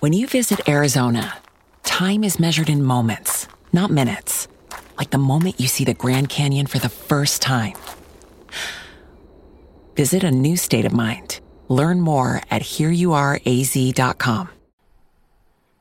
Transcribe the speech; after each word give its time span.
When 0.00 0.14
you 0.14 0.26
visit 0.26 0.66
Arizona, 0.66 1.36
time 1.82 2.24
is 2.24 2.40
measured 2.40 2.70
in 2.70 2.82
moments, 2.82 3.46
not 3.70 3.90
minutes. 3.90 4.48
Like 4.96 5.10
the 5.10 5.18
moment 5.18 5.60
you 5.60 5.68
see 5.68 5.84
the 5.84 5.92
Grand 5.92 6.30
Canyon 6.30 6.66
for 6.68 6.78
the 6.78 6.88
first 6.88 7.42
time. 7.42 7.74
Visit 9.96 10.24
a 10.24 10.30
new 10.30 10.56
state 10.56 10.86
of 10.86 10.94
mind. 10.94 11.40
Learn 11.68 12.00
more 12.00 12.40
at 12.50 12.62
hereyouareaz.com. 12.62 14.48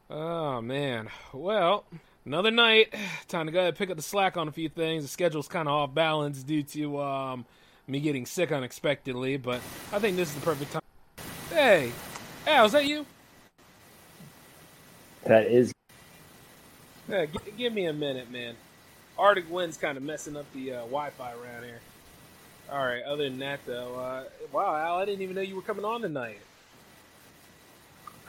Oh 0.09 0.61
man. 0.63 1.07
Well, 1.31 1.85
another 2.25 2.51
night. 2.51 2.93
Time 3.29 3.45
to 3.45 3.53
go 3.53 3.59
ahead 3.59 3.69
and 3.69 3.77
pick 3.77 3.89
up 3.89 3.95
the 3.95 4.03
slack 4.03 4.35
on 4.35 4.49
a 4.49 4.51
few 4.51 4.67
things. 4.67 5.03
The 5.03 5.09
schedule's 5.09 5.47
kind 5.47 5.69
of 5.69 5.73
off 5.73 5.93
balance 5.93 6.43
due 6.43 6.63
to 6.63 6.99
um, 6.99 7.45
me 7.87 8.01
getting 8.01 8.25
sick 8.25 8.51
unexpectedly, 8.51 9.37
but 9.37 9.61
I 9.93 9.99
think 9.99 10.17
this 10.17 10.27
is 10.27 10.35
the 10.35 10.41
perfect 10.41 10.73
time. 10.73 10.81
Hey, 11.51 11.93
Al, 12.45 12.65
is 12.65 12.73
that 12.73 12.85
you? 12.85 13.05
That 15.25 15.47
is. 15.47 15.71
Yeah, 17.09 17.25
g- 17.25 17.37
give 17.57 17.73
me 17.73 17.85
a 17.85 17.93
minute, 17.93 18.31
man. 18.31 18.55
Arctic 19.17 19.49
wind's 19.51 19.77
kind 19.77 19.97
of 19.97 20.03
messing 20.03 20.37
up 20.37 20.45
the 20.53 20.73
uh, 20.73 20.77
Wi-Fi 20.81 21.31
around 21.33 21.63
here. 21.63 21.79
All 22.71 22.85
right. 22.85 23.03
Other 23.03 23.23
than 23.23 23.39
that, 23.39 23.59
though, 23.65 23.95
uh, 23.95 24.23
wow, 24.51 24.75
Al, 24.75 24.97
I 24.97 25.05
didn't 25.05 25.21
even 25.21 25.35
know 25.35 25.41
you 25.41 25.55
were 25.55 25.61
coming 25.61 25.83
on 25.85 26.01
tonight. 26.01 26.39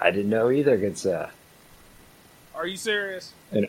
I 0.01 0.11
didn't 0.11 0.31
know 0.31 0.51
either, 0.51 0.77
good 0.79 0.97
sir. 0.97 1.31
Are 2.55 2.67
you 2.67 2.77
serious? 2.77 3.33
And 3.53 3.69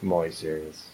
I'm 0.00 0.12
always 0.12 0.38
serious. 0.38 0.88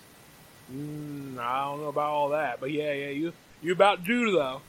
Mm, 0.73 1.39
I 1.39 1.65
don't 1.67 1.81
know 1.83 1.89
about 1.89 2.11
all 2.11 2.29
that, 2.31 2.59
but 2.59 2.73
yeah, 2.73 2.93
yeah, 2.93 3.09
you 3.11 3.33
you 3.63 3.73
about 3.73 4.03
due 4.03 4.33
though. 4.33 4.63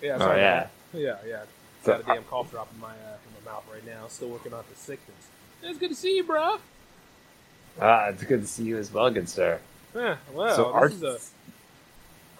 Yeah. 0.00 0.14
Oh, 0.14 0.18
sorry, 0.18 0.40
yeah. 0.40 0.66
Yeah, 0.94 1.16
yeah. 1.26 1.42
So- 1.84 1.92
Got 1.92 2.00
a 2.00 2.14
damn 2.14 2.24
cough 2.24 2.50
drop 2.50 2.68
in 2.72 2.80
my 2.80 2.92
uh, 2.92 3.16
in 3.48 3.52
my 3.52 3.56
mouth 3.56 3.64
right 3.72 3.86
now. 3.86 4.06
Still 4.08 4.28
working 4.28 4.52
out 4.52 4.68
the 4.68 4.76
sickness. 4.76 5.28
It's 5.62 5.78
good 5.78 5.90
to 5.90 5.94
see 5.96 6.16
you, 6.16 6.24
bro. 6.24 6.58
Ah, 7.80 8.06
it's 8.06 8.22
good 8.24 8.42
to 8.42 8.46
see 8.46 8.64
you 8.64 8.78
as 8.78 8.92
well, 8.92 9.10
good 9.10 9.28
sir. 9.28 9.60
Yeah. 9.94 10.16
Well, 10.32 10.54
so, 10.54 10.64
this 10.64 10.74
Art- 10.74 10.92
is 10.92 11.02
a 11.02 11.18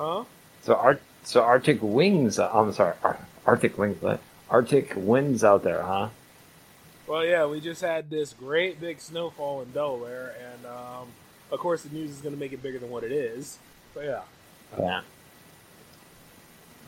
huh? 0.03 0.25
so, 0.63 0.75
Art- 0.75 1.03
so 1.25 1.43
Arctic 1.43 1.79
wings. 1.81 2.39
Uh, 2.39 2.51
I'm 2.53 2.73
sorry, 2.73 2.95
Ar- 3.03 3.19
Arctic 3.47 3.79
wings. 3.79 4.01
What? 4.03 4.21
Arctic 4.51 4.93
winds 4.97 5.45
out 5.45 5.63
there, 5.63 5.83
huh? 5.83 6.09
Well, 7.07 7.25
yeah, 7.25 7.47
we 7.47 7.61
just 7.61 7.81
had 7.81 8.11
this 8.11 8.33
great 8.33 8.81
big 8.81 9.01
snowfall 9.01 9.63
in 9.63 9.71
Delaware, 9.73 10.35
and 10.53 10.67
um, 10.67 11.09
of 11.51 11.59
course 11.59 11.83
the 11.83 11.95
news 11.95 12.11
is 12.11 12.21
going 12.21 12.35
to 12.35 12.41
make 12.41 12.53
it 12.53 12.63
bigger 12.63 12.79
than 12.79 12.91
what 12.91 13.03
it 13.05 13.13
is. 13.13 13.59
But 13.95 14.05
yeah. 14.05 14.21
Yeah. 14.79 15.01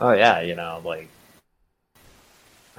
Oh 0.00 0.12
yeah, 0.12 0.40
you 0.40 0.54
know, 0.54 0.80
like 0.84 1.08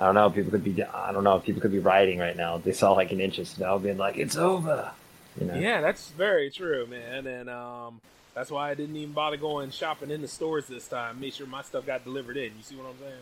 I 0.01 0.05
don't 0.05 0.15
know. 0.15 0.31
People 0.31 0.49
could 0.49 0.63
be. 0.63 0.83
I 0.83 1.11
don't 1.11 1.23
know. 1.23 1.39
People 1.39 1.61
could 1.61 1.71
be 1.71 1.77
riding 1.77 2.17
right 2.17 2.35
now. 2.35 2.57
They 2.57 2.71
saw 2.71 2.93
like 2.93 3.11
an 3.11 3.21
inch 3.21 3.37
of 3.37 3.47
snow, 3.47 3.77
being 3.77 3.99
like, 3.99 4.17
"It's 4.17 4.35
over." 4.35 4.91
You 5.39 5.45
know. 5.45 5.53
Yeah, 5.53 5.79
that's 5.79 6.09
very 6.09 6.49
true, 6.49 6.87
man. 6.87 7.27
And 7.27 7.47
um, 7.47 8.01
that's 8.33 8.49
why 8.49 8.71
I 8.71 8.73
didn't 8.73 8.95
even 8.95 9.13
bother 9.13 9.37
going 9.37 9.69
shopping 9.69 10.09
in 10.09 10.23
the 10.23 10.27
stores 10.27 10.65
this 10.65 10.87
time. 10.87 11.19
Made 11.19 11.35
sure 11.35 11.45
my 11.45 11.61
stuff 11.61 11.85
got 11.85 12.03
delivered 12.03 12.35
in. 12.35 12.45
You 12.45 12.63
see 12.63 12.75
what 12.75 12.87
I'm 12.87 12.97
saying? 12.99 13.21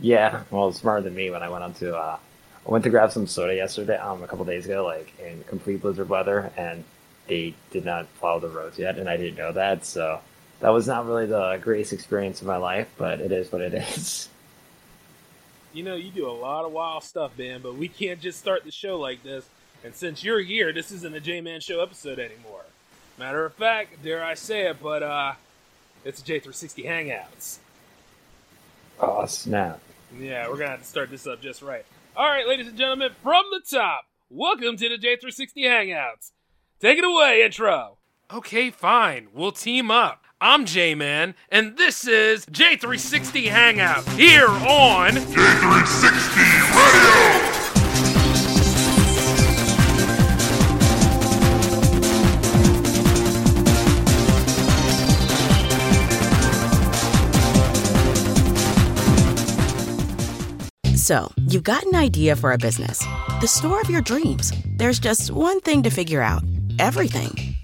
Yeah, 0.00 0.42
well, 0.50 0.70
smarter 0.72 1.00
than 1.00 1.14
me 1.14 1.30
when 1.30 1.42
I 1.42 1.48
went 1.48 1.64
on 1.64 1.72
to. 1.74 1.96
Uh, 1.96 2.18
I 2.66 2.70
went 2.70 2.84
to 2.84 2.90
grab 2.90 3.10
some 3.10 3.26
soda 3.26 3.54
yesterday, 3.54 3.96
um, 3.96 4.22
a 4.22 4.28
couple 4.28 4.44
days 4.44 4.66
ago, 4.66 4.84
like 4.84 5.18
in 5.18 5.44
complete 5.44 5.80
blizzard 5.80 6.10
weather, 6.10 6.52
and 6.58 6.84
they 7.26 7.54
did 7.70 7.86
not 7.86 8.06
plow 8.18 8.38
the 8.38 8.48
roads 8.48 8.78
yet, 8.78 8.98
and 8.98 9.08
I 9.08 9.16
didn't 9.16 9.36
know 9.36 9.52
that, 9.52 9.86
so 9.86 10.20
that 10.60 10.68
was 10.68 10.86
not 10.86 11.06
really 11.06 11.26
the 11.26 11.58
greatest 11.62 11.94
experience 11.94 12.42
of 12.42 12.46
my 12.46 12.58
life, 12.58 12.88
but 12.98 13.20
it 13.20 13.32
is 13.32 13.50
what 13.50 13.62
it 13.62 13.74
is. 13.96 14.28
You 15.72 15.82
know, 15.82 15.94
you 15.96 16.10
do 16.10 16.28
a 16.28 16.30
lot 16.30 16.66
of 16.66 16.72
wild 16.72 17.02
stuff, 17.02 17.38
man, 17.38 17.62
but 17.62 17.76
we 17.76 17.88
can't 17.88 18.20
just 18.20 18.38
start 18.38 18.64
the 18.64 18.70
show 18.70 18.98
like 18.98 19.22
this. 19.22 19.48
And 19.82 19.94
since 19.94 20.22
you're 20.22 20.40
here, 20.40 20.72
this 20.72 20.92
isn't 20.92 21.14
a 21.14 21.20
J 21.20 21.40
Man 21.40 21.60
Show 21.60 21.82
episode 21.82 22.18
anymore. 22.18 22.64
Matter 23.18 23.44
of 23.46 23.54
fact, 23.54 24.02
dare 24.02 24.22
I 24.22 24.34
say 24.34 24.66
it, 24.68 24.76
but 24.82 25.02
uh, 25.02 25.32
it's 26.04 26.20
a 26.20 26.24
J360 26.24 26.86
Hangouts. 26.86 27.58
Oh 29.00 29.24
snap! 29.26 29.80
Yeah, 30.18 30.48
we're 30.48 30.58
gonna 30.58 30.70
have 30.70 30.80
to 30.82 30.86
start 30.86 31.10
this 31.10 31.26
up 31.26 31.40
just 31.40 31.62
right. 31.62 31.86
All 32.16 32.28
right, 32.28 32.46
ladies 32.46 32.68
and 32.68 32.76
gentlemen, 32.76 33.12
from 33.22 33.44
the 33.50 33.62
top, 33.76 34.04
welcome 34.30 34.76
to 34.76 34.88
the 34.90 34.98
J360 34.98 35.64
Hangouts. 35.64 36.32
Take 36.80 36.98
it 36.98 37.04
away, 37.04 37.42
intro. 37.44 37.96
Okay, 38.30 38.70
fine. 38.70 39.28
We'll 39.32 39.52
team 39.52 39.90
up. 39.90 40.21
I'm 40.44 40.66
J 40.66 40.96
Man, 40.96 41.36
and 41.50 41.76
this 41.76 42.04
is 42.04 42.44
J360 42.46 43.48
Hangout 43.48 44.04
here 44.14 44.48
on 44.48 45.12
J360 45.12 46.36
Radio! 46.74 47.52
So, 60.96 61.30
you've 61.46 61.62
got 61.62 61.84
an 61.84 61.94
idea 61.94 62.34
for 62.34 62.50
a 62.50 62.58
business, 62.58 62.98
the 63.40 63.46
store 63.46 63.80
of 63.80 63.88
your 63.88 64.02
dreams. 64.02 64.52
There's 64.76 64.98
just 64.98 65.30
one 65.30 65.60
thing 65.60 65.84
to 65.84 65.90
figure 65.90 66.20
out 66.20 66.42
everything. 66.80 67.51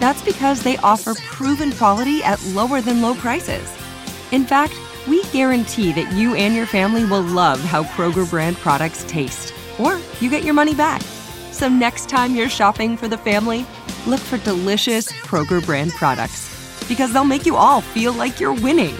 That's 0.00 0.22
because 0.22 0.62
they 0.62 0.78
offer 0.78 1.14
proven 1.14 1.70
quality 1.72 2.22
at 2.24 2.42
lower 2.46 2.80
than 2.80 3.02
low 3.02 3.14
prices. 3.14 3.70
In 4.32 4.44
fact, 4.44 4.74
we 5.06 5.22
guarantee 5.24 5.92
that 5.92 6.12
you 6.12 6.34
and 6.34 6.54
your 6.54 6.66
family 6.66 7.04
will 7.04 7.22
love 7.22 7.60
how 7.60 7.84
Kroger 7.84 8.28
brand 8.28 8.56
products 8.56 9.04
taste, 9.06 9.54
or 9.78 10.00
you 10.20 10.30
get 10.30 10.42
your 10.42 10.54
money 10.54 10.74
back. 10.74 11.02
So 11.52 11.68
next 11.68 12.08
time 12.08 12.34
you're 12.34 12.48
shopping 12.48 12.96
for 12.96 13.08
the 13.08 13.18
family, 13.18 13.66
look 14.06 14.20
for 14.20 14.38
delicious 14.38 15.12
Kroger 15.12 15.64
brand 15.64 15.92
products 15.92 16.48
because 16.88 17.12
they'll 17.12 17.24
make 17.24 17.46
you 17.46 17.56
all 17.56 17.80
feel 17.80 18.12
like 18.12 18.40
you're 18.40 18.54
winning. 18.54 18.94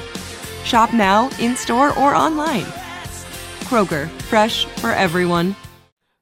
Shop 0.65 0.93
now, 0.93 1.31
in 1.41 1.57
store, 1.57 1.99
or 1.99 2.15
online. 2.15 2.67
Kroger, 3.65 4.09
fresh 4.29 4.67
for 4.67 4.91
everyone. 4.91 5.57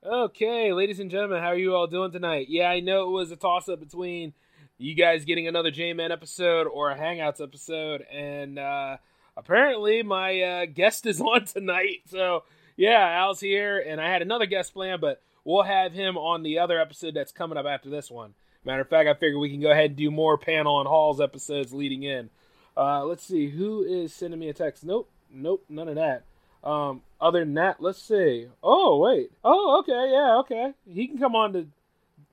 Okay, 0.04 0.72
ladies 0.72 1.00
and 1.00 1.10
gentlemen, 1.10 1.42
how 1.42 1.48
are 1.48 1.56
you 1.56 1.74
all 1.74 1.86
doing 1.86 2.12
tonight? 2.12 2.46
Yeah, 2.48 2.70
I 2.70 2.80
know 2.80 3.08
it 3.08 3.10
was 3.10 3.30
a 3.32 3.36
toss 3.36 3.68
up 3.68 3.80
between 3.80 4.32
you 4.78 4.94
guys 4.94 5.24
getting 5.24 5.48
another 5.48 5.70
J 5.70 5.92
Man 5.92 6.12
episode 6.12 6.66
or 6.66 6.90
a 6.90 6.96
Hangouts 6.96 7.42
episode, 7.42 8.02
and 8.12 8.58
uh, 8.58 8.96
apparently 9.36 10.02
my 10.02 10.40
uh, 10.40 10.66
guest 10.66 11.04
is 11.04 11.20
on 11.20 11.44
tonight. 11.44 12.02
So, 12.06 12.44
yeah, 12.76 13.20
Al's 13.20 13.40
here, 13.40 13.78
and 13.78 14.00
I 14.00 14.08
had 14.10 14.22
another 14.22 14.46
guest 14.46 14.72
planned, 14.72 15.00
but 15.00 15.20
we'll 15.44 15.64
have 15.64 15.92
him 15.92 16.16
on 16.16 16.42
the 16.42 16.60
other 16.60 16.80
episode 16.80 17.14
that's 17.14 17.32
coming 17.32 17.58
up 17.58 17.66
after 17.66 17.90
this 17.90 18.10
one. 18.10 18.34
Matter 18.64 18.82
of 18.82 18.88
fact, 18.88 19.08
I 19.08 19.14
figure 19.14 19.38
we 19.38 19.50
can 19.50 19.60
go 19.60 19.70
ahead 19.70 19.90
and 19.90 19.96
do 19.96 20.10
more 20.10 20.38
panel 20.38 20.78
and 20.80 20.88
halls 20.88 21.20
episodes 21.20 21.72
leading 21.72 22.04
in. 22.04 22.30
Uh, 22.76 23.04
let's 23.04 23.24
see, 23.24 23.50
who 23.50 23.82
is 23.82 24.14
sending 24.14 24.38
me 24.38 24.48
a 24.48 24.54
text? 24.54 24.84
Nope, 24.84 25.10
nope, 25.32 25.64
none 25.68 25.88
of 25.88 25.96
that. 25.96 26.22
Um, 26.62 27.02
other 27.20 27.40
than 27.40 27.54
that, 27.54 27.80
let's 27.80 28.00
see. 28.00 28.46
Oh, 28.62 28.98
wait. 28.98 29.30
Oh, 29.42 29.80
okay, 29.80 30.12
yeah, 30.12 30.36
okay. 30.38 30.74
He 30.88 31.08
can 31.08 31.18
come 31.18 31.34
on 31.34 31.52
to. 31.54 31.66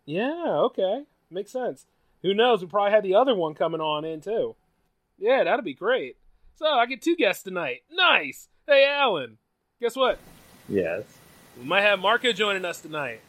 Yeah, 0.06 0.58
okay. 0.66 1.04
Makes 1.32 1.52
sense. 1.52 1.86
Who 2.26 2.34
knows? 2.34 2.62
We 2.62 2.68
probably 2.68 2.90
had 2.92 3.04
the 3.04 3.14
other 3.14 3.36
one 3.36 3.54
coming 3.54 3.82
on 3.82 4.04
in 4.04 4.20
too. 4.20 4.56
Yeah, 5.20 5.44
that'd 5.44 5.64
be 5.64 5.76
great. 5.76 6.18
So 6.56 6.66
I 6.66 6.88
get 6.88 7.04
two 7.04 7.16
guests 7.16 7.44
tonight. 7.44 7.84
Nice. 7.92 8.48
Hey, 8.66 8.84
Alan. 8.84 9.38
Guess 9.80 9.96
what? 9.96 10.18
Yes. 10.68 11.04
We 11.56 11.66
might 11.66 11.82
have 11.82 12.00
Marco 12.00 12.32
joining 12.32 12.66
us 12.66 12.82
tonight. 12.82 13.22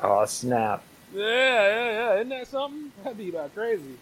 Oh 0.00 0.24
snap! 0.24 0.82
Yeah, 1.14 1.22
yeah, 1.22 1.90
yeah. 1.90 2.14
Isn't 2.14 2.30
that 2.30 2.48
something? 2.48 2.92
That'd 3.04 3.18
be 3.18 3.28
about 3.28 3.54
crazy. 3.54 3.98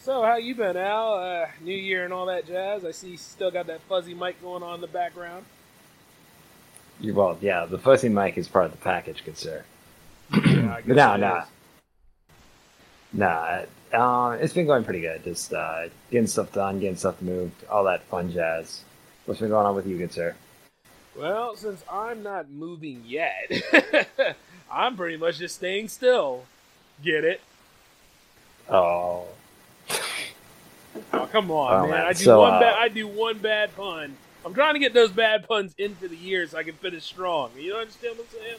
So, 0.00 0.22
how 0.22 0.36
you 0.36 0.54
been, 0.54 0.78
Al? 0.78 1.14
Uh, 1.16 1.46
New 1.60 1.76
Year 1.76 2.04
and 2.04 2.14
all 2.14 2.24
that 2.26 2.46
jazz. 2.46 2.82
I 2.86 2.92
see 2.92 3.10
you 3.10 3.18
still 3.18 3.50
got 3.50 3.66
that 3.66 3.82
fuzzy 3.82 4.14
mic 4.14 4.40
going 4.40 4.62
on 4.62 4.76
in 4.76 4.80
the 4.80 4.86
background. 4.86 5.44
You 6.98 7.12
well, 7.12 7.36
yeah. 7.42 7.66
The 7.66 7.78
fuzzy 7.78 8.08
mic 8.08 8.38
is 8.38 8.48
part 8.48 8.64
of 8.64 8.70
the 8.70 8.78
package, 8.78 9.22
good 9.22 9.36
sir. 9.36 9.64
Yeah, 10.32 10.80
No, 10.86 11.16
no. 11.16 11.42
Nah, 13.12 13.62
uh, 13.92 14.36
it's 14.40 14.52
been 14.52 14.66
going 14.66 14.84
pretty 14.84 15.00
good. 15.00 15.24
Just 15.24 15.52
uh, 15.52 15.88
getting 16.10 16.26
stuff 16.26 16.52
done, 16.52 16.78
getting 16.80 16.96
stuff 16.96 17.20
moved, 17.22 17.64
all 17.70 17.84
that 17.84 18.02
fun 18.04 18.30
jazz. 18.30 18.82
What's 19.24 19.40
been 19.40 19.50
going 19.50 19.66
on 19.66 19.74
with 19.74 19.86
you, 19.86 19.96
good 19.98 20.12
sir? 20.12 20.34
Well, 21.16 21.56
since 21.56 21.82
I'm 21.90 22.22
not 22.22 22.48
moving 22.50 23.02
yet, 23.06 23.50
I'm 24.70 24.96
pretty 24.96 25.16
much 25.16 25.38
just 25.38 25.56
staying 25.56 25.88
still. 25.88 26.44
Get 27.02 27.24
it? 27.24 27.40
Oh, 28.68 29.26
Oh, 31.12 31.26
come 31.30 31.50
on, 31.50 31.74
Oh, 31.74 31.82
man! 31.82 31.90
man. 31.90 32.06
I 32.06 32.12
do 32.12 32.24
So, 32.24 32.40
one 32.40 32.54
uh, 32.54 32.60
bad. 32.60 32.74
I 32.78 32.88
do 32.88 33.06
one 33.06 33.38
bad 33.38 33.74
pun. 33.76 34.16
I'm 34.44 34.52
trying 34.54 34.74
to 34.74 34.80
get 34.80 34.94
those 34.94 35.10
bad 35.10 35.46
puns 35.46 35.74
into 35.78 36.08
the 36.08 36.16
year 36.16 36.46
so 36.46 36.58
I 36.58 36.62
can 36.62 36.74
finish 36.74 37.04
strong. 37.04 37.50
You 37.56 37.74
understand 37.76 38.18
what 38.18 38.26
I'm 38.32 38.38
saying? 38.38 38.58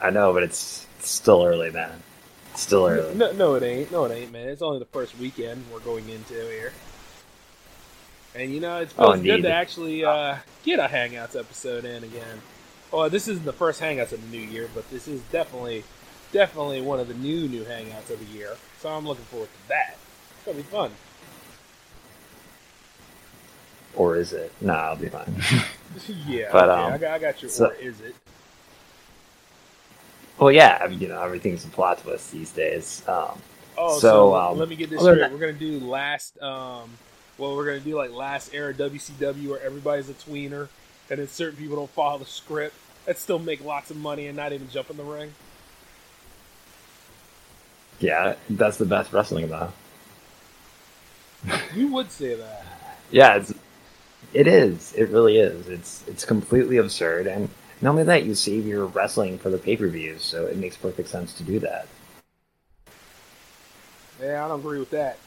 I 0.00 0.10
know, 0.10 0.32
but 0.32 0.42
it's, 0.42 0.86
it's 0.98 1.10
still 1.10 1.44
early, 1.44 1.70
man. 1.70 2.02
It's 2.52 2.62
still 2.62 2.86
early. 2.86 3.14
No, 3.14 3.32
no, 3.32 3.54
it 3.54 3.62
ain't. 3.62 3.92
No, 3.92 4.04
it 4.06 4.12
ain't, 4.12 4.32
man. 4.32 4.48
It's 4.48 4.62
only 4.62 4.78
the 4.78 4.84
first 4.86 5.16
weekend 5.18 5.64
we're 5.72 5.80
going 5.80 6.08
into 6.08 6.34
here. 6.34 6.72
And 8.34 8.52
you 8.52 8.60
know, 8.60 8.78
it 8.80 8.92
Oh, 8.98 9.12
good 9.14 9.26
indeed. 9.26 9.42
to 9.42 9.52
actually 9.52 10.04
uh, 10.04 10.36
get 10.64 10.78
a 10.78 10.86
Hangouts 10.88 11.38
episode 11.38 11.84
in 11.84 12.04
again. 12.04 12.40
Well, 12.92 13.08
this 13.10 13.28
isn't 13.28 13.44
the 13.44 13.52
first 13.52 13.80
Hangouts 13.80 14.12
of 14.12 14.20
the 14.22 14.36
new 14.36 14.42
year, 14.42 14.68
but 14.74 14.88
this 14.90 15.06
is 15.08 15.20
definitely, 15.32 15.84
definitely 16.32 16.80
one 16.80 17.00
of 17.00 17.08
the 17.08 17.14
new 17.14 17.48
new 17.48 17.64
Hangouts 17.64 18.10
of 18.10 18.18
the 18.18 18.36
year. 18.36 18.56
So 18.80 18.88
I'm 18.90 19.06
looking 19.06 19.24
forward 19.26 19.48
to 19.52 19.68
that. 19.68 19.96
It's 20.36 20.44
gonna 20.46 20.56
be 20.56 20.62
fun. 20.64 20.90
Or 23.94 24.16
is 24.16 24.32
it? 24.32 24.52
Nah, 24.60 24.74
I'll 24.74 24.96
be 24.96 25.08
fine. 25.08 25.34
yeah, 26.26 26.48
But, 26.52 26.68
okay, 26.68 26.82
um, 26.82 26.92
I 26.92 26.98
got, 26.98 27.10
I 27.12 27.18
got 27.18 27.42
your. 27.42 27.50
so- 27.50 27.66
or 27.70 27.74
is 27.74 28.00
it? 28.00 28.14
Well, 30.38 30.52
yeah, 30.52 30.78
I 30.82 30.88
mean, 30.88 31.00
you 31.00 31.08
know, 31.08 31.20
everything's 31.22 31.64
a 31.64 31.68
plot 31.68 31.98
twist 32.02 32.32
these 32.32 32.50
days. 32.52 33.02
Um, 33.08 33.38
Oh, 33.80 33.94
so, 33.94 34.00
So, 34.00 34.34
um, 34.34 34.58
let 34.58 34.68
me 34.68 34.74
get 34.74 34.90
this 34.90 35.00
other 35.00 35.14
straight. 35.14 35.20
than- 35.30 35.32
We're 35.34 35.38
gonna 35.46 35.52
do 35.52 35.78
last. 35.78 36.40
Um, 36.42 36.90
well, 37.38 37.54
we're 37.54 37.64
gonna 37.66 37.78
do 37.78 37.94
like 37.96 38.10
last 38.10 38.52
era 38.52 38.74
WCW 38.74 39.50
where 39.50 39.62
everybody's 39.62 40.08
a 40.10 40.14
tweener, 40.14 40.66
and 41.08 41.20
then 41.20 41.28
certain 41.28 41.56
people 41.56 41.76
don't 41.76 41.90
follow 41.90 42.18
the 42.18 42.24
script 42.24 42.74
that 43.06 43.18
still 43.18 43.38
make 43.38 43.64
lots 43.64 43.92
of 43.92 43.96
money 43.96 44.26
and 44.26 44.36
not 44.36 44.52
even 44.52 44.68
jump 44.68 44.90
in 44.90 44.96
the 44.96 45.04
ring. 45.04 45.32
yeah, 48.00 48.34
that's 48.50 48.76
the 48.78 48.84
best 48.84 49.12
wrestling, 49.12 49.48
though. 49.48 49.72
You 51.74 51.88
would 51.92 52.10
say 52.10 52.34
that. 52.34 52.64
Yeah, 53.10 53.36
it's 53.36 53.54
it 54.34 54.46
is. 54.46 54.92
It 54.94 55.08
really 55.08 55.38
is. 55.38 55.66
It's 55.68 56.02
it's 56.08 56.24
completely 56.26 56.76
absurd, 56.76 57.26
and 57.26 57.48
not 57.80 57.90
only 57.90 58.04
that, 58.04 58.24
you 58.24 58.34
save 58.34 58.66
your 58.66 58.86
wrestling 58.86 59.38
for 59.38 59.50
the 59.50 59.58
pay 59.58 59.76
per 59.76 59.88
views, 59.88 60.22
so 60.22 60.46
it 60.46 60.56
makes 60.56 60.76
perfect 60.76 61.08
sense 61.08 61.32
to 61.34 61.42
do 61.42 61.58
that. 61.60 61.86
Yeah, 64.20 64.44
I 64.44 64.48
don't 64.48 64.60
agree 64.60 64.80
with 64.80 64.90
that. 64.90 65.18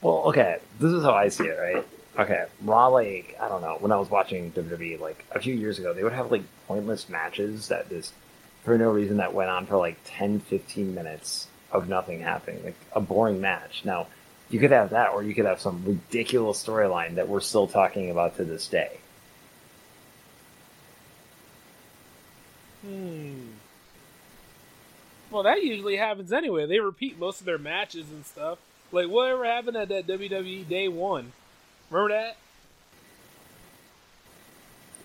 Well, 0.00 0.22
okay, 0.28 0.58
this 0.78 0.92
is 0.92 1.04
how 1.04 1.12
I 1.12 1.28
see 1.28 1.44
it, 1.44 1.58
right? 1.58 1.86
Okay, 2.18 2.46
Raw, 2.62 2.88
like 2.88 3.36
I 3.40 3.48
don't 3.48 3.60
know, 3.60 3.76
when 3.80 3.92
I 3.92 3.96
was 3.96 4.10
watching 4.10 4.50
WWE 4.52 4.98
like 4.98 5.24
a 5.32 5.40
few 5.40 5.54
years 5.54 5.78
ago, 5.78 5.92
they 5.92 6.02
would 6.02 6.12
have 6.12 6.32
like 6.32 6.42
pointless 6.66 7.08
matches 7.08 7.68
that 7.68 7.88
just 7.90 8.14
for 8.64 8.76
no 8.78 8.90
reason 8.90 9.18
that 9.18 9.34
went 9.34 9.50
on 9.50 9.66
for 9.66 9.76
like 9.76 9.98
10, 10.06 10.40
15 10.40 10.94
minutes 10.94 11.48
of 11.70 11.88
nothing 11.88 12.20
happening, 12.20 12.64
like 12.64 12.74
a 12.92 13.00
boring 13.00 13.40
match. 13.40 13.84
Now, 13.84 14.06
you 14.48 14.58
could 14.58 14.72
have 14.72 14.90
that, 14.90 15.10
or 15.10 15.22
you 15.22 15.34
could 15.34 15.44
have 15.44 15.60
some 15.60 15.84
ridiculous 15.84 16.64
storyline 16.64 17.14
that 17.14 17.28
we're 17.28 17.40
still 17.40 17.66
talking 17.66 18.10
about 18.10 18.36
to 18.36 18.44
this 18.44 18.66
day. 18.66 18.98
Hmm. 22.82 23.48
Well, 25.30 25.42
that 25.44 25.62
usually 25.62 25.96
happens 25.96 26.32
anyway. 26.32 26.66
They 26.66 26.80
repeat 26.80 27.18
most 27.18 27.40
of 27.40 27.46
their 27.46 27.58
matches 27.58 28.10
and 28.10 28.24
stuff. 28.26 28.58
Like 28.92 29.08
whatever 29.08 29.44
happened 29.44 29.76
at 29.76 29.88
that 29.88 30.06
WWE 30.06 30.66
Day 30.68 30.88
One. 30.88 31.32
Remember 31.90 32.14
that? 32.14 32.36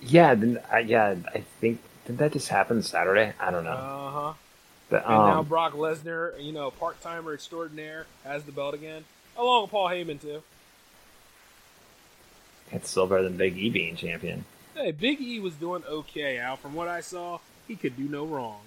Yeah, 0.02 0.36
then 0.36 0.60
I 0.72 0.80
yeah, 0.80 1.16
I 1.34 1.40
think 1.62 1.80
did 2.06 2.18
that 2.20 2.34
just 2.34 2.48
happen 2.50 2.82
Saturday? 2.84 3.34
I 3.40 3.52
don't 3.52 3.64
know. 3.64 3.72
Uh 3.72 4.12
huh. 4.12 4.34
But 4.90 5.04
And 5.04 5.14
now 5.14 5.40
um, 5.40 5.46
Brock 5.48 5.74
Lesnar, 5.74 6.42
you 6.44 6.52
know, 6.52 6.70
part 6.72 7.02
timer 7.02 7.34
extraordinaire, 7.34 8.06
has 8.24 8.44
the 8.44 8.52
belt 8.52 8.76
again, 8.76 9.04
along 9.38 9.64
with 9.64 9.72
Paul 9.72 9.90
Heyman 9.90 10.22
too. 10.22 10.44
it's 12.72 12.90
still 12.90 13.08
better 13.08 13.24
than 13.24 13.38
Big 13.38 13.58
E 13.58 13.70
being 13.70 13.96
champion. 13.96 14.46
Hey, 14.76 14.92
Big 14.92 15.22
E 15.22 15.40
was 15.40 15.54
doing 15.56 15.84
okay, 15.88 16.38
Al. 16.38 16.58
From 16.58 16.74
what 16.74 16.88
I 16.88 17.02
saw, 17.02 17.40
he 17.68 17.76
could 17.76 17.98
do 17.98 18.04
no 18.04 18.26
wrong. 18.26 18.60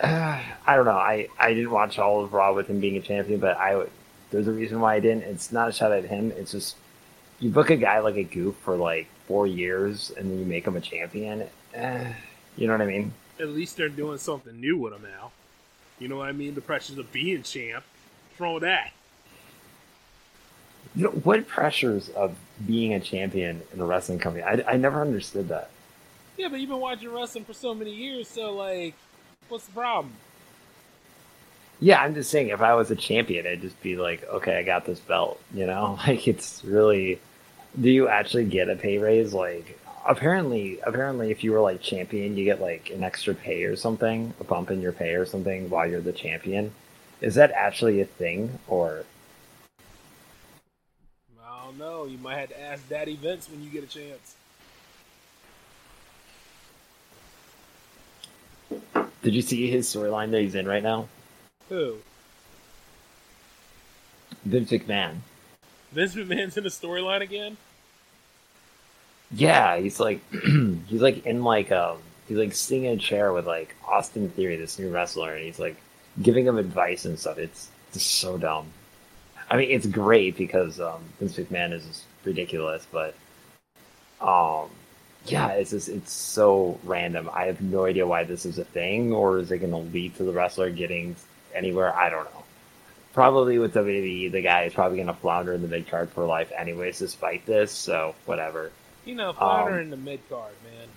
Uh, 0.00 0.40
I 0.66 0.76
don't 0.76 0.84
know. 0.84 0.92
I, 0.92 1.28
I 1.38 1.54
didn't 1.54 1.70
watch 1.70 1.98
all 1.98 2.22
of 2.22 2.32
Raw 2.32 2.52
with 2.54 2.68
him 2.68 2.80
being 2.80 2.96
a 2.96 3.00
champion, 3.00 3.40
but 3.40 3.56
I 3.56 3.86
there's 4.30 4.46
a 4.46 4.52
reason 4.52 4.80
why 4.80 4.96
I 4.96 5.00
didn't. 5.00 5.22
It's 5.22 5.52
not 5.52 5.68
a 5.68 5.72
shot 5.72 5.92
at 5.92 6.04
him. 6.04 6.32
It's 6.32 6.52
just 6.52 6.76
you 7.40 7.50
book 7.50 7.70
a 7.70 7.76
guy 7.76 8.00
like 8.00 8.16
a 8.16 8.24
goof 8.24 8.56
for 8.56 8.76
like 8.76 9.08
four 9.26 9.46
years 9.46 10.10
and 10.16 10.30
then 10.30 10.38
you 10.38 10.44
make 10.44 10.66
him 10.66 10.76
a 10.76 10.80
champion. 10.80 11.44
Eh, 11.74 12.12
you 12.56 12.66
know 12.66 12.74
what 12.74 12.82
I 12.82 12.86
mean? 12.86 13.12
At 13.40 13.48
least 13.48 13.76
they're 13.76 13.88
doing 13.88 14.18
something 14.18 14.60
new 14.60 14.76
with 14.76 14.92
him 14.92 15.02
now. 15.02 15.30
You 15.98 16.08
know 16.08 16.16
what 16.16 16.28
I 16.28 16.32
mean? 16.32 16.54
The 16.54 16.60
pressures 16.60 16.98
of 16.98 17.10
being 17.12 17.42
champ. 17.42 17.84
What's 18.30 18.40
wrong 18.40 18.54
with 18.54 18.62
that? 18.64 18.92
You 20.94 21.04
know 21.04 21.10
what 21.10 21.46
pressures 21.46 22.08
of 22.10 22.36
being 22.66 22.94
a 22.94 23.00
champion 23.00 23.62
in 23.72 23.80
a 23.80 23.84
wrestling 23.84 24.18
company? 24.18 24.42
I, 24.42 24.62
I 24.66 24.76
never 24.76 25.00
understood 25.00 25.48
that. 25.48 25.70
Yeah, 26.38 26.46
but 26.46 26.60
you've 26.60 26.70
been 26.70 26.78
watching 26.78 27.12
wrestling 27.12 27.44
for 27.44 27.52
so 27.52 27.74
many 27.74 27.92
years, 27.92 28.28
so 28.28 28.54
like, 28.54 28.94
what's 29.48 29.66
the 29.66 29.72
problem? 29.72 30.12
Yeah, 31.80 32.00
I'm 32.00 32.14
just 32.14 32.30
saying 32.30 32.48
if 32.48 32.60
I 32.60 32.74
was 32.74 32.92
a 32.92 32.96
champion, 32.96 33.44
I'd 33.44 33.60
just 33.60 33.80
be 33.82 33.96
like, 33.96 34.22
okay, 34.28 34.56
I 34.56 34.62
got 34.62 34.84
this 34.86 35.00
belt. 35.00 35.40
You 35.52 35.66
know, 35.66 35.98
like 36.06 36.26
it's 36.28 36.64
really. 36.64 37.20
Do 37.78 37.90
you 37.90 38.08
actually 38.08 38.46
get 38.46 38.70
a 38.70 38.76
pay 38.76 38.98
raise? 38.98 39.34
Like, 39.34 39.78
apparently, 40.06 40.78
apparently, 40.80 41.32
if 41.32 41.42
you 41.42 41.52
were 41.52 41.60
like 41.60 41.82
champion, 41.82 42.36
you 42.36 42.44
get 42.44 42.60
like 42.60 42.90
an 42.90 43.02
extra 43.02 43.34
pay 43.34 43.64
or 43.64 43.74
something, 43.74 44.32
a 44.40 44.44
bump 44.44 44.70
in 44.70 44.80
your 44.80 44.92
pay 44.92 45.14
or 45.14 45.26
something 45.26 45.68
while 45.68 45.88
you're 45.88 46.00
the 46.00 46.12
champion. 46.12 46.72
Is 47.20 47.34
that 47.34 47.50
actually 47.50 48.00
a 48.00 48.04
thing, 48.04 48.60
or 48.68 49.04
I 51.44 51.64
don't 51.64 51.78
know. 51.78 52.04
You 52.04 52.18
might 52.18 52.36
have 52.36 52.48
to 52.50 52.60
ask 52.60 52.88
Daddy 52.88 53.16
Vince 53.16 53.50
when 53.50 53.60
you 53.60 53.70
get 53.70 53.82
a 53.82 53.88
chance. 53.88 54.36
Did 59.28 59.34
you 59.34 59.42
see 59.42 59.70
his 59.70 59.86
storyline 59.86 60.30
that 60.30 60.40
he's 60.40 60.54
in 60.54 60.66
right 60.66 60.82
now? 60.82 61.06
Who? 61.68 61.98
Vince 64.46 64.70
McMahon. 64.70 65.16
Vince 65.92 66.14
McMahon's 66.14 66.56
in 66.56 66.64
the 66.64 66.70
storyline 66.70 67.20
again? 67.20 67.58
Yeah, 69.30 69.76
he's 69.76 70.00
like 70.00 70.22
he's 70.86 71.02
like 71.02 71.26
in 71.26 71.44
like 71.44 71.70
um 71.70 71.98
he's 72.26 72.38
like 72.38 72.54
sitting 72.54 72.84
in 72.84 72.94
a 72.94 72.96
chair 72.96 73.34
with 73.34 73.46
like 73.46 73.76
Austin 73.86 74.30
Theory, 74.30 74.56
this 74.56 74.78
new 74.78 74.88
wrestler, 74.88 75.34
and 75.34 75.44
he's 75.44 75.58
like 75.58 75.76
giving 76.22 76.46
him 76.46 76.56
advice 76.56 77.04
and 77.04 77.18
stuff. 77.18 77.36
It's 77.36 77.68
just 77.92 78.14
so 78.14 78.38
dumb. 78.38 78.68
I 79.50 79.58
mean, 79.58 79.70
it's 79.70 79.86
great 79.86 80.38
because 80.38 80.80
um, 80.80 81.02
Vince 81.18 81.36
McMahon 81.36 81.74
is 81.74 82.06
ridiculous, 82.24 82.86
but 82.90 83.14
um, 84.22 84.70
yeah, 85.30 85.48
it's 85.50 85.70
just 85.70 85.88
it's 85.88 86.12
so 86.12 86.78
random. 86.84 87.30
I 87.32 87.44
have 87.46 87.60
no 87.60 87.84
idea 87.84 88.06
why 88.06 88.24
this 88.24 88.46
is 88.46 88.58
a 88.58 88.64
thing, 88.64 89.12
or 89.12 89.38
is 89.38 89.50
it 89.50 89.58
going 89.58 89.72
to 89.72 89.78
lead 89.78 90.16
to 90.16 90.24
the 90.24 90.32
wrestler 90.32 90.70
getting 90.70 91.16
anywhere? 91.54 91.94
I 91.94 92.10
don't 92.10 92.24
know. 92.24 92.44
Probably 93.14 93.58
with 93.58 93.74
WWE, 93.74 94.30
the 94.30 94.42
guy 94.42 94.64
is 94.64 94.74
probably 94.74 94.98
going 94.98 95.08
to 95.08 95.14
flounder 95.14 95.52
in 95.52 95.62
the 95.62 95.68
mid 95.68 95.88
card 95.88 96.10
for 96.10 96.24
life, 96.26 96.52
anyways, 96.56 96.98
despite 96.98 97.46
this. 97.46 97.72
So 97.72 98.14
whatever. 98.26 98.70
You 99.04 99.14
know, 99.14 99.32
flounder 99.32 99.74
Um, 99.74 99.80
in 99.80 99.90
the 99.90 99.96
mid 99.96 100.20
card, 100.28 100.52
man. 100.64 100.88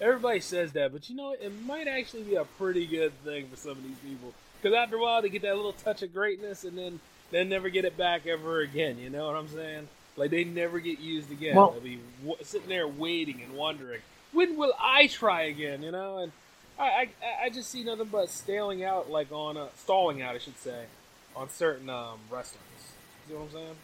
Everybody 0.00 0.40
says 0.40 0.72
that, 0.72 0.92
but 0.92 1.08
you 1.08 1.14
know, 1.16 1.32
it 1.32 1.52
might 1.64 1.86
actually 1.86 2.24
be 2.24 2.34
a 2.34 2.44
pretty 2.44 2.86
good 2.86 3.12
thing 3.24 3.46
for 3.48 3.56
some 3.56 3.72
of 3.72 3.82
these 3.84 3.98
people. 3.98 4.34
Because 4.60 4.76
after 4.76 4.96
a 4.96 5.00
while, 5.00 5.22
they 5.22 5.28
get 5.28 5.42
that 5.42 5.56
little 5.56 5.72
touch 5.72 6.02
of 6.02 6.12
greatness, 6.12 6.64
and 6.64 6.76
then 6.76 7.00
they 7.30 7.44
never 7.44 7.68
get 7.68 7.84
it 7.84 7.96
back 7.96 8.26
ever 8.26 8.60
again. 8.60 8.98
You 8.98 9.10
know 9.10 9.26
what 9.26 9.36
I'm 9.36 9.48
saying? 9.48 9.88
Like 10.16 10.30
they 10.30 10.44
never 10.44 10.78
get 10.80 10.98
used 11.00 11.30
again. 11.30 11.56
Well- 11.56 11.70
They'll 11.72 11.80
be 11.80 12.00
w- 12.22 12.36
sitting 12.44 12.68
there 12.68 12.86
waiting 12.88 13.40
and 13.42 13.54
wondering, 13.54 14.00
when 14.32 14.56
will 14.56 14.74
I 14.80 15.06
try 15.06 15.42
again? 15.42 15.82
You 15.82 15.90
know, 15.90 16.18
and 16.18 16.32
I, 16.78 17.08
I, 17.22 17.44
I 17.44 17.50
just 17.50 17.70
see 17.70 17.84
nothing 17.84 18.08
but 18.10 18.28
staling 18.28 18.82
out, 18.84 19.10
like 19.10 19.30
on 19.32 19.56
a 19.56 19.68
stalling 19.76 20.22
out, 20.22 20.34
I 20.34 20.38
should 20.38 20.58
say, 20.58 20.84
on 21.36 21.48
certain 21.50 21.88
um, 21.90 22.18
wrestlers. 22.30 22.60
You 23.28 23.34
know 23.34 23.40
what 23.42 23.46
I'm 23.48 23.52
saying? 23.52 23.76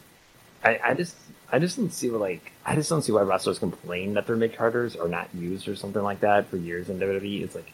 I, 0.65 0.91
I 0.91 0.95
just 0.95 1.15
I 1.53 1.59
just 1.61 1.77
don't 1.77 1.93
see 1.93 2.11
like 2.11 2.51
I 2.67 2.75
just 2.75 2.91
don't 2.91 3.03
see 3.03 3.13
why 3.13 3.23
wrestlers 3.23 3.59
complain 3.61 4.15
that 4.15 4.27
their 4.27 4.35
mid 4.37 4.55
carders 4.57 4.97
are 4.97 5.07
not 5.09 5.29
used 5.35 5.69
or 5.69 5.77
something 5.77 6.03
like 6.03 6.21
that 6.21 6.49
for 6.49 6.57
years 6.57 6.89
in 6.91 6.99
WWE. 6.99 7.43
It's 7.45 7.55
like 7.55 7.73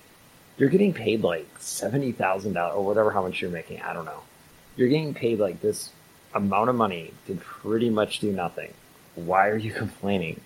you're 0.58 0.68
getting 0.68 0.92
paid 0.92 1.22
like 1.22 1.48
seventy 1.60 2.12
thousand 2.12 2.52
dollars 2.52 2.76
or 2.76 2.84
whatever 2.84 3.10
how 3.10 3.22
much 3.22 3.40
you're 3.40 3.50
making. 3.50 3.80
I 3.80 3.94
don't 3.94 4.04
know. 4.04 4.20
You're 4.76 4.88
getting 4.88 5.14
paid 5.14 5.38
like 5.38 5.62
this 5.62 5.90
amount 6.34 6.70
of 6.70 6.76
money 6.76 7.12
to 7.26 7.34
pretty 7.36 7.90
much 7.90 8.18
do 8.18 8.32
nothing. 8.32 8.72
Why 9.14 9.48
are 9.48 9.56
you 9.56 9.72
complaining? 9.84 10.40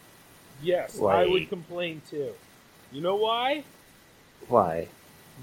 Yes, 0.63 1.01
I 1.01 1.27
would 1.27 1.49
complain 1.49 2.03
too. 2.11 2.33
You 2.93 3.01
know 3.01 3.17
why? 3.17 3.65
Why? 4.49 4.89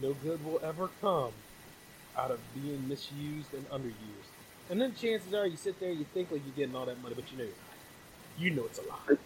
No 0.02 0.14
good 0.14 0.44
will 0.46 0.60
ever 0.64 0.90
come 1.02 1.32
out 2.18 2.32
of 2.32 2.40
being 2.54 2.88
misused 2.88 3.54
and 3.54 3.70
underused. 3.70 4.30
And 4.70 4.82
then 4.82 4.94
chances 4.96 5.34
are 5.34 5.46
you 5.48 5.58
sit 5.58 5.80
there, 5.80 5.92
you 5.92 6.06
think 6.14 6.32
like 6.32 6.42
you're 6.46 6.56
getting 6.56 6.75
all 6.75 6.86
that 6.86 7.02
money, 7.02 7.16
but 7.16 7.32
you 7.32 7.38
know 7.38 7.44
you're 7.44 7.54
not. 7.54 8.38
You 8.38 8.50
know 8.52 8.66
it's 8.66 8.80
a 8.80 8.82
lie. 8.90 9.18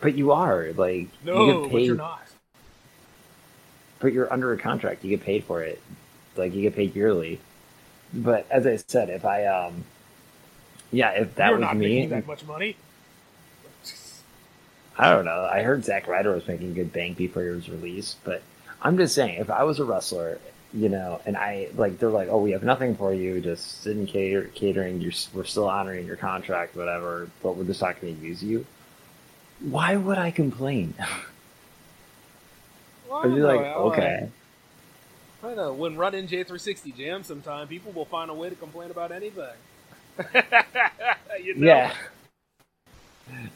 But 0.00 0.14
you 0.16 0.32
are 0.32 0.72
like 0.76 1.02
you 1.02 1.08
No, 1.24 1.62
get 1.64 1.72
but 1.72 1.82
you're 1.82 1.94
paid- 1.94 1.98
not. 1.98 2.22
but 4.00 4.12
you're 4.12 4.32
under 4.32 4.52
a 4.52 4.58
contract. 4.58 5.04
You 5.04 5.10
get 5.10 5.24
paid 5.24 5.44
for 5.44 5.62
it. 5.62 5.80
Like 6.36 6.54
you 6.54 6.62
get 6.62 6.74
paid 6.74 6.94
yearly. 6.96 7.38
But 8.12 8.46
as 8.50 8.66
I 8.66 8.76
said, 8.76 9.08
if 9.10 9.24
I 9.24 9.44
um, 9.46 9.84
yeah, 10.92 11.10
if 11.10 11.34
that 11.36 11.48
you're 11.48 11.58
was 11.58 11.62
not 11.62 11.76
me, 11.76 11.88
making 11.88 12.10
that 12.10 12.26
much 12.26 12.44
money. 12.44 12.76
I 14.98 15.10
don't 15.10 15.24
know. 15.26 15.48
I 15.50 15.62
heard 15.62 15.84
Zack 15.84 16.06
Ryder 16.06 16.32
was 16.32 16.48
making 16.48 16.74
good 16.74 16.92
bank 16.92 17.18
before 17.18 17.42
he 17.42 17.50
was 17.50 17.68
released, 17.68 18.16
but 18.24 18.42
I'm 18.80 18.96
just 18.96 19.14
saying, 19.14 19.40
if 19.40 19.50
I 19.50 19.64
was 19.64 19.78
a 19.78 19.84
wrestler, 19.84 20.38
you 20.72 20.88
know, 20.88 21.20
and 21.26 21.36
I 21.36 21.68
like, 21.74 21.98
they're 21.98 22.10
like, 22.10 22.28
oh, 22.30 22.38
we 22.38 22.52
have 22.52 22.62
nothing 22.62 22.96
for 22.96 23.12
you, 23.12 23.40
just 23.40 23.82
sit 23.82 23.96
in 23.96 24.06
cater- 24.06 24.50
catering. 24.54 25.00
You're, 25.00 25.12
we're 25.34 25.44
still 25.44 25.68
honoring 25.68 26.06
your 26.06 26.16
contract, 26.16 26.76
whatever, 26.76 27.28
but 27.42 27.56
we're 27.56 27.64
just 27.64 27.82
not 27.82 28.00
going 28.00 28.16
to 28.16 28.22
use 28.22 28.42
you. 28.42 28.64
Why 29.60 29.96
would 29.96 30.18
I 30.18 30.30
complain? 30.30 30.94
Well, 33.08 33.18
I 33.22 33.26
I'd 33.26 33.34
be 33.34 33.40
like, 33.42 33.60
okay, 33.60 34.28
I 35.42 35.46
don't 35.46 35.56
know. 35.56 35.72
When 35.72 35.96
running 35.96 36.26
J360 36.26 36.96
Jam, 36.96 37.22
sometime 37.22 37.68
people 37.68 37.92
will 37.92 38.04
find 38.04 38.30
a 38.30 38.34
way 38.34 38.48
to 38.48 38.56
complain 38.56 38.90
about 38.90 39.12
anything. 39.12 39.54
you 41.42 41.54
know? 41.54 41.66
yeah, 41.66 41.94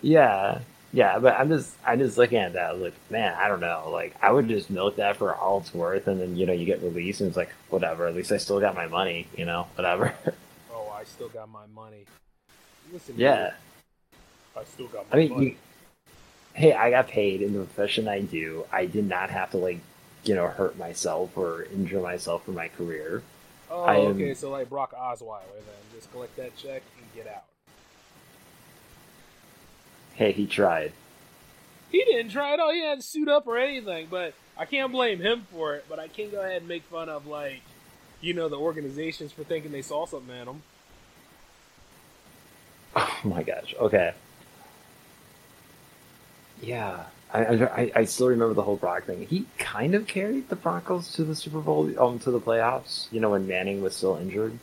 yeah, 0.02 0.60
yeah. 0.92 1.18
But 1.18 1.38
I'm 1.38 1.48
just, 1.48 1.74
I'm 1.86 1.98
just 1.98 2.18
looking 2.18 2.38
at 2.38 2.54
that. 2.54 2.78
Like, 2.78 2.94
man, 3.10 3.34
I 3.34 3.48
don't 3.48 3.60
know. 3.60 3.88
Like, 3.90 4.16
I 4.22 4.30
would 4.32 4.48
just 4.48 4.70
milk 4.70 4.96
that 4.96 5.16
for 5.16 5.34
all 5.34 5.58
it's 5.58 5.74
worth, 5.74 6.06
and 6.08 6.20
then 6.20 6.36
you 6.36 6.46
know, 6.46 6.52
you 6.52 6.66
get 6.66 6.82
released, 6.82 7.20
and 7.20 7.28
it's 7.28 7.36
like, 7.36 7.50
whatever. 7.68 8.06
At 8.06 8.14
least 8.14 8.32
I 8.32 8.36
still 8.38 8.60
got 8.60 8.74
my 8.74 8.86
money. 8.86 9.26
You 9.36 9.46
know, 9.46 9.66
whatever. 9.76 10.14
Oh, 10.72 10.88
I 10.90 11.04
still 11.04 11.28
got 11.28 11.48
my 11.50 11.66
money. 11.74 12.06
Listen, 12.92 13.14
yeah. 13.18 13.52
I 14.56 14.64
still 14.64 14.86
got 14.88 15.10
my 15.10 15.16
I 15.16 15.20
mean, 15.20 15.30
money. 15.30 15.46
you, 15.46 15.56
hey, 16.54 16.72
I 16.72 16.90
got 16.90 17.08
paid 17.08 17.42
in 17.42 17.52
the 17.52 17.60
profession 17.60 18.08
I 18.08 18.20
do. 18.20 18.66
I 18.72 18.86
did 18.86 19.06
not 19.08 19.30
have 19.30 19.50
to 19.52 19.56
like, 19.58 19.80
you 20.24 20.34
know, 20.34 20.46
hurt 20.48 20.78
myself 20.78 21.36
or 21.36 21.64
injure 21.64 22.00
myself 22.00 22.44
for 22.44 22.52
my 22.52 22.68
career. 22.68 23.22
Oh, 23.70 23.82
I 23.84 23.96
am- 23.96 24.06
okay. 24.16 24.34
So 24.34 24.50
like 24.50 24.68
Brock 24.68 24.92
Osweiler, 24.94 25.40
then 25.54 25.74
just 25.94 26.10
collect 26.12 26.36
that 26.36 26.56
check 26.56 26.82
and 26.98 27.06
get 27.14 27.32
out. 27.32 27.44
Hey, 30.14 30.32
he 30.32 30.46
tried. 30.46 30.92
He 31.90 32.04
didn't 32.04 32.30
try 32.30 32.52
at 32.52 32.60
all. 32.60 32.72
He 32.72 32.80
didn't 32.80 33.04
suit 33.04 33.28
up 33.28 33.46
or 33.46 33.56
anything, 33.58 34.08
but 34.10 34.34
I 34.56 34.64
can't 34.64 34.92
blame 34.92 35.18
him 35.20 35.46
for 35.52 35.74
it. 35.74 35.86
But 35.88 35.98
I 35.98 36.08
can 36.08 36.30
go 36.30 36.40
ahead 36.40 36.58
and 36.58 36.68
make 36.68 36.82
fun 36.84 37.08
of 37.08 37.26
like, 37.26 37.62
you 38.20 38.34
know, 38.34 38.48
the 38.48 38.56
organizations 38.58 39.32
for 39.32 39.42
thinking 39.44 39.72
they 39.72 39.82
saw 39.82 40.06
something 40.06 40.34
in 40.34 40.48
him. 40.48 40.62
Oh 42.96 43.20
my 43.24 43.42
gosh. 43.44 43.72
Okay. 43.78 44.12
Yeah, 46.60 47.04
I, 47.32 47.42
I 47.42 47.92
I 47.94 48.04
still 48.04 48.28
remember 48.28 48.54
the 48.54 48.62
whole 48.62 48.76
Brock 48.76 49.04
thing. 49.04 49.26
He 49.26 49.46
kind 49.58 49.94
of 49.94 50.06
carried 50.06 50.48
the 50.48 50.56
Broncos 50.56 51.12
to 51.14 51.24
the 51.24 51.36
Super 51.36 51.60
Bowl, 51.60 51.92
um, 52.00 52.18
to 52.20 52.30
the 52.30 52.40
playoffs. 52.40 53.10
You 53.12 53.20
know, 53.20 53.30
when 53.30 53.46
Manning 53.46 53.82
was 53.82 53.94
still 53.94 54.16
injured. 54.16 54.58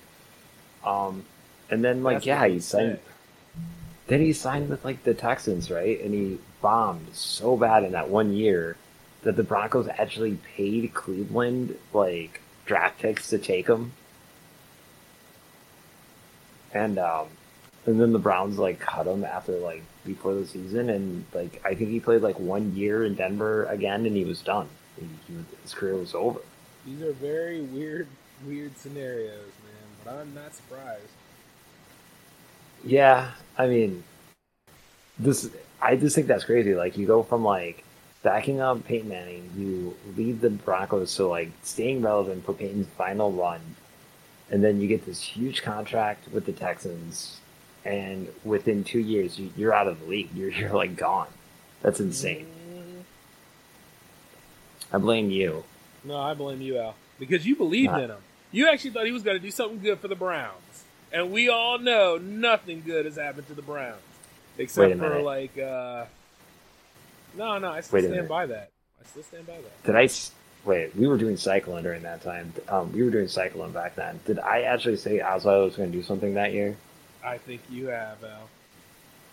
Um, 0.83 1.25
and 1.69 1.83
then 1.83 2.03
like 2.03 2.17
That's 2.17 2.25
yeah, 2.25 2.47
he 2.47 2.59
signed. 2.59 2.99
Then 4.07 4.21
he 4.21 4.33
signed 4.33 4.69
with 4.69 4.85
like 4.85 5.03
the 5.03 5.13
Texans, 5.13 5.69
right? 5.69 6.01
And 6.01 6.13
he 6.13 6.39
bombed 6.61 7.13
so 7.13 7.57
bad 7.57 7.83
in 7.83 7.91
that 7.91 8.09
one 8.09 8.33
year 8.33 8.77
that 9.23 9.35
the 9.35 9.43
Broncos 9.43 9.87
actually 9.87 10.37
paid 10.55 10.93
Cleveland 10.93 11.75
like 11.93 12.41
draft 12.65 12.99
picks 12.99 13.29
to 13.29 13.37
take 13.37 13.67
him. 13.67 13.93
And 16.73 16.99
um 16.99 17.27
and 17.85 17.99
then 17.99 18.13
the 18.13 18.19
Browns 18.19 18.57
like 18.57 18.79
cut 18.79 19.07
him 19.07 19.23
after 19.23 19.53
like 19.57 19.83
before 20.07 20.33
the 20.33 20.47
season 20.47 20.89
and 20.89 21.25
like 21.33 21.61
I 21.63 21.75
think 21.75 21.91
he 21.91 21.99
played 21.99 22.21
like 22.21 22.39
one 22.39 22.75
year 22.75 23.05
in 23.05 23.13
Denver 23.13 23.65
again 23.65 24.05
and 24.05 24.15
he 24.15 24.25
was 24.25 24.41
done. 24.41 24.67
He, 24.99 25.05
he, 25.27 25.35
his 25.61 25.73
career 25.73 25.95
was 25.95 26.15
over. 26.15 26.39
These 26.85 27.01
are 27.03 27.13
very 27.13 27.61
weird, 27.61 28.07
weird 28.45 28.75
scenarios, 28.77 29.51
man. 29.63 29.87
But 30.03 30.13
I'm 30.15 30.33
not 30.33 30.55
surprised. 30.55 31.11
Yeah, 32.83 33.31
I 33.57 33.67
mean, 33.67 34.03
this 35.19 35.49
I 35.81 35.95
just 35.95 36.15
think 36.15 36.27
that's 36.27 36.45
crazy. 36.45 36.73
Like 36.73 36.97
you 36.97 37.05
go 37.05 37.23
from 37.23 37.43
like 37.43 37.83
backing 38.23 38.59
up 38.59 38.83
Peyton 38.85 39.09
Manning, 39.09 39.49
you 39.55 39.95
lead 40.15 40.41
the 40.41 40.49
Broncos 40.49 41.15
to 41.15 41.27
like 41.27 41.51
staying 41.63 42.01
relevant 42.01 42.45
for 42.45 42.53
Peyton's 42.53 42.87
final 42.97 43.31
run, 43.31 43.61
and 44.49 44.63
then 44.63 44.81
you 44.81 44.87
get 44.87 45.05
this 45.05 45.21
huge 45.21 45.61
contract 45.61 46.27
with 46.31 46.45
the 46.45 46.53
Texans, 46.53 47.39
and 47.87 48.27
within 48.43 48.83
two 48.83 48.99
years 48.99 49.39
you, 49.39 49.51
you're 49.55 49.73
out 49.73 49.87
of 49.87 49.99
the 50.01 50.05
league. 50.05 50.29
You're 50.35 50.49
you're 50.51 50.73
like 50.73 50.95
gone. 50.95 51.27
That's 51.81 51.99
insane. 51.99 52.47
I 54.91 54.97
blame 54.97 55.29
you. 55.29 55.63
No, 56.03 56.17
I 56.17 56.33
blame 56.33 56.61
you, 56.61 56.77
Al, 56.77 56.95
because 57.19 57.45
you 57.45 57.55
believed 57.55 57.91
Nah. 57.91 57.99
in 57.99 58.09
him. 58.11 58.19
You 58.51 58.69
actually 58.69 58.91
thought 58.91 59.05
he 59.05 59.11
was 59.11 59.23
going 59.23 59.37
to 59.37 59.43
do 59.43 59.51
something 59.51 59.79
good 59.81 59.99
for 59.99 60.07
the 60.07 60.15
Browns, 60.15 60.83
and 61.11 61.31
we 61.31 61.49
all 61.49 61.77
know 61.79 62.17
nothing 62.17 62.81
good 62.85 63.05
has 63.05 63.17
happened 63.17 63.47
to 63.47 63.53
the 63.53 63.61
Browns, 63.61 64.01
except 64.57 64.97
for 64.97 65.21
like. 65.21 65.57
uh 65.57 66.05
No, 67.35 67.57
no, 67.57 67.71
I 67.71 67.81
still 67.81 67.99
Wait 68.01 68.09
stand 68.09 68.27
by 68.29 68.45
that. 68.45 68.69
I 69.01 69.07
still 69.09 69.23
stand 69.23 69.47
by 69.47 69.57
that. 69.57 69.83
Did 69.83 69.95
I 69.95 70.07
wait? 70.63 70.95
We 70.95 71.07
were 71.07 71.17
doing 71.17 71.35
cycling 71.37 71.83
during 71.83 72.03
that 72.03 72.23
time. 72.23 72.53
Um, 72.69 72.91
we 72.93 73.03
were 73.03 73.11
doing 73.11 73.27
cycling 73.27 73.71
back 73.71 73.95
then. 73.95 74.19
Did 74.25 74.39
I 74.39 74.61
actually 74.61 74.97
say 74.97 75.19
Osweiler 75.19 75.65
was 75.65 75.75
going 75.75 75.91
to 75.91 75.97
do 75.97 76.03
something 76.03 76.35
that 76.35 76.53
year? 76.53 76.77
I 77.27 77.37
think 77.37 77.61
you 77.69 77.87
have, 77.87 78.23
Al. 78.23 78.49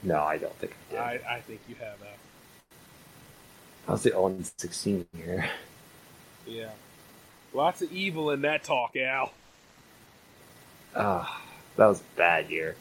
No, 0.03 0.21
I 0.21 0.37
don't 0.37 0.55
think 0.57 0.75
I 0.91 0.93
did. 0.93 1.01
I, 1.01 1.37
I 1.37 1.41
think 1.41 1.61
you 1.69 1.77
have, 1.77 1.97
Al. 2.03 2.09
I 3.87 3.93
was 3.93 4.03
the 4.03 4.11
0 4.11 4.37
16 4.57 5.07
here? 5.17 5.49
Yeah. 6.45 6.71
Lots 7.53 7.83
of 7.83 7.93
evil 7.93 8.33
in 8.33 8.43
that 8.43 8.65
talk, 8.65 8.97
Al. 8.97 9.33
Ah, 10.97 11.41
that 11.77 11.87
was 11.87 12.01
a 12.01 12.17
bad 12.17 12.51
year. 12.51 12.75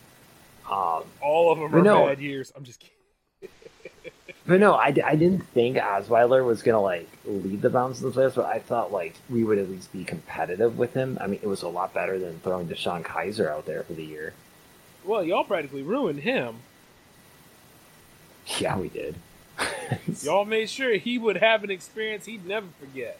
Um, 0.69 1.03
All 1.21 1.51
of 1.51 1.59
them 1.59 1.75
are 1.75 1.81
no. 1.81 2.07
bad 2.07 2.19
years. 2.19 2.51
I'm 2.55 2.63
just 2.63 2.79
kidding. 2.79 3.53
but 4.47 4.59
no, 4.59 4.73
I, 4.73 4.87
I 5.05 5.15
didn't 5.15 5.43
think 5.49 5.77
Osweiler 5.77 6.43
was 6.43 6.63
going 6.63 6.73
to 6.73 6.79
like 6.79 7.09
lead 7.25 7.61
the 7.61 7.69
Browns 7.69 8.01
in 8.01 8.09
the 8.09 8.15
playoffs, 8.15 8.35
but 8.35 8.45
I 8.45 8.59
thought 8.59 8.91
like 8.91 9.15
we 9.29 9.43
would 9.43 9.59
at 9.59 9.69
least 9.69 9.93
be 9.93 10.03
competitive 10.03 10.79
with 10.79 10.93
him. 10.93 11.19
I 11.21 11.27
mean, 11.27 11.39
it 11.43 11.47
was 11.47 11.61
a 11.61 11.67
lot 11.67 11.93
better 11.93 12.17
than 12.17 12.39
throwing 12.39 12.67
DeShone 12.67 13.03
Kizer 13.03 13.47
out 13.47 13.67
there 13.67 13.83
for 13.83 13.93
the 13.93 14.03
year. 14.03 14.33
Well, 15.05 15.23
y'all 15.23 15.43
practically 15.43 15.81
ruined 15.83 16.19
him. 16.19 16.57
Yeah, 18.59 18.77
we 18.77 18.89
did. 18.89 19.15
Y'all 20.23 20.45
made 20.45 20.69
sure 20.69 20.95
he 20.97 21.17
would 21.17 21.37
have 21.37 21.63
an 21.63 21.69
experience 21.71 22.25
he'd 22.25 22.45
never 22.45 22.67
forget. 22.79 23.19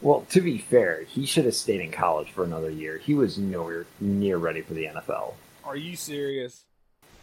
well, 0.00 0.22
to 0.30 0.40
be 0.40 0.58
fair, 0.58 1.02
he 1.04 1.24
should 1.26 1.44
have 1.44 1.54
stayed 1.54 1.80
in 1.80 1.92
college 1.92 2.30
for 2.30 2.44
another 2.44 2.70
year. 2.70 2.98
He 2.98 3.14
was 3.14 3.36
nowhere 3.38 3.86
near 4.00 4.38
ready 4.38 4.60
for 4.62 4.74
the 4.74 4.86
NFL. 4.86 5.34
Are 5.64 5.76
you 5.76 5.96
serious? 5.96 6.62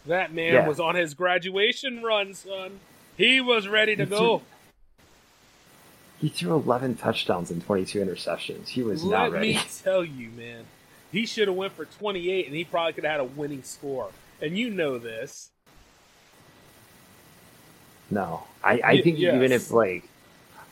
That 0.06 0.32
man 0.32 0.52
Yeah. 0.54 0.68
was 0.68 0.80
on 0.80 0.94
his 0.94 1.14
graduation 1.14 2.02
run, 2.02 2.34
son. 2.34 2.80
He 3.16 3.40
was 3.40 3.68
ready 3.68 3.94
to 3.96 4.04
He 4.04 4.10
go. 4.10 4.42
He 6.20 6.28
threw 6.28 6.54
11 6.54 6.94
touchdowns 6.96 7.50
and 7.50 7.64
22 7.64 8.00
interceptions. 8.00 8.68
He 8.68 8.82
was 8.82 9.02
Let 9.04 9.18
not 9.18 9.32
ready. 9.32 9.54
Let 9.54 9.64
me 9.64 9.70
tell 9.82 10.04
you, 10.04 10.30
man. 10.30 10.64
He 11.12 11.26
should 11.26 11.48
have 11.48 11.56
went 11.56 11.74
for 11.74 11.84
28 11.84 12.46
and 12.46 12.56
he 12.56 12.64
probably 12.64 12.94
could 12.94 13.04
have 13.04 13.12
had 13.12 13.20
a 13.20 13.24
winning 13.24 13.62
score. 13.62 14.10
And 14.40 14.58
you 14.58 14.70
know 14.70 14.98
this. 14.98 15.50
No, 18.10 18.44
I 18.62 19.00
think 19.02 19.18
even 19.18 19.50
yes. 19.50 19.50
if 19.50 19.70
like, 19.70 20.04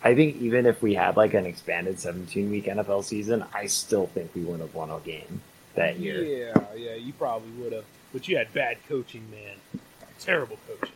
I 0.02 0.14
think 0.14 0.37
even 0.37 0.66
if 0.66 0.82
we 0.82 0.94
had 0.94 1.16
like 1.16 1.35
an 1.35 1.47
expanded 1.47 1.99
17 1.99 2.50
week 2.50 2.66
NFL 2.66 3.04
season, 3.04 3.44
I 3.54 3.66
still 3.66 4.06
think 4.09 4.35
we 4.35 4.42
wouldn't 4.42 4.62
have 4.62 4.75
won 4.75 4.90
a 4.90 4.99
game 5.00 5.40
that 5.75 5.99
year. 5.99 6.23
Yeah, 6.23 6.64
yeah, 6.76 6.94
you 6.94 7.12
probably 7.12 7.50
would 7.62 7.73
have. 7.73 7.85
But 8.12 8.28
you 8.28 8.37
had 8.37 8.52
bad 8.52 8.78
coaching, 8.88 9.30
man. 9.30 9.82
Terrible 10.18 10.59
coaching. 10.66 10.94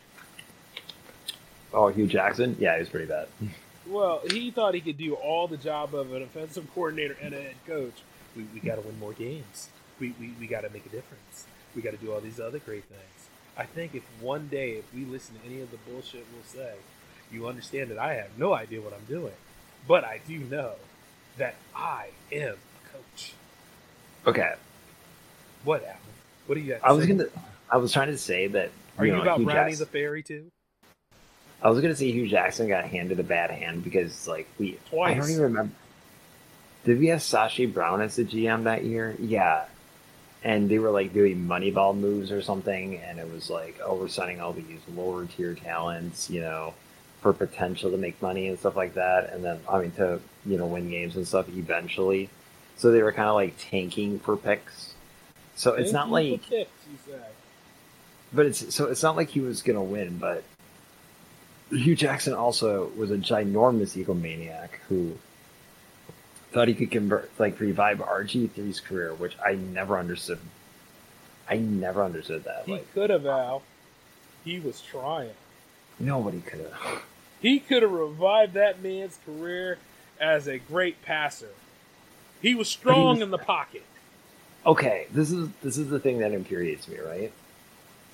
Oh, 1.73 1.87
Hue 1.87 2.07
Jackson, 2.07 2.55
yeah, 2.59 2.75
he 2.75 2.79
was 2.79 2.89
pretty 2.89 3.07
bad. 3.07 3.27
Well, 3.87 4.23
he 4.31 4.49
thought 4.49 4.73
he 4.73 4.81
could 4.81 4.97
do 4.97 5.13
all 5.13 5.47
the 5.47 5.57
job 5.57 5.93
of 5.93 6.11
an 6.11 6.23
offensive 6.23 6.67
coordinator 6.73 7.15
and 7.21 7.35
a 7.35 7.39
head 7.39 7.55
coach. 7.67 7.93
We, 8.35 8.43
we 8.53 8.59
got 8.59 8.75
to 8.75 8.81
win 8.81 8.99
more 8.99 9.13
games. 9.13 9.69
We, 9.99 10.13
we, 10.19 10.33
we 10.39 10.47
got 10.47 10.61
to 10.61 10.69
make 10.69 10.85
a 10.85 10.89
difference. 10.89 11.45
We 11.75 11.81
got 11.81 11.91
to 11.91 11.97
do 11.97 12.11
all 12.13 12.19
these 12.21 12.39
other 12.39 12.59
great 12.59 12.83
things. 12.85 13.29
I 13.57 13.63
think 13.63 13.95
if 13.95 14.03
one 14.19 14.47
day, 14.47 14.71
if 14.71 14.93
we 14.93 15.05
listen 15.05 15.35
to 15.35 15.45
any 15.45 15.61
of 15.61 15.71
the 15.71 15.77
bullshit 15.89 16.25
we'll 16.33 16.43
say, 16.43 16.73
you 17.31 17.47
understand 17.47 17.89
that 17.91 17.97
I 17.97 18.15
have 18.15 18.37
no 18.37 18.53
idea 18.53 18.81
what 18.81 18.93
I'm 18.93 19.05
doing. 19.05 19.33
But 19.87 20.03
I 20.03 20.19
do 20.27 20.39
know 20.39 20.73
that 21.37 21.55
I 21.75 22.09
am 22.31 22.55
a 22.55 22.89
coach. 22.91 23.33
Okay, 24.27 24.53
What? 25.63 25.83
What 26.47 26.55
do 26.55 26.61
you 26.61 26.77
I 26.83 26.91
was 26.91 27.05
gonna, 27.05 27.25
I 27.69 27.77
was 27.77 27.91
trying 27.91 28.07
to 28.07 28.17
say 28.17 28.47
that. 28.47 28.71
Are 28.97 29.05
you 29.05 29.13
know, 29.13 29.21
about 29.21 29.37
Hue 29.37 29.45
Brownie 29.45 29.71
Jackson, 29.71 29.85
the 29.85 29.91
Fairy, 29.91 30.23
too? 30.23 30.51
I 31.61 31.69
was 31.69 31.81
gonna 31.81 31.95
say 31.95 32.11
Hue 32.11 32.27
Jackson 32.27 32.67
got 32.67 32.85
handed 32.85 33.19
a 33.19 33.23
bad 33.23 33.51
hand 33.51 33.83
because 33.83 34.27
like 34.27 34.47
we, 34.59 34.77
Twice. 34.89 35.15
I 35.15 35.19
don't 35.19 35.29
even 35.29 35.41
remember. 35.41 35.73
Did 36.85 36.99
we 36.99 37.07
have 37.07 37.19
Sashi 37.19 37.71
Brown 37.71 38.01
as 38.01 38.15
the 38.15 38.23
GM 38.23 38.63
that 38.63 38.83
year? 38.83 39.15
Yeah, 39.19 39.65
and 40.43 40.69
they 40.69 40.77
were 40.77 40.91
like 40.91 41.13
doing 41.13 41.47
Moneyball 41.47 41.97
moves 41.97 42.31
or 42.31 42.41
something, 42.43 42.97
and 42.97 43.19
it 43.19 43.29
was 43.29 43.49
like, 43.49 43.79
oh, 43.83 43.95
we're 43.95 44.07
signing 44.07 44.39
all 44.39 44.53
these 44.53 44.79
lower 44.95 45.25
tier 45.25 45.55
talents, 45.55 46.29
you 46.29 46.41
know, 46.41 46.75
for 47.21 47.33
potential 47.33 47.89
to 47.89 47.97
make 47.97 48.21
money 48.21 48.47
and 48.47 48.59
stuff 48.59 48.75
like 48.75 48.93
that, 48.93 49.33
and 49.33 49.43
then 49.43 49.59
I 49.67 49.79
mean 49.81 49.91
to 49.93 50.21
you 50.45 50.57
know 50.59 50.67
win 50.67 50.91
games 50.91 51.15
and 51.15 51.27
stuff 51.27 51.49
eventually. 51.49 52.29
So 52.77 52.91
they 52.91 53.01
were 53.01 53.11
kind 53.11 53.29
of 53.29 53.35
like 53.35 53.55
tanking 53.57 54.19
for 54.19 54.37
picks. 54.37 54.93
So 55.55 55.73
it's 55.73 55.91
not 55.91 56.11
like 56.11 56.43
picks, 56.43 56.69
but 58.31 58.45
it's 58.45 58.75
so 58.75 58.85
it's 58.85 59.01
not 59.01 59.15
like 59.15 59.29
he 59.29 59.39
was 59.39 59.63
gonna 59.63 59.83
win, 59.83 60.19
but 60.19 60.43
Hue 61.71 61.95
Jackson 61.95 62.33
also 62.33 62.91
was 62.95 63.09
a 63.09 63.17
ginormous 63.17 63.99
egomaniac 63.99 64.69
who 64.87 65.17
thought 66.55 66.69
he 66.69 66.73
could 66.73 66.89
convert 66.89 67.29
like 67.37 67.59
revive 67.59 67.97
RG3's 67.99 68.79
career, 68.79 69.13
which 69.13 69.35
I 69.45 69.55
never 69.55 69.99
understood. 69.99 70.39
I 71.49 71.57
never 71.57 72.01
understood 72.01 72.45
that. 72.45 72.63
He 72.65 72.71
Like 72.71 72.93
could 72.93 73.09
have, 73.09 73.25
Al. 73.25 73.61
He 74.45 74.59
was 74.61 74.81
trying. 74.81 75.31
nobody 75.99 76.39
could 76.41 76.61
have. 76.61 77.01
He 77.41 77.59
could 77.59 77.83
have 77.83 77.91
revived 77.91 78.53
that 78.53 78.81
man's 78.81 79.19
career 79.23 79.77
as 80.19 80.47
a 80.47 80.57
great 80.57 81.03
passer. 81.03 81.49
He 82.41 82.55
was 82.55 82.67
strong 82.67 83.21
in 83.21 83.29
the 83.29 83.37
pocket. 83.37 83.83
Okay, 84.65 85.05
this 85.11 85.31
is 85.31 85.49
this 85.61 85.77
is 85.77 85.89
the 85.89 85.99
thing 85.99 86.19
that 86.19 86.31
infuriates 86.31 86.87
me, 86.87 86.97
right? 86.99 87.31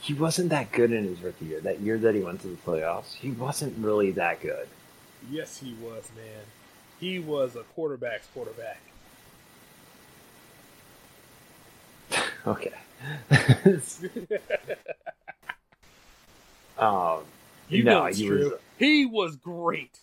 He 0.02 0.14
wasn't 0.14 0.50
that 0.50 0.72
good 0.74 0.92
in 0.92 1.06
his 1.06 1.22
rookie 1.22 1.46
year. 1.46 1.62
That 1.62 1.80
year 1.80 1.98
that 2.00 2.14
he 2.16 2.22
went 2.22 2.42
to 2.42 2.48
the 2.48 2.58
playoffs, 2.58 3.14
he 3.14 3.32
wasn't 3.32 3.78
really 3.78 4.12
that 4.12 4.42
good. 4.42 4.68
Yes, 5.30 5.60
he 5.60 5.76
was, 5.76 6.10
man. 6.16 6.44
He 7.02 7.20
was 7.20 7.56
a 7.58 7.64
quarterback's 7.64 8.28
quarterback. 8.34 8.80
Okay. 12.48 12.74
um, 16.78 17.20
You 17.70 17.84
no, 17.84 18.00
know 18.00 18.06
he 18.08 18.26
true. 18.28 18.50
was. 18.52 18.60
he 18.80 19.06
was 19.06 19.36
great. 19.36 20.00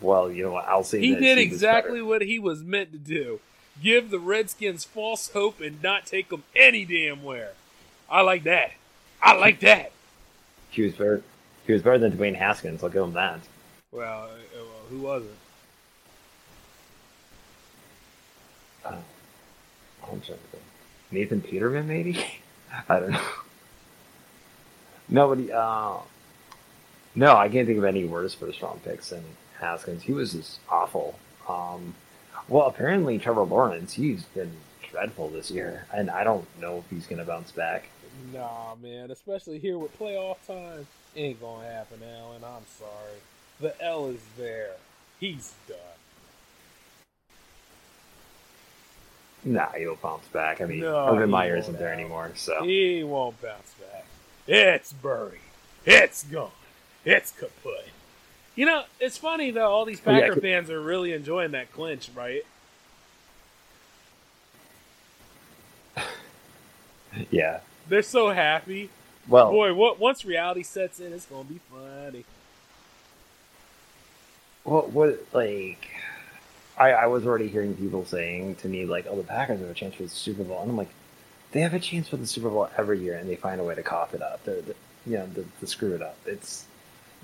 Well, 0.00 0.30
you 0.30 0.44
know 0.44 0.52
what? 0.52 0.66
I'll 0.68 0.84
say 0.84 1.00
He 1.00 1.14
did 1.16 1.36
was 1.38 1.44
exactly 1.44 2.00
what 2.02 2.22
he 2.22 2.38
was 2.38 2.62
meant 2.62 2.92
to 2.92 2.98
do. 2.98 3.40
Give 3.82 4.10
the 4.10 4.20
Redskins 4.20 4.84
false 4.84 5.30
hope 5.32 5.60
and 5.60 5.82
not 5.82 6.06
take 6.06 6.28
them 6.28 6.44
any 6.54 6.84
damn 6.84 7.22
where. 7.24 7.52
I 8.08 8.20
like 8.20 8.44
that. 8.44 8.72
I 9.20 9.34
like 9.36 9.60
that. 9.60 9.90
He 10.70 10.82
was 10.82 10.92
better. 10.92 11.22
He 11.66 11.72
was 11.72 11.82
better 11.82 11.98
than 11.98 12.12
Dwayne 12.12 12.36
Haskins. 12.36 12.82
I'll 12.84 12.90
give 12.90 13.02
him 13.02 13.14
that. 13.14 13.40
Well, 13.92 14.24
uh, 14.24 14.28
well 14.54 14.66
who 14.88 14.98
was 15.00 15.24
it? 15.24 15.36
Uh, 18.84 18.96
I'm 20.02 20.20
trying 20.20 20.38
to 20.38 20.44
think. 20.50 20.62
Nathan 21.10 21.40
Peterman, 21.42 21.86
maybe. 21.86 22.18
I 22.88 23.00
don't 23.00 23.10
know. 23.10 23.20
Nobody. 25.08 25.52
Uh, 25.52 25.98
no, 27.14 27.36
I 27.36 27.48
can't 27.50 27.66
think 27.66 27.78
of 27.78 27.84
any 27.84 28.04
worse 28.06 28.32
first 28.32 28.62
round 28.62 28.82
picks 28.82 29.10
than 29.10 29.22
Haskins. 29.60 30.02
He 30.02 30.12
was 30.12 30.32
just 30.32 30.58
awful. 30.70 31.18
Um, 31.46 31.94
well, 32.48 32.66
apparently 32.66 33.18
Trevor 33.18 33.42
Lawrence, 33.42 33.92
he's 33.92 34.24
been 34.24 34.52
dreadful 34.90 35.28
this 35.28 35.50
year, 35.50 35.86
and 35.92 36.10
I 36.10 36.24
don't 36.24 36.46
know 36.60 36.78
if 36.78 36.84
he's 36.88 37.06
going 37.06 37.18
to 37.18 37.24
bounce 37.24 37.52
back. 37.52 37.88
Nah, 38.32 38.74
man. 38.82 39.10
Especially 39.10 39.58
here 39.58 39.76
with 39.78 39.98
playoff 39.98 40.36
time, 40.46 40.86
ain't 41.14 41.40
gonna 41.40 41.66
happen, 41.66 42.00
Alan. 42.02 42.42
I'm 42.44 42.64
sorry. 42.78 43.18
The 43.62 43.80
L 43.80 44.08
is 44.08 44.20
there. 44.36 44.72
He's 45.20 45.54
done. 45.68 45.78
Nah, 49.44 49.70
he'll 49.70 49.94
bounce 49.94 50.26
back. 50.28 50.60
I 50.60 50.64
mean, 50.64 50.80
No, 50.80 51.14
Urban 51.14 51.30
Meyer 51.30 51.56
isn't 51.56 51.78
there 51.78 51.92
anymore, 51.92 52.32
so 52.34 52.64
He 52.64 53.04
won't 53.04 53.40
bounce 53.40 53.72
back. 53.74 54.04
It's 54.48 54.92
buried. 54.92 55.38
It's 55.86 56.24
gone. 56.24 56.50
It's 57.04 57.30
kaput. 57.30 57.86
You 58.56 58.66
know, 58.66 58.82
it's 58.98 59.16
funny 59.16 59.52
though. 59.52 59.70
All 59.70 59.84
these 59.84 60.02
Oh, 60.04 60.10
yeah, 60.10 60.28
Packer 60.28 60.40
fans 60.40 60.68
are 60.68 60.80
really 60.80 61.12
enjoying 61.12 61.52
that 61.52 61.72
clinch, 61.72 62.10
right? 62.16 62.42
yeah. 67.30 67.60
They're 67.88 68.02
so 68.02 68.30
happy. 68.30 68.90
Well, 69.28 69.52
Boy, 69.52 69.72
what 69.72 70.00
once 70.00 70.24
reality 70.24 70.64
sets 70.64 70.98
in, 70.98 71.12
it's 71.12 71.26
gonna 71.26 71.44
be 71.44 71.60
funny. 71.70 72.24
What 74.64 74.90
what 74.90 75.24
like 75.32 75.88
I 76.78 76.92
I 76.92 77.06
was 77.06 77.26
already 77.26 77.48
hearing 77.48 77.74
people 77.74 78.04
saying 78.04 78.56
to 78.56 78.68
me 78.68 78.86
like, 78.86 79.06
oh 79.08 79.16
the 79.16 79.24
Packers 79.24 79.60
have 79.60 79.68
a 79.68 79.74
chance 79.74 79.94
for 79.94 80.04
the 80.04 80.08
Super 80.08 80.44
Bowl 80.44 80.60
and 80.62 80.70
I'm 80.70 80.76
like, 80.76 80.92
they 81.52 81.60
have 81.60 81.74
a 81.74 81.80
chance 81.80 82.08
for 82.08 82.16
the 82.16 82.26
Super 82.26 82.48
Bowl 82.48 82.68
every 82.76 83.00
year 83.00 83.16
and 83.16 83.28
they 83.28 83.36
find 83.36 83.60
a 83.60 83.64
way 83.64 83.74
to 83.74 83.82
cough 83.82 84.14
it 84.14 84.22
up. 84.22 84.44
They're, 84.44 84.60
they 84.60 84.74
you 85.04 85.18
know, 85.18 85.26
to, 85.34 85.44
to 85.60 85.66
screw 85.66 85.94
it 85.94 86.02
up. 86.02 86.16
It's 86.26 86.66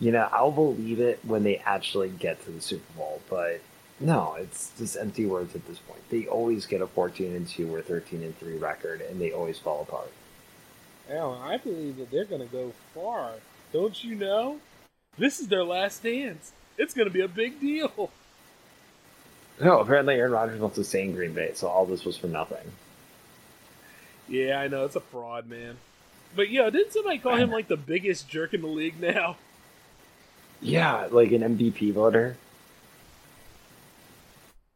you 0.00 0.12
know, 0.12 0.28
I'll 0.32 0.52
believe 0.52 1.00
it 1.00 1.20
when 1.24 1.42
they 1.42 1.56
actually 1.58 2.08
get 2.08 2.44
to 2.44 2.50
the 2.50 2.60
Super 2.60 2.92
Bowl, 2.96 3.20
but 3.28 3.60
no, 4.00 4.36
it's 4.38 4.70
just 4.78 4.96
empty 4.96 5.26
words 5.26 5.56
at 5.56 5.66
this 5.66 5.78
point. 5.78 6.00
They 6.08 6.26
always 6.26 6.66
get 6.66 6.82
a 6.82 6.86
fourteen 6.86 7.34
and 7.34 7.46
two 7.46 7.72
or 7.72 7.82
thirteen 7.82 8.22
and 8.22 8.36
three 8.38 8.56
record 8.56 9.00
and 9.00 9.20
they 9.20 9.32
always 9.32 9.58
fall 9.58 9.82
apart. 9.82 10.10
Alan, 11.10 11.40
I 11.40 11.56
believe 11.56 11.96
that 11.98 12.10
they're 12.10 12.24
gonna 12.24 12.46
go 12.46 12.72
far. 12.94 13.32
Don't 13.72 14.02
you 14.02 14.14
know? 14.14 14.58
This 15.16 15.40
is 15.40 15.48
their 15.48 15.64
last 15.64 16.02
dance. 16.02 16.52
It's 16.78 16.94
gonna 16.94 17.10
be 17.10 17.20
a 17.20 17.28
big 17.28 17.60
deal. 17.60 18.10
No, 19.60 19.80
apparently 19.80 20.14
Aaron 20.14 20.32
Rodgers 20.32 20.60
wants 20.60 20.76
to 20.76 20.84
stay 20.84 21.02
in 21.02 21.14
Green 21.14 21.32
Bay, 21.32 21.50
so 21.54 21.66
all 21.66 21.84
this 21.84 22.04
was 22.04 22.16
for 22.16 22.28
nothing. 22.28 22.64
Yeah, 24.28 24.60
I 24.60 24.68
know 24.68 24.84
it's 24.84 24.94
a 24.94 25.00
fraud, 25.00 25.48
man. 25.48 25.76
But 26.36 26.50
yeah, 26.50 26.70
didn't 26.70 26.92
somebody 26.92 27.18
call 27.18 27.36
him 27.36 27.50
like 27.50 27.68
the 27.68 27.76
biggest 27.76 28.28
jerk 28.28 28.54
in 28.54 28.60
the 28.60 28.68
league 28.68 29.00
now? 29.00 29.36
Yeah, 30.60 31.08
like 31.10 31.32
an 31.32 31.42
MVP 31.42 31.92
voter. 31.92 32.36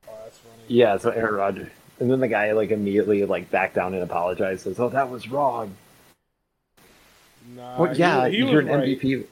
Oh, 0.09 0.13
that's 0.25 0.39
funny. 0.39 0.63
Yeah, 0.69 0.97
so 0.97 1.11
Aaron 1.11 1.35
Rodgers. 1.35 1.71
And 2.01 2.11
then 2.11 2.21
the 2.21 2.29
guy 2.29 2.53
like 2.53 2.71
immediately 2.71 3.25
like 3.25 3.51
backed 3.51 3.75
down 3.75 3.95
and 3.95 4.03
apologized. 4.03 4.63
Says, 4.63 4.81
"Oh, 4.81 4.89
that 4.89 5.11
was 5.11 5.29
wrong." 5.29 5.77
Nah, 7.55 7.79
well, 7.81 7.97
yeah, 7.97 8.29
he, 8.29 8.39
he 8.39 8.51
you're 8.51 8.61
an 8.61 8.69
right. 8.69 9.01
MVP. 9.01 9.27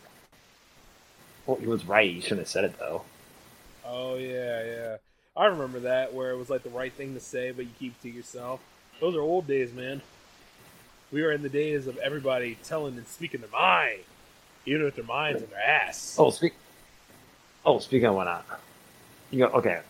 Well, 1.51 1.59
he 1.59 1.67
was 1.67 1.85
right. 1.85 2.09
He 2.09 2.21
shouldn't 2.21 2.43
have 2.43 2.49
said 2.49 2.63
it 2.63 2.79
though. 2.79 3.03
Oh 3.85 4.15
yeah, 4.15 4.65
yeah. 4.65 4.97
I 5.37 5.47
remember 5.47 5.81
that 5.81 6.15
where 6.15 6.31
it 6.31 6.37
was 6.37 6.49
like 6.49 6.63
the 6.63 6.71
right 6.71 6.93
thing 6.93 7.15
to 7.15 7.21
say, 7.21 7.51
but 7.51 7.65
you 7.65 7.73
keep 7.77 7.95
it 7.99 8.03
to 8.03 8.09
yourself. 8.09 8.61
Those 9.01 9.17
are 9.17 9.21
old 9.21 9.49
days, 9.49 9.73
man. 9.73 10.01
We 11.11 11.23
were 11.23 11.33
in 11.33 11.43
the 11.43 11.49
days 11.49 11.89
of 11.89 11.97
everybody 11.99 12.57
telling 12.63 12.97
and 12.97 13.09
speaking 13.09 13.41
their 13.41 13.51
mind, 13.51 14.03
even 14.65 14.87
if 14.87 14.95
their 14.95 15.05
minds 15.05 15.43
in 15.43 15.51
their 15.51 15.59
ass. 15.59 16.15
Oh, 16.21 16.31
speak. 16.31 16.55
Oh, 17.67 17.81
speaking 17.81 18.07
of 18.07 18.15
whatnot, 18.15 18.47
you 19.33 19.41
know, 19.41 19.47
okay. 19.47 19.81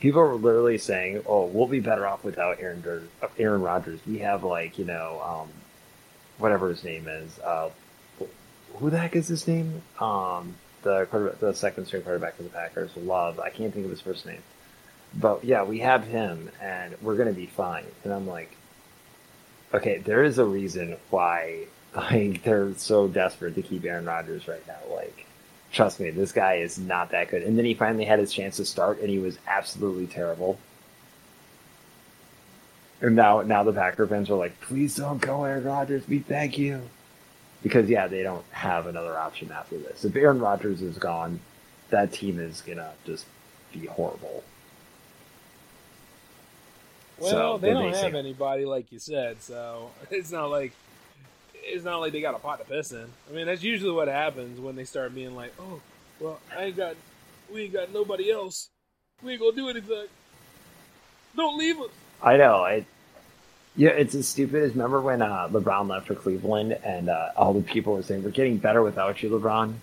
People 0.00 0.22
are 0.22 0.34
literally 0.34 0.76
saying, 0.76 1.22
"Oh, 1.24 1.44
we'll 1.44 1.68
be 1.68 1.78
better 1.78 2.04
off 2.04 2.24
without 2.24 2.58
Aaron 2.58 2.80
Dur- 2.80 3.04
Aaron 3.38 3.62
Rodgers. 3.62 4.00
We 4.08 4.18
have 4.18 4.42
like 4.42 4.76
you 4.76 4.84
know, 4.84 5.22
um, 5.24 5.50
whatever 6.38 6.68
his 6.68 6.82
name 6.82 7.06
is. 7.06 7.38
Uh, 7.38 7.70
who 8.74 8.90
the 8.90 8.98
heck 8.98 9.14
is 9.14 9.28
his 9.28 9.46
name? 9.46 9.82
Um, 10.00 10.56
the 10.86 11.06
quarterback, 11.06 11.40
the 11.40 11.52
second 11.52 11.86
string 11.86 12.02
quarterback 12.02 12.36
for 12.36 12.44
the 12.44 12.48
Packers, 12.48 12.96
Love. 12.96 13.40
I 13.40 13.50
can't 13.50 13.74
think 13.74 13.84
of 13.84 13.90
his 13.90 14.00
first 14.00 14.24
name, 14.24 14.42
but 15.14 15.44
yeah, 15.44 15.64
we 15.64 15.80
have 15.80 16.04
him, 16.04 16.48
and 16.62 16.94
we're 17.02 17.16
gonna 17.16 17.32
be 17.32 17.46
fine. 17.46 17.84
And 18.04 18.12
I'm 18.12 18.26
like, 18.26 18.56
okay, 19.74 19.98
there 19.98 20.22
is 20.22 20.38
a 20.38 20.44
reason 20.44 20.96
why 21.10 21.64
like 21.96 22.42
they're 22.44 22.72
so 22.76 23.08
desperate 23.08 23.56
to 23.56 23.62
keep 23.62 23.84
Aaron 23.84 24.04
Rodgers 24.04 24.46
right 24.46 24.64
now. 24.68 24.78
Like, 24.94 25.26
trust 25.72 25.98
me, 25.98 26.10
this 26.10 26.30
guy 26.30 26.54
is 26.54 26.78
not 26.78 27.10
that 27.10 27.30
good. 27.30 27.42
And 27.42 27.58
then 27.58 27.64
he 27.64 27.74
finally 27.74 28.04
had 28.04 28.20
his 28.20 28.32
chance 28.32 28.56
to 28.58 28.64
start, 28.64 29.00
and 29.00 29.10
he 29.10 29.18
was 29.18 29.38
absolutely 29.48 30.06
terrible. 30.06 30.58
And 33.00 33.16
now, 33.16 33.42
now 33.42 33.62
the 33.64 33.72
Packer 33.72 34.06
fans 34.06 34.30
are 34.30 34.38
like, 34.38 34.58
please 34.60 34.94
don't 34.94 35.20
go, 35.20 35.44
Aaron 35.44 35.64
Rodgers. 35.64 36.08
We 36.08 36.20
thank 36.20 36.56
you. 36.56 36.82
Because 37.62 37.88
yeah, 37.88 38.06
they 38.06 38.22
don't 38.22 38.44
have 38.50 38.86
another 38.86 39.16
option 39.16 39.50
after 39.50 39.78
this. 39.78 40.04
If 40.04 40.14
Aaron 40.14 40.38
Rodgers 40.38 40.82
is 40.82 40.98
gone, 40.98 41.40
that 41.90 42.12
team 42.12 42.38
is 42.38 42.60
gonna 42.60 42.92
just 43.04 43.26
be 43.72 43.86
horrible. 43.86 44.44
well, 47.18 47.30
so 47.30 47.58
they 47.58 47.72
don't 47.72 47.90
basic. 47.90 48.04
have 48.04 48.14
anybody 48.14 48.64
like 48.64 48.92
you 48.92 48.98
said, 48.98 49.42
so 49.42 49.90
it's 50.10 50.30
not 50.30 50.50
like 50.50 50.72
it's 51.54 51.84
not 51.84 51.98
like 52.00 52.12
they 52.12 52.20
got 52.20 52.34
a 52.34 52.38
pot 52.38 52.58
to 52.60 52.64
piss 52.64 52.92
in. 52.92 53.06
I 53.28 53.32
mean, 53.32 53.46
that's 53.46 53.62
usually 53.62 53.92
what 53.92 54.08
happens 54.08 54.60
when 54.60 54.76
they 54.76 54.84
start 54.84 55.14
being 55.14 55.34
like, 55.34 55.52
"Oh, 55.58 55.80
well, 56.20 56.38
I 56.56 56.64
ain't 56.64 56.76
got, 56.76 56.94
we 57.52 57.64
ain't 57.64 57.72
got 57.72 57.92
nobody 57.92 58.30
else. 58.30 58.68
We 59.22 59.32
ain't 59.32 59.40
gonna 59.40 59.56
do 59.56 59.68
anything. 59.68 60.06
Don't 61.34 61.58
leave 61.58 61.80
us." 61.80 61.90
I 62.22 62.36
know. 62.36 62.64
It, 62.64 62.86
yeah, 63.76 63.90
it's 63.90 64.14
as 64.14 64.26
stupid 64.26 64.62
as 64.62 64.70
remember 64.72 65.00
when 65.00 65.22
uh, 65.22 65.48
LeBron 65.48 65.88
left 65.88 66.06
for 66.06 66.14
Cleveland 66.14 66.72
and 66.84 67.08
uh, 67.08 67.30
all 67.36 67.52
the 67.52 67.62
people 67.62 67.94
were 67.94 68.02
saying, 68.02 68.22
we're 68.24 68.30
getting 68.30 68.56
better 68.58 68.82
without 68.82 69.22
you, 69.22 69.30
LeBron. 69.30 69.74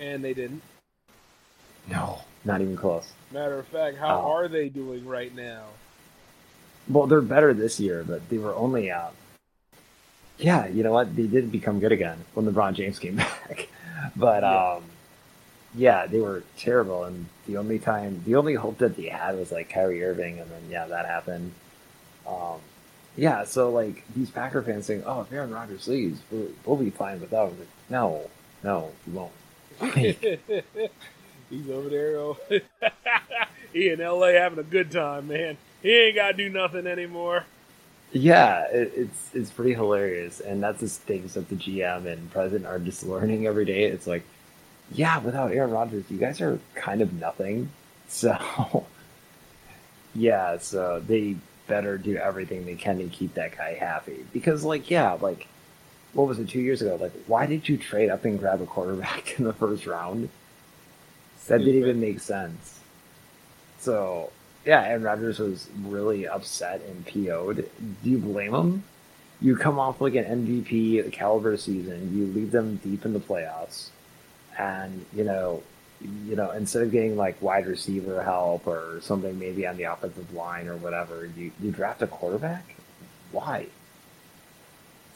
And 0.00 0.24
they 0.24 0.34
didn't. 0.34 0.62
No, 1.90 2.20
not 2.44 2.60
even 2.60 2.76
close. 2.76 3.12
Matter 3.30 3.58
of 3.58 3.66
fact, 3.68 3.98
how 3.98 4.20
Oh. 4.22 4.32
are 4.32 4.48
they 4.48 4.68
doing 4.68 5.06
right 5.06 5.34
now? 5.34 5.64
well, 6.88 7.06
they're 7.06 7.22
better 7.22 7.54
this 7.54 7.80
year, 7.80 8.04
but 8.06 8.28
they 8.28 8.36
were 8.38 8.54
only 8.54 8.90
uh, 8.90 9.08
yeah, 10.38 10.66
you 10.66 10.82
know 10.82 10.92
what? 10.92 11.14
They 11.16 11.26
did 11.26 11.50
become 11.52 11.80
good 11.80 11.92
again 11.92 12.18
when 12.34 12.44
LeBron 12.46 12.74
James 12.74 12.98
came 12.98 13.16
back. 13.24 13.68
but 14.16 14.42
Yeah. 14.42 14.72
um 14.74 14.82
yeah, 15.76 16.06
they 16.06 16.20
were 16.20 16.42
terrible 16.58 17.04
and 17.04 17.26
the 17.46 17.56
only 17.56 17.78
time 17.78 18.22
the 18.26 18.36
only 18.36 18.54
hope 18.54 18.78
that 18.78 18.96
they 18.96 19.06
had 19.06 19.36
was 19.36 19.50
like 19.50 19.70
Kyrie 19.70 20.04
Irving 20.04 20.38
and 20.40 20.50
then 20.50 20.62
yeah, 20.70 20.86
that 20.86 21.06
happened. 21.06 21.52
Um 22.26 22.60
yeah, 23.16 23.44
so 23.44 23.70
like 23.70 24.04
these 24.14 24.30
Packer 24.30 24.62
fans 24.62 24.86
saying, 24.86 25.04
"Oh, 25.06 25.20
if 25.22 25.32
Aaron 25.32 25.52
Rodgers 25.52 25.86
leaves, 25.86 26.20
we'll, 26.30 26.48
we'll 26.64 26.76
be 26.76 26.90
fine 26.90 27.20
without 27.20 27.50
him." 27.50 27.58
Like, 27.58 27.68
no, 27.90 28.30
no, 28.62 28.90
we 29.06 29.12
won't. 29.12 29.32
He's 31.50 31.70
over 31.70 31.88
there. 31.88 32.16
Oh. 32.16 32.38
he 33.72 33.90
in 33.90 34.00
LA 34.00 34.28
having 34.28 34.58
a 34.58 34.64
good 34.64 34.90
time, 34.90 35.28
man. 35.28 35.56
He 35.82 35.90
ain't 35.90 36.16
got 36.16 36.32
to 36.32 36.36
do 36.36 36.48
nothing 36.48 36.86
anymore. 36.86 37.44
Yeah, 38.12 38.66
it, 38.68 38.92
it's 38.96 39.30
it's 39.34 39.50
pretty 39.50 39.74
hilarious, 39.74 40.40
and 40.40 40.62
that's 40.62 40.80
the 40.80 40.88
things 40.88 41.34
that 41.34 41.48
the 41.48 41.56
GM 41.56 42.06
and 42.06 42.30
president 42.30 42.66
are 42.66 42.78
just 42.78 43.04
learning 43.04 43.46
every 43.46 43.64
day. 43.64 43.84
It's 43.84 44.06
like, 44.06 44.22
yeah, 44.92 45.18
without 45.18 45.52
Aaron 45.52 45.70
Rodgers, 45.70 46.04
you 46.10 46.18
guys 46.18 46.40
are 46.40 46.58
kind 46.74 47.00
of 47.00 47.12
nothing. 47.12 47.70
So, 48.08 48.86
yeah, 50.14 50.58
so 50.58 51.02
they 51.04 51.36
better 51.66 51.98
do 51.98 52.16
everything 52.16 52.66
they 52.66 52.74
can 52.74 52.98
to 52.98 53.04
keep 53.04 53.34
that 53.34 53.56
guy 53.56 53.74
happy. 53.74 54.24
Because, 54.32 54.64
like, 54.64 54.90
yeah, 54.90 55.12
like, 55.12 55.46
what 56.12 56.28
was 56.28 56.38
it 56.38 56.48
two 56.48 56.60
years 56.60 56.82
ago? 56.82 56.96
Like, 57.00 57.12
why 57.26 57.46
did 57.46 57.68
you 57.68 57.76
trade 57.76 58.10
up 58.10 58.24
and 58.24 58.38
grab 58.38 58.60
a 58.60 58.66
quarterback 58.66 59.34
in 59.38 59.44
the 59.44 59.52
first 59.52 59.86
round? 59.86 60.28
That 61.48 61.58
didn't 61.58 61.74
even 61.74 62.00
make 62.00 62.20
sense. 62.20 62.80
So, 63.80 64.30
yeah, 64.64 64.82
Aaron 64.82 65.02
Rodgers 65.02 65.38
was 65.38 65.68
really 65.82 66.26
upset 66.26 66.80
and 66.88 67.04
PO'd. 67.06 67.68
Do 68.02 68.10
you 68.10 68.18
blame 68.18 68.54
him? 68.54 68.84
You 69.40 69.56
come 69.56 69.78
off 69.78 70.00
like 70.00 70.14
an 70.14 70.24
MVP 70.24 71.12
caliber 71.12 71.56
season, 71.58 72.16
you 72.16 72.26
lead 72.26 72.50
them 72.50 72.76
deep 72.76 73.04
in 73.04 73.12
the 73.12 73.20
playoffs, 73.20 73.88
and 74.58 75.04
you 75.14 75.24
know, 75.24 75.62
you 76.00 76.36
know, 76.36 76.50
instead 76.50 76.82
of 76.82 76.90
getting 76.90 77.16
like 77.16 77.40
wide 77.40 77.66
receiver 77.66 78.22
help 78.22 78.66
or 78.66 79.00
something 79.02 79.38
maybe 79.38 79.66
on 79.66 79.76
the 79.76 79.84
offensive 79.84 80.32
line 80.34 80.68
or 80.68 80.76
whatever, 80.76 81.26
you, 81.36 81.50
you 81.60 81.70
draft 81.70 82.02
a 82.02 82.06
quarterback? 82.06 82.74
Why? 83.32 83.66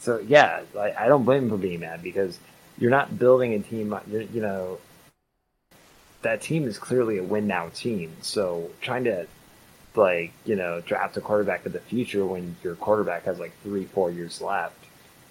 So 0.00 0.18
yeah, 0.18 0.62
I, 0.78 0.94
I 0.98 1.08
don't 1.08 1.24
blame 1.24 1.44
him 1.44 1.50
for 1.50 1.56
being 1.56 1.80
mad 1.80 2.02
because 2.02 2.38
you're 2.78 2.90
not 2.90 3.18
building 3.18 3.54
a 3.54 3.58
team. 3.58 3.94
You 4.10 4.40
know, 4.40 4.78
that 6.22 6.40
team 6.40 6.64
is 6.64 6.78
clearly 6.78 7.18
a 7.18 7.22
win 7.22 7.46
now 7.46 7.68
team. 7.70 8.16
So 8.22 8.70
trying 8.80 9.04
to 9.04 9.26
like 9.94 10.32
you 10.44 10.54
know 10.54 10.80
draft 10.80 11.16
a 11.16 11.20
quarterback 11.20 11.66
of 11.66 11.72
the 11.72 11.80
future 11.80 12.24
when 12.24 12.56
your 12.62 12.76
quarterback 12.76 13.24
has 13.24 13.38
like 13.38 13.52
three 13.62 13.84
four 13.84 14.10
years 14.10 14.40
left 14.40 14.76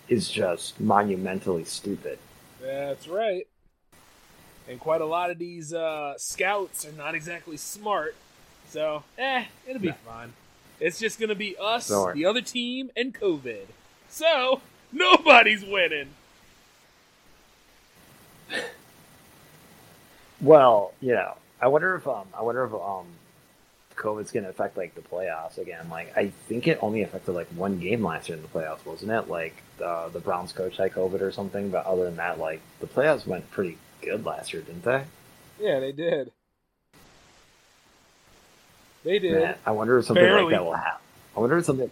is 0.09 0.29
just 0.29 0.79
monumentally 0.79 1.65
stupid. 1.65 2.19
That's 2.61 3.07
right. 3.07 3.47
And 4.69 4.79
quite 4.79 5.01
a 5.01 5.05
lot 5.05 5.29
of 5.29 5.37
these 5.37 5.73
uh, 5.73 6.15
scouts 6.17 6.85
are 6.85 6.91
not 6.91 7.15
exactly 7.15 7.57
smart. 7.57 8.15
So, 8.69 9.03
eh, 9.17 9.45
it'll 9.67 9.81
be 9.81 9.93
fine. 10.05 10.33
It's 10.79 10.99
just 10.99 11.19
going 11.19 11.29
to 11.29 11.35
be 11.35 11.55
us, 11.57 11.87
Don't 11.87 12.15
the 12.15 12.25
other 12.25 12.41
team, 12.41 12.91
and 12.95 13.13
COVID. 13.13 13.67
So, 14.09 14.61
nobody's 14.91 15.63
winning. 15.63 16.09
Well, 20.41 20.93
you 21.01 21.13
know, 21.13 21.35
I 21.61 21.67
wonder 21.67 21.95
if 21.95 22.07
um 22.07 22.27
I 22.37 22.43
wonder 22.43 22.63
if 22.63 22.73
um 22.73 23.07
COVID's 23.95 24.31
gonna 24.31 24.49
affect 24.49 24.77
like 24.77 24.93
the 24.93 25.01
playoffs 25.01 25.57
again. 25.57 25.89
Like 25.89 26.15
I 26.15 26.27
think 26.47 26.67
it 26.67 26.77
only 26.81 27.01
affected 27.01 27.31
like 27.31 27.47
one 27.47 27.79
game 27.79 28.05
last 28.05 28.29
year 28.29 28.37
in 28.37 28.43
the 28.43 28.47
playoffs, 28.47 28.85
wasn't 28.85 29.11
it? 29.11 29.27
Like 29.27 29.55
uh, 29.83 30.09
the 30.09 30.19
Browns 30.19 30.51
coach 30.53 30.77
had 30.77 30.91
COVID 30.91 31.21
or 31.21 31.31
something. 31.31 31.69
But 31.69 31.85
other 31.85 32.03
than 32.03 32.17
that, 32.17 32.39
like 32.39 32.61
the 32.79 32.87
playoffs 32.87 33.25
went 33.25 33.49
pretty 33.49 33.77
good 34.01 34.25
last 34.25 34.53
year, 34.53 34.61
didn't 34.61 34.83
they? 34.83 35.03
Yeah, 35.59 35.79
they 35.79 35.91
did. 35.91 36.31
They 39.03 39.19
did. 39.19 39.33
Man, 39.33 39.55
I 39.65 39.71
wonder 39.71 39.97
if 39.97 40.05
something 40.05 40.23
Barely. 40.23 40.43
like 40.43 40.51
that 40.51 40.65
will 40.65 40.73
happen. 40.73 41.01
I 41.35 41.39
wonder 41.39 41.57
if 41.57 41.65
something. 41.65 41.89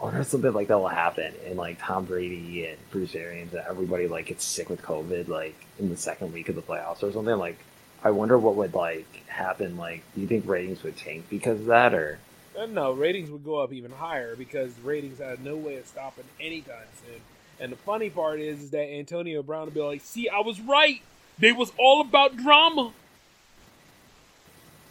I 0.00 0.02
wonder 0.04 0.20
if 0.20 0.26
something 0.26 0.52
like 0.52 0.68
that 0.68 0.78
will 0.78 0.88
happen, 0.88 1.32
and 1.46 1.56
like 1.56 1.78
Tom 1.80 2.04
Brady 2.04 2.66
and 2.66 2.76
Bruce 2.90 3.14
Arians 3.14 3.54
and 3.54 3.62
everybody 3.66 4.08
like 4.08 4.26
gets 4.26 4.44
sick 4.44 4.68
with 4.68 4.82
COVID, 4.82 5.28
like 5.28 5.54
in 5.78 5.88
the 5.88 5.96
second 5.96 6.32
week 6.32 6.48
of 6.48 6.54
the 6.54 6.62
playoffs 6.62 7.02
or 7.02 7.12
something. 7.12 7.36
Like, 7.36 7.58
I 8.02 8.10
wonder 8.10 8.38
what 8.38 8.56
would 8.56 8.74
like 8.74 9.06
happen. 9.26 9.76
Like, 9.78 10.02
do 10.14 10.20
you 10.20 10.26
think 10.26 10.46
ratings 10.46 10.82
would 10.82 10.96
tank 10.96 11.26
because 11.30 11.60
of 11.60 11.66
that, 11.66 11.94
or 11.94 12.18
Uh, 12.58 12.66
no, 12.66 12.92
ratings 12.92 13.30
would 13.30 13.44
go 13.44 13.58
up 13.58 13.72
even 13.72 13.90
higher 13.90 14.34
because 14.36 14.78
ratings 14.80 15.18
had 15.18 15.42
no 15.44 15.56
way 15.56 15.76
of 15.76 15.86
stopping 15.86 16.24
anytime 16.40 16.86
soon. 17.06 17.20
And 17.58 17.72
the 17.72 17.76
funny 17.76 18.10
part 18.10 18.38
is, 18.40 18.64
is 18.64 18.70
that 18.70 18.90
Antonio 18.92 19.42
Brown 19.42 19.66
would 19.66 19.74
be 19.74 19.80
like, 19.80 20.02
"See, 20.02 20.28
I 20.28 20.40
was 20.40 20.60
right. 20.60 21.00
They 21.38 21.52
was 21.52 21.72
all 21.78 22.00
about 22.00 22.36
drama." 22.36 22.92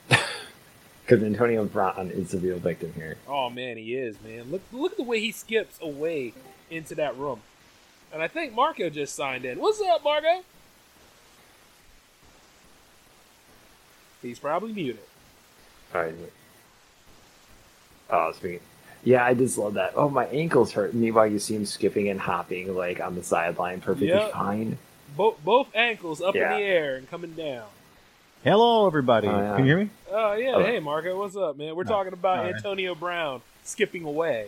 because 0.08 1.24
Antonio 1.24 1.66
Brown 1.66 2.10
is 2.12 2.32
the 2.32 2.40
real 2.40 2.58
victim 2.58 2.94
here? 2.96 3.18
Oh 3.28 3.50
man, 3.50 3.78
he 3.78 3.96
is 3.96 4.16
man. 4.24 4.52
Look, 4.52 4.62
look 4.72 4.94
at 4.94 4.98
the 4.98 5.04
way 5.04 5.20
he 5.20 5.32
skips 5.32 5.78
away 5.82 6.34
into 6.70 6.96
that 6.96 7.18
room. 7.18 7.42
And 8.12 8.22
I 8.24 8.28
think 8.28 8.54
Marco 8.54 8.90
just 8.90 9.16
signed 9.16 9.46
in. 9.46 9.60
What's 9.60 9.82
up, 9.82 10.04
Marco? 10.04 10.44
He's 14.22 14.40
probably 14.40 14.74
muted. 14.74 15.02
All 15.94 16.02
right. 16.02 16.16
Oh, 18.10 18.32
speaking. 18.32 18.62
Yeah, 19.04 19.24
I 19.24 19.36
just 19.36 19.58
love 19.58 19.76
that. 19.76 19.94
Oh, 19.96 20.10
my 20.10 20.26
ankles 20.28 20.72
hurt. 20.72 20.94
Meanwhile, 20.96 21.28
you 21.28 21.38
see 21.38 21.56
him 21.56 21.66
skipping 21.66 22.10
and 22.10 22.20
hopping 22.20 22.74
like 22.76 23.00
on 23.00 23.14
the 23.16 23.24
sideline, 23.24 23.82
perfectly 23.82 24.08
Yep. 24.08 24.32
fine. 24.32 24.78
Both 25.16 25.44
both 25.44 25.68
ankles 25.76 26.22
up 26.22 26.36
Yeah. 26.36 26.54
in 26.54 26.60
the 26.60 26.66
air 26.66 26.96
and 26.96 27.10
coming 27.10 27.32
down. 27.34 27.66
Hello, 28.44 28.86
everybody. 28.86 29.28
Yeah. 29.28 29.56
Can 29.56 29.66
you 29.66 29.72
hear 29.76 29.78
me? 29.86 29.90
Oh 30.12 30.34
yeah, 30.34 30.56
Oh. 30.56 30.64
hey 30.64 30.80
Marco, 30.80 31.18
what's 31.18 31.36
up, 31.36 31.58
man? 31.58 31.76
We're 31.76 31.84
No. 31.84 31.90
talking 31.92 32.14
about 32.14 32.40
All 32.40 32.44
right. 32.46 32.56
Antonio 32.56 32.96
Brown 32.96 33.42
skipping 33.64 34.04
away. 34.04 34.48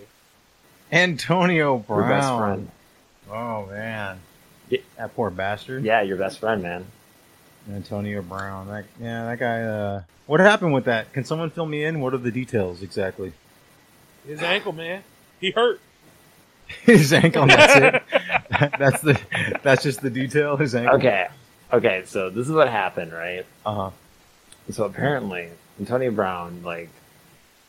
Antonio 0.92 1.74
Your 1.76 1.80
Brown. 1.80 2.10
best 2.10 2.38
friend. 2.38 2.72
Oh 3.32 3.66
man, 3.68 4.20
Yeah. 4.70 4.80
that 4.98 5.16
poor 5.16 5.30
bastard. 5.30 5.84
Yeah, 5.84 6.02
your 6.02 6.18
best 6.18 6.40
friend, 6.40 6.62
man. 6.62 6.86
Antonio 7.72 8.22
Brown. 8.22 8.68
That 8.68 8.86
yeah, 9.00 9.26
that 9.26 9.40
guy. 9.40 9.62
Uh, 9.64 10.02
what 10.28 10.40
happened 10.40 10.74
with 10.74 10.86
that? 10.86 11.12
Can 11.14 11.24
someone 11.24 11.50
fill 11.50 11.66
me 11.66 11.84
in? 11.84 12.00
What 12.02 12.14
are 12.14 12.18
the 12.18 12.32
details 12.32 12.82
exactly? 12.82 13.34
His 14.26 14.42
ankle, 14.42 14.74
man. 14.74 15.04
He 15.40 15.52
hurt. 15.52 15.80
His 16.84 17.14
ankle. 17.14 17.48
That's 17.48 17.76
it. 17.76 18.04
that's 18.80 19.02
the. 19.02 19.20
That's 19.64 19.84
just 19.84 20.02
the 20.02 20.10
detail. 20.10 20.58
His 20.58 20.76
ankle. 20.76 20.96
Okay, 20.98 21.28
okay. 21.72 22.04
So 22.06 22.30
this 22.30 22.48
is 22.48 22.54
what 22.54 22.70
happened, 22.70 23.14
right? 23.14 23.46
Uh 23.66 23.74
huh. 23.76 23.90
So 24.72 24.84
apparently, 24.86 25.50
Antonio 25.80 26.12
Brown, 26.12 26.62
like, 26.64 26.90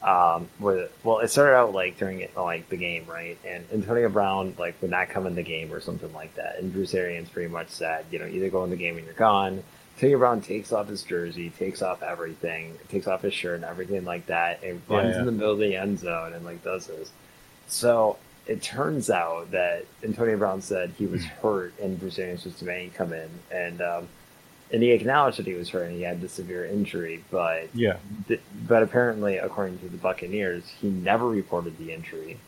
um, 0.03 0.49
with 0.59 0.91
well, 1.05 1.19
it 1.21 1.29
started 1.29 1.57
out 1.57 1.73
like 1.73 1.99
during 1.99 2.21
it, 2.21 2.37
like 2.37 2.69
the 2.69 2.77
game, 2.77 3.05
right? 3.09 3.39
And 3.47 3.65
Antonio 3.73 4.09
Brown, 4.09 4.55
like, 4.59 4.81
would 4.83 4.91
not 4.91 5.11
come 5.11 5.27
in 5.27 5.35
the 5.37 5.43
game 5.43 5.73
or 5.73 5.81
something 5.81 6.13
like 6.13 6.35
that. 6.37 6.59
And 6.59 6.73
Bruce 6.73 6.95
Arians 6.95 7.29
pretty 7.29 7.53
much 7.53 7.69
said, 7.69 8.05
you 8.11 8.19
know, 8.19 8.27
either 8.27 8.49
go 8.51 8.65
in 8.65 8.71
the 8.71 8.77
game 8.77 8.97
when 8.97 9.05
you're 9.05 9.15
gone. 9.15 9.63
Antonio 9.97 10.19
Brown 10.19 10.41
takes 10.41 10.73
off 10.73 10.89
his 10.89 11.03
jersey, 11.03 11.51
takes 11.51 11.83
off 11.83 12.03
everything, 12.03 12.77
takes 12.89 13.09
off 13.09 13.23
his 13.23 13.35
shirt 13.35 13.57
and 13.57 13.65
everything 13.65 14.05
like 14.05 14.27
that, 14.27 14.63
and 14.63 14.81
Yeah, 14.89 14.97
runs 14.97 15.15
yeah. 15.15 15.21
in 15.21 15.27
the 15.27 15.33
middle 15.33 15.53
of 15.53 15.59
the 15.59 15.75
end 15.75 15.99
zone 15.99 16.33
and 16.35 16.45
like 16.45 16.63
does 16.63 16.87
this. 16.87 17.11
So 17.67 18.17
it 18.49 18.63
turns 18.63 19.11
out 19.11 19.51
that 19.53 19.85
Antonio 20.03 20.37
Brown 20.37 20.61
said 20.63 20.93
he 20.99 21.07
was 21.07 21.23
hurt, 21.25 21.75
and 21.81 22.03
Arians 22.19 22.45
was 22.45 22.55
demanding 22.55 22.91
come 22.91 23.13
in, 23.13 23.29
and 23.53 23.81
um, 23.81 24.09
and 24.73 24.83
he 24.83 24.91
acknowledged 24.93 25.39
that 25.39 25.47
he 25.47 25.55
was 25.55 25.69
hurt 25.71 25.85
and 25.85 25.97
he 25.97 26.03
had 26.03 26.21
the 26.21 26.29
severe 26.29 26.67
injury, 26.67 27.25
but 27.31 27.69
Yeah. 27.75 27.97
th- 28.27 28.41
but 28.67 28.83
apparently, 28.83 29.39
according 29.39 29.79
to 29.79 29.89
the 29.89 29.97
Buccaneers, 29.97 30.65
he 30.81 30.89
never 30.91 31.27
reported 31.29 31.79
the 31.79 31.93
injury. 31.93 32.39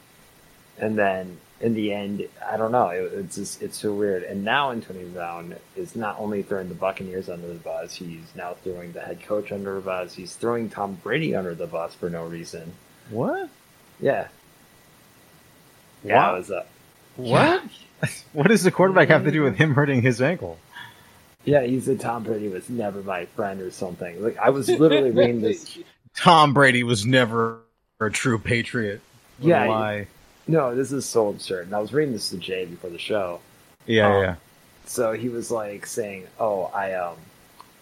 And 0.79 0.99
then 0.99 1.39
in 1.61 1.73
the 1.75 1.93
end, 1.93 2.27
I 2.47 2.57
don't 2.59 2.73
know. 2.73 2.89
It, 2.89 3.13
it's 3.15 3.37
just 3.37 3.63
it's 3.63 3.79
so 3.79 3.95
weird. 3.95 4.23
And 4.23 4.45
now 4.45 4.71
Antonio 4.71 5.07
Brown 5.09 5.55
is 5.77 5.95
not 5.97 6.19
only 6.19 6.43
throwing 6.43 6.69
the 6.69 6.75
Buccaneers 6.75 7.29
under 7.31 7.47
the 7.49 7.55
bus, 7.59 7.95
he's 7.95 8.35
now 8.35 8.55
throwing 8.65 8.93
the 8.93 9.01
head 9.01 9.23
coach 9.23 9.51
under 9.53 9.75
the 9.77 9.81
bus. 9.81 10.15
He's 10.15 10.35
throwing 10.35 10.69
Tom 10.71 10.95
Brady 11.03 11.35
under 11.35 11.55
the 11.55 11.67
bus 11.67 11.95
for 11.95 12.09
no 12.11 12.25
reason. 12.27 12.73
What? 13.11 13.49
Yeah. 13.99 14.29
Yeah, 16.03 16.33
it 16.33 16.39
was 16.39 16.51
uh, 16.51 16.65
What? 17.17 17.63
what 18.33 18.49
does 18.49 18.63
the 18.63 18.71
quarterback 18.71 19.09
have 19.09 19.25
to 19.25 19.31
do 19.31 19.43
with 19.43 19.57
him 19.57 19.75
hurting 19.75 20.03
his 20.03 20.21
ankle? 20.23 20.59
yeah. 21.45 21.63
He 21.63 21.81
said 21.81 22.01
Tom 22.01 22.25
Brady 22.25 22.49
was 22.49 22.69
never 22.69 23.03
my 23.03 23.27
friend 23.27 23.61
or 23.61 23.71
something. 23.71 24.23
Like 24.23 24.39
I 24.39 24.51
was 24.51 24.69
literally 24.69 25.11
reading 25.11 25.41
this. 25.43 25.79
Tom 26.17 26.53
Brady 26.55 26.83
was 26.83 27.07
never 27.07 27.61
a 28.01 28.11
true 28.11 28.39
patriot. 28.39 29.01
What 29.39 29.49
Yeah, 29.49 29.65
lie. 29.67 30.07
No, 30.47 30.75
this 30.75 30.93
is 30.93 31.07
so 31.07 31.29
absurd. 31.29 31.67
And 31.67 31.75
I 31.75 31.79
was 31.79 31.93
reading 31.93 32.13
this 32.13 32.31
to 32.31 32.37
Jay 32.39 32.65
before 32.67 32.91
the 32.91 32.99
show. 32.99 33.41
Yeah, 33.87 34.15
Um, 34.15 34.23
yeah. 34.23 34.35
So 34.87 35.13
he 35.13 35.29
was 35.29 35.51
like 35.51 35.87
saying, 35.87 36.27
"Oh, 36.39 36.65
I 36.75 36.95
um, 36.95 37.17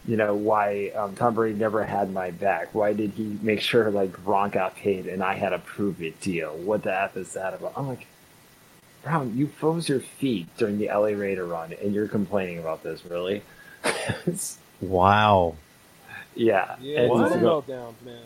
you 0.09 0.17
know, 0.17 0.35
why 0.35 0.89
um, 0.97 1.15
Tom 1.15 1.35
Brady 1.35 1.59
never 1.59 1.85
had 1.85 2.11
my 2.11 2.31
back. 2.31 2.75
Why 2.75 2.95
did 2.95 3.11
he 3.11 3.39
make 3.43 3.61
sure 3.61 3.91
like 3.91 4.11
Gronk 4.25 4.53
got 4.53 4.75
paid 4.75 5.07
and 5.07 5.23
I 5.23 5.35
had 5.35 5.53
a 5.53 5.59
prove 5.59 6.03
it 6.03 6.19
deal? 6.23 6.57
What 6.57 6.83
the 6.83 6.99
f 6.99 7.15
is 7.19 7.35
that 7.35 7.53
about? 7.53 7.75
I'm 7.77 7.87
like, 7.87 8.07
Brown, 9.05 9.37
you 9.37 9.47
froze 9.47 9.87
your 9.87 10.01
feet 10.01 10.49
during 10.57 10.79
the 10.79 10.87
LA 10.87 11.09
Raider 11.09 11.45
run, 11.45 11.75
and 11.75 11.95
you're 11.95 12.09
complaining 12.09 12.59
about 12.59 12.83
this, 12.83 13.05
really? 13.05 13.43
wow. 14.81 15.55
Yeah. 16.35 16.77
Yeah, 16.81 17.03
and 17.03 17.11
what? 17.11 17.33
to 17.33 17.39
go- 17.39 17.63
meltdowns, 17.63 18.03
man. 18.03 18.23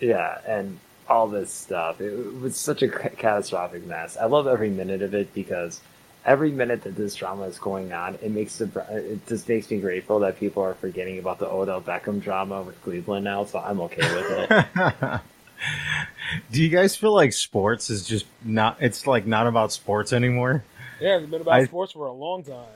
Yeah, 0.00 0.38
and 0.46 0.78
all 1.08 1.28
this 1.28 1.52
stuff. 1.52 2.00
It 2.00 2.40
was 2.40 2.56
such 2.56 2.82
a 2.82 2.88
catastrophic 2.88 3.84
mess. 3.84 4.16
I 4.16 4.24
love 4.24 4.46
every 4.46 4.70
minute 4.70 5.02
of 5.02 5.14
it 5.14 5.34
because 5.34 5.82
every 6.24 6.50
minute 6.50 6.82
that 6.82 6.96
this 6.96 7.14
drama 7.14 7.44
is 7.44 7.58
going 7.58 7.92
on, 7.92 8.16
it 8.22 8.30
makes 8.30 8.58
the 8.58 8.68
it 8.90 9.26
just 9.26 9.48
makes 9.48 9.70
me 9.70 9.78
grateful 9.80 10.20
that 10.20 10.38
people 10.38 10.62
are 10.62 10.74
forgetting 10.74 11.18
about 11.18 11.38
the 11.38 11.46
Odell 11.48 11.80
Beckham 11.80 12.20
drama 12.22 12.62
with 12.62 12.80
Cleveland 12.82 13.24
now. 13.24 13.44
So 13.44 13.58
I'm 13.58 13.80
okay 13.82 14.02
with 14.14 14.50
it. 14.50 15.20
Do 16.52 16.62
you 16.62 16.68
guys 16.68 16.96
feel 16.96 17.12
like 17.14 17.32
sports 17.32 17.90
is 17.90 18.06
just 18.06 18.26
not? 18.44 18.76
It's 18.80 19.06
like 19.06 19.26
not 19.26 19.46
about 19.46 19.72
sports 19.72 20.12
anymore, 20.12 20.64
Yeah, 21.00 21.18
it's 21.18 21.30
been 21.30 21.40
about 21.42 21.54
I- 21.54 21.64
sports 21.64 21.92
for 21.92 22.06
a 22.06 22.12
long 22.12 22.42
time. 22.44 22.66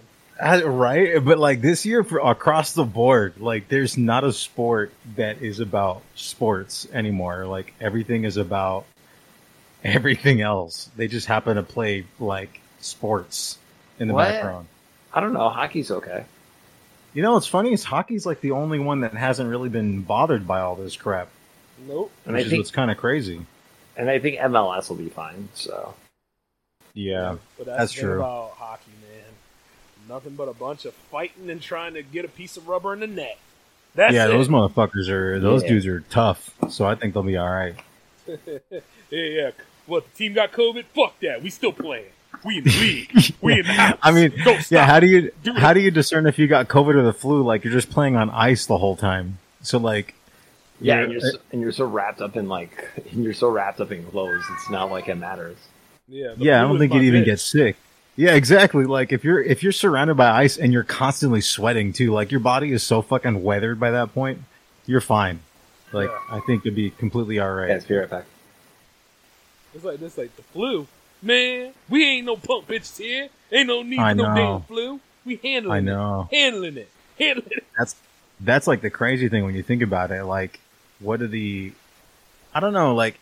Uh, 0.42 0.62
right? 0.68 1.24
But 1.24 1.38
like 1.38 1.60
this 1.60 1.86
year, 1.86 2.02
for 2.02 2.18
across 2.18 2.72
the 2.72 2.82
board, 2.82 3.34
like 3.38 3.68
there's 3.68 3.96
not 3.96 4.24
a 4.24 4.32
sport 4.32 4.92
that 5.14 5.40
is 5.40 5.60
about 5.60 6.02
sports 6.16 6.88
anymore. 6.92 7.46
Like 7.46 7.72
everything 7.80 8.24
is 8.24 8.36
about 8.36 8.84
everything 9.84 10.40
else. 10.40 10.90
They 10.96 11.06
just 11.06 11.28
happen 11.28 11.54
to 11.56 11.62
play 11.62 12.06
like 12.18 12.60
sports 12.84 13.58
in 13.98 14.08
the 14.08 14.14
What? 14.14 14.28
background. 14.28 14.66
I 15.12 15.20
don't 15.20 15.32
know. 15.32 15.48
Hockey's 15.48 15.90
okay. 15.90 16.24
You 17.14 17.22
know 17.22 17.34
what's 17.34 17.46
funny 17.46 17.72
is 17.72 17.84
hockey's 17.84 18.26
like 18.26 18.40
the 18.40 18.50
only 18.52 18.78
one 18.80 19.00
that 19.00 19.12
hasn't 19.14 19.48
really 19.48 19.68
been 19.68 20.02
bothered 20.02 20.46
by 20.48 20.60
all 20.60 20.74
this 20.74 20.96
crap, 20.96 21.28
Nope. 21.86 22.10
And 22.26 22.34
which 22.34 22.42
I 22.42 22.44
is 22.46 22.50
think 22.50 22.60
what's 22.60 22.70
kind 22.72 22.90
of 22.90 22.96
crazy. 22.96 23.46
and 23.96 24.10
I 24.10 24.18
think 24.18 24.38
MLS 24.38 24.88
will 24.88 24.96
be 24.96 25.08
fine. 25.10 25.48
So 25.54 25.94
Yeah, 26.94 27.36
But 27.56 27.66
that's, 27.66 27.78
that's 27.78 27.92
true. 27.92 28.16
about 28.18 28.52
hockey, 28.56 28.90
man. 29.02 29.22
Nothing 30.08 30.34
but 30.34 30.48
a 30.48 30.54
bunch 30.54 30.84
of 30.86 30.94
fighting 30.94 31.48
and 31.50 31.62
trying 31.62 31.94
to 31.94 32.02
get 32.02 32.24
a 32.24 32.28
piece 32.28 32.56
of 32.56 32.66
rubber 32.68 32.92
in 32.92 33.00
the 33.00 33.06
net. 33.06 33.38
That's 33.94 34.12
yeah, 34.12 34.24
it. 34.26 34.28
those 34.30 34.48
motherfuckers 34.48 35.08
are 35.08 35.38
those 35.38 35.62
Yeah. 35.62 35.68
dudes 35.68 35.86
are 35.86 36.00
tough. 36.10 36.50
So 36.68 36.84
I 36.84 36.96
think 36.96 37.14
they'll 37.14 37.22
be 37.22 37.36
all 37.36 37.48
right. 37.48 37.76
yeah, 38.26 38.68
yeah. 39.10 39.50
What 39.86 40.10
the 40.10 40.16
team 40.18 40.32
got 40.34 40.50
COVID? 40.50 40.84
Fuck 40.94 41.20
that. 41.20 41.42
We 41.42 41.50
still 41.50 41.72
playing. 41.72 42.06
We 42.44 42.58
in 42.58 42.64
the 42.64 42.70
league. 42.70 43.34
We 43.40 43.60
in 43.60 43.66
the 43.66 43.72
house. 43.72 43.98
I 44.02 44.10
mean, 44.12 44.32
Don't 44.44 44.60
stop. 44.60 44.70
yeah. 44.70 44.86
How 44.86 45.00
do 45.00 45.06
you 45.06 45.32
Do 45.42 45.52
it. 45.52 45.58
how 45.58 45.72
do 45.72 45.80
you 45.80 45.90
discern 45.90 46.26
if 46.26 46.38
you 46.38 46.46
got 46.46 46.68
COVID 46.68 46.94
or 46.96 47.02
the 47.02 47.12
flu? 47.12 47.42
Like 47.42 47.64
you're 47.64 47.72
just 47.72 47.90
playing 47.90 48.16
on 48.16 48.30
ice 48.30 48.66
the 48.66 48.78
whole 48.78 48.96
time. 48.96 49.38
So 49.62 49.78
like, 49.78 50.14
yeah, 50.80 50.96
you're- 50.96 51.04
and 51.04 51.12
you're 51.12 51.28
uh, 51.28 51.32
so, 51.32 51.38
and 51.52 51.60
you're 51.62 51.72
so 51.72 51.84
wrapped 51.86 52.20
up 52.20 52.36
in 52.36 52.48
like 52.48 52.90
and 53.12 53.24
you're 53.24 53.32
so 53.34 53.48
wrapped 53.48 53.80
up 53.80 53.90
in 53.92 54.04
clothes. 54.04 54.44
It's 54.54 54.70
not 54.70 54.90
like 54.90 55.08
it 55.08 55.14
matters. 55.16 55.56
Yeah, 56.08 56.34
yeah, 56.36 56.58
I 56.62 56.68
don't 56.68 56.78
think 56.78 56.92
you'd 56.92 57.02
even 57.04 57.22
bitch. 57.22 57.26
get 57.26 57.40
sick. 57.40 57.76
Yeah, 58.16 58.34
exactly. 58.34 58.84
Like 58.84 59.10
if 59.12 59.24
you're 59.24 59.42
if 59.42 59.62
you're 59.62 59.72
surrounded 59.72 60.16
by 60.16 60.28
ice 60.30 60.58
and 60.58 60.72
you're 60.72 60.84
constantly 60.84 61.40
sweating 61.40 61.92
too, 61.94 62.12
like 62.12 62.30
your 62.30 62.40
body 62.40 62.72
is 62.72 62.82
so 62.82 63.00
fucking 63.00 63.42
weathered 63.42 63.80
by 63.80 63.90
that 63.92 64.12
point, 64.14 64.40
you're 64.86 65.00
fine. 65.00 65.40
Like 65.92 66.10
Yeah. 66.10 66.36
I 66.36 66.40
think 66.40 66.62
it'd 66.66 66.74
be 66.76 66.90
completely 66.90 67.38
all 67.38 67.50
right. 67.52 67.68
Yeah, 67.70 67.76
it's 67.76 67.88
right 67.90 68.10
back. 68.10 68.24
It's 69.74 69.82
like 69.84 69.98
this, 69.98 70.16
like 70.18 70.34
the 70.36 70.42
flu. 70.42 70.86
Man, 71.24 71.72
we 71.88 72.04
ain't 72.04 72.26
no 72.26 72.36
punk 72.36 72.68
bitches 72.68 72.98
here. 72.98 73.28
Ain't 73.50 73.66
no 73.68 73.82
need 73.82 73.96
for 73.96 74.14
no 74.14 74.34
damn 74.34 74.60
flu. 74.62 75.00
We 75.24 75.36
handling 75.36 75.72
it. 75.72 75.76
I 75.76 75.80
know. 75.80 76.28
it. 76.30 76.36
Handling 76.36 76.76
it. 76.76 76.88
Handling 77.18 77.48
it. 77.50 77.64
That's 77.78 77.96
that's 78.40 78.66
like 78.66 78.80
the 78.82 78.90
crazy 78.90 79.28
thing 79.28 79.44
when 79.44 79.54
you 79.54 79.62
think 79.62 79.80
about 79.82 80.10
it. 80.10 80.24
Like, 80.24 80.60
what 81.00 81.22
are 81.22 81.26
the? 81.26 81.72
I 82.54 82.60
don't 82.60 82.72
know. 82.74 82.94
Like, 82.94 83.18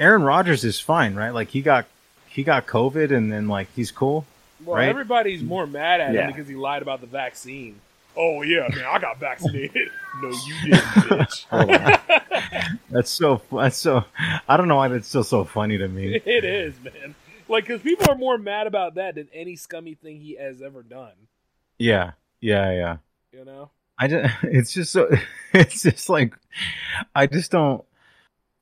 Aaron 0.00 0.22
Rodgers 0.24 0.64
is 0.64 0.80
fine, 0.80 1.14
right? 1.14 1.30
Like 1.30 1.48
he 1.50 1.62
got 1.62 1.86
he 2.28 2.42
got 2.42 2.66
COVID 2.66 3.10
and 3.14 3.32
then 3.32 3.46
like 3.48 3.68
he's 3.76 3.90
cool. 3.92 4.24
Well, 4.64 4.76
Right? 4.78 4.88
everybody's 4.88 5.42
more 5.42 5.66
mad 5.66 6.00
at 6.00 6.14
Yeah. 6.14 6.22
him 6.22 6.32
because 6.32 6.48
he 6.48 6.54
lied 6.54 6.82
about 6.82 7.00
the 7.00 7.06
vaccine. 7.06 7.80
Oh 8.16 8.42
yeah, 8.42 8.68
man, 8.74 8.84
I 8.84 8.98
got 8.98 9.18
vaccinated. 9.18 9.88
no, 10.22 10.28
you 10.28 10.54
didn't, 10.64 10.80
bitch. 10.80 12.78
That's 12.90 13.10
so. 13.10 13.40
That's 13.50 13.76
so. 13.76 14.04
I 14.48 14.56
don't 14.56 14.68
know 14.68 14.76
why 14.76 14.88
that's 14.88 15.08
still 15.08 15.24
so 15.24 15.44
funny 15.44 15.78
to 15.78 15.88
me. 15.88 16.14
it 16.26 16.44
is, 16.44 16.74
man. 16.82 17.14
Like, 17.48 17.66
because 17.66 17.82
people 17.82 18.10
are 18.10 18.16
more 18.16 18.38
mad 18.38 18.66
about 18.66 18.96
that 18.96 19.14
than 19.14 19.28
any 19.32 19.56
scummy 19.56 19.94
thing 19.94 20.20
he 20.20 20.36
has 20.36 20.62
ever 20.62 20.82
done. 20.82 21.12
Yeah, 21.78 22.12
yeah, 22.40 22.72
yeah. 22.72 22.96
You 23.32 23.44
know? 23.44 23.70
I 23.98 24.08
just, 24.08 24.34
it's 24.42 24.72
just 24.72 24.92
so, 24.92 25.08
it's 25.54 25.82
just 25.82 26.08
like, 26.08 26.34
I 27.14 27.26
just 27.26 27.50
don't, 27.50 27.84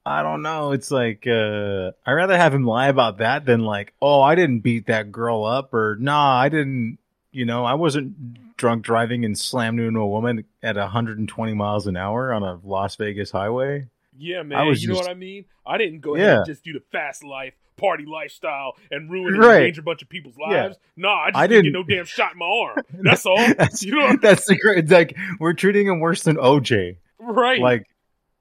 I 0.04 0.22
don't 0.22 0.42
know. 0.42 0.72
It's 0.72 0.90
like, 0.90 1.26
uh, 1.26 1.92
I'd 2.06 2.12
rather 2.12 2.36
have 2.36 2.54
him 2.54 2.64
lie 2.64 2.88
about 2.88 3.18
that 3.18 3.44
than 3.44 3.64
like, 3.64 3.92
oh, 4.00 4.22
I 4.22 4.34
didn't 4.34 4.60
beat 4.60 4.86
that 4.86 5.12
girl 5.12 5.44
up 5.44 5.74
or 5.74 5.96
nah, 6.00 6.36
I 6.36 6.48
didn't, 6.48 6.98
you 7.32 7.44
know, 7.44 7.64
I 7.64 7.74
wasn't 7.74 8.49
drunk 8.60 8.82
driving 8.84 9.24
and 9.24 9.36
slammed 9.36 9.80
into 9.80 9.98
a 10.00 10.06
woman 10.06 10.44
at 10.62 10.76
120 10.76 11.54
miles 11.54 11.86
an 11.86 11.96
hour 11.96 12.30
on 12.32 12.42
a 12.42 12.60
Las 12.62 12.94
Vegas 12.96 13.30
highway. 13.30 13.86
Yeah, 14.18 14.42
man. 14.42 14.58
I 14.58 14.70
you 14.72 14.88
know 14.88 14.94
what 14.96 15.08
I 15.08 15.14
mean? 15.14 15.46
I 15.66 15.78
didn't 15.78 16.00
go 16.00 16.14
ahead 16.14 16.26
Yeah. 16.28 16.36
and 16.38 16.46
just 16.46 16.62
do 16.62 16.74
the 16.74 16.82
fast 16.92 17.24
life, 17.24 17.54
party 17.78 18.04
lifestyle, 18.06 18.74
and 18.90 19.10
ruin 19.10 19.32
and 19.34 19.42
Right. 19.42 19.56
endanger 19.62 19.80
a 19.80 19.84
bunch 19.84 20.02
of 20.02 20.10
people's 20.10 20.34
Yeah. 20.38 20.64
lives. 20.64 20.76
Nah, 20.94 21.08
I 21.22 21.30
just 21.30 21.38
I 21.38 21.46
didn't, 21.46 21.64
get 21.64 21.72
no 21.72 21.82
damn 21.84 22.04
shot 22.04 22.32
in 22.34 22.38
my 22.38 22.44
arm. 22.46 22.84
That's 23.02 23.24
all. 23.24 23.38
that's, 23.54 23.82
you 23.82 23.92
know 23.98 24.08
what 24.08 24.20
that's 24.20 24.44
the 24.46 24.56
great, 24.56 24.78
it's 24.84 24.92
like, 24.92 25.16
we're 25.38 25.54
treating 25.54 25.86
him 25.86 26.00
worse 26.00 26.22
than 26.22 26.36
OJ. 26.36 26.98
Right. 27.18 27.60
Like, 27.62 27.86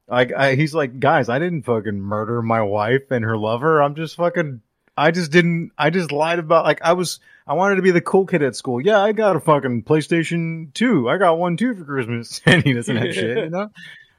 like 0.09 0.33
I, 0.33 0.55
he's 0.55 0.75
like, 0.75 0.99
guys, 0.99 1.29
I 1.29 1.39
didn't 1.39 1.63
fucking 1.63 1.97
murder 2.01 2.41
my 2.41 2.61
wife 2.61 3.09
and 3.11 3.23
her 3.23 3.37
lover. 3.37 3.81
I'm 3.81 3.95
just 3.95 4.17
fucking, 4.17 4.59
I 4.99 5.11
just 5.11 5.31
didn't, 5.31 5.71
I 5.77 5.91
just 5.91 6.11
lied 6.11 6.39
about, 6.39 6.65
like, 6.65 6.81
I 6.81 6.91
was, 6.91 7.21
I 7.47 7.53
wanted 7.53 7.77
to 7.77 7.81
be 7.81 7.91
the 7.91 8.01
cool 8.01 8.25
kid 8.25 8.43
at 8.43 8.53
school. 8.53 8.81
Yeah, 8.81 8.99
I 8.99 9.13
got 9.13 9.37
a 9.37 9.39
fucking 9.39 9.83
PlayStation 9.83 10.73
2. 10.73 11.09
I 11.09 11.17
got 11.17 11.37
one 11.39 11.55
too 11.55 11.73
for 11.73 11.85
Christmas. 11.85 12.41
And 12.45 12.63
he 12.63 12.73
doesn't 12.73 12.95
have 12.95 13.13
shit, 13.13 13.37
you 13.37 13.49
know? 13.49 13.69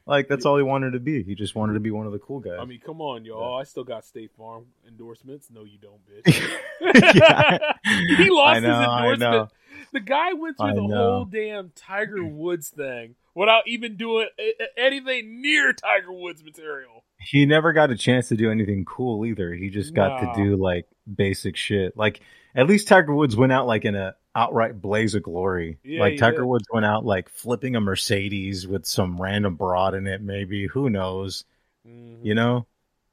Like, 0.07 0.27
that's 0.27 0.47
all 0.47 0.57
he 0.57 0.63
wanted 0.63 0.93
to 0.93 0.99
be. 0.99 1.23
He 1.23 1.35
just 1.35 1.55
wanted 1.55 1.75
to 1.75 1.81
be 1.81 1.91
one 1.91 2.07
of 2.07 2.13
the 2.13 2.19
cool 2.19 2.41
guys. 2.41 2.57
I 2.59 2.65
mean, 2.65 2.81
come 2.81 3.03
on, 3.03 3.27
y'all. 3.27 3.59
I 3.59 3.65
still 3.65 3.85
got 3.85 4.07
State 4.07 4.31
Farm 4.39 4.65
endorsements. 4.89 5.49
No, 5.53 5.65
you 5.65 5.79
don't, 5.79 6.01
bitch. 6.09 6.51
Yeah. 6.81 7.59
he 8.17 8.31
lost 8.31 8.63
know, 8.63 8.81
his 8.81 8.89
endorsement. 8.89 9.51
The 9.93 10.01
guy 10.01 10.33
went 10.33 10.57
through 10.57 10.67
I 10.67 10.75
the 10.75 10.87
know. 10.87 10.97
whole 10.97 11.25
damn 11.27 11.71
Tiger 11.77 12.25
Woods 12.25 12.71
thing 12.71 13.17
without 13.35 13.65
even 13.67 13.97
doing 13.97 14.29
anything 14.77 15.43
near 15.43 15.73
Tiger 15.73 16.13
Woods 16.13 16.43
material. 16.43 17.00
He 17.21 17.47
never 17.47 17.73
got 17.73 17.91
a 17.91 17.97
chance 17.97 18.29
to 18.29 18.37
do 18.37 18.51
anything 18.51 18.85
cool 18.85 19.25
either. 19.27 19.53
He 19.53 19.69
just 19.71 19.95
got 19.95 20.23
Nah. 20.23 20.33
to 20.35 20.43
do 20.45 20.57
like 20.57 20.87
basic 21.13 21.57
shit. 21.57 21.97
Like 21.97 22.21
at 22.55 22.67
least 22.67 22.89
Tiger 22.89 23.15
Woods 23.15 23.37
went 23.37 23.53
out 23.53 23.67
like 23.67 23.85
in 23.85 23.95
a 23.95 24.15
outright 24.35 24.81
blaze 24.81 25.15
of 25.15 25.23
glory. 25.23 25.79
Yeah, 25.85 26.01
like 26.01 26.17
Tiger 26.19 26.39
did. 26.39 26.45
Woods 26.47 26.67
went 26.73 26.87
out 26.87 27.05
like 27.05 27.29
flipping 27.29 27.77
a 27.77 27.81
Mercedes 27.81 28.67
with 28.67 28.87
some 28.87 29.21
random 29.21 29.57
broad 29.57 29.95
in 29.95 30.07
it. 30.07 30.23
Maybe 30.23 30.67
who 30.67 30.89
knows? 30.91 31.45
Mhm. 31.87 32.25
You 32.25 32.35
know. 32.35 32.67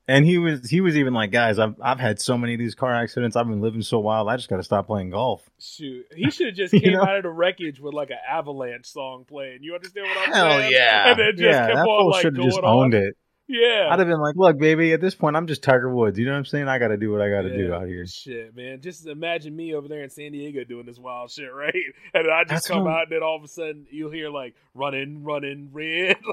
And 0.10 0.24
he 0.26 0.38
was 0.38 0.70
he 0.70 0.80
was 0.80 0.96
even 0.98 1.14
like, 1.14 1.32
guys, 1.32 1.60
I've 1.60 1.76
I've 1.82 2.00
had 2.00 2.22
so 2.22 2.38
many 2.38 2.54
of 2.54 2.60
these 2.60 2.76
car 2.76 2.94
accidents. 2.96 3.36
I've 3.36 3.46
been 3.50 3.60
living 3.60 3.82
so 3.82 4.00
wild. 4.00 4.30
I 4.30 4.38
just 4.38 4.48
got 4.48 4.56
to 4.56 4.64
stop 4.64 4.88
playing 4.88 5.10
golf. 5.10 5.50
Shoot, 5.60 6.06
he 6.16 6.32
should 6.32 6.48
have 6.48 6.56
just 6.56 6.74
came 6.74 6.94
know? 6.94 7.02
out 7.04 7.18
of 7.18 7.24
the 7.24 7.30
wreckage 7.30 7.82
with 7.82 7.94
like 7.94 8.10
an 8.12 8.18
Avalanche 8.30 8.86
song 8.86 9.26
playing. 9.28 9.64
You 9.64 9.76
understand 9.76 10.08
what 10.08 10.18
I'm 10.30 10.34
Hell 10.34 10.60
saying? 10.60 10.72
yeah! 10.72 11.10
And 11.12 11.20
then 11.20 11.32
just 11.32 11.42
yeah, 11.42 11.66
kept 11.68 11.76
that 11.76 11.86
on 11.88 12.10
like 12.12 12.22
should 12.22 12.38
have 12.38 12.46
just 12.46 12.58
on. 12.60 12.64
owned 12.66 12.94
it. 12.94 13.18
Yeah, 13.50 13.88
I'd 13.90 14.00
have 14.00 14.08
been 14.10 14.20
like, 14.20 14.36
look, 14.36 14.58
baby, 14.58 14.92
at 14.92 15.00
this 15.00 15.16
point, 15.16 15.38
I'm 15.38 15.48
just 15.48 15.64
Tiger 15.64 15.90
Woods. 15.94 16.20
You 16.20 16.26
know 16.26 16.34
what 16.34 16.40
I'm 16.40 16.46
saying? 16.46 16.68
I 16.68 16.80
got 16.80 16.90
to 16.90 16.98
do 16.98 17.12
what 17.12 17.22
I 17.22 17.30
got 17.30 17.44
to 17.44 17.56
do 17.56 17.68
Yeah, 17.70 17.76
out 17.78 17.88
here. 17.88 18.06
Shit, 18.06 18.54
man. 18.56 18.82
Just 18.82 19.08
imagine 19.08 19.56
me 19.56 19.74
over 19.74 19.88
there 19.88 20.04
in 20.04 20.10
San 20.10 20.34
Diego 20.34 20.66
doing 20.66 20.86
this 20.86 21.00
wild 21.00 21.32
shit, 21.32 21.54
right? 21.54 21.74
And 22.14 22.30
I 22.30 22.42
just 22.44 22.50
That's 22.50 22.68
come 22.68 22.84
what- 22.84 22.92
out, 22.94 23.04
and 23.04 23.12
then 23.14 23.24
all 23.24 23.38
of 23.38 23.44
a 23.44 23.48
sudden 23.48 23.88
you'll 23.90 24.12
hear 24.12 24.30
like 24.30 24.54
running, 24.74 25.24
running, 25.24 25.70
red 25.74 26.18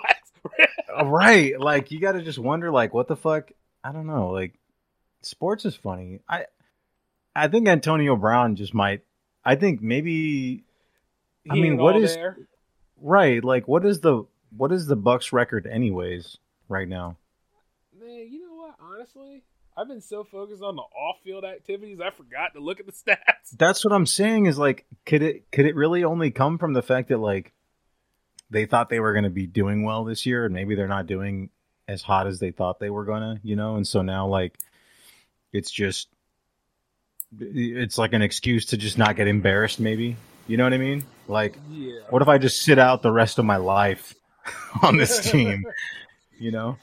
Uh, 0.96 1.06
right 1.06 1.58
like 1.58 1.90
you 1.90 1.98
gotta 1.98 2.20
just 2.22 2.38
wonder 2.38 2.70
like 2.70 2.92
what 2.92 3.08
the 3.08 3.16
fuck 3.16 3.50
i 3.82 3.90
don't 3.90 4.06
know 4.06 4.28
like 4.28 4.52
sports 5.22 5.64
is 5.64 5.74
funny 5.74 6.20
i 6.28 6.44
i 7.34 7.48
think 7.48 7.66
antonio 7.66 8.14
brown 8.14 8.54
just 8.54 8.74
might 8.74 9.00
i 9.44 9.56
think 9.56 9.80
maybe 9.80 10.62
I 11.50 11.54
mean, 11.54 11.78
what 11.78 11.96
is- 11.96 12.14
there. 12.14 12.36
right 13.00 13.42
like 13.42 13.66
what 13.66 13.84
is 13.86 14.00
the 14.00 14.24
what 14.56 14.70
is 14.70 14.86
the 14.86 14.96
bucks 14.96 15.32
record 15.32 15.66
anyways 15.66 16.36
right 16.68 16.88
now 16.88 17.16
Man, 17.98 18.26
you 18.30 18.40
know 18.46 18.54
what? 18.56 18.74
Honestly, 18.80 19.42
I've 19.76 19.86
been 19.88 20.00
so 20.00 20.24
focused 20.24 20.62
on 20.62 20.74
the 20.76 20.82
off-field 20.82 21.44
activities, 21.44 22.00
I 22.00 22.10
forgot 22.10 22.52
to 22.54 22.60
look 22.60 22.80
at 22.80 22.86
the 22.86 22.92
stats. 23.06 23.56
that's 23.56 23.84
what 23.84 23.92
i'm 23.94 24.06
saying 24.06 24.46
is 24.46 24.58
like 24.58 24.84
could 25.06 25.22
it 25.22 25.50
could 25.52 25.66
it 25.66 25.76
really 25.76 26.02
only 26.04 26.30
come 26.30 26.58
from 26.58 26.72
the 26.72 26.82
fact 26.82 27.08
that 27.08 27.18
like 27.18 27.52
they 28.50 28.66
thought 28.66 28.88
they 28.88 29.00
were 29.00 29.12
going 29.12 29.24
to 29.24 29.30
be 29.30 29.46
doing 29.46 29.84
well 29.84 30.04
this 30.04 30.26
year 30.26 30.44
and 30.44 30.54
maybe 30.54 30.74
they're 30.74 30.88
not 30.88 31.06
doing 31.06 31.50
as 31.88 32.02
hot 32.02 32.26
as 32.26 32.38
they 32.40 32.50
thought 32.50 32.78
they 32.80 32.90
were 32.90 33.04
gonna 33.04 33.38
you 33.42 33.56
know 33.56 33.76
and 33.76 33.86
so 33.86 34.02
now 34.02 34.26
like 34.26 34.58
it's 35.52 35.70
just 35.70 36.08
it's 37.40 37.98
like 37.98 38.12
an 38.12 38.22
excuse 38.22 38.66
to 38.66 38.76
just 38.76 38.96
not 38.98 39.16
get 39.16 39.26
embarrassed 39.28 39.80
maybe 39.80 40.16
you 40.46 40.56
know 40.56 40.64
what 40.64 40.72
i 40.72 40.78
mean 40.78 41.04
Like, 41.26 41.56
Yeah. 41.70 42.00
what 42.10 42.22
if 42.22 42.28
I 42.28 42.38
just 42.38 42.62
sit 42.62 42.78
out 42.78 43.02
the 43.02 43.10
rest 43.12 43.38
of 43.38 43.44
my 43.44 43.56
life 43.56 44.14
on 44.82 44.96
this 44.98 45.18
team? 45.32 45.64
You 46.38 46.50
know? 46.50 46.76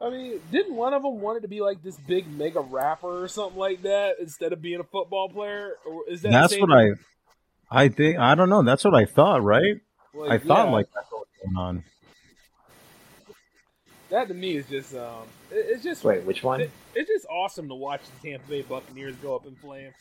I 0.00 0.10
mean, 0.10 0.40
didn't 0.52 0.74
one 0.76 0.94
of 0.94 1.02
them 1.02 1.20
wanted 1.20 1.42
to 1.42 1.48
be 1.48 1.60
like 1.60 1.82
this 1.82 1.96
big 1.96 2.28
mega 2.30 2.60
rapper 2.60 3.24
or 3.24 3.28
something 3.28 3.58
like 3.58 3.82
that 3.82 4.16
instead 4.20 4.52
of 4.52 4.62
being 4.62 4.78
a 4.80 4.84
football 4.84 5.28
player? 5.28 5.72
Or 5.84 6.02
is 6.08 6.22
that 6.22 6.28
the 6.28 6.32
That's 6.38 6.52
same- 6.52 6.60
what 6.62 6.72
I, 6.72 6.90
I 7.70 7.88
think. 7.88 8.18
I 8.18 8.34
don't 8.34 8.48
know. 8.48 8.62
That's 8.62 8.84
what 8.84 8.94
I 8.94 9.04
thought, 9.06 9.42
right? 9.42 9.80
like, 10.14 10.30
I 10.30 10.38
thought 10.38 10.66
yeah, 10.68 10.72
like 10.72 10.86
that's 10.94 11.10
what 11.10 11.20
was 11.20 11.28
going 11.44 11.56
on. 11.56 11.84
that 14.10 14.28
to 14.28 14.34
me 14.34 14.56
is 14.56 14.66
just 14.68 14.94
um, 14.94 15.24
it- 15.50 15.66
it's 15.68 15.82
just 15.84 16.02
Wait, 16.04 16.24
which 16.24 16.42
one? 16.42 16.60
it- 16.60 16.70
it's 16.94 17.08
just 17.08 17.26
awesome 17.26 17.68
to 17.68 17.74
watch 17.74 18.00
the 18.22 18.28
Tampa 18.30 18.48
Bay 18.48 18.62
Buccaneers 18.62 19.16
go 19.16 19.36
up 19.36 19.46
in 19.46 19.54
flames. 19.56 19.94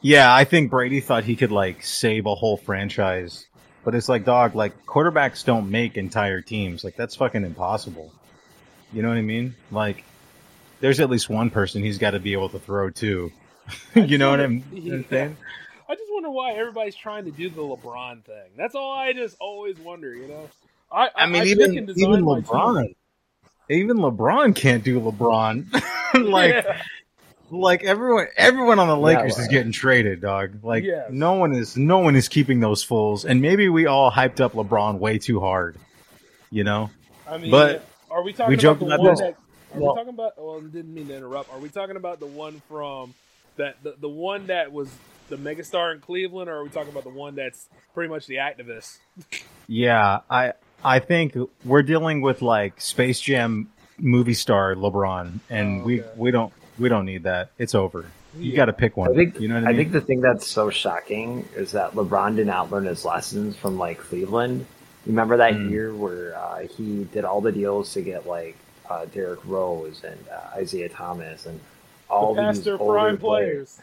Yeah, 0.00 0.32
I 0.32 0.44
think 0.44 0.70
Brady 0.70 1.00
thought 1.00 1.24
he 1.24 1.34
could 1.36 1.50
like 1.50 1.82
save 1.84 2.26
a 2.26 2.34
whole 2.34 2.56
franchise, 2.56 3.46
but 3.88 3.94
it's 3.94 4.06
like, 4.06 4.26
dog, 4.26 4.54
like 4.54 4.84
quarterbacks 4.84 5.46
don't 5.46 5.70
make 5.70 5.96
entire 5.96 6.42
teams. 6.42 6.84
Like 6.84 6.94
that's 6.94 7.16
fucking 7.16 7.42
impossible. 7.42 8.12
You 8.92 9.00
know 9.00 9.08
what 9.08 9.16
I 9.16 9.22
mean? 9.22 9.54
Like, 9.70 10.04
there's 10.80 11.00
at 11.00 11.08
least 11.08 11.30
one 11.30 11.48
person 11.48 11.82
he's 11.82 11.96
got 11.96 12.10
to 12.10 12.20
be 12.20 12.34
able 12.34 12.50
to 12.50 12.58
throw 12.58 12.90
to. 12.90 13.32
you 13.94 14.18
know 14.18 14.28
what 14.28 14.40
I'm 14.40 14.62
Yeah. 14.70 14.98
saying? 15.08 15.38
I 15.88 15.94
just 15.94 16.12
wonder 16.12 16.28
why 16.28 16.52
everybody's 16.52 16.96
trying 16.96 17.24
to 17.24 17.30
do 17.30 17.48
the 17.48 17.62
LeBron 17.62 18.24
thing. 18.24 18.50
That's 18.58 18.74
all 18.74 18.92
I 18.92 19.14
just 19.14 19.38
always 19.40 19.78
wonder. 19.78 20.14
You 20.14 20.28
know, 20.28 20.50
I 20.92 21.08
I 21.16 21.24
mean, 21.24 21.40
I 21.40 21.46
even 21.46 21.70
pick 21.70 21.78
and 21.78 21.86
design 21.86 22.10
even. 22.12 22.24
LeBron, 22.26 22.94
even 23.70 23.96
LeBron 23.96 24.54
can't 24.54 24.84
do 24.84 25.00
LeBron. 25.00 25.64
like, 26.30 26.52
Yeah. 26.66 26.82
Like 27.50 27.82
everyone, 27.84 28.26
everyone 28.36 28.78
on 28.78 28.88
the 28.88 28.96
Lakers 28.96 29.38
is 29.38 29.48
getting 29.48 29.72
traded, 29.72 30.20
dog. 30.20 30.62
Like, 30.64 30.84
Yes. 30.84 31.08
no 31.10 31.34
one 31.34 31.54
is, 31.54 31.76
no 31.76 31.98
one 31.98 32.16
is 32.16 32.28
keeping 32.28 32.60
those 32.60 32.82
fools. 32.82 33.24
And 33.24 33.40
maybe 33.40 33.68
we 33.68 33.86
all 33.86 34.10
hyped 34.10 34.40
up 34.40 34.52
LeBron 34.52 34.98
way 34.98 35.18
too 35.18 35.40
hard. 35.40 35.76
You 36.50 36.64
know? 36.64 36.90
I 37.28 37.38
mean, 37.38 37.50
But 37.50 37.84
are 38.10 38.22
we 38.22 38.32
talking 38.32 38.48
we 38.48 38.54
about 38.54 38.62
joked 38.62 38.80
the 38.80 38.86
about 38.86 38.98
one 39.00 39.08
this. 39.10 39.20
that? 39.20 39.36
Are 39.74 39.80
Well- 39.80 39.94
we 39.94 39.98
talking 40.00 40.14
about? 40.14 40.32
Well, 40.38 40.60
didn't 40.60 40.94
mean 40.94 41.08
to 41.08 41.16
interrupt. 41.16 41.52
Are 41.52 41.58
we 41.58 41.68
talking 41.68 41.96
about 41.96 42.20
the 42.20 42.26
one 42.26 42.62
from 42.68 43.14
that 43.56 43.82
the, 43.82 43.96
the 44.00 44.08
one 44.08 44.46
that 44.46 44.72
was 44.72 44.88
the 45.28 45.36
megastar 45.36 45.92
in 45.94 46.00
Cleveland, 46.00 46.48
or 46.48 46.56
are 46.56 46.62
we 46.64 46.70
talking 46.70 46.90
about 46.90 47.02
the 47.04 47.10
one 47.10 47.34
that's 47.34 47.68
pretty 47.92 48.08
much 48.08 48.26
the 48.26 48.36
activist? 48.36 48.96
Yeah, 49.66 50.20
I 50.30 50.54
I 50.82 51.00
think 51.00 51.36
we're 51.66 51.82
dealing 51.82 52.22
with 52.22 52.40
like 52.40 52.80
Space 52.80 53.20
Jam 53.20 53.68
movie 53.98 54.32
star 54.32 54.74
LeBron, 54.74 55.40
and 55.50 55.82
Oh, 55.82 55.84
we 55.84 56.02
we 56.16 56.30
don't 56.30 56.52
we 56.78 56.88
don't 56.88 57.04
need 57.06 57.24
that. 57.24 57.50
It's 57.58 57.74
over. 57.74 58.12
You 58.40 58.52
Yeah. 58.52 58.56
got 58.56 58.66
to 58.66 58.72
pick 58.72 58.96
one. 58.96 59.10
I 59.10 59.14
think 59.14 59.40
you 59.40 59.48
know 59.48 59.54
what 59.54 59.64
I 59.64 59.66
I 59.66 59.72
mean? 59.72 59.74
think 59.74 59.92
the 59.92 60.00
thing 60.00 60.20
that's 60.20 60.46
so 60.46 60.70
shocking 60.70 61.48
is 61.56 61.72
that 61.72 61.92
LeBron 61.92 62.36
did 62.36 62.46
not 62.46 62.70
learn 62.70 62.84
his 62.86 63.04
lessons 63.04 63.56
from 63.56 63.78
like 63.78 63.98
Cleveland. 63.98 64.66
Remember 65.06 65.36
that 65.38 65.54
Mm. 65.54 65.70
year 65.70 65.94
where 65.94 66.36
uh, 66.36 66.66
he 66.66 67.04
did 67.04 67.24
all 67.24 67.40
the 67.40 67.52
deals 67.52 67.92
to 67.94 68.02
get 68.02 68.26
like 68.26 68.56
uh, 68.90 69.06
Derrick 69.06 69.40
Rose 69.44 70.04
and 70.04 70.18
uh, 70.28 70.56
Isaiah 70.56 70.88
Thomas 70.88 71.46
and 71.46 71.60
all 72.10 72.34
the 72.34 72.42
these 72.42 72.68
older 72.78 72.78
prime 72.92 73.18
players. 73.18 73.80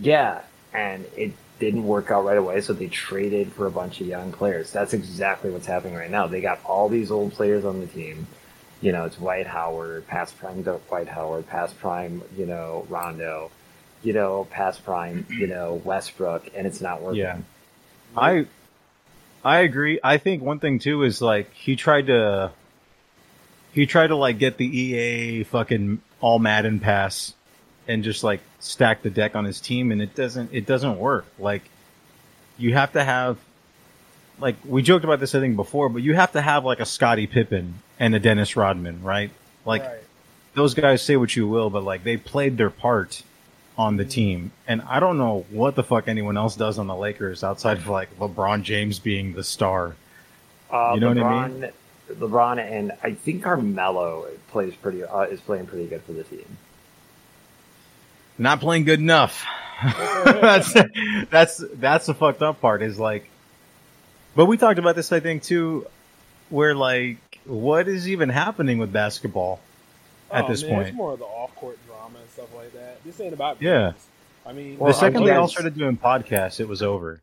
Yeah, 0.00 0.42
and 0.72 1.04
it 1.16 1.32
didn't 1.58 1.86
work 1.86 2.10
out 2.10 2.24
right 2.24 2.38
away, 2.38 2.60
so 2.60 2.72
they 2.72 2.88
traded 2.88 3.52
for 3.52 3.66
a 3.66 3.70
bunch 3.70 4.00
of 4.00 4.06
young 4.06 4.32
players. 4.32 4.72
That's 4.72 4.94
exactly 4.94 5.50
what's 5.50 5.66
happening 5.66 5.94
right 5.94 6.10
now. 6.10 6.26
They 6.26 6.40
got 6.40 6.60
all 6.64 6.88
these 6.88 7.10
old 7.10 7.32
players 7.32 7.64
on 7.64 7.80
the 7.80 7.86
team. 7.86 8.26
You 8.80 8.92
know, 8.92 9.04
it's 9.04 9.16
Dwight 9.16 9.46
Howard, 9.46 10.06
past 10.06 10.38
prime 10.38 10.62
Dwight 10.62 11.08
Howard, 11.08 11.46
past 11.48 11.78
prime, 11.78 12.22
you 12.36 12.46
know, 12.46 12.86
Rondo, 12.88 13.50
you 14.02 14.12
know, 14.12 14.46
past 14.50 14.84
prime, 14.84 15.26
you 15.30 15.46
know, 15.46 15.80
Westbrook, 15.84 16.50
and 16.54 16.66
it's 16.66 16.80
not 16.80 17.02
working. 17.02 17.20
Yeah. 17.20 17.38
I 18.16 18.46
I 19.44 19.58
agree. 19.60 20.00
I 20.02 20.18
think 20.18 20.42
one 20.42 20.58
thing 20.58 20.78
too 20.78 21.02
is 21.02 21.20
like 21.20 21.52
he 21.54 21.76
tried 21.76 22.06
to 22.06 22.52
he 23.72 23.86
tried 23.86 24.08
to 24.08 24.16
like 24.16 24.38
get 24.38 24.56
the 24.56 24.66
EA 24.66 25.44
fucking 25.44 26.00
all 26.20 26.38
Madden 26.38 26.80
pass 26.80 27.34
and 27.86 28.02
just 28.04 28.24
like 28.24 28.40
stack 28.60 29.02
the 29.02 29.10
deck 29.10 29.36
on 29.36 29.44
his 29.44 29.60
team 29.60 29.92
and 29.92 30.02
it 30.02 30.14
doesn't 30.14 30.52
it 30.52 30.66
doesn't 30.66 30.98
work. 30.98 31.26
Like 31.38 31.62
you 32.56 32.74
have 32.74 32.92
to 32.92 33.04
have 33.04 33.38
like 34.40 34.56
we 34.64 34.82
joked 34.82 35.04
about 35.04 35.20
this 35.20 35.34
I 35.34 35.40
think 35.40 35.56
before, 35.56 35.88
but 35.88 36.02
you 36.02 36.14
have 36.14 36.32
to 36.32 36.40
have 36.40 36.64
like 36.64 36.80
a 36.80 36.86
Scottie 36.86 37.26
Pippen 37.26 37.74
and 37.98 38.14
a 38.14 38.20
Dennis 38.20 38.56
Rodman, 38.56 39.02
right? 39.02 39.30
Like 39.64 39.84
right. 39.84 40.00
those 40.54 40.74
guys 40.74 41.02
say 41.02 41.16
what 41.16 41.34
you 41.34 41.46
will, 41.46 41.70
but 41.70 41.84
like 41.84 42.04
they 42.04 42.16
played 42.16 42.56
their 42.56 42.70
part 42.70 43.22
on 43.76 43.96
the 43.96 44.04
team. 44.04 44.50
And 44.66 44.82
I 44.82 45.00
don't 45.00 45.18
know 45.18 45.46
what 45.50 45.76
the 45.76 45.84
fuck 45.84 46.08
anyone 46.08 46.36
else 46.36 46.56
does 46.56 46.78
on 46.78 46.86
the 46.86 46.96
Lakers 46.96 47.44
outside 47.44 47.78
of 47.78 47.86
like 47.86 48.18
LeBron 48.18 48.62
James 48.62 48.98
being 48.98 49.34
the 49.34 49.44
star. 49.44 49.94
Uh, 50.70 50.92
You 50.94 51.00
know 51.00 51.08
what 51.08 51.18
I 51.18 51.48
mean? 51.48 51.70
LeBron 52.10 52.58
and 52.58 52.92
I 53.02 53.12
think 53.12 53.42
Carmelo 53.42 54.26
plays 54.48 54.74
pretty 54.74 55.04
uh, 55.04 55.22
is 55.22 55.40
playing 55.40 55.66
pretty 55.66 55.86
good 55.86 56.02
for 56.02 56.12
the 56.12 56.24
team. 56.24 56.56
Not 58.38 58.60
playing 58.60 58.84
good 58.84 59.00
enough. 59.00 59.44
that's 59.82 60.74
that's 61.30 61.64
that's 61.74 62.06
the 62.06 62.14
fucked 62.14 62.42
up 62.42 62.60
part 62.60 62.82
is 62.82 62.98
like 62.98 63.28
but 64.38 64.46
we 64.46 64.56
talked 64.56 64.78
about 64.78 64.94
this 64.94 65.10
I 65.10 65.18
think 65.18 65.42
too 65.42 65.84
where 66.48 66.74
like 66.76 67.18
what 67.44 67.88
is 67.88 68.08
even 68.08 68.28
happening 68.28 68.78
with 68.78 68.92
basketball 68.92 69.58
at 70.30 70.44
Oh, 70.44 70.48
this 70.48 70.62
man, 70.62 70.70
point? 70.70 70.88
it's 70.88 70.96
more 70.96 71.12
of 71.14 71.18
the 71.18 71.24
off-court 71.24 71.76
drama 71.88 72.18
and 72.20 72.30
stuff 72.30 72.54
like 72.54 72.72
that. 72.74 73.02
This 73.04 73.20
ain't 73.20 73.32
about 73.34 73.60
Yeah. 73.60 73.90
games. 73.90 74.06
I 74.46 74.52
mean, 74.52 74.78
Well, 74.78 74.92
the 74.92 74.98
second 74.98 75.16
aren't 75.16 75.26
they 75.26 75.32
you 75.34 75.38
all 75.40 75.48
started 75.48 75.76
doing 75.76 75.96
podcasts, 75.96 76.60
it 76.60 76.68
was 76.68 76.82
over. 76.82 77.20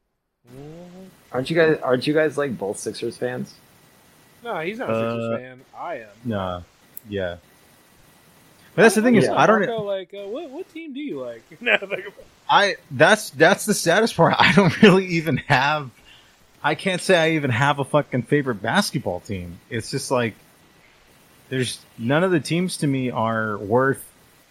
mhm. 0.54 1.08
Aren't 1.32 1.50
you 1.50 1.56
guys? 1.56 1.80
Aren't 1.82 2.06
you 2.06 2.14
guys 2.14 2.38
like 2.38 2.58
both 2.58 2.78
Sixers 2.80 3.16
fans? 3.18 3.54
no, 4.44 4.60
he's 4.60 4.78
not 4.78 4.90
a 4.90 4.94
Uh, 4.94 5.12
Sixers 5.14 5.40
fan. 5.40 5.62
I 5.78 5.96
am. 5.96 6.08
Nah. 6.26 6.62
Yeah. 7.10 7.38
But 8.76 8.82
that's 8.84 8.96
the 8.96 9.02
thing 9.02 9.16
is 9.16 9.24
Yeah. 9.26 9.36
I 9.36 9.48
don't 9.48 9.60
Marco, 9.66 9.84
like. 9.84 10.14
Uh, 10.14 10.28
what 10.28 10.50
what 10.50 10.74
team 10.74 10.94
do 10.94 11.00
you 11.00 11.22
like? 11.22 11.44
Now 11.62 11.78
think. 11.78 12.06
I 12.50 12.76
that's 12.92 13.30
that's 13.32 13.66
the 13.66 13.74
saddest 13.74 14.16
part. 14.18 14.36
I 14.40 14.52
don't 14.54 14.82
really 14.82 15.06
even 15.08 15.38
have. 15.38 15.90
I 16.66 16.74
can't 16.76 17.00
say 17.02 17.16
I 17.16 17.30
even 17.36 17.52
have 17.52 17.78
a 17.80 17.84
fucking 17.86 18.24
favorite 18.24 18.56
basketball 18.62 19.20
team. 19.20 19.60
It's 19.70 19.92
just 19.92 20.10
like 20.10 20.34
there's 21.50 21.80
none 21.98 22.24
of 22.24 22.32
the 22.32 22.40
teams 22.40 22.78
to 22.78 22.88
me 22.88 23.12
are 23.12 23.58
worth 23.58 24.04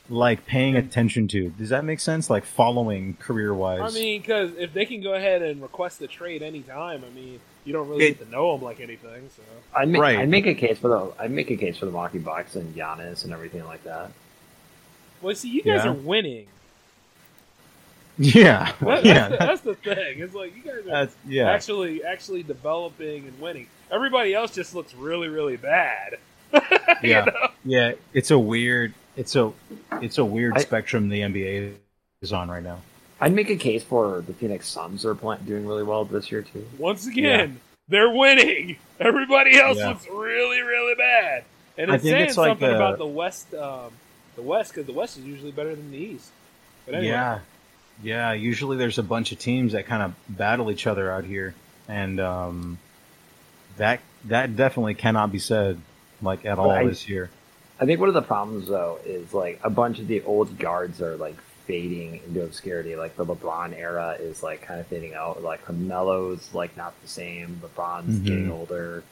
like 0.09 0.47
paying 0.47 0.77
attention 0.77 1.27
to. 1.29 1.49
Does 1.51 1.71
that 1.71 1.85
make 1.85 1.99
sense? 1.99 2.31
Like 2.31 2.45
following 2.45 3.15
career 3.15 3.53
wise. 3.53 3.81
I 3.97 3.99
mean, 3.99 4.21
because 4.21 4.53
if 4.57 4.73
they 4.73 4.85
can 4.87 5.03
go 5.03 5.13
ahead 5.15 5.43
and 5.43 5.61
request 5.61 6.01
a 6.03 6.07
trade 6.07 6.43
anytime, 6.43 7.03
I 7.05 7.13
mean, 7.15 7.41
you 7.65 7.73
don't 7.73 7.89
really 7.89 8.05
It- 8.05 8.19
get 8.19 8.27
to 8.27 8.31
know 8.31 8.53
them 8.53 8.63
like 8.65 8.79
anything. 8.81 9.29
So 9.35 9.43
I'd 9.75 9.89
make, 9.89 10.01
Right. 10.01 10.19
I'd 10.19 10.29
make 10.29 10.47
a 10.47 10.55
case 10.55 10.79
for 10.79 10.89
the 10.89 11.13
I'd 11.23 11.31
make 11.33 11.51
a 11.51 11.57
case 11.57 11.79
for 11.79 11.87
the 11.87 11.91
Milwaukee 11.91 12.19
Bucks 12.19 12.55
and 12.55 12.77
Giannis 12.77 13.25
and 13.25 13.33
everything 13.33 13.65
like 13.65 13.83
that. 13.85 14.13
well, 15.21 15.35
see, 15.35 15.49
you 15.49 15.63
guys 15.63 15.85
Yeah. 15.85 15.91
are 15.91 15.95
winning. 15.95 16.47
Yeah, 18.19 18.73
That, 18.81 19.05
yeah, 19.05 19.29
that's, 19.29 19.31
the, 19.31 19.37
that's 19.47 19.61
the 19.63 19.75
thing. 19.95 20.21
It's 20.21 20.35
like 20.35 20.55
you 20.57 20.63
guys 20.63 20.79
are 20.87 20.91
that's 20.91 21.17
yeah. 21.27 21.51
actually 21.51 22.05
actually 22.05 22.43
developing 22.43 23.27
and 23.27 23.41
winning. 23.41 23.67
Everybody 23.91 24.35
else 24.35 24.53
just 24.55 24.75
looks 24.75 24.95
really 24.95 25.29
really 25.29 25.57
bad. 25.57 26.19
You 27.03 27.11
Yeah. 27.11 27.25
know? 27.25 27.49
yeah, 27.65 27.93
it's 28.13 28.31
a 28.31 28.39
weird. 28.39 28.95
It's 29.17 29.35
a 29.37 29.53
it's 30.01 30.19
a 30.19 30.25
weird 30.25 30.57
I- 30.57 30.61
spectrum 30.61 31.09
the 31.09 31.21
NBA 31.21 31.75
is 32.23 32.33
on 32.33 32.49
right 32.51 32.63
now. 32.63 32.79
I'd 33.21 33.33
make 33.33 33.51
a 33.51 33.57
case 33.57 33.83
for 33.83 34.23
the 34.27 34.33
Phoenix 34.35 34.69
Suns 34.69 35.05
are 35.05 35.15
playing, 35.15 35.45
doing 35.45 35.67
really 35.67 35.83
well 35.83 36.05
this 36.05 36.31
year 36.33 36.43
too. 36.43 36.67
Once 36.79 37.07
again, 37.07 37.61
they're 37.89 38.11
winning. 38.11 38.77
Everybody 39.01 39.59
else 39.59 39.79
Yeah. 39.79 39.89
looks 39.91 40.07
really 40.09 40.61
really 40.63 40.95
bad. 40.95 41.45
And 41.77 41.91
I 41.91 41.97
it's 41.97 42.05
saying 42.05 42.29
it's 42.29 42.37
like 42.37 42.51
something 42.51 42.69
the- 42.69 42.77
about 42.77 42.99
the 42.99 43.07
West, 43.07 43.53
um, 43.55 43.91
the 44.37 44.43
West, 44.43 44.73
because 44.73 44.87
the 44.87 44.93
West 44.93 45.17
is 45.19 45.25
usually 45.25 45.51
better 45.53 45.75
than 45.75 45.91
the 45.91 45.99
East. 45.99 46.31
But 46.87 46.95
anyway, 46.97 47.13
Yeah, 47.13 47.39
yeah. 48.03 48.33
Usually 48.33 48.77
there's 48.77 48.99
a 48.99 49.03
bunch 49.03 49.33
of 49.33 49.39
teams 49.39 49.73
that 49.73 49.87
kind 49.87 50.03
of 50.03 50.15
battle 50.29 50.71
each 50.71 50.87
other 50.87 51.11
out 51.11 51.25
here, 51.25 51.55
and 51.89 52.21
um, 52.21 52.79
that 53.77 54.01
that 54.27 54.57
definitely 54.57 54.95
cannot 54.95 55.31
be 55.33 55.39
said 55.39 55.81
like 56.23 56.45
at 56.47 56.59
all 56.59 56.71
I- 56.71 56.85
this 56.87 57.09
year. 57.09 57.31
I 57.81 57.87
think 57.87 57.99
one 57.99 58.09
of 58.09 58.15
the 58.15 58.23
problems 58.23 58.69
though 58.69 58.99
is 59.05 59.35
like 59.35 59.59
a 59.65 59.69
bunch 59.71 59.99
of 59.99 60.07
the 60.07 60.23
old 60.23 60.59
guards 60.59 61.03
are 61.03 61.17
like 61.17 61.35
fading 61.67 62.21
into 62.27 62.43
obscurity. 62.45 62.95
Like 62.95 63.17
the 63.17 63.27
LeBron 63.27 63.77
era 63.77 64.17
is 64.21 64.43
like 64.45 64.63
kind 64.63 64.79
of 64.81 64.87
fading 64.87 65.15
out. 65.15 65.43
Like 65.43 65.65
Carmelo's 65.65 66.55
like 66.55 66.77
not 66.77 66.95
the 67.03 67.09
same. 67.09 67.61
LeBron's 67.65 68.21
Mhm. 68.21 68.25
getting 68.25 68.51
older. 68.53 69.03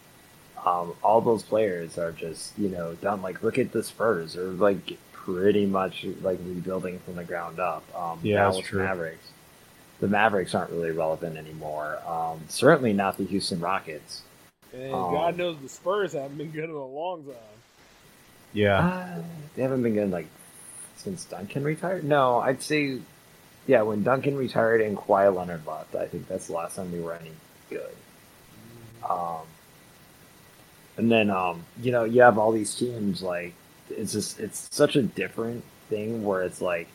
Um, 0.65 0.95
all 1.03 1.21
those 1.21 1.43
players 1.43 1.99
are 1.99 2.13
just 2.13 2.57
you 2.57 2.69
know 2.69 2.95
done. 2.95 3.21
Like 3.21 3.43
look 3.43 3.59
at 3.59 3.73
the 3.73 3.83
Spurs. 3.83 4.35
They're 4.35 4.45
like 4.45 4.97
pretty 5.25 5.67
much 5.67 6.05
like 6.23 6.39
rebuilding 6.45 6.99
from 7.01 7.17
the 7.17 7.25
ground 7.25 7.61
up. 7.61 7.83
Um, 7.97 8.19
Yeah, 8.23 8.45
that's 8.45 8.57
Dallas 8.57 8.67
true. 8.69 8.83
Mavericks. 8.83 9.27
The 10.01 10.09
Mavericks 10.09 10.55
aren't 10.55 10.71
really 10.71 10.91
relevant 10.91 11.37
anymore. 11.37 11.99
Um, 12.07 12.41
certainly 12.49 12.93
not 12.93 13.17
the 13.19 13.25
Houston 13.25 13.61
Rockets. 13.61 14.23
and 14.75 14.93
Oh. 14.93 15.13
God 15.13 15.37
knows 15.37 15.57
the 15.63 15.69
Spurs 15.69 16.13
haven't 16.15 16.39
been 16.39 16.51
good 16.51 16.65
in 16.65 16.71
a 16.71 16.85
long 16.87 17.25
time. 17.25 17.35
Yeah, 18.55 18.79
Uh, 18.87 19.23
they 19.55 19.63
haven't 19.63 19.83
been 19.83 19.95
good 19.95 20.11
like 20.11 20.27
since 20.97 21.25
Duncan 21.25 21.63
retired. 21.65 22.05
No, 22.05 22.39
I'd 22.39 22.63
say 22.63 22.99
yeah, 23.67 23.83
when 23.83 24.03
Duncan 24.03 24.37
retired 24.37 24.81
and 24.81 24.97
Kawhi 24.99 25.33
Leonard 25.35 25.65
left, 25.67 25.95
I 25.95 26.07
think 26.09 26.27
that's 26.27 26.49
the 26.49 26.55
last 26.55 26.75
time 26.77 26.91
we 26.91 27.01
were 27.01 27.15
any 27.15 27.31
good. 27.71 27.95
Um, 29.09 29.43
and 30.97 31.11
then 31.13 31.31
um, 31.31 31.65
you 31.81 31.93
know, 31.93 32.05
you 32.05 32.23
have 32.23 32.39
all 32.39 32.51
these 32.53 32.75
teams 32.75 33.23
like 33.23 33.55
it's 33.99 34.13
just 34.13 34.41
it's 34.41 34.69
such 34.71 34.97
a 34.97 35.03
different 35.03 35.65
thing 35.89 36.25
where 36.25 36.43
it's 36.43 36.61
like 36.61 36.89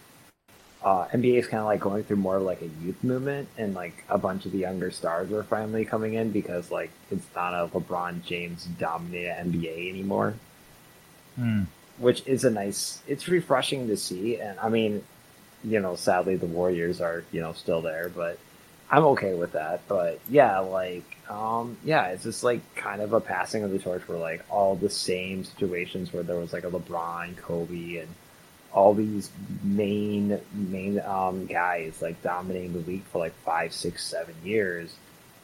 uh, 0.83 1.05
NBA 1.07 1.39
is 1.39 1.47
kind 1.47 1.61
of 1.61 1.65
like 1.65 1.79
going 1.79 2.03
through 2.03 2.17
more 2.17 2.37
of 2.37 2.43
like 2.43 2.61
a 2.61 2.67
youth 2.83 3.03
movement, 3.03 3.49
and 3.57 3.73
like 3.73 4.03
a 4.09 4.17
bunch 4.17 4.45
of 4.45 4.51
the 4.51 4.59
younger 4.59 4.91
stars 4.91 5.31
are 5.31 5.43
finally 5.43 5.85
coming 5.85 6.13
in 6.13 6.31
because 6.31 6.71
like 6.71 6.91
it's 7.11 7.27
not 7.35 7.53
a 7.53 7.67
LeBron 7.69 8.23
James 8.23 8.65
dominated 8.65 9.35
NBA 9.37 9.89
anymore, 9.89 10.35
Hmm. 11.35 11.63
which 11.97 12.25
is 12.27 12.43
a 12.45 12.49
nice. 12.49 13.01
It's 13.07 13.27
refreshing 13.27 13.87
to 13.87 13.97
see, 13.97 14.39
and 14.39 14.59
I 14.59 14.69
mean, 14.69 15.03
you 15.63 15.79
know, 15.79 15.95
sadly 15.95 16.35
the 16.35 16.45
Warriors 16.47 17.01
are 17.01 17.23
you 17.31 17.41
know 17.41 17.53
still 17.53 17.81
there, 17.81 18.09
but 18.09 18.39
I'm 18.89 19.03
okay 19.05 19.33
with 19.33 19.53
that. 19.53 19.81
But 19.87 20.19
yeah, 20.29 20.59
like 20.59 21.03
um, 21.29 21.77
yeah, 21.83 22.07
it's 22.07 22.23
just 22.23 22.43
like 22.43 22.61
kind 22.75 23.01
of 23.01 23.13
a 23.13 23.19
passing 23.19 23.63
of 23.63 23.71
the 23.71 23.79
torch 23.79 24.07
where 24.07 24.17
like 24.17 24.43
all 24.49 24.75
the 24.75 24.89
same 24.89 25.43
situations 25.43 26.13
where 26.13 26.23
there 26.23 26.37
was 26.37 26.53
like 26.53 26.63
a 26.63 26.71
LeBron, 26.71 27.37
Kobe, 27.37 27.97
and 27.97 28.07
all 28.71 28.93
these 28.93 29.29
main 29.63 30.39
main 30.53 30.99
um, 31.01 31.45
guys 31.45 32.01
like 32.01 32.21
dominating 32.21 32.73
the 32.73 32.79
league 32.79 33.03
for 33.05 33.19
like 33.19 33.33
five, 33.43 33.73
six, 33.73 34.05
seven 34.05 34.35
years. 34.43 34.95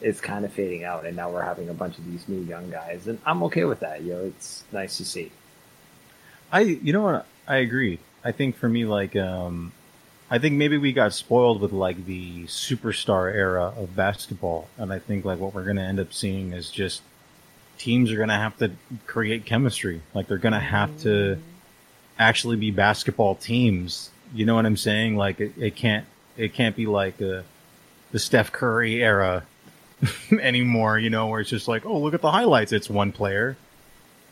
It's 0.02 0.20
kind 0.20 0.44
of 0.44 0.52
fading 0.52 0.84
out, 0.84 1.06
and 1.06 1.16
now 1.16 1.32
we're 1.32 1.44
having 1.44 1.70
a 1.70 1.74
bunch 1.74 1.98
of 1.98 2.06
these 2.06 2.28
new 2.28 2.42
young 2.42 2.70
guys, 2.70 3.08
and 3.08 3.20
I'm 3.26 3.44
okay 3.44 3.64
with 3.64 3.82
that. 3.82 4.02
You 4.02 4.14
know, 4.14 4.26
it's 4.26 4.64
nice 4.72 4.98
to 4.98 5.06
see. 5.06 5.32
I 6.52 6.62
you 6.62 6.94
know 6.94 7.02
what 7.02 7.26
I 7.48 7.58
agree. 7.58 8.00
I 8.24 8.32
think 8.32 8.56
for 8.56 8.70
me 8.70 8.86
like 8.86 9.16
um 9.16 9.74
I 10.34 10.40
think 10.40 10.56
maybe 10.56 10.80
we 10.80 10.94
got 10.94 11.14
spoiled 11.14 11.62
with 11.62 11.74
like 11.74 12.08
the 12.08 12.46
superstar 12.46 13.32
era 13.32 13.72
of 13.78 13.96
basketball 13.96 14.68
and 14.80 14.92
I 14.92 14.98
think 14.98 15.26
like 15.26 15.38
what 15.38 15.54
we're 15.54 15.64
going 15.64 15.76
to 15.76 15.84
end 15.84 16.00
up 16.00 16.12
seeing 16.12 16.54
is 16.54 16.72
just 16.72 17.04
teams 17.78 18.12
are 18.12 18.16
going 18.16 18.30
to 18.30 18.34
have 18.34 18.58
to 18.58 18.72
create 19.06 19.46
chemistry. 19.46 20.02
Like 20.16 20.28
they're 20.28 20.40
going 20.40 20.54
to 20.54 20.60
have 20.60 20.98
to 21.02 21.38
actually 22.18 22.56
be 22.56 22.72
basketball 22.72 23.36
teams. 23.36 24.10
You 24.34 24.48
know 24.48 24.56
what 24.56 24.66
I'm 24.66 24.76
saying? 24.76 25.18
Like 25.18 25.40
it, 25.40 25.54
it 25.56 25.76
can't 25.76 26.08
it 26.36 26.56
can't 26.56 26.76
be 26.76 26.88
like 26.88 27.22
uh 27.22 27.44
the 28.12 28.18
Steph 28.18 28.52
Curry 28.52 29.04
era 29.04 29.46
anymore, 30.32 30.98
you 30.98 31.12
know, 31.12 31.28
where 31.28 31.42
it's 31.42 31.50
just 31.52 31.68
like, 31.68 31.86
"Oh, 31.86 32.00
look 32.00 32.16
at 32.16 32.24
the 32.24 32.32
highlights. 32.32 32.72
It's 32.72 32.90
one 32.90 33.12
player." 33.12 33.56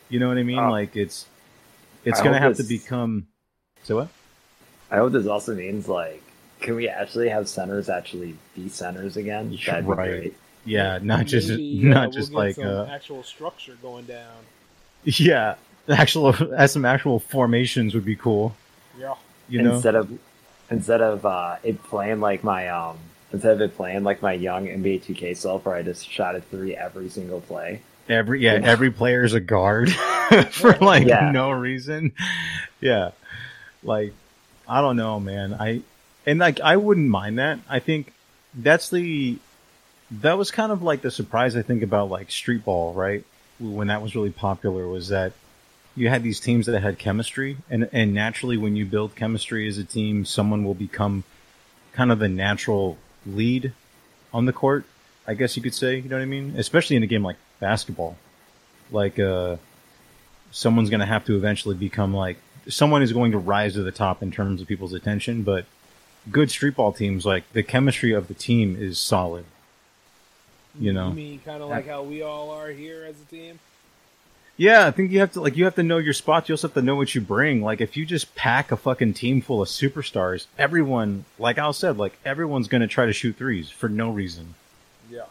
You 0.10 0.20
know 0.20 0.30
what 0.30 0.40
I 0.40 0.44
mean? 0.44 0.58
Oh. 0.58 0.72
like 0.72 0.96
it's 0.96 1.28
it's 2.06 2.22
going 2.22 2.34
to 2.34 2.40
have 2.40 2.58
to 2.58 2.64
become 2.64 3.28
So 3.84 3.98
what? 3.98 4.08
I 4.92 4.98
hope 4.98 5.14
this 5.14 5.26
also 5.26 5.56
means 5.56 5.88
like, 5.88 6.22
can 6.60 6.76
we 6.76 6.88
actually 6.90 7.30
have 7.30 7.48
centers 7.50 7.90
actually 7.90 8.36
be 8.56 8.70
centers 8.70 9.18
again? 9.18 9.58
That'd 9.66 9.86
be 9.86 9.92
Right. 9.92 10.10
great. 10.22 10.36
Yeah, 10.66 11.00
not 11.02 11.26
just 11.26 11.50
Maybe, 11.50 11.80
not 11.84 12.10
we'll 12.10 12.12
just 12.12 12.30
get 12.32 12.38
like 12.38 12.56
some 12.56 12.68
uh, 12.68 12.86
actual 12.86 13.24
structure 13.24 13.76
going 13.82 14.06
down. 14.06 14.36
yeah, 15.06 15.56
actual 15.90 16.36
as 16.54 16.72
some 16.74 16.86
actual 16.86 17.20
formations 17.20 17.96
would 17.96 18.06
be 18.06 18.16
cool. 18.16 18.56
Yeah. 19.00 19.16
You 19.50 19.64
know, 19.64 19.74
instead 19.76 19.96
of 19.96 20.20
instead 20.70 21.02
of 21.02 21.26
uh, 21.26 21.56
it 21.64 21.82
playing 21.84 22.20
like 22.20 22.44
my 22.44 22.68
um 22.70 22.98
instead 23.34 23.54
of 23.54 23.62
it 23.62 23.76
playing 23.76 24.04
like 24.04 24.22
my 24.22 24.34
young 24.34 24.68
NBA 24.68 25.04
2K 25.04 25.36
self 25.36 25.66
where 25.66 25.76
I 25.76 25.82
just 25.82 26.08
shot 26.08 26.36
a 26.36 26.42
three 26.42 26.76
every 26.76 27.10
single 27.10 27.42
play. 27.42 27.82
every 28.08 28.42
yeah 28.42 28.60
every 28.62 28.92
player 28.92 29.24
is 29.24 29.34
a 29.34 29.40
guard 29.40 29.92
for 30.52 30.74
like 30.80 31.08
Yeah. 31.08 31.32
no 31.32 31.50
reason. 31.52 32.14
Yeah, 32.82 33.12
like 33.84 34.14
I 34.72 34.80
don't 34.80 34.96
know, 34.96 35.20
man. 35.20 35.54
I 35.54 35.82
and 36.26 36.40
like 36.40 36.62
I 36.62 36.78
wouldn't 36.78 37.10
mind 37.10 37.40
that. 37.40 37.60
I 37.68 37.80
think 37.80 38.14
that's 38.54 38.90
the 38.90 39.38
that 40.12 40.38
was 40.38 40.50
kind 40.50 40.72
of 40.72 40.82
like 40.82 41.02
the 41.02 41.12
surprise 41.12 41.58
I 41.58 41.62
think 41.62 41.84
about 41.84 42.10
like 42.10 42.32
street 42.32 42.64
ball, 42.64 42.94
right? 42.94 43.26
When 43.60 43.88
that 43.88 44.02
was 44.02 44.16
really 44.16 44.32
popular 44.32 44.88
was 44.88 45.10
that 45.10 45.34
you 45.98 46.08
had 46.08 46.24
these 46.24 46.40
teams 46.40 46.68
that 46.68 46.82
had 46.82 46.98
chemistry 46.98 47.58
and 47.70 47.90
and 47.92 48.14
naturally 48.14 48.56
when 48.56 48.78
you 48.78 48.86
build 48.86 49.14
chemistry 49.14 49.68
as 49.68 49.78
a 49.78 49.84
team, 49.84 50.24
someone 50.24 50.64
will 50.64 50.74
become 50.74 51.26
kind 51.92 52.10
of 52.10 52.20
the 52.20 52.30
natural 52.30 52.98
lead 53.26 53.74
on 54.34 54.46
the 54.46 54.54
court, 54.54 54.86
I 55.28 55.34
guess 55.34 55.58
you 55.58 55.62
could 55.62 55.76
say, 55.76 55.98
you 55.98 56.08
know 56.08 56.16
what 56.16 56.22
I 56.22 56.26
mean? 56.38 56.56
Especially 56.58 56.96
in 56.96 57.04
a 57.04 57.08
game 57.08 57.24
like 57.24 57.36
basketball. 57.60 58.16
Like 58.90 59.20
uh 59.20 59.58
someone's 60.52 60.90
going 60.90 61.02
to 61.02 61.06
have 61.06 61.26
to 61.26 61.36
eventually 61.36 61.76
become 61.76 62.14
like 62.14 62.38
someone 62.68 63.02
is 63.02 63.14
going 63.14 63.32
to 63.32 63.38
rise 63.38 63.74
to 63.74 63.84
the 63.84 63.92
top 63.92 64.22
in 64.22 64.32
terms 64.32 64.62
of 64.62 64.68
people's 64.68 64.94
attention, 64.94 65.44
but 65.44 65.66
good 66.30 66.50
streetball 66.50 66.96
teams 66.96 67.26
like 67.26 67.52
the 67.54 67.64
chemistry 67.64 68.14
of 68.14 68.28
the 68.28 68.34
team 68.34 68.76
is 68.80 69.00
solid. 69.00 69.46
You 70.80 70.94
know. 70.94 71.10
You 71.10 71.16
mean 71.16 71.42
kind 71.44 71.62
of 71.62 71.70
like 71.70 71.88
how 71.88 72.04
we 72.04 72.22
all 72.22 72.52
are 72.52 72.70
here 72.70 73.04
as 73.04 73.16
a 73.22 73.26
team? 73.26 73.60
Yeah, 74.58 74.86
I 74.86 74.92
think 74.92 75.12
you 75.12 75.20
have 75.20 75.34
to 75.34 75.42
like 75.42 75.58
you 75.58 75.66
have 75.66 75.76
to 75.76 75.84
know 75.84 75.98
your 75.98 76.14
spots. 76.14 76.48
You 76.48 76.54
also 76.54 76.68
have 76.68 76.76
to 76.76 76.82
know 76.82 76.96
what 76.96 77.14
you 77.16 77.22
bring. 77.22 77.62
Like 77.62 77.82
if 77.82 77.98
you 77.98 78.06
just 78.06 78.36
pack 78.36 78.72
a 78.72 78.78
fucking 78.78 79.16
team 79.16 79.42
full 79.42 79.62
of 79.62 79.68
superstars, 79.68 80.46
everyone, 80.58 81.26
like 81.40 81.58
Al 81.58 81.74
said, 81.74 81.98
like 81.98 82.18
everyone's 82.24 82.68
gonna 82.68 82.88
try 82.88 83.06
to 83.06 83.14
shoot 83.14 83.36
threes 83.38 83.70
for 83.70 83.90
no 83.90 84.12
reason. 84.12 84.54
Yeah. 85.10 85.26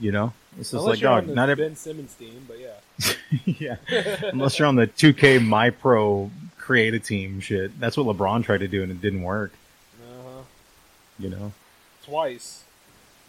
You 0.00 0.12
know, 0.12 0.32
it's 0.52 0.70
just 0.70 0.74
Unless 0.74 0.86
like 0.86 1.00
dog. 1.00 1.28
Not 1.28 1.50
every 1.50 1.64
Ben 1.66 1.76
Simmons 1.76 2.14
team, 2.14 2.46
but 2.46 2.58
yeah. 2.58 2.74
yeah, 3.44 3.76
unless 4.32 4.58
you're 4.58 4.68
on 4.68 4.76
the 4.76 4.86
2K 4.86 5.44
My 5.44 5.70
Pro 5.70 6.30
create 6.64 6.94
a 6.94 6.98
team 6.98 7.40
shit. 7.40 7.78
That's 7.78 7.96
what 7.96 8.06
LeBron 8.16 8.42
tried 8.44 8.60
to 8.60 8.68
do 8.68 8.82
and 8.82 8.90
it 8.90 9.00
didn't 9.02 9.22
work. 9.22 9.52
Uh-huh. 10.02 10.42
You 11.18 11.28
know, 11.30 11.52
Twice. 12.04 12.64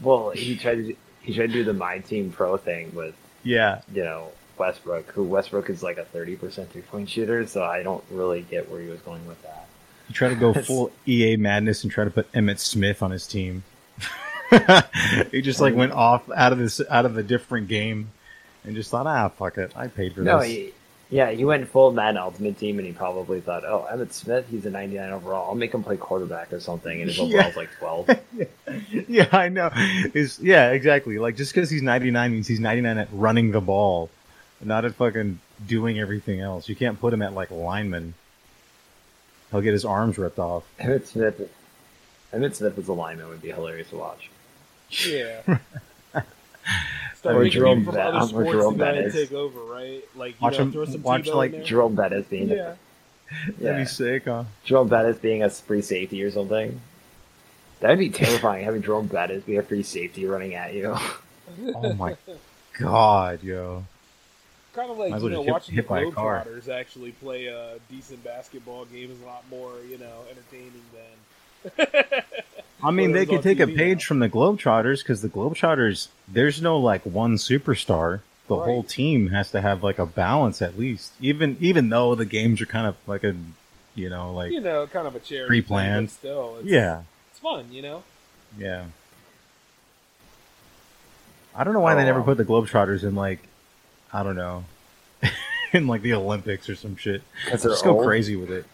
Well, 0.02 0.30
he 0.32 0.56
tried 0.58 0.76
to 0.76 0.96
he 1.22 1.34
tried 1.34 1.48
to 1.48 1.54
do 1.54 1.64
the 1.64 1.74
my 1.74 2.00
team 2.00 2.32
pro 2.32 2.56
thing 2.58 2.94
with 2.96 3.16
yeah, 3.44 3.82
you 3.94 4.04
know 4.04 4.30
Westbrook, 4.58 5.12
who 5.12 5.24
Westbrook 5.24 5.70
is 5.70 5.84
like 5.84 5.98
a 5.98 6.06
thirty 6.06 6.36
percent 6.36 6.70
three 6.72 6.82
point 6.82 7.10
shooter, 7.10 7.46
so 7.48 7.64
I 7.64 7.84
don't 7.84 8.04
really 8.10 8.42
get 8.42 8.70
where 8.72 8.82
he 8.82 8.88
was 8.88 9.00
going 9.02 9.26
with 9.28 9.42
that. 9.44 9.68
he 10.08 10.14
tried 10.14 10.30
to 10.30 10.36
go 10.36 10.54
full 10.70 10.92
EA 11.08 11.36
madness 11.38 11.84
and 11.84 11.92
try 11.92 12.04
to 12.04 12.10
put 12.12 12.32
Emmitt 12.34 12.60
Smith 12.60 13.02
on 13.04 13.12
his 13.12 13.28
team. 13.28 13.64
he 15.32 15.42
just 15.42 15.60
like 15.62 15.76
went 15.76 15.92
off 15.94 16.30
out 16.36 16.52
of 16.52 16.58
this 16.60 16.82
out 16.90 17.06
of 17.06 17.18
a 17.18 17.24
different 17.24 17.68
game 17.68 18.10
and 18.64 18.76
just 18.76 18.90
thought, 18.92 19.08
ah, 19.08 19.30
fuck 19.30 19.58
it, 19.58 19.72
I 19.76 19.88
paid 19.88 20.14
for 20.16 20.22
No, 20.22 20.40
this. 20.40 20.48
he, 20.50 20.74
yeah, 21.16 21.32
he 21.32 21.46
went 21.46 21.66
full 21.70 21.92
Madden 21.94 22.18
Ultimate 22.18 22.60
Team, 22.60 22.78
and 22.78 22.86
he 22.86 22.92
probably 22.92 23.40
thought, 23.40 23.64
"Oh, 23.64 23.88
Emmitt 23.90 24.12
Smith, 24.12 24.48
he's 24.52 24.66
a 24.66 24.70
99 24.70 25.12
overall. 25.14 25.48
I'll 25.48 25.56
make 25.56 25.74
him 25.74 25.82
play 25.82 25.96
quarterback 25.96 26.52
or 26.52 26.60
something." 26.60 27.00
And 27.00 27.10
his 27.10 27.18
Yeah. 27.18 27.24
overall's 27.38 27.56
like 27.56 27.70
12. 27.80 28.10
yeah, 29.08 29.30
I 29.32 29.48
know. 29.48 29.70
Is 30.14 30.40
yeah, 30.42 30.72
exactly. 30.72 31.18
Like 31.18 31.38
just 31.38 31.54
because 31.54 31.70
he's 31.70 31.82
99 31.82 32.34
means 32.34 32.48
he's 32.50 32.60
99 32.60 32.98
at 32.98 33.08
running 33.14 33.52
the 33.52 33.62
ball, 33.62 34.10
not 34.62 34.84
at 34.84 34.94
fucking 34.96 35.40
doing 35.66 36.02
everything 36.02 36.42
else. 36.42 36.68
You 36.68 36.76
can't 36.76 37.00
put 37.00 37.14
him 37.14 37.22
at 37.22 37.34
like 37.34 37.50
lineman. 37.50 38.14
He'll 39.52 39.62
get 39.62 39.72
his 39.72 39.86
arms 39.86 40.18
ripped 40.18 40.38
off. 40.40 40.66
Emmitt 40.82 41.06
Smith, 41.06 41.50
Emmitt 42.34 42.56
Smith 42.56 42.78
as 42.78 42.90
a 42.90 42.94
lineman 42.94 43.30
would 43.30 43.42
be 43.42 43.52
hilarious 43.52 43.88
to 43.92 43.96
watch. 43.96 44.30
Yeah. 45.08 45.60
Or 47.26 47.32
Start 47.32 47.44
making 47.44 47.52
Jerome 47.60 47.86
from 47.86 47.96
Bet- 47.96 48.06
other 48.08 48.18
or 48.18 48.28
sports 48.28 48.52
Jerome 48.52 48.74
to 48.74 48.78
go 48.78 48.84
ahead 48.84 48.96
and 48.98 49.06
Bettis. 49.14 49.30
take 49.30 49.38
over, 49.38 49.60
right? 49.62 50.04
Like, 50.16 50.32
you 50.34 50.38
Watch 50.42 50.54
know, 50.54 50.60
him- 50.64 50.72
throw 50.72 50.86
some 50.86 51.02
watch, 51.04 51.28
like, 51.28 51.52
in 51.54 51.58
there. 51.60 51.68
Jerome 51.68 51.96
Bettis 51.96 52.26
being 52.28 52.50
Yeah. 52.50 52.74
That'd 53.48 53.56
yeah, 53.60 53.78
be 53.80 53.86
sick, 53.86 54.26
huh? 54.26 54.44
Jerome 54.64 54.88
Bettis 54.88 55.18
being 55.18 55.42
a 55.44 55.50
free 55.50 55.82
safety 55.82 56.22
or 56.24 56.30
something. 56.32 56.80
That'd 57.80 57.98
be 58.00 58.10
terrifying 58.10 58.64
having 58.66 58.82
Jerome 58.84 59.08
Bettis 59.08 59.44
be 59.44 59.56
a 59.58 59.64
free 59.64 59.84
safety 59.84 60.26
running 60.26 60.54
at 60.56 60.74
you. 60.74 60.96
Oh 61.76 61.94
my 61.94 62.16
god, 62.80 63.44
yo. 63.44 63.84
Kind 64.74 64.90
of 64.92 64.98
like, 64.98 65.22
you 65.22 65.30
know, 65.30 65.44
hit- 65.44 65.52
watching 65.52 65.76
hit 65.76 65.88
by 65.88 66.02
the 66.02 66.08
a 66.08 66.12
car. 66.12 66.44
Globetrotters 66.44 66.70
actually 66.70 67.12
play 67.12 67.46
a 67.46 67.76
decent 67.90 68.24
basketball 68.24 68.86
game 68.86 69.12
is 69.12 69.22
a 69.22 69.26
lot 69.26 69.44
more, 69.50 69.72
you 69.88 69.98
know, 70.00 70.24
entertaining 70.32 70.82
than. 70.94 72.24
I 72.84 72.92
mean, 72.92 73.14
they 73.14 73.26
could 73.26 73.38
on 73.38 73.44
take 73.44 73.60
a 73.60 73.68
page 73.68 74.04
now. 74.04 74.08
from 74.08 74.20
the 74.20 74.30
Globetrotters 74.30 75.00
because 75.00 75.22
the 75.22 75.30
Globetrotters, 75.30 76.08
there's 76.28 76.62
no 76.62 76.78
like 76.80 77.04
one 77.06 77.36
superstar. 77.36 78.20
The 78.48 78.56
Right. 78.56 78.66
whole 78.66 78.84
team 78.84 79.30
has 79.30 79.50
to 79.52 79.62
have 79.62 79.82
like 79.84 79.98
a 79.98 80.06
balance 80.06 80.62
at 80.62 80.78
least. 80.78 81.12
Even 81.20 81.58
even 81.62 81.90
though 81.90 82.14
the 82.16 82.26
games 82.26 82.62
are 82.62 82.66
kind 82.68 82.86
of 82.86 82.96
like 83.08 83.24
a, 83.24 83.34
you 83.96 84.10
know, 84.10 84.34
like 84.34 84.52
you 84.52 84.60
know, 84.62 84.86
kind 84.88 85.08
of 85.08 85.16
a 85.16 85.20
charity. 85.20 85.48
Pre-planned. 85.48 86.12
Thing, 86.12 86.18
but 86.22 86.30
still, 86.30 86.58
it's, 86.60 86.68
yeah, 86.68 87.02
it's 87.32 87.40
fun, 87.40 87.66
you 87.72 87.82
know. 87.82 88.04
yeah. 88.60 88.86
I 91.56 91.64
don't 91.64 91.74
know 91.74 91.80
why 91.80 91.96
they 91.96 92.02
Oh, 92.02 92.06
never 92.06 92.20
wow. 92.20 92.26
put 92.26 92.38
the 92.38 92.46
Globetrotters 92.46 93.04
in 93.04 93.16
like, 93.16 93.40
I 94.14 94.24
don't 94.24 94.36
know, 94.36 94.66
in 95.74 95.88
like 95.88 96.02
the 96.02 96.14
Olympics 96.14 96.68
or 96.70 96.76
some 96.76 96.98
shit. 96.98 97.22
they're 97.48 97.58
Just 97.58 97.84
go 97.84 97.96
old. 97.98 98.06
crazy 98.06 98.36
with 98.36 98.52
it. 98.52 98.66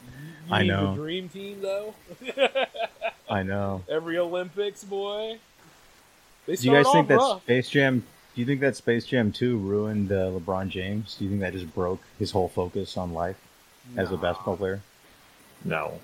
You 0.47 0.55
I 0.55 0.63
know. 0.63 0.95
The 0.95 1.01
dream 1.01 1.29
team, 1.29 1.61
though. 1.61 1.93
I 3.31 3.43
know. 3.43 3.83
Every 3.89 4.17
Olympics, 4.17 4.83
boy. 4.83 5.39
They 6.45 6.55
Do 6.55 6.67
you 6.67 6.71
guys 6.73 6.91
think 6.91 7.09
off 7.11 7.39
that. 7.39 7.43
Space 7.43 7.69
Jam? 7.69 7.99
Do 8.35 8.41
you 8.41 8.45
think 8.45 8.61
that 8.61 8.75
Space 8.75 9.05
Jam 9.05 9.31
2 9.31 9.57
ruined 9.57 10.11
uh, 10.11 10.31
LeBron 10.31 10.69
James? 10.69 11.15
Do 11.15 11.25
you 11.25 11.29
think 11.29 11.41
that 11.41 11.53
just 11.53 11.73
broke 11.73 12.01
his 12.19 12.31
whole 12.31 12.47
focus 12.49 12.97
on 12.97 13.13
life 13.13 13.37
as 13.97 14.11
a 14.11 14.17
basketball 14.17 14.57
player? 14.57 14.81
No. 15.65 15.99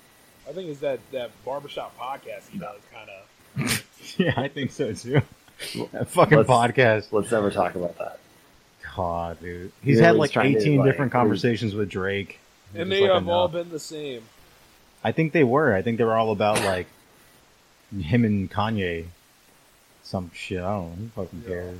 I 0.48 0.52
think 0.52 0.70
it's 0.70 0.80
that 0.80 1.00
that 1.12 1.30
barbershop 1.44 1.96
podcast 1.98 2.48
he 2.50 2.58
does, 2.58 2.80
kind 2.92 3.10
of. 3.10 3.84
yeah, 4.18 4.32
I 4.36 4.48
think 4.48 4.70
so 4.72 4.92
too. 4.92 5.20
That 5.92 6.08
fucking 6.08 6.38
Let's- 6.38 6.48
podcast. 6.50 7.12
Let's 7.12 7.30
never 7.30 7.50
talk 7.50 7.74
about 7.74 7.98
that. 7.98 8.18
God, 8.96 9.40
dude. 9.40 9.72
He's 9.82 9.98
Yeah, 10.00 10.06
had 10.06 10.16
like 10.16 10.30
trying 10.32 10.54
to, 10.54 10.60
18 10.60 10.78
like, 10.78 10.86
different 10.90 11.12
conversations 11.12 11.74
with 11.74 11.88
Drake. 11.88 12.40
And 12.74 12.90
they 12.90 13.02
like 13.02 13.12
have 13.12 13.28
all 13.28 13.48
been 13.48 13.70
the 13.70 13.78
same. 13.78 14.22
I 15.04 15.12
think 15.12 15.32
they 15.32 15.44
were. 15.44 15.74
I 15.74 15.82
think 15.82 15.98
they 15.98 16.04
were 16.04 16.16
all 16.16 16.32
about 16.32 16.60
like 16.64 16.86
him 17.96 18.24
and 18.24 18.50
Kanye. 18.50 19.06
Some 20.02 20.30
shit. 20.34 20.58
I 20.60 20.62
don't 20.70 20.90
know. 20.90 20.96
Who 20.96 21.08
fucking 21.24 21.42
Yeah. 21.42 21.48
cares? 21.54 21.78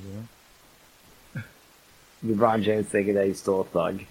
You 2.23 2.35
LeBron 2.35 2.63
James 2.63 2.87
thinking 2.87 3.15
that 3.15 3.27
he's 3.27 3.39
still 3.39 3.61
a 3.61 3.65
thug. 3.65 4.03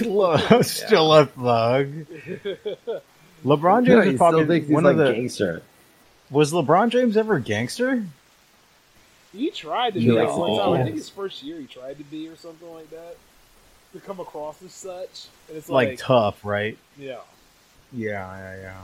know? 0.00 0.62
Still 0.62 1.12
a 1.14 1.26
thug. 1.26 1.92
LeBron 3.44 3.84
James 3.84 3.88
Yeah, 3.88 3.98
is 4.00 4.04
he 4.04 4.10
still 4.10 4.16
probably 4.18 4.60
he's 4.60 4.70
one 4.70 4.84
like 4.84 4.92
of 4.92 4.98
the. 4.98 5.12
gangster. 5.12 5.62
Was 6.30 6.52
LeBron 6.52 6.90
James 6.90 7.16
ever 7.16 7.36
a 7.36 7.40
gangster? 7.40 8.04
He 9.32 9.50
tried 9.50 9.94
to 9.94 10.00
be 10.00 10.06
No. 10.06 10.14
like 10.14 10.36
one 10.36 10.58
time. 10.58 10.80
I 10.80 10.84
think 10.84 10.96
his 10.96 11.08
first 11.08 11.42
year 11.42 11.58
he 11.60 11.66
tried 11.66 11.98
to 11.98 12.04
be 12.04 12.28
or 12.28 12.36
something 12.36 12.72
like 12.72 12.90
that. 12.90 13.16
To 13.92 14.00
come 14.00 14.20
across 14.20 14.62
as 14.62 14.72
such, 14.72 15.26
and 15.48 15.56
it's 15.58 15.68
Like, 15.68 15.88
like, 15.88 15.98
tough, 15.98 16.44
right? 16.44 16.78
yeah. 16.96 17.16
Yeah, 17.92 18.36
yeah, 18.36 18.56
yeah. 18.60 18.80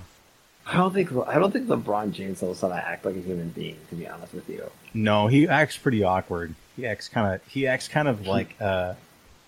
I 0.69 0.77
don't 0.77 0.93
think 0.93 1.13
I 1.29 1.39
don't 1.39 1.53
think 1.53 1.69
LeBron 1.69 2.11
James 2.13 2.43
knows 2.43 2.61
how 2.61 2.69
to 2.69 2.75
act 2.75 3.05
like 3.05 3.15
a 3.17 3.21
human 3.21 3.51
being. 3.51 3.77
To 3.91 3.95
be 3.95 4.07
honest 4.09 4.35
with 4.35 4.49
you, 4.49 4.69
No, 4.95 5.29
he 5.29 5.47
acts 5.49 5.77
pretty 5.77 6.03
awkward. 6.03 6.55
He 6.77 6.87
acts 6.87 7.09
kind 7.09 7.35
of. 7.35 7.47
He 7.47 7.67
acts 7.69 7.87
kind 7.89 8.09
of 8.09 8.27
like 8.27 8.61
uh, 8.61 8.95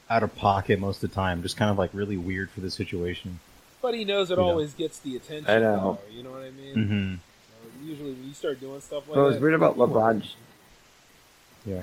out 0.09 0.23
of 0.23 0.35
pocket 0.37 0.79
most 0.79 1.03
of 1.03 1.11
the 1.11 1.14
time. 1.14 1.43
Just 1.43 1.57
kind 1.57 1.71
of 1.73 1.77
like 1.79 1.91
really 1.93 2.16
weird 2.16 2.51
for 2.51 2.61
the 2.61 2.71
situation. 2.71 3.41
But 3.83 3.95
he 3.95 4.05
knows 4.05 4.31
it 4.31 4.35
You 4.39 4.45
know. 4.45 4.51
always 4.51 4.75
gets 4.75 4.99
the 5.01 5.16
attention. 5.16 5.51
I 5.51 5.59
know. 5.59 5.99
though, 6.09 6.14
you 6.16 6.23
know 6.23 6.31
what 6.31 6.43
I 6.43 6.51
mean? 6.51 6.75
Mm-hmm. 6.75 7.14
So 7.14 7.87
usually 7.89 8.12
when 8.12 8.25
you 8.29 8.35
start 8.35 8.61
doing 8.61 8.81
stuff 8.81 9.09
like 9.09 9.14
but 9.16 9.25
what's 9.25 9.41
weird 9.41 9.55
about 9.55 9.75
people- 9.75 9.89
LeBron, 9.89 10.25
Yeah. 11.66 11.83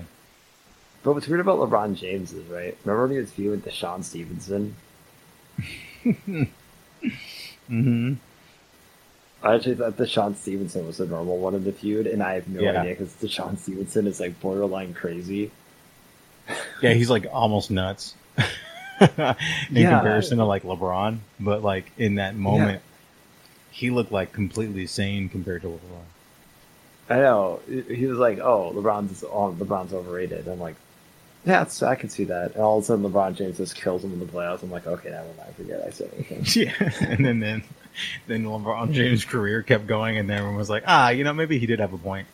but 1.04 1.14
what's 1.14 1.28
weird 1.28 1.40
about 1.42 1.60
LeBron 1.60 1.96
James 1.96 2.32
is 2.34 2.46
right. 2.48 2.78
Remember 2.86 3.04
when 3.04 3.12
he 3.12 3.18
was 3.18 3.32
feuding 3.32 3.52
with 3.62 3.66
DeShawn 3.66 4.04
Stevenson? 4.04 4.76
Mm-hmm. 7.70 8.14
I 9.46 9.54
actually 9.56 9.76
thought 9.76 9.96
DeShawn 9.96 10.36
Stevenson 10.36 10.88
was 10.88 10.98
the 10.98 11.06
normal 11.06 11.38
one 11.38 11.54
in 11.54 11.64
the 11.64 11.72
feud, 11.72 12.08
and 12.08 12.24
I 12.24 12.34
have 12.34 12.48
no 12.48 12.62
Yeah. 12.62 12.82
idea 12.82 12.96
because 12.96 13.14
DeShawn 13.14 13.58
Stevenson 13.60 14.08
is 14.08 14.20
like 14.20 14.40
borderline 14.42 14.94
crazy. 14.96 15.52
Yeah, 16.82 16.94
he's 16.94 17.10
like 17.10 17.28
almost 17.32 17.70
nuts 17.72 18.16
in 18.38 18.44
Yeah. 19.72 19.90
comparison 20.00 20.40
to 20.40 20.46
like 20.46 20.64
LeBron, 20.64 21.20
but 21.40 21.64
like 21.64 21.92
in 21.98 22.16
that 22.16 22.36
moment, 22.36 22.82
he 23.72 23.90
looked 23.92 24.12
like 24.12 24.32
completely 24.34 24.88
sane 24.88 25.30
compared 25.30 25.62
to 25.62 25.68
LeBron. 25.68 26.06
I 27.08 27.16
know 27.18 27.60
he 27.68 28.08
was 28.08 28.18
like, 28.18 28.40
"Oh, 28.40 28.72
LeBron's 28.76 29.24
oh, 29.24 29.56
LeBron's 29.60 29.94
overrated." 29.94 30.48
I'm 30.48 30.60
like, 30.60 30.76
"Yeah, 31.46 31.66
I 31.84 31.94
can 31.96 32.10
see 32.10 32.24
that." 32.24 32.54
And 32.56 32.64
all 32.64 32.80
of 32.80 32.84
a 32.84 32.88
sudden, 32.88 33.06
LeBron 33.06 33.36
James 33.36 33.58
just 33.58 33.76
kills 33.76 34.04
him 34.04 34.12
in 34.14 34.20
the 34.20 34.26
playoffs. 34.26 34.64
I'm 34.64 34.72
like, 34.72 34.88
"Okay, 34.88 35.10
never 35.12 35.28
mind. 35.38 35.56
Forget 35.56 35.84
I 35.86 35.92
said 35.92 36.10
anything." 36.16 36.44
Yeah, 36.60 37.08
and 37.08 37.24
then 37.24 37.40
then 37.40 37.64
then 38.28 38.44
LeBron 38.44 38.92
James' 38.94 39.26
career 39.26 39.62
kept 39.62 39.88
going, 39.88 40.18
and 40.18 40.30
everyone 40.30 40.58
was 40.58 40.70
like, 40.70 40.84
ah, 40.88 41.10
you 41.10 41.24
know, 41.24 41.34
maybe 41.34 41.60
he 41.60 41.66
did 41.66 41.80
have 41.80 41.94
a 41.94 41.98
point. 41.98 42.28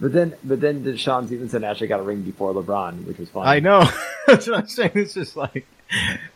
But 0.00 0.12
then, 0.12 0.34
but 0.42 0.60
then 0.60 0.84
DeShawn 0.84 1.26
Stevenson 1.26 1.62
actually 1.62 1.86
got 1.86 2.00
a 2.00 2.02
ring 2.02 2.22
before 2.22 2.52
LeBron, 2.52 3.06
which 3.06 3.18
was 3.18 3.28
fun. 3.28 3.46
I 3.46 3.60
know. 3.60 3.88
That's 4.26 4.48
what 4.48 4.58
I'm 4.58 4.66
saying. 4.66 4.92
It's 4.94 5.14
just 5.14 5.36
like, 5.36 5.66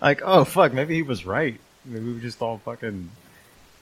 like, 0.00 0.22
oh 0.24 0.44
fuck, 0.44 0.72
maybe 0.72 0.94
he 0.94 1.02
was 1.02 1.26
right. 1.26 1.58
Maybe 1.84 2.12
we 2.12 2.20
just 2.20 2.40
all 2.40 2.58
fucking 2.58 3.10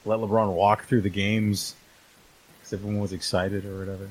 let 0.07 0.19
LeBron 0.19 0.53
walk 0.55 0.85
through 0.85 1.03
the 1.03 1.11
games 1.11 1.75
because 2.59 2.73
everyone 2.73 3.01
was 3.01 3.13
excited 3.13 3.67
or 3.67 3.79
whatever. 3.79 4.09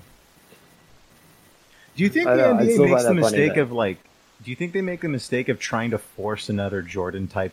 Do 1.96 2.04
you 2.04 2.10
think 2.10 2.28
the 2.28 2.36
know, 2.36 2.54
NBA 2.54 2.90
makes 2.90 3.04
the 3.06 3.14
mistake 3.14 3.58
of 3.58 3.72
like? 3.72 3.98
Do 4.44 4.52
you 4.52 4.56
think 4.56 4.72
they 4.72 4.82
make 4.82 5.02
the 5.02 5.10
mistake 5.10 5.50
of 5.50 5.60
trying 5.60 5.92
to 5.92 5.98
force 5.98 6.48
another 6.48 6.82
Jordan 6.82 7.28
type 7.28 7.52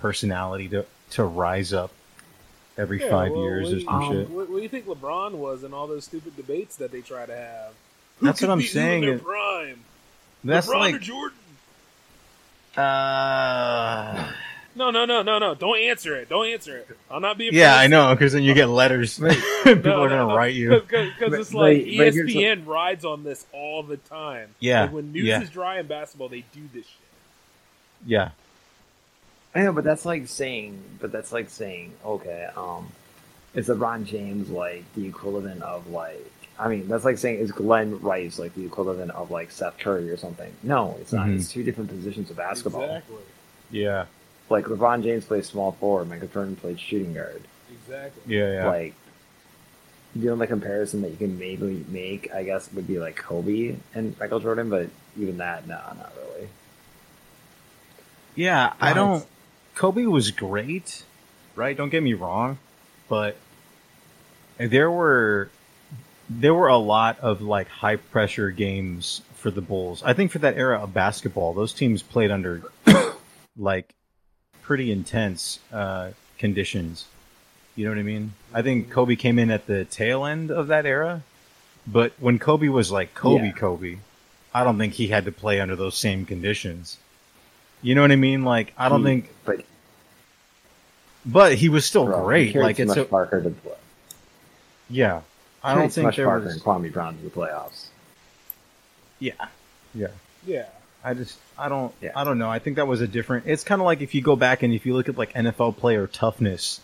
personality 0.00 0.68
to 0.68 0.84
to 1.14 1.24
rise 1.24 1.72
up 1.72 1.90
every 2.78 3.00
Yeah, 3.00 3.10
five 3.10 3.32
well, 3.32 3.42
years 3.42 3.72
or 3.72 3.76
do 3.76 3.84
some 3.84 3.94
Um, 3.94 4.12
shit? 4.12 4.30
What, 4.30 4.48
what 4.50 4.56
do 4.56 4.62
you 4.62 4.68
think 4.68 4.86
LeBron 4.86 5.32
was 5.32 5.64
in 5.64 5.72
all 5.74 5.86
those 5.86 6.04
stupid 6.04 6.36
debates 6.36 6.76
that 6.76 6.92
they 6.92 7.00
try 7.00 7.26
to 7.26 7.34
have? 7.34 7.72
Who 8.20 8.26
That's 8.26 8.40
could 8.40 8.48
what 8.48 8.52
I'm 8.54 8.58
beat 8.58 8.70
who 8.72 8.78
in 8.78 8.84
saying. 8.84 9.00
their 9.02 9.18
prime. 9.18 9.80
That's 10.44 10.66
LeBron 10.68 10.94
or 10.94 10.98
Jordan? 10.98 11.38
uh, 12.76 14.32
No, 14.76 14.90
no, 14.90 15.04
no, 15.04 15.22
no, 15.22 15.38
no. 15.38 15.54
Don't 15.54 15.78
answer 15.78 16.16
it. 16.16 16.28
Don't 16.28 16.46
answer 16.48 16.78
it. 16.78 16.88
I'll 17.10 17.20
not 17.20 17.38
be. 17.38 17.50
yeah, 17.52 17.76
I 17.76 17.86
know, 17.86 18.12
because 18.14 18.32
then 18.32 18.42
you 18.42 18.54
get 18.54 18.68
letters. 18.68 19.18
People 19.64 19.92
are 19.92 20.08
gonna 20.08 20.34
write 20.34 20.54
you. 20.54 20.80
because 20.80 21.12
it's 21.32 21.54
like 21.54 21.84
but- 21.84 21.96
but 21.96 22.14
here's 22.14 22.34
ESPN 22.34 22.66
rides 22.66 23.04
on 23.04 23.22
this 23.22 23.46
all 23.52 23.82
the 23.84 23.96
time. 23.98 24.48
Yeah, 24.58 24.82
Like 24.82 24.92
when 24.92 25.12
news 25.12 25.24
yeah. 25.26 25.42
is 25.42 25.50
dry 25.50 25.78
in 25.78 25.86
basketball, 25.86 26.28
they 26.28 26.44
do 26.52 26.62
this 26.72 26.84
shit. 26.86 26.96
Yeah, 28.06 28.30
I 29.54 29.62
know, 29.62 29.72
but 29.72 29.84
that's 29.84 30.04
like 30.04 30.26
saying, 30.26 30.82
but 31.00 31.12
that's 31.12 31.32
like 31.32 31.48
saying, 31.50 31.92
okay, 32.04 32.48
um, 32.56 32.88
is 33.54 33.68
LeBron 33.68 34.04
James 34.04 34.50
like 34.50 34.84
the 34.94 35.06
equivalent 35.06 35.62
of 35.62 35.88
like? 35.90 36.30
I 36.58 36.68
mean, 36.68 36.88
that's 36.88 37.04
like 37.04 37.18
saying 37.18 37.38
is 37.38 37.52
Glen 37.52 38.00
Rice 38.00 38.38
like 38.38 38.54
the 38.54 38.64
equivalent 38.64 39.10
of 39.12 39.30
like 39.30 39.50
Seth 39.50 39.78
Curry 39.78 40.10
or 40.10 40.16
something? 40.16 40.52
No, 40.62 40.96
it's 41.00 41.12
not. 41.12 41.26
Mhm. 41.26 41.36
It's 41.36 41.50
two 41.52 41.62
different 41.62 41.90
positions 41.90 42.30
of 42.30 42.36
basketball. 42.36 42.82
Exactly. 42.84 43.16
yeah, 43.70 44.06
Like 44.50 44.64
LeBron 44.66 45.02
James 45.02 45.24
plays 45.24 45.46
small 45.46 45.72
forward, 45.72 46.08
Michael 46.08 46.28
Jordan 46.28 46.56
played 46.56 46.78
shooting 46.80 47.14
guard. 47.14 47.42
Exactly. 47.72 48.36
yeah, 48.36 48.52
yeah. 48.52 48.68
Like, 48.68 48.94
the 50.16 50.30
only 50.30 50.46
comparison 50.46 51.02
that 51.02 51.10
you 51.10 51.16
can 51.16 51.38
maybe 51.40 51.84
make, 51.88 52.32
I 52.32 52.44
guess, 52.44 52.72
would 52.72 52.86
be 52.86 53.00
like 53.00 53.16
Kobe 53.16 53.74
and 53.94 54.18
Michael 54.20 54.38
Jordan, 54.38 54.70
but 54.70 54.88
even 55.18 55.38
that, 55.38 55.66
no, 55.66 55.74
not 55.74 56.12
really. 56.16 56.48
Yeah, 58.36 58.72
I 58.80 58.92
don't. 58.92 59.24
Kobe 59.74 60.04
was 60.04 60.30
great, 60.30 61.04
right? 61.54 61.76
Don't 61.76 61.90
get 61.90 62.02
me 62.02 62.14
wrong, 62.14 62.58
but 63.08 63.36
there 64.58 64.90
were 64.90 65.50
there 66.30 66.54
were 66.54 66.68
a 66.68 66.76
lot 66.76 67.20
of 67.20 67.42
like 67.42 67.68
high 67.68 67.96
pressure 67.96 68.50
games 68.50 69.20
for 69.34 69.50
the 69.50 69.60
Bulls. 69.60 70.02
I 70.02 70.14
think 70.14 70.30
for 70.30 70.38
that 70.38 70.56
era 70.56 70.80
of 70.82 70.94
basketball, 70.94 71.52
those 71.52 71.72
teams 71.72 72.02
played 72.02 72.30
under 72.30 72.62
like 73.56 73.94
pretty 74.62 74.90
intense 74.90 75.58
uh, 75.72 76.10
conditions. 76.38 77.06
You 77.76 77.84
know 77.84 77.90
what 77.90 77.98
I 77.98 78.04
mean? 78.04 78.32
I 78.52 78.62
think 78.62 78.90
Kobe 78.90 79.16
came 79.16 79.38
in 79.38 79.50
at 79.50 79.66
the 79.66 79.84
tail 79.84 80.24
end 80.24 80.50
of 80.50 80.68
that 80.68 80.86
era, 80.86 81.22
but 81.86 82.12
when 82.20 82.38
Kobe 82.38 82.68
was 82.68 82.90
like 82.90 83.14
Kobe, 83.14 83.46
Yeah. 83.46 83.52
Kobe, 83.52 83.98
I 84.54 84.62
don't 84.64 84.78
think 84.78 84.94
he 84.94 85.08
had 85.08 85.24
to 85.24 85.32
play 85.32 85.60
under 85.60 85.74
those 85.76 85.96
same 85.96 86.24
conditions. 86.24 86.98
You 87.84 87.94
know 87.94 88.00
what 88.00 88.10
I 88.10 88.16
mean? 88.16 88.44
Like 88.44 88.72
I 88.76 88.88
don't 88.88 89.00
He- 89.00 89.04
think, 89.06 89.30
but 89.44 89.60
but 91.24 91.54
he 91.54 91.68
was 91.68 91.84
still 91.86 92.06
bro, 92.06 92.24
great. 92.24 92.52
carried 92.52 92.64
Like 92.64 92.80
it's 92.80 92.88
much 92.88 92.98
a, 92.98 93.04
Parker 93.04 93.42
to 93.42 93.50
play. 93.50 93.72
yeah. 94.90 95.20
I 95.62 95.72
Carried 95.72 95.82
don't 95.82 95.92
think 95.92 96.04
much 96.06 96.16
there 96.16 96.26
Parker 96.26 96.44
was. 96.46 96.54
and 96.54 96.62
Kwame 96.62 96.92
Brown 96.92 97.16
to 97.16 97.22
the 97.22 97.30
playoffs. 97.30 97.86
Yeah, 99.18 99.32
yeah. 99.94 100.08
Yeah. 100.46 100.66
I 101.02 101.12
just 101.14 101.38
I 101.58 101.68
don't 101.68 101.92
Yeah. 102.00 102.12
I 102.16 102.24
don't 102.24 102.38
know. 102.38 102.50
I 102.50 102.58
think 102.58 102.76
that 102.76 102.86
was 102.86 103.00
a 103.02 103.06
different. 103.08 103.46
It's 103.46 103.64
kind 103.64 103.80
of 103.80 103.84
like 103.84 104.00
if 104.00 104.14
you 104.14 104.22
go 104.22 104.34
back 104.36 104.62
and 104.62 104.72
if 104.74 104.86
you 104.86 104.94
look 104.94 105.08
at 105.08 105.16
like 105.18 105.32
NFL 105.34 105.76
player 105.76 106.06
toughness, 106.06 106.80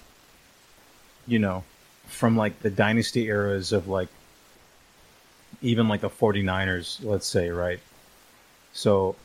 you 1.27 1.39
know, 1.39 1.65
from 2.07 2.37
like 2.37 2.61
the 2.61 2.71
dynasty 2.71 3.27
eras 3.27 3.73
of 3.73 3.89
like 3.89 4.09
even 5.63 5.89
like 5.89 6.01
the 6.03 6.11
49ers, 6.11 7.03
let's 7.05 7.27
say, 7.27 7.51
right? 7.51 7.81
So 8.73 9.17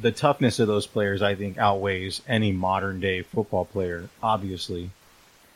the 0.00 0.12
toughness 0.12 0.58
of 0.58 0.66
those 0.68 0.86
players 0.86 1.22
I 1.22 1.34
think 1.34 1.58
outweighs 1.58 2.20
any 2.28 2.52
modern 2.52 3.00
day 3.00 3.22
football 3.22 3.64
player, 3.64 4.08
obviously. 4.22 4.90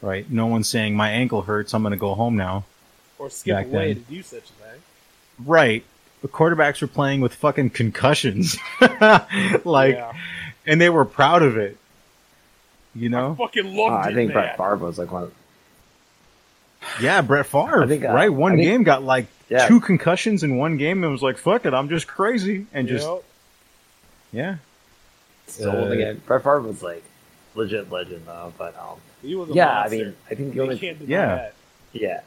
Right? 0.03 0.29
No 0.31 0.47
one's 0.47 0.69
saying 0.69 0.95
my 0.97 1.11
ankle 1.11 1.43
hurts, 1.43 1.75
I'm 1.75 1.83
going 1.83 1.93
to 1.93 1.99
go 1.99 2.15
home 2.15 2.37
now. 2.37 2.65
Or 3.19 3.29
skip 3.29 3.55
Back 3.55 3.67
away 3.67 3.93
then. 3.93 4.05
to 4.05 4.11
do 4.11 4.23
such 4.23 4.39
a 4.39 4.43
thing. 4.53 4.81
Right. 5.45 5.85
The 6.23 6.29
quarterbacks 6.29 6.81
were 6.81 6.87
playing 6.89 7.21
with 7.21 7.35
fucking 7.35 7.71
concussions. 7.71 8.57
like 8.81 9.95
yeah. 9.97 10.13
and 10.67 10.81
they 10.81 10.89
were 10.89 11.05
proud 11.05 11.43
of 11.43 11.57
it. 11.59 11.77
You 12.95 13.09
I 13.09 13.11
know? 13.13 13.35
fucking 13.37 13.79
Uh, 13.79 13.83
I 13.83 14.09
it, 14.09 14.15
think 14.15 14.29
man. 14.35 14.43
Brett 14.43 14.57
Favre 14.57 14.77
was 14.77 14.99
like 14.99 15.13
one 15.13 15.25
of 15.25 15.33
Yeah, 17.01 17.21
Brett 17.23 17.47
Favre. 17.47 17.83
I 17.83 17.87
think, 17.87 18.05
uh, 18.05 18.09
right, 18.13 18.33
one 18.33 18.53
I 18.53 18.57
think- 18.57 18.67
game 18.69 18.83
got 18.85 19.03
like 19.03 19.27
Yeah. 19.49 19.69
two 19.69 19.81
concussions 19.81 20.43
in 20.43 20.57
one 20.57 20.77
game 20.79 21.03
and 21.05 21.13
was 21.13 21.23
like, 21.23 21.37
"Fuck 21.37 21.67
it, 21.67 21.75
I'm 21.75 21.89
just 21.89 22.07
crazy," 22.07 22.67
and 22.73 22.89
just 22.89 23.07
Yep. 23.07 23.25
Yeah, 24.33 24.57
still 25.47 25.85
Uh, 25.85 25.91
again. 25.91 26.23
Brett 26.27 26.43
Favre 26.43 26.61
was 26.61 26.83
like 26.83 27.03
legit 27.55 27.91
legend 27.91 28.23
though, 28.27 28.53
but 28.59 28.77
um, 28.79 28.99
He 29.23 29.35
was 29.35 29.51
a 29.51 29.55
yeah, 29.55 29.81
I 29.83 29.89
mean, 29.89 30.15
I 30.31 30.35
think 30.35 30.51
the 30.51 30.57
you 30.57 30.63
only 30.63 30.79
can't 30.79 30.99
deny 30.99 31.11
Yeah. 31.11 31.27
that. 31.37 31.55
yeah, 31.93 32.21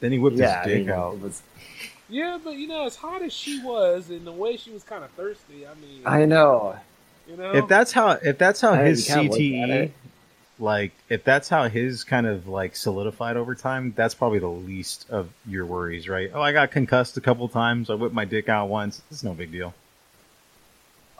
Then 0.00 0.12
he 0.12 0.18
whipped 0.18 0.36
yeah, 0.36 0.62
his 0.64 0.72
dick 0.72 0.86
mean, 0.86 0.90
out. 0.94 1.14
it 1.14 1.20
was. 1.20 1.42
Yeah, 2.08 2.38
but 2.42 2.56
you 2.56 2.66
know, 2.66 2.86
as 2.86 2.96
hot 2.96 3.22
as 3.22 3.32
she 3.32 3.62
was, 3.62 4.10
and 4.10 4.26
the 4.26 4.32
way 4.32 4.56
she 4.56 4.70
was 4.72 4.82
kind 4.82 5.04
of 5.04 5.10
thirsty, 5.12 5.66
I 5.66 5.74
mean, 5.74 6.02
I 6.04 6.24
know. 6.24 6.76
you 7.28 7.36
know, 7.36 7.52
If 7.52 7.68
that's 7.68 7.92
how, 7.92 8.10
if 8.22 8.36
that's 8.38 8.60
how 8.60 8.72
I- 8.72 8.82
his 8.84 9.06
you 9.08 9.14
can't 9.14 9.26
look 9.30 9.34
at 9.34 9.40
CTE, 9.40 9.90
like 10.58 10.92
if 11.08 11.22
that's 11.24 11.48
how 11.48 11.68
his 11.68 12.02
kind 12.04 12.26
of 12.26 12.48
like 12.48 12.74
solidified 12.76 13.36
over 13.36 13.54
time, 13.54 13.92
that's 13.96 14.14
probably 14.14 14.40
the 14.40 14.48
least 14.48 15.06
of 15.10 15.28
your 15.46 15.64
worries, 15.66 16.08
right? 16.08 16.30
Oh, 16.34 16.42
I 16.42 16.52
got 16.52 16.70
concussed 16.72 17.16
a 17.16 17.20
couple 17.20 17.46
times. 17.48 17.88
I 17.90 17.94
whipped 17.94 18.14
my 18.14 18.24
dick 18.24 18.48
out 18.48 18.68
once. 18.68 19.00
It's 19.10 19.22
no 19.22 19.32
big 19.32 19.52
deal. 19.52 19.72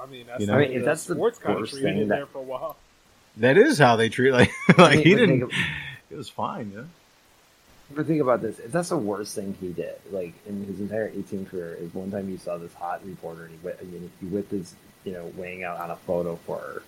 I 0.02 0.06
mean, 0.06 0.26
that's 0.26 0.40
You 0.40 0.46
the 0.46 0.52
know? 0.52 0.58
I 0.58 0.68
mean, 0.68 0.78
the 0.78 0.84
that's 0.84 1.04
the 1.04 1.14
sports 1.14 1.38
kind 1.38 1.54
of 1.54 1.60
worst 1.60 1.72
treated 1.72 1.94
thing 1.98 2.08
that- 2.08 2.14
there 2.16 2.26
for 2.26 2.38
a 2.38 2.42
while. 2.42 2.76
That 3.36 3.56
is 3.56 3.78
how 3.78 3.96
they 3.96 4.08
treat 4.08 4.32
like 4.32 4.50
like 4.68 4.78
I 4.78 4.94
mean, 4.96 5.04
he 5.04 5.14
didn't. 5.14 5.40
think 5.48 5.52
It 6.10 6.16
was 6.16 6.28
fine, 6.28 6.72
yeah. 6.74 6.82
But 7.94 8.06
think 8.06 8.20
about 8.20 8.40
this: 8.42 8.58
if 8.58 8.70
that's 8.72 8.88
the 8.90 8.96
worst 8.96 9.34
thing 9.34 9.56
he 9.60 9.68
did, 9.72 9.94
like 10.10 10.32
in 10.46 10.64
his 10.64 10.78
entire 10.80 11.08
18 11.14 11.46
career, 11.46 11.76
is 11.80 11.92
one 11.94 12.10
time 12.10 12.28
you 12.28 12.38
saw 12.38 12.56
this 12.56 12.72
hot 12.74 13.04
reporter 13.04 13.44
and 13.44 13.50
he, 13.52 13.56
whip, 13.58 13.80
he 14.20 14.26
whipped 14.26 14.50
his, 14.52 14.74
you 15.04 15.12
know, 15.12 15.30
weighing 15.36 15.64
out 15.64 15.78
on 15.80 15.90
a 15.90 15.96
photo 15.96 16.36
for 16.46 16.58
her. 16.58 16.82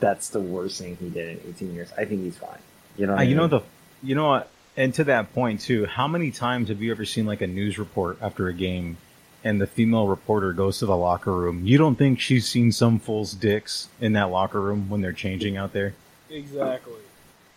That's 0.00 0.28
the 0.30 0.40
worst 0.40 0.80
thing 0.80 0.96
he 0.96 1.08
did 1.10 1.38
in 1.44 1.48
18 1.50 1.74
years. 1.74 1.92
I 1.96 2.04
think 2.04 2.22
he's 2.22 2.36
fine. 2.36 2.58
You 2.96 3.06
know, 3.06 3.12
what 3.12 3.18
Uh, 3.20 3.22
I 3.22 3.24
you 3.26 3.34
know 3.36 3.46
the, 3.48 3.60
you 4.02 4.14
know 4.14 4.28
what, 4.28 4.48
and 4.76 4.92
to 4.94 5.04
that 5.04 5.32
point 5.34 5.60
too. 5.60 5.84
How 5.86 6.08
many 6.08 6.30
times 6.30 6.68
have 6.68 6.80
you 6.82 6.90
ever 6.90 7.04
seen 7.04 7.26
like 7.26 7.40
a 7.42 7.46
news 7.46 7.78
report 7.78 8.18
after 8.22 8.48
a 8.48 8.52
game, 8.54 8.96
and 9.44 9.60
the 9.60 9.66
female 9.66 10.08
reporter 10.08 10.52
goes 10.52 10.78
to 10.78 10.86
the 10.86 10.96
locker 10.96 11.32
room? 11.32 11.64
You 11.64 11.78
don't 11.78 11.96
think 11.96 12.18
she's 12.18 12.48
seen 12.48 12.72
some 12.72 12.98
fool's 12.98 13.34
dicks 13.34 13.88
in 14.00 14.14
that 14.14 14.30
locker 14.30 14.60
room 14.60 14.88
when 14.88 15.02
they're 15.02 15.12
changing 15.12 15.56
out 15.56 15.72
there? 15.72 15.94
Exactly. 16.30 16.94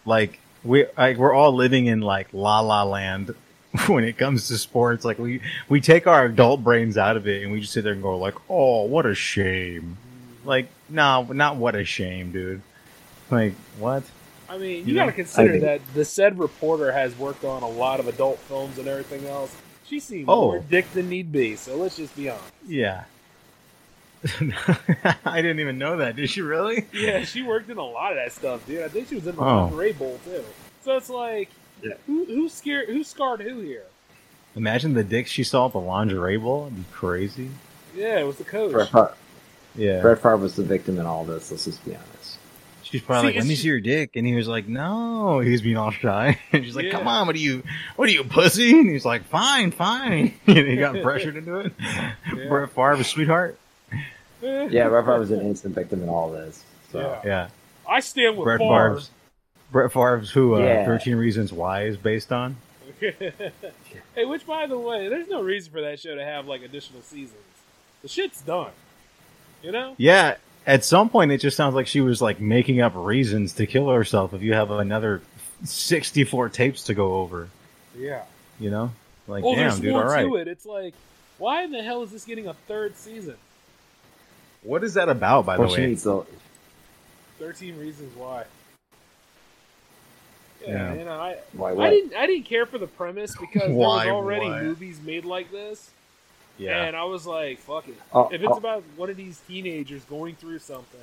Like 0.05 0.39
we, 0.63 0.85
like 0.97 1.17
we're 1.17 1.33
all 1.33 1.53
living 1.55 1.87
in 1.87 2.01
like 2.01 2.27
la 2.33 2.59
la 2.59 2.83
land 2.83 3.33
when 3.87 4.03
it 4.03 4.17
comes 4.17 4.47
to 4.49 4.57
sports. 4.57 5.05
Like 5.05 5.17
we 5.17 5.41
we 5.69 5.81
take 5.81 6.05
our 6.05 6.25
adult 6.25 6.63
brains 6.63 6.97
out 6.97 7.17
of 7.17 7.27
it 7.27 7.43
and 7.43 7.51
we 7.51 7.61
just 7.61 7.73
sit 7.73 7.83
there 7.83 7.93
and 7.93 8.03
go 8.03 8.17
like, 8.17 8.35
oh, 8.49 8.83
what 8.83 9.05
a 9.05 9.15
shame. 9.15 9.97
Like 10.45 10.67
no, 10.89 11.23
not 11.23 11.55
what 11.55 11.75
a 11.75 11.85
shame, 11.85 12.31
dude. 12.31 12.61
Like 13.31 13.53
what? 13.79 14.03
I 14.49 14.57
mean, 14.57 14.87
You 14.87 14.93
you 14.93 14.95
got 14.95 15.07
to 15.07 15.11
consider 15.11 15.59
that 15.59 15.81
the 15.93 16.05
said 16.05 16.39
reporter 16.39 16.91
has 16.91 17.17
worked 17.17 17.43
on 17.43 17.63
a 17.63 17.69
lot 17.69 17.99
of 17.99 18.07
adult 18.07 18.39
films 18.39 18.77
and 18.77 18.87
everything 18.87 19.25
else. 19.27 19.53
She's 19.87 20.03
seen 20.03 20.25
Oh. 20.27 20.51
more 20.51 20.59
dick 20.59 20.91
than 20.93 21.09
need 21.09 21.31
be, 21.31 21.55
so 21.55 21.75
let's 21.77 21.95
just 21.97 22.15
be 22.15 22.29
honest. 22.29 22.43
Yeah. 22.67 23.03
I 25.25 25.41
didn't 25.41 25.59
even 25.59 25.77
know 25.77 25.97
that. 25.97 26.15
Did 26.15 26.29
she 26.29 26.41
really? 26.41 26.85
Yeah, 26.93 27.23
she 27.23 27.43
worked 27.43 27.69
in 27.69 27.77
a 27.77 27.83
lot 27.85 28.11
of 28.11 28.17
that 28.17 28.31
stuff, 28.31 28.65
dude. 28.65 28.83
I 28.83 28.87
think 28.89 29.07
she 29.09 29.15
was 29.15 29.27
in 29.27 29.35
the 29.35 29.41
Oh. 29.41 29.65
lingerie 29.65 29.93
bowl 29.93 30.19
too. 30.25 30.43
So 30.83 30.97
it's 30.97 31.09
like, 31.09 31.49
Yeah. 31.81 31.93
who 32.07 32.25
who 32.25 32.49
scared, 32.49 32.89
who 32.89 33.03
scarred 33.03 33.41
who 33.41 33.59
here? 33.61 33.83
Imagine 34.55 34.93
the 34.95 35.03
dicks 35.03 35.29
she 35.29 35.43
saw 35.43 35.67
at 35.67 35.73
the 35.73 35.79
lingerie 35.79 36.37
bowl. 36.37 36.65
It'd 36.65 36.77
be 36.77 36.83
crazy. 36.91 37.51
Yeah, 37.95 38.19
it 38.19 38.23
was 38.27 38.37
the 38.37 38.43
coach. 38.43 38.71
Brett 38.71 38.89
Favre, 38.89 39.13
Yeah. 39.75 40.01
Brett 40.01 40.17
Favre 40.17 40.37
was 40.37 40.55
the 40.55 40.63
victim 40.63 40.99
in 40.99 41.05
all 41.05 41.23
this. 41.23 41.51
Let's 41.51 41.65
just 41.65 41.85
be 41.85 41.95
honest. 41.95 42.36
She's 42.89 43.01
probably 43.01 43.31
See, 43.31 43.35
like, 43.35 43.41
"Let 43.41 43.47
me 43.47 43.53
it's- 43.53 43.61
see 43.63 43.67
your 43.67 43.79
dick," 43.81 44.11
and 44.15 44.25
he 44.25 44.33
was 44.35 44.47
like, 44.47 44.67
"No." 44.67 45.39
He 45.39 45.51
was 45.51 45.61
being 45.61 45.77
all 45.77 45.91
shy, 45.91 46.37
and 46.51 46.63
she's 46.65 46.75
like, 46.75 46.85
Yeah. 46.85 46.91
"Come 46.91 47.07
on, 47.07 47.27
what 47.27 47.35
are 47.35 47.39
you? 47.39 47.63
What 47.97 48.07
are 48.07 48.11
you, 48.11 48.23
pussy?" 48.23 48.71
And 48.79 48.89
he's 48.89 49.03
like, 49.05 49.23
"Fine, 49.25 49.71
fine." 49.71 50.33
and 50.47 50.57
he 50.57 50.75
got 50.77 51.01
pressured 51.01 51.35
into 51.37 51.59
it. 51.59 51.73
Yeah. 51.79 52.47
Brett 52.49 52.69
Favre, 52.71 53.03
sweetheart. 53.03 53.57
Yeah, 54.41 54.67
Brett 54.89 55.05
Favre 55.05 55.19
was 55.19 55.31
an 55.31 55.41
instant 55.41 55.75
victim 55.75 56.03
in 56.03 56.09
all 56.09 56.31
this. 56.31 56.63
So 56.91 56.99
Yeah. 56.99 57.21
Yeah. 57.25 57.47
I 57.89 57.99
stand 58.01 58.37
with 58.37 58.45
Brett 58.45 58.59
Favre. 58.59 58.89
Favre's. 58.91 59.09
Brett 59.71 59.91
Favre's 59.91 60.29
who 60.31 60.55
uh, 60.55 60.59
Yeah. 60.59 60.85
13 60.85 61.15
Reasons 61.15 61.51
Why 61.51 61.83
is 61.83 61.97
based 61.97 62.31
on. 62.31 62.55
hey, 62.99 64.25
which 64.25 64.45
by 64.45 64.65
the 64.67 64.77
way, 64.77 65.07
there's 65.09 65.27
no 65.27 65.41
reason 65.41 65.71
for 65.71 65.81
that 65.81 65.99
show 65.99 66.15
to 66.15 66.23
have 66.23 66.47
like 66.47 66.61
additional 66.61 67.01
seasons. 67.01 67.39
The 68.01 68.07
shit's 68.07 68.41
done. 68.41 68.71
You 69.63 69.71
know? 69.71 69.95
Yeah, 69.97 70.35
at 70.67 70.83
some 70.85 71.09
point 71.09 71.31
it 71.31 71.39
just 71.39 71.57
sounds 71.57 71.73
like 71.73 71.87
she 71.87 72.01
was 72.01 72.21
like 72.21 72.39
making 72.39 72.81
up 72.81 72.91
reasons 72.95 73.53
to 73.53 73.65
kill 73.65 73.89
herself 73.89 74.33
if 74.35 74.41
you 74.43 74.53
have 74.53 74.69
another 74.69 75.21
64 75.63 76.49
tapes 76.49 76.83
to 76.83 76.93
go 76.93 77.15
over, 77.15 77.49
Yeah. 77.97 78.23
you 78.59 78.69
know? 78.69 78.91
Like, 79.27 79.43
oh, 79.43 79.55
damn, 79.55 79.69
there's 79.69 79.79
dude, 79.79 79.91
more 79.93 80.03
all 80.03 80.09
right. 80.09 80.25
to 80.25 80.35
it. 80.35 80.47
It's 80.47 80.65
like, 80.65 80.93
why 81.37 81.63
in 81.63 81.71
the 81.71 81.81
hell 81.81 82.03
is 82.03 82.11
this 82.11 82.25
getting 82.25 82.47
a 82.47 82.53
third 82.53 82.95
season? 82.95 83.35
What 84.63 84.83
is 84.83 84.93
that 84.95 85.09
about, 85.09 85.45
by 85.45 85.57
well, 85.57 85.69
the 85.69 85.73
way? 85.75 85.87
needs 85.87 86.03
to. 86.03 86.25
Thirteen 87.39 87.77
Reasons 87.79 88.15
Why. 88.15 88.45
Yeah, 90.65 90.69
Yeah. 90.71 90.93
you 90.95 91.05
know, 91.05 91.11
I 91.19 91.37
Why? 91.53 91.71
I 91.73 91.89
didn't 91.91 92.15
I 92.15 92.25
didn't 92.25 92.45
care 92.45 92.65
for 92.65 92.77
the 92.79 92.87
premise 92.87 93.35
because 93.35 93.61
there 93.67 93.75
was 93.75 94.07
already 94.07 94.49
why? 94.49 94.61
movies 94.63 94.99
made 95.01 95.23
like 95.23 95.51
this, 95.51 95.91
Yeah. 96.57 96.83
and 96.83 96.95
I 96.95 97.03
was 97.03 97.25
like, 97.25 97.59
fuck 97.59 97.87
it. 97.87 97.97
Oh, 98.13 98.29
if 98.29 98.41
it's 98.41 98.51
oh. 98.51 98.57
about 98.57 98.83
one 98.95 99.09
of 99.09 99.17
these 99.17 99.39
teenagers 99.47 100.03
going 100.05 100.35
through 100.35 100.59
something, 100.59 100.99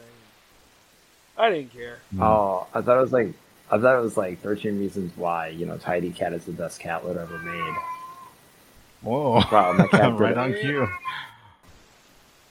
I 1.36 1.50
didn't 1.50 1.72
care. 1.72 1.98
Mm. 2.14 2.22
Oh, 2.22 2.66
I 2.74 2.80
thought 2.80 2.98
it 2.98 3.00
was 3.00 3.12
like 3.12 3.32
I 3.70 3.78
thought 3.78 3.96
it 3.96 4.02
was 4.02 4.16
like 4.16 4.40
13 4.40 4.78
reasons 4.78 5.12
why 5.16 5.48
you 5.48 5.66
know 5.66 5.76
Tidy 5.76 6.10
Cat 6.10 6.32
is 6.32 6.44
the 6.44 6.52
best 6.52 6.80
cat 6.80 7.06
litter 7.06 7.20
ever 7.20 7.38
made. 7.38 7.74
Whoa. 9.02 9.42
Wow, 9.52 9.72
my 9.74 9.86
cat 9.86 10.14
right 10.18 10.36
on 10.36 10.54
cue. 10.54 10.88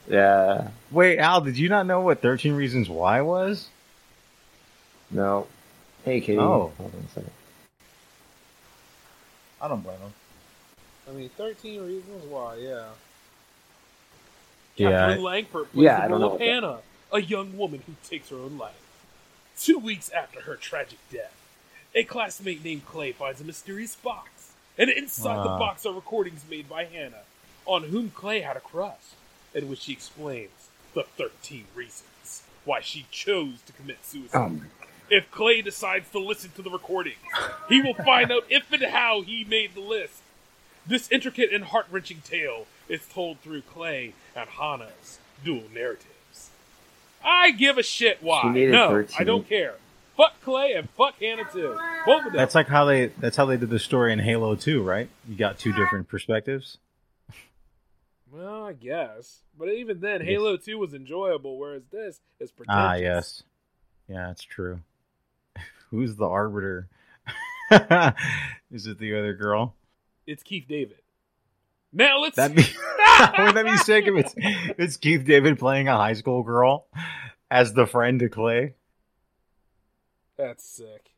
Yeah, 0.08 0.70
Wait, 0.91 1.18
Al, 1.18 1.41
did 1.41 1.58
you 1.58 1.70
not 1.70 1.88
know 1.88 2.01
what 2.01 2.22
13 2.22 2.54
Reasons 2.54 2.89
Why 2.89 3.22
was? 3.22 3.70
no. 5.10 5.47
Hey, 6.04 6.20
Katie. 6.20 6.38
Oh. 6.38 6.74
Hold 6.78 6.93
on 6.93 7.04
a 7.06 7.10
second. 7.14 7.32
I 9.62 9.68
don't 9.70 9.82
blame 9.82 9.97
him. 9.97 10.14
I 11.08 11.12
mean, 11.12 11.30
Thirteen 11.30 11.82
Reasons 11.82 12.26
Why, 12.30 12.56
yeah. 12.56 12.86
Yeah. 14.76 14.89
Katherine 14.89 15.24
Langford 15.24 15.72
plays 15.72 15.84
Yeah, 15.84 15.97
the 15.97 16.04
I 16.04 16.08
don't 16.08 16.12
role 16.12 16.20
know 16.30 16.34
of 16.34 16.39
that- 16.39 16.45
Hannah, 16.47 16.80
a 17.12 17.22
young 17.22 17.58
woman 17.58 17.82
who 17.86 17.93
takes 18.08 18.30
her 18.30 18.38
own 18.38 18.58
life. 18.58 18.74
Two 19.60 19.78
weeks 19.78 20.10
after 20.10 20.41
her 20.41 20.56
tragic 20.56 20.97
death, 21.12 21.36
a 21.93 22.04
classmate 22.04 22.64
named 22.64 22.86
Clay 22.86 23.12
finds 23.12 23.39
a 23.39 23.43
mysterious 23.43 23.95
box, 23.95 24.54
and 24.78 24.89
inside 24.89 25.45
the 25.45 25.49
uh. 25.51 25.60
box 25.60 25.86
are 25.86 25.93
recordings 25.93 26.43
made 26.49 26.68
by 26.68 26.86
Hannah, 26.86 27.22
on 27.66 27.84
whom 27.84 28.10
Clay 28.10 28.41
had 28.41 28.58
a 28.58 28.62
crush, 28.62 29.14
in 29.54 29.70
which 29.70 29.82
she 29.82 29.91
explains 29.93 30.70
the 30.95 31.04
13 31.04 31.66
reasons 31.76 32.41
why 32.66 32.80
she 32.80 33.06
chose 33.12 33.62
to 33.68 33.74
commit 33.74 34.04
suicide. 34.04 34.38
Oh 34.39 34.49
my 34.49 34.66
If 35.10 35.30
Clay 35.30 35.62
decides 35.62 36.10
to 36.12 36.20
listen 36.20 36.49
to 36.56 36.64
the 36.64 36.72
recordings, 36.72 37.18
he 37.70 37.82
will 37.82 37.93
find 37.93 38.32
out 38.32 38.45
if 38.49 38.72
and 38.72 38.82
how 38.84 39.22
he 39.22 39.43
made 39.43 39.76
the 39.76 39.82
list. 39.82 40.22
This 40.86 41.10
intricate 41.12 41.54
and 41.54 41.64
heart 41.66 41.86
wrenching 41.92 42.22
tale 42.26 42.68
is 42.90 43.02
told 43.08 43.40
through 43.40 43.62
Clay 43.62 44.14
and 44.36 44.50
Hannah's 44.50 45.20
dual 45.44 45.64
narratives. 45.74 46.50
I 47.24 47.52
give 47.52 47.78
a 47.78 47.84
shit 47.84 48.22
why. 48.22 48.42
She 48.42 48.50
made 48.50 48.70
it 48.70 48.72
No, 48.74 48.90
13. 48.90 49.16
I 49.20 49.24
don't 49.24 49.48
care. 49.48 49.76
Fuck 50.18 50.42
Clay 50.42 50.74
and 50.74 50.90
fuck 50.92 51.16
Hannah 51.20 51.46
too. 51.52 51.78
Both 52.06 52.26
of 52.26 52.32
them. 52.34 52.34
That's 52.36 52.54
like 52.54 52.68
how 52.68 52.86
they 52.86 53.08
that's 53.18 53.38
how 53.38 53.46
they 53.46 53.58
did 53.58 53.70
the 53.70 53.80
story 53.80 54.12
in 54.14 54.20
Halo 54.20 54.56
2, 54.56 54.84
right? 54.84 55.10
You 55.28 55.36
got 55.36 55.58
two 55.58 55.72
different 55.74 56.08
perspectives. 56.10 56.78
well, 58.32 58.66
I 58.66 58.74
guess. 58.74 59.40
But 59.58 59.70
even 59.70 60.02
then, 60.02 60.20
Yes. 60.22 60.30
Halo 60.30 60.58
2 60.58 60.78
was 60.78 60.94
enjoyable, 60.94 61.58
whereas 61.58 61.84
this 61.92 62.20
is 62.40 62.52
pretentious. 62.52 62.76
Ah, 62.78 62.96
yes. 62.96 63.44
Yeah, 64.08 64.32
it's 64.32 64.44
true. 64.44 64.82
Who's 65.92 66.16
the 66.18 66.28
arbiter? 66.28 66.90
Is 68.72 68.88
it 68.88 69.00
the 69.00 69.18
other 69.18 69.34
girl? 69.34 69.74
It's 70.26 70.43
Keith 70.43 70.65
David. 70.67 70.97
Now 71.91 72.19
let's. 72.19 72.36
That'd 72.36 72.55
be 72.57 72.63
wouldn't 73.38 73.55
that 73.55 73.65
be 73.65 73.78
sick 73.78 74.05
if 74.07 74.15
it's 74.15 74.34
it's 74.80 74.97
Keith 74.97 75.26
David 75.26 75.59
playing 75.59 75.88
a 75.88 75.95
high 75.97 76.13
school 76.13 76.43
girl 76.43 76.88
as 77.51 77.74
the 77.74 77.86
friend 77.86 78.19
to 78.21 78.30
Clay? 78.30 78.74
That's 80.38 80.63
sick. 80.63 81.11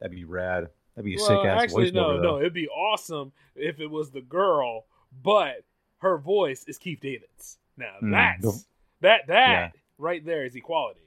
That'd 0.00 0.14
be 0.16 0.24
rad. 0.24 0.68
That'd 0.94 1.04
be 1.06 1.14
a 1.14 1.16
Well, 1.18 1.26
sick 1.26 1.50
ass 1.50 1.62
actually, 1.62 1.84
voice 1.86 1.94
no, 1.94 2.10
over 2.12 2.22
no. 2.22 2.38
It'd 2.38 2.52
be 2.52 2.68
awesome 2.68 3.32
if 3.56 3.80
it 3.80 3.88
was 3.90 4.10
the 4.10 4.20
girl, 4.20 4.84
but 5.22 5.64
her 5.98 6.18
voice 6.18 6.64
is 6.68 6.78
Keith 6.78 7.00
David's. 7.00 7.58
Now 7.76 7.94
Mm, 8.02 8.10
that's 8.12 8.42
the- 8.42 8.64
that 9.00 9.26
that 9.28 9.50
Yeah. 9.74 9.80
right 9.98 10.24
there 10.24 10.44
is 10.44 10.54
equality. 10.54 11.00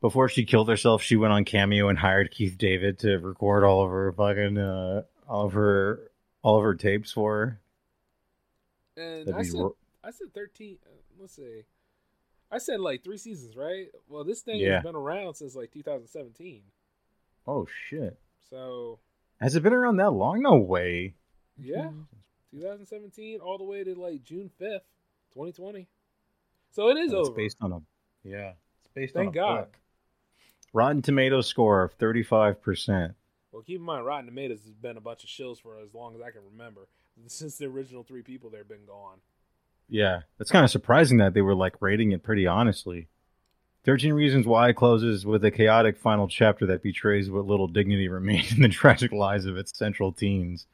Before 0.00 0.28
she 0.28 0.44
killed 0.44 0.68
herself, 0.68 1.02
she 1.02 1.16
went 1.16 1.32
on 1.32 1.44
Cameo 1.44 1.88
and 1.88 1.98
hired 1.98 2.30
Keith 2.30 2.56
David 2.56 3.00
to 3.00 3.16
record 3.18 3.64
all 3.64 3.82
of 3.84 3.90
her 3.90 4.12
fucking 4.12 4.56
uh, 4.56 5.02
all 5.28 5.46
of 5.46 5.52
her 5.54 6.10
all 6.48 6.56
of 6.56 6.62
her 6.62 6.74
tapes 6.74 7.12
for 7.12 7.36
her. 8.96 9.02
And 9.02 9.34
I 9.34 9.42
said, 9.42 9.60
ro- 9.60 9.76
I 10.02 10.10
said 10.10 10.32
thirteen. 10.32 10.78
Uh, 10.86 10.90
let's 11.20 11.36
see. 11.36 11.64
I 12.50 12.56
said 12.58 12.80
like 12.80 13.04
three 13.04 13.18
seasons, 13.18 13.54
right? 13.54 13.88
Well, 14.08 14.24
this 14.24 14.40
thing 14.40 14.58
Yeah. 14.58 14.76
has 14.76 14.82
been 14.82 14.96
around 14.96 15.34
since 15.34 15.54
like 15.54 15.70
2017. 15.70 16.62
Oh 17.46 17.66
shit! 17.88 18.18
So 18.48 18.98
Has 19.40 19.54
it 19.56 19.62
been 19.62 19.74
around 19.74 19.96
that 19.98 20.10
long? 20.12 20.40
No 20.40 20.56
way. 20.56 21.14
yeah, 21.58 21.90
2017 22.50 23.40
all 23.40 23.58
the 23.58 23.64
way 23.64 23.84
to 23.84 23.94
like 23.94 24.22
June 24.24 24.50
5th, 24.60 24.80
2020. 25.34 25.86
So 26.70 26.88
it 26.88 26.96
is 26.96 27.12
It's 27.12 27.28
over. 27.28 27.32
based 27.36 27.58
on 27.60 27.72
a 27.72 27.80
yeah. 28.24 28.52
It's 28.84 28.94
based 28.94 29.14
Thank 29.14 29.28
on 29.28 29.32
a 29.32 29.34
God. 29.36 29.56
book. 29.66 29.78
Rotten 30.72 31.02
Tomato 31.02 31.42
score 31.42 31.82
of 31.82 31.92
thirty 31.94 32.22
five 32.22 32.62
percent. 32.62 33.14
Well, 33.52 33.62
keep 33.62 33.78
in 33.78 33.84
mind, 33.84 34.04
Rotten 34.04 34.26
Tomatoes 34.26 34.62
has 34.64 34.74
been 34.74 34.96
a 34.96 35.00
bunch 35.00 35.24
of 35.24 35.30
shills 35.30 35.60
for 35.60 35.78
as 35.78 35.94
long 35.94 36.14
as 36.14 36.20
I 36.20 36.30
can 36.30 36.42
remember. 36.52 36.88
Since 37.26 37.56
the 37.56 37.66
original 37.66 38.04
three 38.04 38.22
people 38.22 38.50
there 38.50 38.60
have 38.60 38.68
been 38.68 38.86
gone. 38.86 39.18
Yeah, 39.88 40.20
it's 40.38 40.50
kind 40.50 40.64
of 40.64 40.70
surprising 40.70 41.18
that 41.18 41.34
they 41.34 41.40
were 41.40 41.54
like 41.54 41.80
rating 41.80 42.12
it 42.12 42.22
pretty 42.22 42.46
honestly. 42.46 43.08
13 43.84 44.12
Reasons 44.12 44.46
Why 44.46 44.72
closes 44.72 45.24
with 45.24 45.44
a 45.44 45.50
chaotic 45.50 45.96
final 45.96 46.28
chapter 46.28 46.66
that 46.66 46.82
betrays 46.82 47.30
what 47.30 47.46
little 47.46 47.68
dignity 47.68 48.08
remained 48.08 48.52
in 48.52 48.62
the 48.62 48.68
tragic 48.68 49.12
lives 49.12 49.46
of 49.46 49.56
its 49.56 49.76
central 49.76 50.12
teens. 50.12 50.66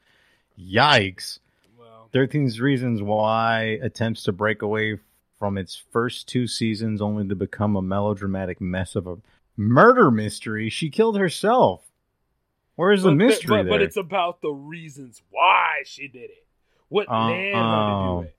Yikes. 0.59 1.39
Well, 1.79 2.09
13 2.11 2.51
Reasons 2.59 3.01
Why 3.01 3.79
attempts 3.81 4.23
to 4.23 4.33
break 4.33 4.61
away 4.61 4.99
from 5.39 5.57
its 5.57 5.81
first 5.91 6.27
two 6.27 6.45
seasons 6.45 7.01
only 7.01 7.27
to 7.27 7.35
become 7.35 7.75
a 7.75 7.81
melodramatic 7.81 8.59
mess 8.59 8.95
of 8.95 9.07
a 9.07 9.17
murder 9.55 10.11
mystery. 10.11 10.69
She 10.69 10.89
killed 10.89 11.17
herself. 11.17 11.84
Where's 12.75 13.03
the 13.03 13.13
mystery 13.15 13.57
but, 13.57 13.63
there? 13.63 13.73
but 13.73 13.81
it's 13.81 13.97
about 13.97 14.41
the 14.41 14.51
reasons 14.51 15.21
why 15.29 15.83
she 15.85 16.07
did 16.07 16.29
it. 16.29 16.45
What 16.89 17.07
Oh, 17.09 17.13
led 17.27 17.31
her 17.31 17.51
to 17.51 17.93
oh. 17.93 18.21
do 18.21 18.27
it. 18.27 18.35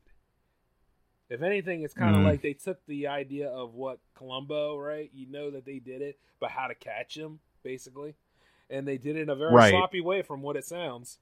If 1.28 1.42
anything, 1.42 1.82
it's 1.82 1.94
kind 1.94 2.14
of 2.14 2.22
Mm. 2.22 2.26
like 2.26 2.42
they 2.42 2.52
took 2.52 2.78
the 2.86 3.08
idea 3.08 3.48
of 3.48 3.74
what 3.74 3.98
Columbo, 4.14 4.78
right? 4.78 5.10
You 5.12 5.26
know 5.26 5.50
that 5.50 5.64
they 5.64 5.78
did 5.80 6.00
it, 6.02 6.18
but 6.38 6.50
how 6.50 6.68
to 6.68 6.74
catch 6.74 7.16
him, 7.16 7.40
basically. 7.64 8.14
And 8.70 8.86
they 8.86 8.96
did 8.98 9.16
it 9.16 9.22
in 9.22 9.30
a 9.30 9.34
very 9.36 9.52
Right. 9.54 9.70
sloppy 9.70 10.00
way 10.00 10.22
from 10.22 10.42
what 10.42 10.56
it 10.56 10.64
sounds. 10.64 11.18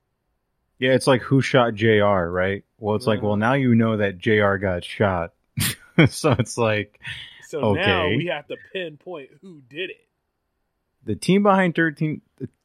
yeah, 0.81 0.93
it's 0.93 1.07
like 1.07 1.23
who 1.23 1.41
shot 1.41 1.75
JR, 1.75 2.29
right? 2.29 2.65
Well, 2.79 2.97
it's 2.97 3.07
like, 3.07 3.19
Uh-huh. 3.19 3.29
well, 3.29 3.37
now 3.37 3.53
you 3.55 3.75
know 3.77 3.97
that 3.99 4.19
JR 4.19 4.57
got 4.57 4.85
shot. 4.85 5.33
so 6.09 6.33
it's 6.33 6.59
like 6.59 7.01
So 7.49 7.73
now 7.75 8.09
we 8.09 8.27
have 8.27 8.49
to 8.49 8.57
pinpoint 8.73 9.31
who 9.41 9.63
did 9.71 9.91
it. 9.91 10.07
The 11.05 11.15
team 11.15 11.43
behind 11.43 11.75
13, 11.75 12.21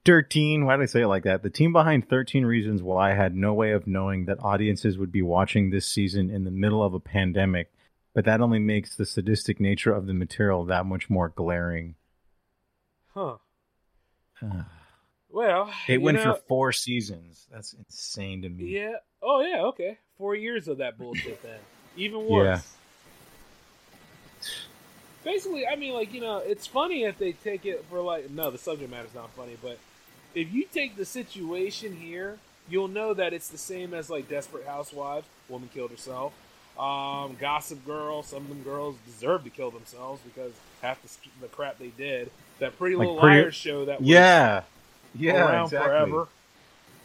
13 0.05 0.65
why 0.65 0.75
did 0.75 0.83
i 0.83 0.85
say 0.85 1.01
it 1.01 1.07
like 1.07 1.23
that 1.23 1.43
the 1.43 1.49
team 1.49 1.73
behind 1.73 2.07
13 2.09 2.45
reasons 2.45 2.81
why 2.81 3.11
I 3.11 3.15
had 3.15 3.35
no 3.35 3.53
way 3.53 3.71
of 3.71 3.87
knowing 3.87 4.25
that 4.25 4.43
audiences 4.43 4.97
would 4.97 5.11
be 5.11 5.21
watching 5.21 5.69
this 5.69 5.87
season 5.87 6.29
in 6.29 6.43
the 6.43 6.51
middle 6.51 6.83
of 6.83 6.93
a 6.93 6.99
pandemic 6.99 7.71
but 8.13 8.25
that 8.25 8.41
only 8.41 8.59
makes 8.59 8.95
the 8.95 9.05
sadistic 9.05 9.59
nature 9.59 9.93
of 9.93 10.07
the 10.07 10.13
material 10.13 10.65
that 10.65 10.85
much 10.85 11.09
more 11.09 11.29
glaring 11.29 11.95
Huh. 13.13 13.37
Well, 15.31 15.71
it 15.87 16.01
went 16.01 16.17
know, 16.17 16.33
for 16.33 16.41
four 16.47 16.71
seasons 16.71 17.45
that's 17.51 17.73
insane 17.73 18.41
to 18.41 18.49
me 18.49 18.65
Yeah. 18.65 18.95
Oh, 19.21 19.41
yeah. 19.41 19.61
Okay. 19.65 19.97
Four 20.17 20.35
years 20.35 20.67
of 20.67 20.77
that 20.79 20.97
bullshit 20.97 21.41
then. 21.43 21.59
Even 21.97 22.25
worse. 22.25 22.75
Basically, 25.23 25.67
I 25.67 25.75
mean, 25.75 25.93
like 25.93 26.13
you 26.13 26.21
know, 26.21 26.37
it's 26.37 26.65
funny 26.67 27.03
if 27.03 27.17
they 27.17 27.33
take 27.33 27.65
it 27.65 27.83
for 27.89 27.99
like 28.01 28.29
no, 28.29 28.49
the 28.51 28.57
subject 28.57 28.89
matter's 28.89 29.13
not 29.13 29.29
funny, 29.31 29.57
but 29.61 29.77
if 30.35 30.53
you 30.53 30.65
take 30.71 30.95
the 30.95 31.05
situation 31.05 31.95
here, 31.97 32.37
you'll 32.69 32.87
know 32.87 33.13
that 33.13 33.33
it's 33.33 33.49
the 33.49 33.57
same 33.57 33.93
as 33.93 34.09
like 34.09 34.29
Desperate 34.29 34.65
Housewives. 34.65 35.27
Woman 35.49 35.69
killed 35.73 35.91
herself. 35.91 36.33
Um, 36.77 37.35
Gossip 37.39 37.85
Girl. 37.85 38.23
Some 38.23 38.43
of 38.43 38.49
them 38.49 38.63
girls 38.63 38.95
deserve 39.05 39.43
to 39.43 39.49
kill 39.49 39.71
themselves 39.71 40.21
because 40.23 40.53
half 40.81 41.01
the, 41.01 41.09
the 41.41 41.47
crap 41.47 41.77
they 41.79 41.87
did. 41.89 42.31
That 42.59 42.77
Pretty 42.77 42.95
Like 42.95 43.07
Little 43.07 43.21
Pretty- 43.21 43.41
Liars 43.41 43.55
show 43.55 43.85
that 43.85 43.99
was 43.99 44.07
yeah 44.09 44.61
yeah 45.15 45.45
around 45.45 45.65
exactly. 45.65 45.89
forever. 45.89 46.27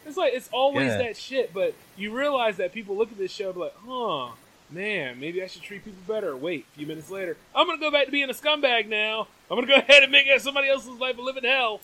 It's 0.05 0.15
like 0.17 0.33
it's 0.33 0.49
always 0.53 0.87
Yeah. 0.91 0.97
that 0.99 1.17
shit, 1.17 1.53
but 1.53 1.73
you 1.97 2.15
realize 2.15 2.57
that 2.57 2.71
people 2.71 2.95
look 2.95 3.11
at 3.11 3.17
this 3.17 3.31
show 3.31 3.45
and 3.47 3.55
be 3.55 3.59
like, 3.61 3.75
huh, 3.85 4.29
man, 4.69 5.19
maybe 5.19 5.41
I 5.43 5.47
should 5.47 5.61
treat 5.61 5.83
people 5.85 6.01
better. 6.07 6.35
Wait, 6.35 6.65
a 6.73 6.77
few 6.77 6.87
minutes 6.87 7.09
later, 7.09 7.37
I'm 7.55 7.67
gonna 7.67 7.79
go 7.79 7.91
back 7.91 8.05
to 8.05 8.11
being 8.11 8.29
a 8.29 8.33
scumbag 8.33 8.87
now. 8.87 9.27
I'm 9.49 9.57
gonna 9.57 9.67
go 9.67 9.75
ahead 9.87 10.03
and 10.03 10.11
make 10.11 10.27
somebody 10.39 10.69
else's 10.69 10.99
life 10.99 11.17
a 11.17 11.21
living 11.21 11.43
hell. 11.43 11.81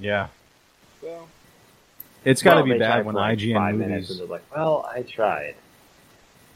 yeah 0.00 0.28
So 1.00 1.28
it's 2.24 2.42
got 2.42 2.54
to 2.54 2.62
Well, 2.62 2.72
be 2.72 2.78
bad 2.78 3.04
when 3.04 3.14
for 3.14 3.20
like 3.20 3.38
IGN 3.38 3.54
five 3.54 3.74
minutes 3.74 3.90
movies 4.08 4.10
and 4.10 4.20
they're 4.20 4.26
like, 4.26 4.54
well, 4.56 4.88
I 4.90 5.02
tried. 5.02 5.54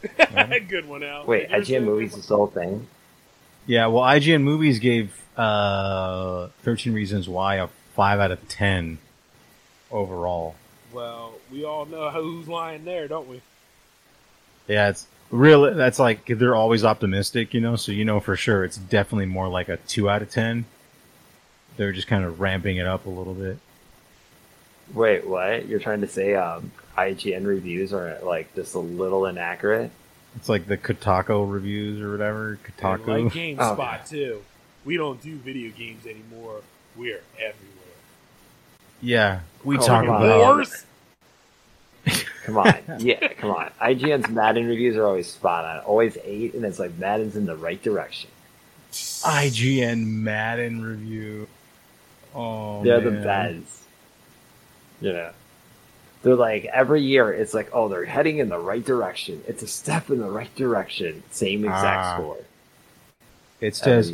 good 0.68 0.88
one 0.88 1.02
out. 1.02 1.26
Wait, 1.26 1.50
You're 1.50 1.60
IGN 1.60 1.84
movies 1.84 2.16
is 2.16 2.26
the 2.26 2.36
whole 2.36 2.46
thing. 2.46 2.86
yeah 3.66 3.86
well 3.88 4.04
IGN 4.04 4.42
movies 4.42 4.78
gave 4.78 5.22
uh 5.36 6.48
13 6.62 6.92
reasons 6.94 7.28
why 7.28 7.56
a 7.56 7.68
5 7.94 8.20
out 8.20 8.30
of 8.30 8.48
10 8.48 8.98
overall 9.90 10.54
Well, 10.92 11.34
we 11.52 11.64
all 11.64 11.84
know 11.84 12.10
who's 12.22 12.48
lying 12.48 12.84
there, 12.84 13.08
don't 13.08 13.28
we? 13.28 13.40
Yeah, 14.68 14.88
it's 14.90 15.06
really 15.30 15.74
that's 15.74 15.98
like 15.98 16.26
they're 16.26 16.54
always 16.54 16.84
optimistic, 16.84 17.54
you 17.54 17.60
know. 17.60 17.76
So 17.76 17.92
you 17.92 18.04
know 18.04 18.20
for 18.20 18.36
sure 18.36 18.64
it's 18.64 18.76
definitely 18.76 19.26
more 19.26 19.48
like 19.48 19.68
a 19.68 19.76
two 19.78 20.08
out 20.08 20.22
of 20.22 20.30
ten. 20.30 20.64
They're 21.76 21.92
just 21.92 22.08
kind 22.08 22.24
of 22.24 22.40
ramping 22.40 22.76
it 22.76 22.86
up 22.86 23.06
a 23.06 23.10
little 23.10 23.34
bit. 23.34 23.58
Wait, 24.94 25.26
what? 25.26 25.66
You're 25.66 25.78
trying 25.80 26.00
to 26.00 26.08
say 26.08 26.34
um, 26.34 26.72
IGN 26.96 27.46
reviews 27.46 27.92
are 27.92 28.18
like 28.22 28.54
just 28.54 28.74
a 28.74 28.78
little 28.80 29.26
inaccurate? 29.26 29.90
It's 30.36 30.48
like 30.48 30.66
the 30.66 30.76
Kotaku 30.76 31.50
reviews 31.50 32.00
or 32.00 32.10
whatever. 32.12 32.50
And 32.50 32.58
Kotaku. 32.76 33.06
like 33.24 33.32
GameSpot 33.32 33.94
Okay. 34.00 34.08
too. 34.08 34.42
We 34.84 34.96
don't 34.96 35.20
do 35.22 35.36
video 35.36 35.70
games 35.70 36.06
anymore. 36.06 36.62
We're 36.96 37.20
everywhere. 37.36 37.54
yeah, 39.02 39.40
we 39.62 39.76
Oh, 39.76 39.80
talk 39.86 40.04
about. 40.04 40.38
Wars. 40.38 40.84
Come 42.48 42.56
on. 42.58 42.74
yeah, 43.00 43.28
come 43.34 43.50
on. 43.50 43.70
IGN's 43.80 44.30
Madden 44.30 44.66
reviews 44.66 44.96
are 44.96 45.04
always 45.06 45.26
spot 45.30 45.64
on. 45.66 45.80
Always 45.84 46.16
eight, 46.24 46.54
and 46.54 46.64
it's 46.64 46.78
like 46.78 46.96
Madden's 46.96 47.36
in 47.36 47.44
the 47.44 47.56
right 47.56 47.82
direction. 47.82 48.30
IGN 48.90 50.06
Madden 50.06 50.82
review. 50.82 51.46
Oh, 52.34 52.82
They're 52.82 53.00
the 53.02 53.10
best. 53.10 53.82
You 55.02 55.12
know, 55.12 55.30
they're 56.22 56.34
like 56.34 56.64
every 56.64 57.02
year. 57.02 57.32
It's 57.32 57.52
like, 57.54 57.68
oh, 57.72 57.88
they're 57.88 58.04
heading 58.06 58.38
in 58.38 58.48
the 58.48 58.58
right 58.58 58.84
direction. 58.84 59.42
It's 59.46 59.62
a 59.62 59.66
step 59.68 60.10
in 60.10 60.18
the 60.18 60.30
right 60.30 60.52
direction. 60.56 61.22
Same 61.30 61.64
exact 61.64 62.04
Ah. 62.04 62.14
score 62.16 62.36
It 63.60 63.76
says 63.76 64.12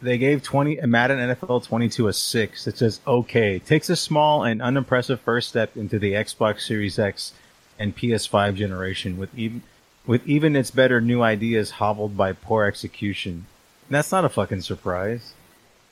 they 0.00 0.16
gave 0.18 0.42
20 0.42 0.80
Madden 0.86 1.18
NFL 1.18 1.64
22 1.64 2.08
a 2.08 2.12
6. 2.12 2.66
It 2.66 2.78
says 2.78 3.00
okay, 3.06 3.58
takes 3.58 3.90
a 3.90 3.96
small 3.96 4.44
and 4.44 4.62
unimpressive 4.62 5.20
first 5.20 5.48
step 5.48 5.76
into 5.76 5.98
the 5.98 6.12
Xbox 6.12 6.60
Series 6.60 6.98
X 6.98 7.32
and 7.78 7.96
PS5 7.96 8.54
generation 8.56 9.16
with 9.18 9.36
even 9.36 9.62
with 10.06 10.26
even 10.26 10.54
its 10.54 10.70
better 10.70 11.00
new 11.00 11.22
ideas 11.22 11.70
hobbled 11.72 12.16
by 12.16 12.32
poor 12.32 12.64
execution. 12.64 13.46
And 13.88 13.94
that's 13.96 14.12
not 14.12 14.24
a 14.24 14.28
fucking 14.28 14.60
surprise. 14.62 15.32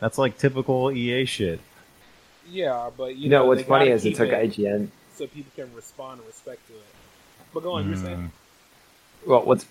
That's 0.01 0.19
like 0.19 0.37
typical 0.39 0.91
EA 0.93 1.25
shit. 1.25 1.61
Yeah, 2.51 2.91
but 2.97 3.17
you, 3.17 3.25
You 3.25 3.29
know, 3.31 3.47
what's 3.47 3.63
funny 3.63 3.89
is 3.91 4.05
it 4.05 4.11
keep 4.11 4.17
took 4.19 4.31
IGN. 4.31 4.89
so 5.15 5.27
people 5.27 5.53
can 5.57 5.75
respond 5.75 6.19
and 6.19 6.27
respect 6.27 6.67
to 6.69 6.75
it. 6.75 6.83
But 7.55 7.63
go 7.63 7.73
on, 7.73 7.89
you're 7.89 7.97
Mm. 7.97 8.03
saying. 8.03 8.33
Well, 9.27 9.45
what's 9.45 9.65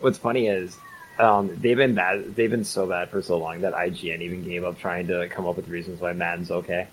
what's 0.00 0.18
funny 0.18 0.46
is 0.48 0.76
um, 1.18 1.54
they've 1.60 1.76
been 1.76 1.94
bad. 1.94 2.34
They've 2.36 2.50
been 2.50 2.64
so 2.64 2.86
bad 2.86 3.08
for 3.10 3.22
so 3.22 3.38
long 3.38 3.62
that 3.62 3.72
IGN 3.74 4.20
even 4.20 4.44
gave 4.44 4.64
up 4.64 4.78
trying 4.78 5.06
to 5.08 5.28
come 5.28 5.46
up 5.46 5.56
with 5.56 5.68
reasons 5.68 6.00
why 6.00 6.12
Madden's 6.12 6.50
okay. 6.50 6.86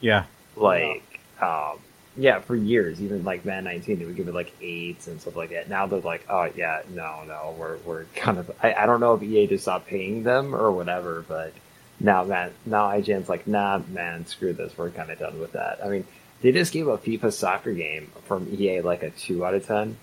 Yeah. 0.00 0.24
Like, 0.56 1.20
um, 1.40 1.78
yeah, 2.20 2.40
for 2.40 2.54
years, 2.54 3.00
even 3.00 3.24
like 3.24 3.46
Madden 3.46 3.64
19, 3.64 3.98
they 3.98 4.04
would 4.04 4.14
give 4.16 4.28
it 4.28 4.34
like 4.34 4.52
eights 4.60 5.08
and 5.08 5.18
stuff 5.20 5.36
like 5.36 5.50
that. 5.50 5.70
Now 5.70 5.86
they're 5.86 6.00
like, 6.00 6.26
oh 6.28 6.50
yeah, 6.54 6.82
no, 6.90 7.22
no, 7.26 7.54
we're 7.58 7.78
we're 7.78 8.04
kind 8.14 8.36
of. 8.38 8.50
I, 8.62 8.74
I 8.74 8.84
don't 8.86 9.00
know 9.00 9.14
if 9.14 9.22
EA 9.22 9.46
just 9.46 9.64
stopped 9.64 9.86
paying 9.86 10.22
them 10.22 10.54
or 10.54 10.70
whatever, 10.70 11.24
but 11.26 11.54
now 11.98 12.24
man, 12.24 12.52
now 12.66 12.90
IGN's 12.90 13.28
like, 13.30 13.46
nah, 13.46 13.78
man, 13.88 14.26
screw 14.26 14.52
this. 14.52 14.76
We're 14.76 14.90
kind 14.90 15.10
of 15.10 15.18
done 15.18 15.40
with 15.40 15.52
that. 15.52 15.80
I 15.82 15.88
mean, 15.88 16.04
they 16.42 16.52
just 16.52 16.72
gave 16.74 16.88
a 16.88 16.98
FIFA 16.98 17.32
soccer 17.32 17.72
game 17.72 18.10
from 18.26 18.48
EA 18.52 18.82
like 18.82 19.02
a 19.02 19.10
two 19.10 19.44
out 19.44 19.54
of 19.54 19.66
ten. 19.66 19.96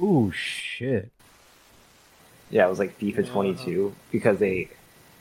Ooh 0.00 0.32
shit. 0.32 1.08
Yeah, 2.50 2.66
it 2.66 2.70
was 2.70 2.80
like 2.80 2.98
FIFA 2.98 3.20
Uh-huh. 3.20 3.32
22 3.32 3.94
because 4.10 4.38
they 4.40 4.70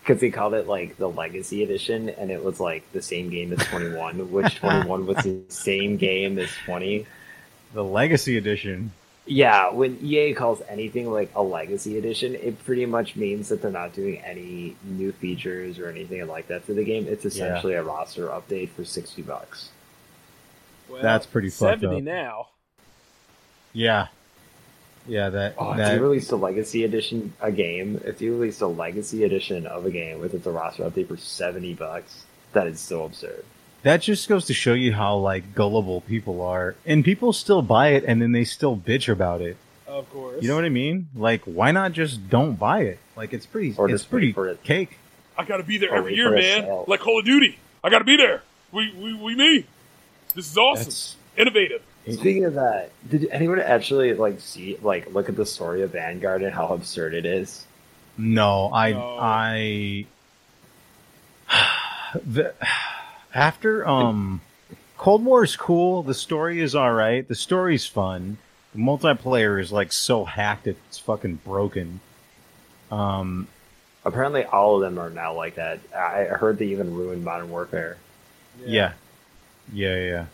because 0.10 0.22
they 0.22 0.32
called 0.32 0.56
it 0.56 0.66
like 0.68 0.98
the 0.98 1.08
Legacy 1.08 1.62
Edition, 1.62 2.10
and 2.10 2.32
it 2.32 2.44
was 2.44 2.60
like 2.60 2.92
the 2.94 3.02
same 3.02 3.30
game 3.30 3.54
as 3.54 3.60
21, 3.68 4.32
which 4.32 4.56
21 4.60 5.06
was 5.06 5.18
the 5.18 5.40
same 5.50 5.98
game 5.98 6.40
as 6.40 6.50
20. 6.66 7.06
The 7.76 7.84
Legacy 7.84 8.36
Edition. 8.36 8.92
Yeah, 9.28 9.70
when 9.72 10.00
EA 10.02 10.34
calls 10.34 10.64
anything 10.68 11.12
like 11.12 11.30
a 11.36 11.44
Legacy 11.44 12.00
Edition, 12.00 12.34
it 12.34 12.58
pretty 12.66 12.88
much 12.88 13.16
means 13.16 13.50
that 13.50 13.62
they're 13.62 13.70
not 13.70 13.94
doing 13.94 14.18
any 14.22 14.76
new 14.84 15.12
features 15.12 15.78
or 15.78 15.90
anything 15.90 16.26
like 16.26 16.48
that 16.48 16.66
to 16.66 16.74
the 16.74 16.84
game. 16.84 17.06
It's 17.08 17.26
essentially 17.26 17.76
a 17.76 17.84
roster 17.84 18.30
update 18.30 18.70
for 18.70 18.84
60 18.84 19.22
bucks. 19.22 19.70
Well, 20.90 21.04
That's 21.04 21.28
pretty 21.28 21.50
fucked 21.52 21.82
Seventy 21.82 21.98
up. 21.98 22.04
now. 22.04 22.48
Yeah. 23.74 24.08
Yeah, 25.10 25.30
that 25.30 25.56
Oh, 25.58 25.74
if 25.74 25.94
you 25.96 26.02
released 26.02 26.32
a 26.32 26.36
Legacy 26.36 26.84
Edition 26.84 27.34
a 27.42 27.52
game, 27.52 28.00
if 28.06 28.22
you 28.22 28.34
released 28.34 28.62
a 28.62 28.68
Legacy 28.68 29.24
Edition 29.24 29.66
of 29.68 29.86
a 29.86 29.92
game 29.92 30.20
with 30.20 30.34
its 30.34 30.46
a 30.46 30.52
roster 30.52 30.84
update 30.84 31.08
for 31.08 31.18
70 31.18 31.74
bucks, 31.74 32.24
that 32.54 32.68
is 32.68 32.80
so 32.80 33.04
absurd. 33.06 33.44
that 33.84 34.02
just 34.02 34.28
goes 34.30 34.46
to 34.46 34.54
show 34.54 34.74
you 34.74 34.94
how 34.94 35.16
like 35.16 35.56
gullible 35.56 36.02
people 36.02 36.42
are. 36.42 36.76
And 36.86 37.04
people 37.04 37.34
still 37.34 37.62
buy 37.62 37.90
it 37.90 38.04
and 38.06 38.22
then 38.22 38.32
they 38.34 38.44
still 38.44 38.78
bitch 38.78 39.08
about 39.12 39.42
it. 39.42 39.58
Of 39.88 40.10
course. 40.12 40.42
You 40.42 40.48
know 40.50 40.56
what 40.56 40.66
I 40.66 40.70
mean? 40.70 41.08
Like, 41.16 41.42
why 41.46 41.72
not 41.72 41.94
just 41.94 42.30
don't 42.30 42.56
buy 42.60 42.82
it? 42.82 43.00
Like, 43.16 43.34
it's 43.34 43.46
pretty, 43.48 43.74
Or 43.78 43.90
it's 43.90 44.06
pretty 44.06 44.32
for 44.34 44.48
it. 44.48 44.62
cake. 44.64 44.98
I 45.38 45.46
gotta 45.46 45.64
be 45.64 45.78
there 45.78 45.92
Or 45.94 45.98
every 45.98 46.16
year, 46.16 46.30
man. 46.32 46.64
sale. 46.64 46.86
Like 46.88 47.00
Call 47.00 47.20
of 47.20 47.26
Duty. 47.26 47.58
I 47.84 47.90
gotta 47.90 48.04
be 48.06 48.18
there. 48.18 48.44
We 48.72 48.94
we 48.94 49.14
we 49.16 49.36
me. 49.36 49.66
This 50.36 50.52
is 50.52 50.58
awesome. 50.58 50.84
That's 50.86 51.16
Innovative. 51.38 51.82
Speaking 52.12 52.46
of 52.46 52.54
that, 52.56 52.92
did 53.10 53.28
anyone 53.32 53.60
actually 53.60 54.14
like 54.14 54.40
see 54.40 54.78
like 54.82 55.14
look 55.14 55.30
at 55.30 55.36
the 55.36 55.46
story 55.46 55.82
of 55.82 55.92
Vanguard 55.92 56.42
and 56.44 56.54
how 56.54 56.68
absurd 56.68 57.14
it 57.14 57.26
is? 57.26 57.66
No, 58.18 58.72
I 58.74 58.92
No. 58.92 59.18
I 59.20 60.06
the, 62.26 62.54
after 63.34 63.88
um 63.88 64.42
Cold 65.00 65.24
War 65.24 65.46
is 65.46 65.56
cool. 65.56 66.04
The 66.04 66.14
story 66.14 66.60
is 66.60 66.76
all 66.76 66.92
right. 66.92 67.26
The 67.26 67.34
story's 67.34 67.86
fun. 67.86 68.38
The 68.74 68.80
multiplayer 68.80 69.60
is 69.60 69.72
like 69.72 69.94
so 69.94 70.26
hacked 70.26 70.68
it's 70.68 70.98
fucking 70.98 71.40
broken. 71.46 72.02
Um, 72.92 73.48
Apparently, 74.04 74.44
all 74.44 74.76
of 74.76 74.82
them 74.82 75.00
are 75.00 75.10
now 75.10 75.34
like 75.34 75.56
that. 75.56 75.80
I 75.96 76.26
heard 76.26 76.58
they 76.58 76.68
even 76.68 76.94
ruined 76.94 77.24
Modern 77.24 77.50
Warfare. 77.50 77.98
yeah, 78.66 78.94
yeah, 79.72 79.96
yeah. 79.96 80.26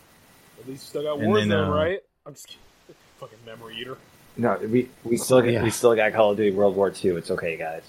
At 0.66 0.70
least 0.70 0.84
you 0.84 0.88
still 0.88 1.02
got 1.04 1.20
And 1.22 1.32
Warzone, 1.32 1.48
then, 1.48 1.58
uh, 1.60 1.70
right? 1.70 2.00
I'm 2.26 2.34
just 2.34 2.48
kidding. 2.48 2.60
Fucking 3.20 3.38
memory 3.46 3.76
eater. 3.80 3.96
No, 4.36 4.58
we 4.60 4.88
we 5.04 5.16
still 5.16 5.40
got, 5.40 5.50
Yeah. 5.50 5.62
we 5.62 5.70
still 5.70 5.94
got 5.94 6.12
Call 6.12 6.32
of 6.32 6.36
Duty 6.36 6.50
World 6.50 6.74
War 6.76 6.92
II. 6.92 7.12
It's 7.12 7.30
okay, 7.30 7.56
guys. 7.56 7.82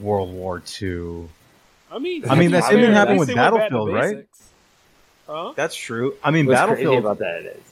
World 0.00 0.32
War 0.32 0.60
Two. 0.60 1.28
I 1.90 1.98
mean, 1.98 2.28
I 2.28 2.34
mean, 2.34 2.50
to 2.50 2.56
that 2.60 2.70
be 2.70 2.76
didn't 2.76 2.94
happen 2.94 3.16
with 3.18 3.28
they 3.28 3.34
went 3.34 3.54
back 3.54 3.68
to 3.68 3.74
Battlefield, 3.74 3.94
right? 3.94 4.16
basics. 4.16 4.48
Huh? 5.28 5.52
That's 5.56 5.74
true. 5.76 6.14
I 6.22 6.30
mean, 6.32 6.46
What's 6.46 6.60
crazy 6.60 6.82
Battlefield 6.84 6.98
about 7.04 7.18
that 7.20 7.44
is 7.44 7.62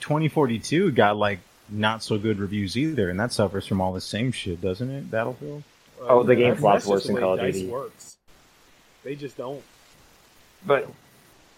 2042 0.00 0.90
got 0.92 1.16
like 1.16 1.38
not 1.68 2.02
so 2.02 2.18
good 2.18 2.38
reviews 2.38 2.76
either, 2.76 3.10
and 3.10 3.20
that 3.20 3.32
suffers 3.32 3.66
from 3.66 3.80
all 3.80 3.92
the 3.92 4.00
same 4.00 4.32
shit, 4.32 4.60
doesn't 4.60 4.90
it? 4.90 5.10
Battlefield. 5.10 5.62
Oh, 6.00 6.22
the 6.22 6.34
game 6.34 6.44
that's- 6.54 6.60
flops 6.60 6.86
worse 6.86 7.00
just 7.02 7.06
than 7.08 7.14
the 7.16 7.20
Call 7.20 7.36
way 7.36 7.40
of 7.48 7.52
DICE 7.54 7.60
Duty. 7.60 7.72
Works. 7.72 8.16
They 9.04 9.14
just 9.14 9.36
don't. 9.36 9.62
But 10.64 10.88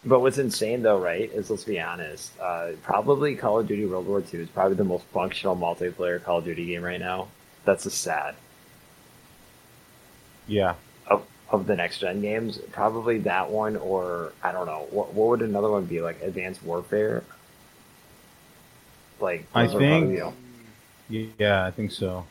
but 0.04 0.20
what's 0.20 0.38
insane 0.38 0.82
though, 0.82 0.98
right, 0.98 1.30
is 1.32 1.50
let's 1.50 1.64
be 1.64 1.80
honest, 1.80 2.32
uh, 2.40 2.70
probably 2.82 3.34
Call 3.36 3.58
of 3.60 3.66
Duty 3.66 3.86
World 3.86 4.06
War 4.06 4.20
II 4.32 4.40
is 4.40 4.48
probably 4.48 4.76
the 4.76 4.84
most 4.84 5.04
functional 5.06 5.56
multiplayer 5.56 6.22
Call 6.22 6.38
of 6.38 6.44
Duty 6.44 6.66
game 6.66 6.82
right 6.82 7.00
now. 7.00 7.28
That's 7.64 7.84
a 7.86 7.90
sad. 7.90 8.34
Yeah. 10.46 10.74
Of 11.06 11.26
of 11.50 11.66
the 11.66 11.76
next 11.76 11.98
gen 11.98 12.20
games, 12.20 12.58
probably 12.72 13.18
that 13.20 13.50
one 13.50 13.76
or 13.76 14.32
I 14.42 14.52
don't 14.52 14.66
know. 14.66 14.86
What 14.90 15.12
what 15.14 15.28
would 15.28 15.42
another 15.42 15.70
one 15.70 15.84
be 15.86 16.00
like? 16.00 16.22
Advanced 16.22 16.62
Warfare. 16.62 17.22
Like 19.20 19.46
I 19.54 19.66
those 19.66 19.74
are 19.74 19.78
think- 19.78 19.90
probably, 20.04 20.14
you 20.16 21.26
know, 21.26 21.32
Yeah, 21.38 21.66
I 21.66 21.70
think 21.70 21.90
so. 21.90 22.24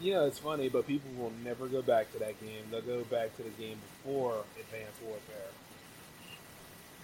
You 0.00 0.12
know, 0.12 0.26
it's 0.26 0.38
funny, 0.38 0.68
but 0.68 0.86
people 0.86 1.10
will 1.16 1.32
never 1.42 1.68
go 1.68 1.80
back 1.80 2.12
to 2.12 2.18
that 2.18 2.38
game. 2.40 2.64
They'll 2.70 2.82
go 2.82 3.02
back 3.04 3.34
to 3.36 3.42
the 3.42 3.48
game 3.50 3.78
before 4.04 4.44
Advanced 4.60 5.00
Warfare. 5.02 5.48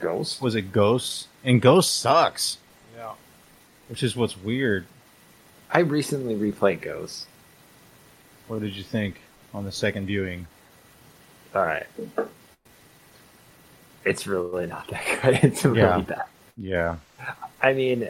Ghost. 0.03 0.43
Was 0.43 0.55
it 0.55 0.73
Ghosts? 0.73 1.29
And 1.45 1.63
Ghost 1.63 1.99
sucks, 2.01 2.59
Yeah. 2.97 3.13
which 3.89 4.03
is 4.03 4.15
what's 4.17 4.37
weird. 4.37 4.87
I 5.71 5.81
recently 5.81 6.35
replayed 6.35 6.83
Ghost. 6.83 7.27
What 8.49 8.61
did 8.61 8.77
you 8.77 8.83
think 8.83 9.21
on 9.55 9.65
the 9.65 9.73
second 9.73 10.07
viewing? 10.07 10.47
All 11.55 11.63
right. 11.65 11.87
It's 14.05 14.27
really 14.27 14.67
not 14.67 14.89
that 14.89 15.05
good. 15.23 15.35
It's 15.45 15.65
really 15.65 15.79
Yeah. 15.81 15.99
bad. 16.01 16.23
Yeah. 16.57 16.97
I 17.63 17.73
mean, 17.73 18.09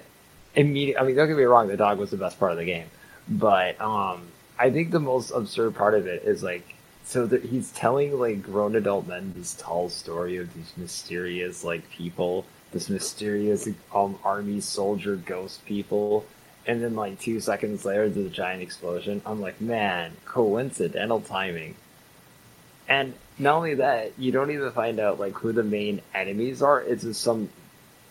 immediate. 0.55 1.01
I 1.01 1.05
mean, 1.05 1.15
don't 1.17 1.29
get 1.29 1.37
me 1.37 1.45
wrong. 1.45 1.69
The 1.69 1.77
dog 1.77 1.99
was 1.99 2.11
the 2.11 2.17
best 2.17 2.39
part 2.41 2.53
of 2.53 2.59
the 2.59 2.65
game, 2.65 2.87
but 3.29 3.79
um, 3.81 4.23
I 4.59 4.71
think 4.71 4.91
the 4.91 5.01
most 5.01 5.31
absurd 5.31 5.75
part 5.75 5.95
of 5.95 6.07
it 6.07 6.23
is 6.25 6.43
like, 6.43 6.75
so 7.05 7.27
that 7.27 7.45
he's 7.45 7.71
telling 7.73 8.19
like 8.19 8.43
grown 8.43 8.77
adult 8.77 9.07
men 9.07 9.33
this 9.37 9.55
tall 9.55 9.89
story 9.89 10.37
of 10.37 10.53
these 10.55 10.73
mysterious 10.77 11.65
like 11.65 11.89
people, 11.91 12.45
this 12.73 12.89
mysterious 12.89 13.69
um 13.95 14.19
army 14.25 14.61
soldier 14.61 15.17
ghost 15.17 15.65
people, 15.67 16.25
and 16.67 16.83
then 16.83 16.95
like 16.95 17.19
two 17.19 17.41
seconds 17.41 17.85
later, 17.85 18.09
there's 18.09 18.27
a 18.27 18.31
giant 18.31 18.63
explosion. 18.63 19.21
I'm 19.27 19.41
like, 19.41 19.61
man, 19.61 20.13
coincidental 20.25 21.21
timing. 21.21 21.75
And 22.89 23.15
not 23.39 23.57
only 23.57 23.75
that, 23.75 24.13
you 24.19 24.33
don't 24.33 24.51
even 24.51 24.71
find 24.73 25.01
out 25.01 25.19
like 25.19 25.35
who 25.35 25.53
the 25.53 25.63
main 25.63 26.01
enemies 26.15 26.63
are. 26.63 26.81
It's 26.81 27.03
just 27.03 27.21
some 27.21 27.49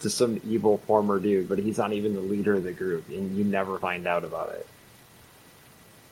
just 0.01 0.17
some 0.17 0.41
evil 0.47 0.79
former 0.79 1.19
dude, 1.19 1.47
but 1.47 1.59
he's 1.59 1.77
not 1.77 1.93
even 1.93 2.13
the 2.13 2.21
leader 2.21 2.55
of 2.55 2.63
the 2.63 2.71
group, 2.71 3.07
and 3.09 3.37
you 3.37 3.43
never 3.43 3.77
find 3.77 4.07
out 4.07 4.23
about 4.23 4.53
it. 4.53 4.67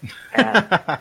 And, 0.33 0.99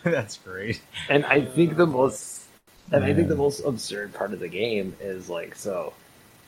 That's 0.04 0.38
great. 0.38 0.80
and 1.08 1.24
I 1.26 1.42
think 1.44 1.76
the 1.76 1.86
most, 1.86 2.44
and 2.92 3.04
I 3.04 3.14
think 3.14 3.28
the 3.28 3.36
most 3.36 3.60
absurd 3.60 4.14
part 4.14 4.32
of 4.32 4.40
the 4.40 4.48
game 4.48 4.96
is 5.00 5.28
like, 5.28 5.54
so, 5.54 5.92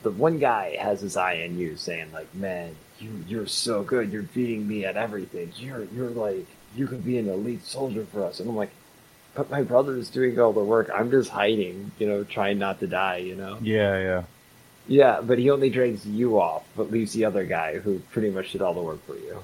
the 0.03 0.11
one 0.11 0.39
guy 0.39 0.77
has 0.77 1.01
his 1.01 1.17
eye 1.17 1.43
on 1.45 1.59
you, 1.59 1.77
saying 1.77 2.13
like, 2.13 2.35
"Man, 2.35 2.75
you 2.99 3.11
you're 3.29 3.47
so 3.47 3.83
good. 3.85 4.13
You're 4.13 4.23
beating 4.23 4.67
me 4.67 4.85
at 4.85 4.97
everything. 4.97 5.53
You're 5.57 5.85
you're 5.95 6.11
like 6.11 6.47
you 6.75 6.87
could 6.87 7.05
be 7.05 7.19
an 7.19 7.29
elite 7.29 7.65
soldier 7.65 8.05
for 8.13 8.25
us." 8.25 8.41
And 8.41 8.49
I'm 8.49 8.57
like, 8.57 8.73
"But 9.35 9.51
my 9.51 9.63
brother's 9.63 10.11
doing 10.11 10.39
all 10.41 10.53
the 10.53 10.65
work. 10.65 10.91
I'm 10.93 11.11
just 11.11 11.31
hiding, 11.31 11.93
you 11.99 12.09
know, 12.09 12.25
trying 12.25 12.59
not 12.59 12.81
to 12.81 12.87
die, 12.89 13.19
you 13.19 13.37
know." 13.37 13.59
Yeah, 13.63 13.99
yeah. 13.99 14.23
Yeah, 14.89 15.21
but 15.21 15.39
he 15.39 15.51
only 15.51 15.71
drags 15.71 16.05
you 16.05 16.41
off, 16.41 16.65
but 16.77 16.91
leaves 16.91 17.13
the 17.13 17.25
other 17.25 17.45
guy 17.45 17.79
who 17.79 18.01
pretty 18.11 18.31
much 18.31 18.51
did 18.53 18.63
all 18.63 18.75
the 18.75 18.83
work 18.83 19.05
for 19.07 19.15
you. 19.17 19.39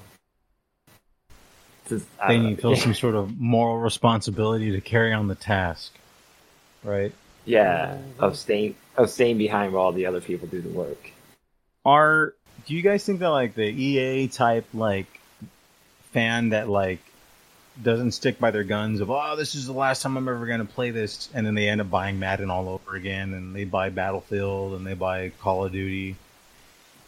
Just, 1.89 2.07
I 2.19 2.27
Then 2.27 2.43
don't 2.43 2.49
you 2.51 2.55
know. 2.55 2.61
feel 2.61 2.75
some 2.75 2.93
sort 3.05 3.15
of 3.15 3.39
moral 3.39 3.79
responsibility 3.79 4.71
to 4.71 4.81
carry 4.81 5.13
on 5.13 5.27
the 5.27 5.35
task, 5.35 5.93
right? 6.83 7.13
yeah, 7.45 7.97
of 8.19 8.37
staying 8.37 8.75
of 8.95 9.09
staying 9.09 9.37
behind 9.37 9.73
while 9.73 9.91
the 9.91 10.05
other 10.05 10.21
people 10.21 10.47
do 10.47 10.61
the 10.61 10.69
work. 10.69 11.11
Are 11.85 12.33
do 12.65 12.75
you 12.75 12.81
guys 12.81 13.05
think 13.05 13.19
that 13.19 13.29
like 13.29 13.55
the 13.55 13.63
EA 13.63 14.27
type 14.27 14.65
like 14.73 15.07
fan 16.11 16.49
that 16.49 16.69
like 16.69 16.99
doesn't 17.81 18.11
stick 18.11 18.39
by 18.39 18.51
their 18.51 18.63
guns 18.65 18.99
of 18.99 19.09
oh 19.09 19.35
this 19.37 19.55
is 19.55 19.65
the 19.65 19.73
last 19.73 20.01
time 20.01 20.17
I'm 20.17 20.27
ever 20.27 20.45
going 20.45 20.59
to 20.59 20.65
play 20.65 20.91
this 20.91 21.29
and 21.33 21.45
then 21.45 21.55
they 21.55 21.69
end 21.69 21.79
up 21.81 21.89
buying 21.89 22.19
Madden 22.19 22.49
all 22.49 22.67
over 22.67 22.95
again 22.95 23.33
and 23.33 23.55
they 23.55 23.63
buy 23.63 23.89
Battlefield 23.89 24.73
and 24.73 24.85
they 24.85 24.95
buy 24.95 25.29
Call 25.39 25.63
of 25.65 25.71
Duty 25.71 26.17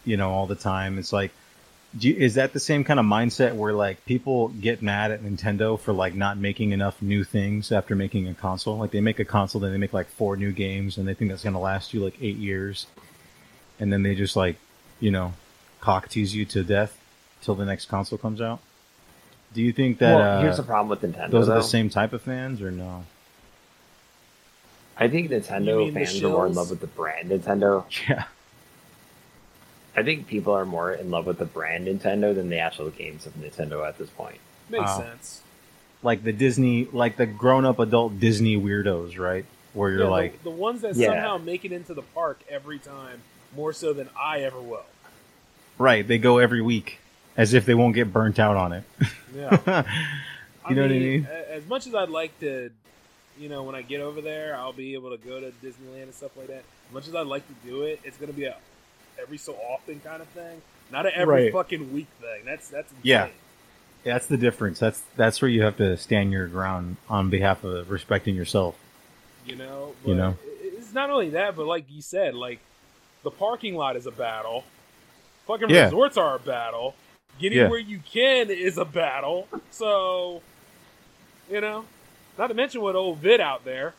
you 0.06 0.18
know 0.18 0.32
all 0.32 0.48
the 0.48 0.56
time 0.56 0.98
it's 0.98 1.12
like 1.12 1.32
you, 2.00 2.16
is 2.16 2.36
that 2.36 2.54
the 2.54 2.60
same 2.60 2.84
kind 2.84 3.00
of 3.00 3.06
mindset 3.06 3.56
where 3.56 3.74
like 3.74 4.06
people 4.06 4.50
get 4.50 4.82
mad 4.82 5.12
at 5.12 5.22
Nintendo 5.22 5.80
for 5.80 5.92
like 5.94 6.16
not 6.16 6.38
making 6.38 6.72
enough 6.72 7.02
new 7.02 7.24
things 7.24 7.72
after 7.72 7.96
making 7.96 8.28
a 8.28 8.34
console? 8.34 8.78
Like 8.78 8.92
they 8.92 9.02
make 9.02 9.20
a 9.20 9.26
console 9.26 9.62
then 9.62 9.72
they 9.72 9.78
make 9.78 9.94
like 9.94 10.08
four 10.08 10.38
new 10.38 10.52
games 10.52 10.98
and 10.98 11.08
they 11.08 11.14
think 11.14 11.32
that's 11.32 11.44
going 11.44 11.54
to 11.54 11.60
last 11.60 11.94
you 11.94 12.04
like 12.04 12.16
8 12.22 12.38
years 12.38 12.88
and 13.80 13.92
then 13.92 14.04
they 14.04 14.16
just 14.16 14.36
like 14.36 14.56
you 15.00 15.12
know 15.12 15.34
cock 15.82 16.08
tease 16.08 16.34
you 16.34 16.46
to 16.46 16.64
death 16.64 16.98
till 17.42 17.56
the 17.56 17.66
next 17.66 17.88
console 17.88 18.18
comes 18.18 18.40
out? 18.40 18.60
Do 19.54 19.62
you 19.62 19.74
think 19.74 19.98
that 19.98 20.16
well, 20.16 20.40
uh, 20.40 20.42
here's 20.42 20.58
the 20.58 20.64
problem 20.64 20.88
with 20.88 21.02
Nintendo. 21.02 21.32
those 21.32 21.50
are 21.50 21.56
the 21.56 21.64
same 21.64 21.90
type 21.90 22.14
of 22.14 22.22
fans 22.22 22.62
or 22.62 22.72
no? 22.72 23.04
I 24.96 25.10
think 25.10 25.30
Nintendo 25.30 25.92
fans 25.94 26.24
are 26.24 26.30
more 26.30 26.48
in 26.48 26.54
love 26.54 26.70
with 26.70 26.80
the 26.80 26.88
brand 26.88 27.32
Nintendo. 27.32 27.84
yeah 28.08 28.26
I 29.96 30.04
think 30.04 30.28
people 30.28 30.54
are 30.54 30.66
more 30.66 30.92
in 30.94 31.12
love 31.12 31.26
with 31.26 31.38
the 31.38 31.46
brand 31.46 31.88
Nintendo 31.88 32.34
than 32.34 32.50
the 32.50 32.60
actual 32.60 32.90
games 32.90 33.26
of 33.26 33.34
Nintendo 33.36 33.86
at 33.88 33.98
this 33.98 34.10
point. 34.10 34.40
Makes 34.70 34.84
Wow. 34.86 35.00
sense. 35.00 35.42
like 36.04 36.24
the 36.24 36.34
disney 36.34 36.88
like 36.92 37.16
the 37.18 37.28
grown-up 37.28 37.78
adult 37.78 38.20
disney 38.20 38.58
weirdos 38.58 39.20
right 39.20 39.46
where 39.74 39.92
you're 39.92 40.00
Yeah, 40.06 40.08
like 40.08 40.42
the, 40.44 40.50
ones 40.50 40.82
that 40.82 40.96
Yeah. 40.96 41.10
somehow 41.10 41.38
make 41.38 41.64
it 41.64 41.72
into 41.72 41.94
the 41.94 42.02
park 42.02 42.40
every 42.50 42.80
time 42.80 43.22
more 43.56 43.72
so 43.72 43.94
than 43.94 44.10
I 44.20 44.40
ever 44.42 44.60
will. 44.60 44.86
right 45.78 46.08
they 46.08 46.18
go 46.18 46.40
every 46.40 46.62
week 46.62 46.98
as 47.38 47.54
if 47.54 47.66
they 47.68 47.76
won't 47.76 47.94
get 47.94 48.12
burnt 48.12 48.40
out 48.40 48.58
on 48.58 48.74
it 48.74 48.84
Yeah. 49.36 49.52
you 50.70 50.76
know 50.76 50.82
what 50.82 50.92
i 50.92 51.00
mean 51.00 51.28
As 51.50 51.68
much 51.68 51.86
as 51.86 51.94
I'd 51.94 52.10
like 52.10 52.38
to, 52.40 52.72
you 53.40 53.50
know, 53.50 53.62
when 53.64 53.76
I 53.76 53.82
get 53.84 54.02
over 54.02 54.22
there, 54.22 54.56
I'll 54.56 54.74
be 54.74 54.94
able 54.96 55.12
to 55.12 55.18
go 55.18 55.40
to 55.40 55.52
Disneyland 55.64 56.04
and 56.04 56.14
stuff 56.16 56.36
like 56.36 56.48
that. 56.48 56.64
As 56.88 56.94
much 56.94 57.08
as 57.08 57.14
I'd 57.16 57.28
like 57.28 57.46
to 57.48 57.54
do 57.68 57.84
it, 57.84 58.00
it's 58.04 58.18
going 58.18 58.32
to 58.32 58.36
be 58.38 58.46
a 58.46 58.56
every 59.20 59.38
so 59.38 59.54
often 59.56 60.00
kind 60.02 60.22
of 60.22 60.28
thing, 60.30 60.62
not 60.92 61.06
an 61.06 61.14
every 61.16 61.46
Right. 61.46 61.54
fucking 61.54 61.92
week 61.94 62.08
thing. 62.20 62.44
That's 62.46 62.70
that's 62.70 62.92
insane. 62.92 63.02
Yeah. 63.04 63.28
that's 64.04 64.26
the 64.28 64.38
difference 64.38 64.80
that's 64.80 65.02
that's 65.16 65.42
where 65.42 65.50
you 65.50 65.62
have 65.64 65.78
to 65.78 65.96
stand 65.98 66.32
your 66.32 66.48
ground 66.48 66.98
on 67.10 67.30
behalf 67.30 67.64
of 67.64 67.90
respecting 67.92 68.36
yourself 68.36 68.76
You 69.46 69.56
know, 69.56 69.94
You 70.06 70.16
know? 70.16 70.38
it's 70.62 70.94
not 70.94 71.10
only 71.10 71.30
that, 71.32 71.56
but 71.56 71.66
like 71.68 71.86
you 71.90 72.02
said, 72.02 72.34
like 72.36 72.60
the 73.24 73.32
parking 73.32 73.76
lot 73.76 73.96
is 73.96 74.06
a 74.08 74.12
battle. 74.12 74.64
Fucking 75.48 75.70
Yeah. 75.70 75.86
resorts 75.86 76.18
are 76.18 76.36
a 76.36 76.40
battle. 76.40 76.96
Getting 77.40 77.60
Yeah. 77.60 77.70
where 77.70 77.80
you 77.80 78.00
can 78.00 78.50
is 78.50 78.78
a 78.78 78.86
battle. 78.86 79.48
So, 79.72 80.42
you 81.50 81.62
know, 81.62 81.86
not 82.38 82.48
to 82.48 82.54
mention 82.56 82.82
what 82.82 82.96
old 82.96 83.20
vid 83.20 83.40
out 83.42 83.64
there. 83.66 83.94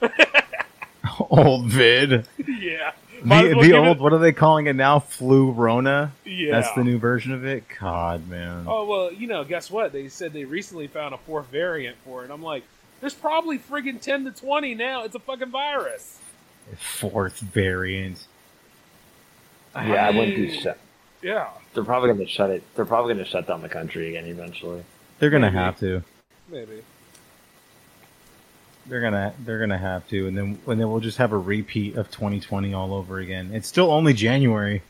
old 1.30 1.66
vid 1.66 2.26
yeah, 2.60 2.92
the, 3.22 3.54
well 3.54 3.62
the 3.62 3.72
old 3.76 3.96
it- 3.96 4.00
what 4.02 4.12
are 4.12 4.18
they 4.18 4.32
calling 4.32 4.66
it 4.66 4.74
now 4.76 4.98
flu 4.98 5.50
rona 5.50 6.12
Yeah. 6.24 6.52
that's 6.52 6.72
the 6.74 6.84
new 6.84 6.98
version 6.98 7.32
of 7.32 7.44
it 7.44 7.64
god 7.80 8.28
man 8.28 8.64
Oh 8.68 8.84
well, 8.86 9.12
you 9.12 9.26
know, 9.26 9.44
guess 9.44 9.70
what? 9.70 9.92
They 9.92 10.08
said 10.08 10.32
they 10.32 10.44
recently 10.44 10.86
found 10.86 11.14
a 11.14 11.18
fourth 11.18 11.46
variant 11.48 11.96
for 12.04 12.24
it. 12.24 12.30
I'm 12.30 12.42
like, 12.42 12.64
there's 13.00 13.14
probably 13.14 13.58
friggin' 13.58 14.00
ten 14.00 14.24
to 14.24 14.30
twenty 14.30 14.74
now. 14.74 15.04
It's 15.04 15.14
a 15.14 15.18
fucking 15.20 15.50
virus. 15.50 16.18
fourth 16.78 17.38
variant 17.40 18.26
Yeah, 19.74 20.06
I 20.08 20.10
wouldn't 20.10 20.36
be 20.36 20.58
shut. 20.60 20.78
Yeah, 21.22 21.48
They're 21.74 21.84
probably 21.84 22.08
going 22.12 22.24
to 22.26 22.30
shut 22.32 22.50
it. 22.50 22.62
They're 22.76 22.84
probably 22.84 23.14
going 23.14 23.24
to 23.24 23.30
shut 23.30 23.46
down 23.46 23.62
the 23.62 23.68
country 23.68 24.08
again 24.10 24.26
eventually. 24.26 24.84
they're 25.18 25.30
gonna 25.30 25.46
Maybe. 25.50 25.56
have 25.56 25.78
to 25.80 26.02
maybe. 26.48 26.82
They're 28.88 29.00
gonna 29.00 29.34
they're 29.44 29.58
gonna 29.58 29.78
have 29.78 30.06
to, 30.08 30.28
and 30.28 30.36
then 30.36 30.58
and 30.66 30.80
then 30.80 30.90
we'll 30.90 31.00
just 31.00 31.18
have 31.18 31.32
a 31.32 31.38
repeat 31.38 31.96
of 31.96 32.10
2020 32.10 32.72
all 32.74 32.94
over 32.94 33.18
again. 33.18 33.50
It's 33.52 33.66
still 33.68 33.90
only 33.90 34.12
January, 34.12 34.82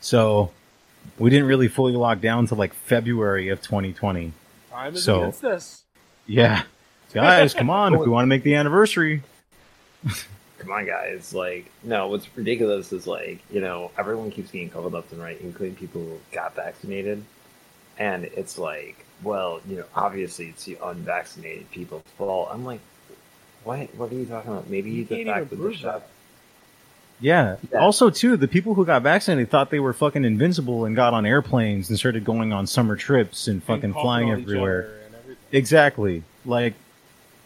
so 0.00 0.50
we 1.18 1.30
didn't 1.30 1.46
really 1.46 1.68
fully 1.68 1.94
lock 1.94 2.20
down 2.20 2.46
to 2.48 2.54
like 2.54 2.74
February 2.74 3.48
of 3.48 3.62
2020. 3.62 4.32
Time 4.70 4.94
is 4.94 5.04
So- 5.04 5.20
against 5.22 5.44
us. 5.44 5.82
Yeah, 6.26 6.62
guys, 7.12 7.52
come 7.54 7.68
on! 7.70 7.94
if 7.94 8.00
we 8.00 8.08
want 8.08 8.24
to 8.24 8.28
make 8.28 8.42
the 8.42 8.54
anniversary, 8.54 9.22
Come 10.58 10.72
on, 10.72 10.86
guys. 10.86 11.34
Like, 11.34 11.70
no, 11.82 12.08
what's 12.08 12.26
ridiculous 12.36 12.90
is 12.92 13.06
like, 13.06 13.40
you 13.50 13.60
know, 13.60 13.90
everyone 13.98 14.30
keeps 14.30 14.50
getting 14.50 14.70
COVID 14.70 14.92
left 14.92 15.12
and 15.12 15.20
right, 15.20 15.38
including 15.42 15.76
people 15.76 16.00
who 16.00 16.18
got 16.32 16.54
vaccinated. 16.54 17.22
And 17.98 18.24
it's 18.24 18.56
like, 18.56 19.04
well, 19.22 19.60
you 19.68 19.76
know, 19.76 19.84
obviously 19.94 20.46
it's 20.48 20.64
the 20.64 20.78
unvaccinated 20.82 21.70
people's 21.70 22.02
fault. 22.16 22.48
I'm 22.50 22.64
like, 22.64 22.80
what? 23.64 23.94
What 23.96 24.12
are 24.12 24.14
you 24.14 24.26
talking 24.26 24.52
about? 24.52 24.68
Maybe 24.70 24.90
You 24.90 25.04
the 25.04 25.16
can't 25.16 25.28
fact 25.28 25.36
even 25.38 25.48
that 25.48 25.50
the 25.56 25.62
prove 25.62 25.76
shot. 25.76 26.02
yeah. 27.20 27.56
Yeah. 27.72 27.78
Also, 27.78 28.10
too, 28.10 28.36
the 28.36 28.48
people 28.48 28.74
who 28.74 28.84
got 28.84 29.02
vaccinated 29.02 29.50
thought 29.50 29.70
they 29.70 29.80
were 29.80 29.92
fucking 29.92 30.24
invincible 30.24 30.84
and 30.84 30.94
got 30.96 31.14
on 31.14 31.24
airplanes 31.26 31.88
and 31.90 31.98
started 31.98 32.24
going 32.24 32.52
on 32.52 32.66
summer 32.66 32.96
trips 32.96 33.48
and 33.48 33.62
fucking 33.62 33.84
And 33.84 33.94
flying 33.94 34.30
everywhere. 34.30 34.80
and. 35.26 35.36
Exactly. 35.52 36.22
Like, 36.44 36.74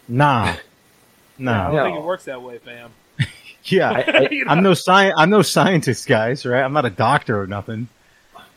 nah, 0.07 0.55
nah. 1.37 1.61
I 1.61 1.65
don't 1.67 1.75
No. 1.75 1.83
think 1.85 1.97
it 1.97 2.03
works 2.03 2.25
that 2.25 2.41
way, 2.41 2.57
fam. 2.59 2.91
Yeah, 3.65 3.89
I, 3.91 4.01
I, 4.01 4.29
You 4.31 4.45
know? 4.45 4.51
I'm 4.51 4.63
no 4.63 4.71
sci- 4.71 5.11
I'm 5.15 5.29
no 5.29 5.41
scientist, 5.41 6.07
guys. 6.07 6.45
Right? 6.45 6.63
I'm 6.63 6.73
not 6.73 6.85
a 6.85 6.89
doctor 6.89 7.39
or 7.39 7.45
nothing. 7.45 7.87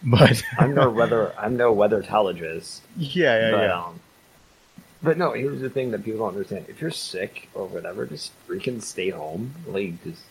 But 0.05 0.43
I'm 0.59 0.75
no 0.75 0.89
weather. 0.91 1.33
I'm 1.39 1.57
no 1.57 1.75
weatherologist. 1.75 2.81
yeah, 2.97 3.39
yeah, 3.39 3.51
but, 3.51 3.61
yeah. 3.63 3.79
Um, 3.85 4.01
but 5.03 5.19
no, 5.19 5.33
here's 5.33 5.61
the 5.61 5.71
thing 5.71 5.91
that 5.93 6.05
people 6.05 6.21
don't 6.21 6.29
understand. 6.37 6.67
If 6.69 6.81
you're 6.81 6.91
sick 6.91 7.49
or 7.55 7.67
whatever, 7.67 8.07
just 8.07 8.33
freaking 8.49 8.83
stay 8.83 9.11
home. 9.11 9.55
Like, 9.67 10.03
just 10.05 10.23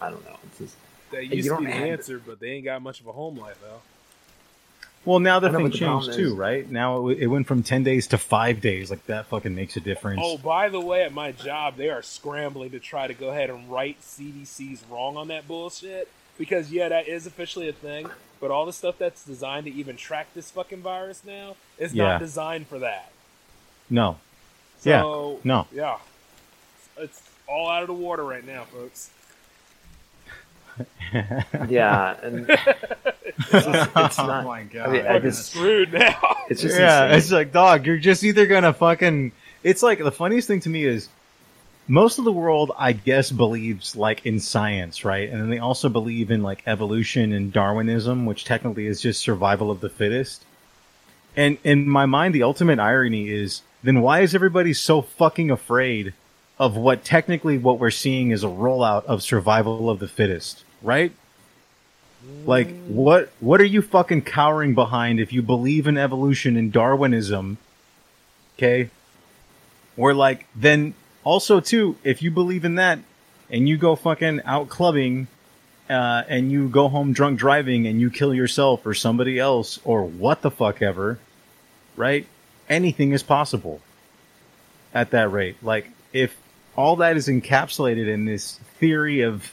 I 0.00 0.10
don't 0.10 0.24
know. 0.24 0.36
It's 0.46 0.58
just 0.58 0.76
That 1.12 1.24
You 1.26 1.36
used 1.36 1.48
to 1.48 1.54
don't 1.54 1.64
be 1.64 1.70
the 1.70 1.72
have- 1.78 1.86
answer, 1.88 2.22
but 2.24 2.38
they 2.40 2.52
ain't 2.52 2.64
got 2.64 2.80
much 2.82 3.00
of 3.00 3.06
a 3.06 3.12
home 3.12 3.36
life 3.38 3.58
though. 3.62 3.80
Well, 5.06 5.18
now 5.18 5.40
the 5.40 5.48
I 5.48 5.52
know, 5.52 5.58
thing 5.60 5.70
the 5.70 5.76
changed 5.78 6.12
too, 6.12 6.26
is- 6.26 6.32
right? 6.34 6.70
Now 6.70 7.08
it, 7.08 7.18
it 7.20 7.26
went 7.28 7.46
from 7.46 7.62
ten 7.62 7.82
days 7.82 8.06
to 8.08 8.18
five 8.18 8.60
days. 8.60 8.90
Like 8.90 9.04
that 9.06 9.26
fucking 9.26 9.54
makes 9.54 9.76
a 9.76 9.80
difference. 9.80 10.20
Oh, 10.22 10.36
by 10.38 10.68
the 10.68 10.80
way, 10.80 11.02
at 11.02 11.12
my 11.14 11.32
job, 11.32 11.76
they 11.76 11.88
are 11.88 12.02
scrambling 12.02 12.70
to 12.72 12.78
try 12.80 13.06
to 13.06 13.14
go 13.14 13.30
ahead 13.30 13.48
and 13.50 13.70
write 13.70 14.00
CDC's 14.02 14.84
wrong 14.90 15.16
on 15.16 15.28
that 15.28 15.48
bullshit. 15.48 16.08
Because 16.38 16.70
yeah, 16.70 16.88
that 16.90 17.08
is 17.08 17.26
officially 17.26 17.68
a 17.68 17.72
thing, 17.72 18.08
but 18.40 18.50
all 18.50 18.64
the 18.66 18.72
stuff 18.72 18.96
that's 18.98 19.24
designed 19.24 19.66
to 19.66 19.72
even 19.72 19.96
track 19.96 20.28
this 20.34 20.50
fucking 20.50 20.80
virus 20.80 21.22
now 21.24 21.56
is 21.78 21.92
Yeah. 21.94 22.04
not 22.08 22.20
designed 22.20 22.66
for 22.66 22.78
that. 22.78 23.10
No, 23.90 24.16
So, 24.78 24.90
Yeah, 24.90 25.40
no. 25.44 25.66
yeah, 25.72 25.98
it's 26.96 27.20
all 27.48 27.68
out 27.68 27.82
of 27.82 27.88
the 27.88 27.94
water 27.94 28.24
right 28.24 28.46
now, 28.46 28.64
folks. 28.64 29.10
yeah, 31.68 32.16
and 32.22 32.46
it's, 32.48 33.50
just, 33.50 33.68
it's 33.96 34.18
oh 34.18 34.26
not. 34.26 34.44
oh 34.44 34.48
my 34.48 34.62
god! 34.62 34.88
I 34.88 34.92
mean, 34.92 35.00
I 35.02 35.14
Fucking 35.14 35.22
just 35.30 35.50
screwed 35.50 35.92
now. 35.92 36.36
it's 36.48 36.62
just 36.62 36.78
yeah, 36.78 37.04
insane. 37.06 37.18
it's 37.18 37.32
like 37.32 37.52
dog. 37.52 37.86
You're 37.86 37.98
just 37.98 38.22
either 38.24 38.46
gonna 38.46 38.72
fucking. 38.72 39.32
It's 39.62 39.82
like 39.82 39.98
the 39.98 40.12
funniest 40.12 40.48
thing 40.48 40.60
to 40.60 40.68
me 40.70 40.84
is 40.84 41.08
most 41.88 42.18
of 42.18 42.24
the 42.24 42.32
world, 42.32 42.70
I 42.78 42.92
guess, 42.92 43.30
believes 43.30 43.94
like 43.96 44.24
in 44.24 44.40
science, 44.40 45.04
right? 45.04 45.28
And 45.28 45.40
then 45.42 45.50
they 45.50 45.58
also 45.58 45.88
believe 45.88 46.30
in 46.30 46.42
like 46.42 46.62
evolution 46.66 47.32
and 47.32 47.52
Darwinism, 47.52 48.24
which 48.24 48.44
technically 48.44 48.86
is 48.86 49.00
just 49.02 49.20
survival 49.20 49.70
of 49.70 49.80
the 49.80 49.90
fittest. 49.90 50.44
And 51.36 51.58
in 51.64 51.88
my 51.88 52.06
mind, 52.06 52.34
the 52.34 52.44
ultimate 52.44 52.78
irony 52.78 53.28
is 53.28 53.62
then 53.82 54.00
why 54.00 54.20
is 54.20 54.34
everybody 54.34 54.72
so 54.72 55.02
fucking 55.02 55.50
afraid 55.50 56.14
of 56.58 56.76
what 56.76 57.04
technically 57.04 57.56
what 57.56 57.78
we're 57.78 57.90
seeing 57.90 58.30
is 58.30 58.44
a 58.44 58.48
rollout 58.48 59.04
of 59.06 59.22
survival 59.22 59.88
of 59.88 59.98
the 59.98 60.08
fittest, 60.08 60.64
right? 60.82 61.12
Like 62.44 62.74
what 62.84 63.30
what 63.40 63.62
are 63.62 63.66
you 63.66 63.80
fucking 63.80 64.22
cowering 64.22 64.74
behind 64.74 65.20
if 65.20 65.32
you 65.32 65.40
believe 65.40 65.86
in 65.86 65.96
evolution 65.96 66.56
and 66.56 66.70
Darwinism? 66.70 67.56
Okay? 68.56 68.90
Or 69.96 70.12
like 70.12 70.46
then 70.54 70.92
also 71.24 71.60
too, 71.60 71.96
if 72.04 72.22
you 72.22 72.30
believe 72.30 72.66
in 72.66 72.74
that 72.74 72.98
and 73.48 73.66
you 73.66 73.78
go 73.78 73.96
fucking 73.96 74.42
out 74.44 74.68
clubbing 74.68 75.28
uh, 75.88 76.22
and 76.28 76.52
you 76.52 76.68
go 76.68 76.88
home 76.88 77.14
drunk 77.14 77.38
driving 77.38 77.86
and 77.86 78.00
you 78.00 78.10
kill 78.10 78.34
yourself 78.34 78.84
or 78.84 78.92
somebody 78.92 79.38
else 79.38 79.80
or 79.82 80.04
what 80.04 80.42
the 80.42 80.50
fuck 80.50 80.82
ever, 80.82 81.18
right? 81.96 82.26
Anything 82.70 83.12
is 83.12 83.22
possible 83.22 83.82
at 84.94 85.10
that 85.10 85.30
rate. 85.30 85.56
Like 85.62 85.90
if 86.12 86.34
all 86.76 86.96
that 86.96 87.16
is 87.16 87.28
encapsulated 87.28 88.08
in 88.08 88.24
this 88.24 88.54
theory 88.78 89.20
of 89.20 89.52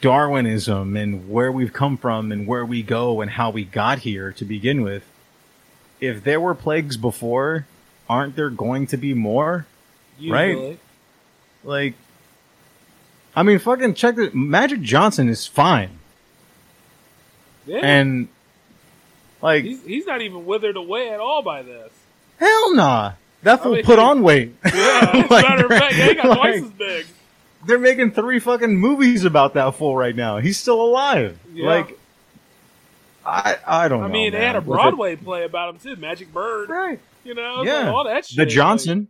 Darwinism 0.00 0.96
and 0.96 1.28
where 1.28 1.52
we've 1.52 1.72
come 1.72 1.96
from 1.96 2.32
and 2.32 2.46
where 2.46 2.64
we 2.64 2.82
go 2.82 3.20
and 3.20 3.30
how 3.30 3.50
we 3.50 3.64
got 3.64 4.00
here 4.00 4.32
to 4.32 4.44
begin 4.44 4.82
with. 4.82 5.04
If 6.00 6.24
there 6.24 6.40
were 6.40 6.54
plagues 6.54 6.96
before, 6.96 7.66
aren't 8.08 8.34
there 8.34 8.50
going 8.50 8.86
to 8.88 8.96
be 8.96 9.12
more? 9.12 9.66
Right. 10.26 10.48
Usually. 10.48 10.78
Like, 11.62 11.94
I 13.36 13.42
mean, 13.42 13.58
fucking 13.58 13.94
check 13.94 14.16
it. 14.16 14.34
Magic 14.34 14.80
Johnson 14.80 15.28
is 15.28 15.46
fine. 15.46 15.98
Yeah. 17.66 17.80
And, 17.82 18.28
like, 19.42 19.64
he's, 19.64 19.84
he's 19.84 20.06
not 20.06 20.22
even 20.22 20.46
withered 20.46 20.76
away 20.76 21.10
at 21.10 21.20
all 21.20 21.42
by 21.42 21.62
this. 21.62 21.92
Hell 22.40 22.74
nah. 22.74 23.12
That 23.42 23.62
fool 23.62 23.74
mean, 23.76 23.84
put 23.84 23.98
on 24.00 24.22
weight. 24.28 24.54
Yeah, 24.64 25.26
Like, 25.30 25.44
matter 25.48 25.64
of 25.66 25.70
fact, 25.70 25.96
yeah, 25.96 26.06
he 26.08 26.14
got 26.14 26.36
twice 26.36 26.62
as 26.62 26.70
big. 26.70 27.06
They're 27.66 27.78
making 27.78 28.12
three 28.12 28.38
fucking 28.40 28.74
movies 28.76 29.24
about 29.24 29.54
that 29.54 29.74
fool 29.76 29.94
right 29.96 30.14
now. 30.16 30.38
He's 30.38 30.58
still 30.58 30.80
alive. 30.80 31.38
Yeah. 31.54 31.66
Like, 31.66 31.98
I 33.24 33.56
I 33.66 33.88
don't 33.88 34.00
know. 34.00 34.06
I 34.06 34.10
mean, 34.10 34.32
they 34.32 34.38
had 34.44 34.56
a 34.56 34.60
man. 34.60 34.68
Broadway 34.70 35.14
play 35.16 35.44
about 35.44 35.74
him 35.74 35.78
too, 35.80 35.96
Magic 36.00 36.32
Bird. 36.32 36.68
Right. 36.70 36.98
You 37.24 37.34
know, 37.34 37.62
Yeah. 37.62 37.90
all 37.90 38.04
that 38.04 38.26
shit. 38.26 38.36
The 38.36 38.42
like- 38.44 38.48
Johnson. 38.52 39.08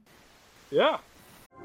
yeah. 0.70 0.98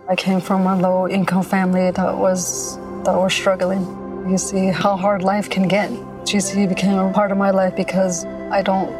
I 0.07 0.16
came 0.16 0.39
from 0.41 0.68
a 0.68 0.76
low 0.80 1.07
income 1.07 1.41
family 1.43 1.89
that 1.89 2.18
was 2.18 2.78
that 3.05 3.16
was 3.16 3.34
struggling. 3.34 3.82
You 4.30 4.38
see 4.38 4.68
how 4.68 4.95
hard 4.95 5.24
life 5.24 5.49
can 5.49 5.68
get. 5.68 5.89
GC 6.26 6.68
became 6.70 6.97
a 6.97 7.11
part 7.13 7.32
of 7.32 7.38
my 7.38 7.49
life 7.51 7.76
because 7.76 8.26
I 8.51 8.61
don't 8.61 8.91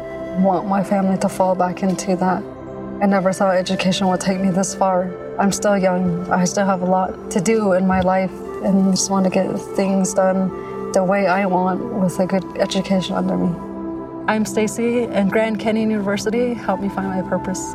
want 0.42 0.66
my 0.66 0.82
family 0.82 1.16
to 1.18 1.28
fall 1.28 1.54
back 1.54 1.82
into 1.84 2.16
that. 2.16 2.42
I 3.00 3.04
never 3.04 3.30
thought 3.30 3.54
education 3.54 4.08
would 4.08 4.20
take 4.20 4.40
me 4.40 4.48
this 4.48 4.74
far. 4.74 5.12
I'm 5.38 5.52
still 5.52 5.76
young. 5.76 6.30
I 6.30 6.46
still 6.46 6.64
have 6.64 6.80
a 6.80 6.86
lot 6.86 7.30
to 7.32 7.40
do 7.42 7.74
in 7.74 7.86
my 7.86 8.00
life 8.00 8.32
and 8.64 8.90
just 8.90 9.10
want 9.10 9.24
to 9.24 9.30
get 9.30 9.52
things 9.76 10.14
done 10.14 10.92
the 10.92 11.04
way 11.04 11.26
I 11.26 11.44
want 11.44 11.84
with 12.00 12.18
a 12.20 12.26
good 12.26 12.44
education 12.56 13.14
under 13.14 13.36
me. 13.36 13.54
I'm 14.28 14.46
Stacy 14.46 15.04
and 15.04 15.30
Grand 15.30 15.60
Canyon 15.60 15.90
University 15.90 16.54
helped 16.54 16.82
me 16.82 16.88
find 16.88 17.08
my 17.08 17.28
purpose. 17.28 17.74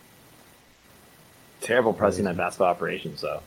Terrible 1.61 1.93
pressing 1.93 2.27
on 2.27 2.35
basketball 2.35 2.67
operations, 2.67 3.21
though. 3.21 3.41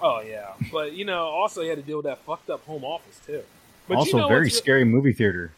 Oh 0.00 0.20
yeah, 0.20 0.52
but 0.72 0.92
you 0.92 1.04
know, 1.04 1.24
also 1.24 1.62
he 1.62 1.68
had 1.68 1.78
to 1.78 1.82
deal 1.82 1.96
with 1.98 2.06
that 2.06 2.18
fucked 2.20 2.50
up 2.50 2.64
home 2.66 2.84
office 2.84 3.18
too. 3.26 3.42
But 3.88 3.96
also, 3.98 4.16
you 4.16 4.22
know 4.22 4.28
very 4.28 4.46
what's- 4.46 4.58
scary 4.58 4.84
movie 4.84 5.12
theater. 5.12 5.52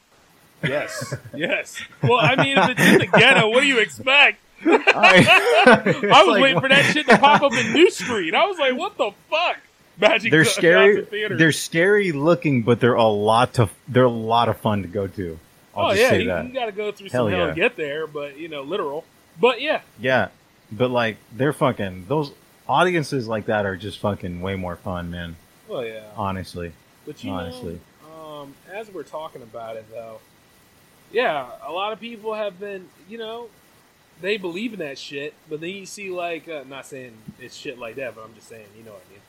Yes, 0.62 1.14
yes. 1.34 1.80
Well, 2.02 2.18
I 2.20 2.36
mean, 2.36 2.56
if 2.58 2.68
it's 2.70 2.80
in 2.80 2.98
the 2.98 3.06
ghetto, 3.06 3.48
what 3.48 3.60
do 3.60 3.66
you 3.66 3.78
expect? 3.78 4.40
I, 4.64 5.64
was 6.02 6.26
like, 6.28 6.42
waiting 6.42 6.60
for 6.60 6.68
that 6.68 6.84
shit 6.92 7.06
to 7.08 7.18
pop 7.18 7.42
up 7.42 7.52
in 7.52 7.72
New 7.72 7.90
Street. 7.90 8.34
I 8.34 8.46
was 8.46 8.58
like, 8.58 8.76
what 8.76 8.96
the 8.96 9.12
fuck? 9.30 9.58
Magic 10.00 10.30
they're 10.30 10.42
Johnson 10.44 10.60
scary. 10.60 11.04
Theater. 11.04 11.36
They're 11.36 11.52
scary 11.52 12.12
looking, 12.12 12.62
but 12.62 12.80
they're 12.80 12.94
a 12.94 13.06
lot 13.06 13.54
to. 13.54 13.68
They're 13.86 14.04
a 14.04 14.08
lot 14.08 14.48
of 14.48 14.56
fun 14.58 14.82
to 14.82 14.88
go 14.88 15.06
to. 15.06 15.38
I'll 15.76 15.86
oh 15.86 15.90
just 15.90 16.00
yeah, 16.02 16.08
say 16.10 16.22
you, 16.22 16.48
you 16.48 16.54
got 16.54 16.66
to 16.66 16.72
go 16.72 16.90
through 16.90 17.08
Hell 17.10 17.26
some 17.26 17.32
hell 17.32 17.46
yeah. 17.48 17.54
to 17.54 17.54
get 17.54 17.76
there, 17.76 18.06
but 18.08 18.36
you 18.38 18.48
know, 18.48 18.62
literal. 18.62 19.04
But 19.40 19.60
yeah, 19.60 19.82
Yeah, 20.00 20.28
but 20.72 20.90
like 20.90 21.16
they're 21.36 21.52
fucking 21.52 22.06
those 22.08 22.32
audiences 22.68 23.26
like 23.28 23.46
that 23.46 23.64
are 23.66 23.76
just 23.76 23.98
fucking 23.98 24.40
way 24.40 24.54
more 24.56 24.76
fun, 24.76 25.10
man. 25.10 25.36
well 25.68 25.84
yeah. 25.84 26.02
Honestly, 26.16 26.72
But 27.06 27.22
you 27.24 27.30
honestly. 27.30 27.80
know, 28.02 28.40
um, 28.42 28.54
as 28.72 28.90
we're 28.90 29.02
talking 29.04 29.42
about 29.42 29.76
it 29.76 29.86
though, 29.90 30.18
yeah, 31.12 31.46
a 31.66 31.72
lot 31.72 31.92
of 31.92 32.00
people 32.00 32.34
have 32.34 32.60
been, 32.60 32.88
you 33.08 33.16
know, 33.18 33.48
they 34.20 34.36
believe 34.36 34.72
in 34.74 34.80
that 34.80 34.98
shit, 34.98 35.32
but 35.48 35.60
then 35.60 35.70
you 35.70 35.86
see 35.86 36.10
like, 36.10 36.48
uh, 36.48 36.64
not 36.68 36.86
saying 36.86 37.12
it's 37.40 37.56
shit 37.56 37.78
like 37.78 37.94
that, 37.96 38.14
but 38.14 38.24
I'm 38.24 38.34
just 38.34 38.48
saying, 38.48 38.66
you 38.76 38.84
know 38.84 38.92
what 38.92 39.02
I 39.08 39.12
mean. 39.12 39.20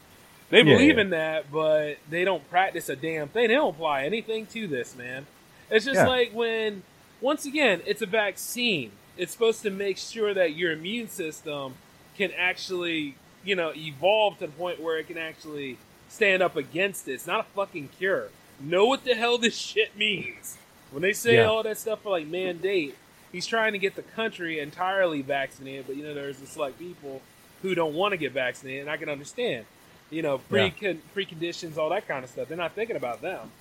They 0.50 0.58
Yeah, 0.70 0.76
believe 0.78 0.96
yeah. 0.96 1.02
in 1.02 1.10
that, 1.12 1.52
but 1.52 1.98
they 2.10 2.26
don't 2.26 2.48
practice 2.50 2.90
a 2.90 2.96
damn 2.96 3.28
thing. 3.30 3.48
They 3.50 3.54
don't 3.54 3.76
apply 3.76 4.04
anything 4.04 4.46
to 4.48 4.68
this, 4.68 4.96
man. 4.96 5.28
It's 5.70 5.86
just 5.86 5.98
Yeah. 6.00 6.08
like 6.08 6.34
when, 6.34 6.82
once 7.22 7.46
again, 7.46 7.82
it's 7.86 8.02
a 8.02 8.06
vaccine. 8.08 8.92
It's 9.20 9.34
supposed 9.34 9.62
to 9.64 9.70
make 9.70 9.98
sure 9.98 10.34
that 10.34 10.56
your 10.56 10.72
immune 10.72 11.10
system 11.10 11.74
can 12.18 12.32
actually, 12.38 13.16
you 13.44 13.54
know, 13.54 13.74
evolve 13.76 14.40
to 14.40 14.48
the 14.48 14.54
point 14.54 14.80
where 14.80 14.98
it 14.98 15.08
can 15.08 15.18
actually 15.18 15.78
stand 16.08 16.42
up 16.42 16.56
against 16.56 17.08
it. 17.10 17.14
It's 17.14 17.28
not 17.28 17.42
a 17.42 17.44
fucking 17.54 17.90
cure. 17.98 18.30
Know 18.62 18.86
what 18.86 19.04
the 19.04 19.16
hell 19.16 19.38
this 19.38 19.58
shit 19.72 19.98
means. 19.98 20.58
When 20.92 21.02
they 21.02 21.12
say 21.12 21.36
Yeah. 21.36 21.46
all 21.48 21.64
that 21.64 21.78
stuff 21.78 22.02
for 22.02 22.12
like 22.12 22.28
mandate, 22.28 22.96
he's 23.32 23.46
trying 23.46 23.74
to 23.74 23.78
get 23.78 23.96
the 23.98 24.04
country 24.04 24.60
entirely 24.60 25.22
vaccinated, 25.22 25.86
but 25.86 25.98
you 25.98 26.04
know, 26.04 26.14
there's 26.14 26.38
this 26.40 26.56
like 26.56 26.80
people 26.80 27.22
who 27.62 27.76
don't 27.76 27.94
want 27.94 28.14
to 28.14 28.18
get 28.18 28.32
vaccinated, 28.32 28.82
and 28.84 28.90
I 28.90 28.96
can 28.96 29.10
understand. 29.10 29.66
You 30.10 30.22
know, 30.22 30.38
pre 30.40 30.72
preconditions, 30.72 31.78
all 31.78 31.90
that 31.90 32.08
kind 32.08 32.24
of 32.24 32.32
stuff. 32.32 32.48
They're 32.48 32.58
not 32.58 32.72
thinking 32.74 32.96
about 32.96 33.22
them. 33.22 33.52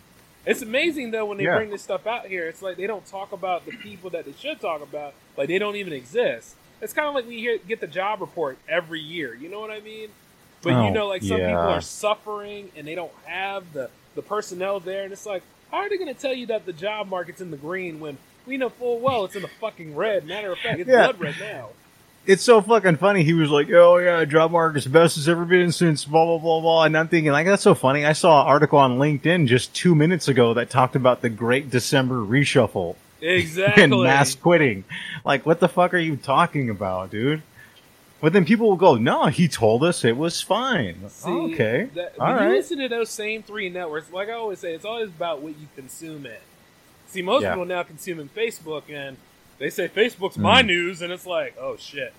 It's 0.48 0.62
amazing 0.62 1.10
though 1.10 1.26
when 1.26 1.38
they 1.38 1.44
Yeah. 1.44 1.56
bring 1.56 1.70
this 1.70 1.82
stuff 1.82 2.06
out 2.06 2.26
here. 2.26 2.48
It's 2.48 2.62
like 2.62 2.76
they 2.76 2.86
don't 2.86 3.06
talk 3.06 3.32
about 3.32 3.66
the 3.66 3.72
people 3.72 4.10
that 4.10 4.24
they 4.24 4.32
should 4.32 4.60
talk 4.60 4.82
about. 4.82 5.12
Like 5.36 5.48
they 5.48 5.58
don't 5.58 5.76
even 5.76 5.92
exist. 5.92 6.56
It's 6.80 6.92
kind 6.92 7.06
of 7.06 7.14
like 7.14 7.26
we 7.26 7.38
hear 7.38 7.58
get 7.58 7.80
the 7.80 7.86
job 7.86 8.20
report 8.20 8.56
every 8.68 9.00
year. 9.00 9.34
You 9.34 9.48
know 9.50 9.60
what 9.60 9.70
I 9.70 9.80
mean? 9.80 10.08
But 10.62 10.70
you 10.70 10.76
Oh, 10.76 10.88
know, 10.90 11.06
like 11.06 11.22
some 11.22 11.38
yeah. 11.38 11.48
people 11.48 11.60
are 11.62 11.80
suffering 11.80 12.70
and 12.76 12.86
they 12.88 12.94
don't 12.94 13.12
have 13.26 13.72
the 13.74 13.90
the 14.14 14.22
personnel 14.22 14.80
there, 14.80 15.04
and 15.04 15.12
it's 15.12 15.26
like, 15.26 15.42
how 15.70 15.76
are 15.78 15.88
they 15.88 15.96
going 15.98 16.12
to 16.12 16.20
tell 16.20 16.34
you 16.34 16.46
that 16.46 16.66
the 16.66 16.72
job 16.72 17.08
market's 17.08 17.40
in 17.40 17.52
the 17.52 17.56
green 17.56 18.00
when 18.00 18.18
we 18.46 18.56
know 18.56 18.68
full 18.68 18.98
well 18.98 19.24
it's 19.26 19.36
in 19.36 19.42
the 19.42 19.50
fucking 19.60 19.94
red? 19.94 20.24
Matter 20.24 20.50
of 20.50 20.58
fact, 20.58 20.80
it's 20.80 20.88
Yeah. 20.88 21.04
blood 21.12 21.20
red 21.20 21.34
now. 21.38 21.68
It's 22.26 22.42
so 22.42 22.60
fucking 22.60 22.96
funny. 22.96 23.22
He 23.22 23.32
was 23.32 23.50
like, 23.50 23.70
"Oh 23.70 23.96
yeah, 23.96 24.24
job 24.26 24.50
market's 24.50 24.84
the 24.84 24.90
best 24.90 25.16
it's 25.16 25.28
ever 25.28 25.46
been 25.46 25.72
since 25.72 26.04
blah 26.04 26.26
blah 26.26 26.38
blah 26.38 26.60
blah," 26.60 26.84
and 26.84 26.96
I'm 26.96 27.08
thinking 27.08 27.32
like, 27.32 27.46
"That's 27.46 27.62
so 27.62 27.74
funny." 27.74 28.04
I 28.04 28.12
saw 28.12 28.42
an 28.42 28.48
article 28.48 28.78
on 28.78 28.98
LinkedIn 28.98 29.46
just 29.46 29.74
two 29.74 29.94
minutes 29.94 30.28
ago 30.28 30.52
that 30.54 30.68
talked 30.68 30.94
about 30.94 31.22
the 31.22 31.30
Great 31.30 31.70
December 31.70 32.16
reshuffle 32.16 32.96
Exactly. 33.22 33.82
and 33.82 33.92
mass 34.02 34.34
quitting. 34.34 34.84
Like, 35.24 35.46
what 35.46 35.60
the 35.60 35.68
fuck 35.68 35.94
are 35.94 35.98
you 35.98 36.16
talking 36.16 36.68
about, 36.68 37.10
dude? 37.10 37.42
But 38.20 38.32
then 38.34 38.44
people 38.44 38.68
will 38.68 38.76
go, 38.76 38.96
"No, 38.96 39.26
he 39.26 39.48
told 39.48 39.82
us 39.82 40.04
it 40.04 40.16
was 40.18 40.42
fine." 40.42 41.08
See, 41.08 41.30
okay, 41.30 41.88
that, 41.94 42.14
all 42.20 42.42
you 42.42 42.48
listen 42.50 42.76
to 42.78 42.88
those 42.88 43.08
same 43.08 43.42
three 43.42 43.70
networks, 43.70 44.12
like 44.12 44.28
I 44.28 44.32
always 44.32 44.58
say, 44.58 44.74
it's 44.74 44.84
always 44.84 45.08
about 45.08 45.40
what 45.40 45.52
you 45.58 45.66
consume 45.76 46.26
it. 46.26 46.42
See, 47.06 47.22
most 47.22 47.42
Yeah. 47.44 47.52
people 47.54 47.64
now 47.64 47.84
consuming 47.84 48.28
Facebook, 48.36 48.82
and 48.90 49.16
they 49.58 49.70
say 49.70 49.88
Facebook's 49.88 50.38
my 50.38 50.62
Mm. 50.62 50.66
news, 50.66 51.02
and 51.02 51.12
it's 51.12 51.26
like, 51.26 51.56
oh 51.60 51.76
shit, 51.76 52.12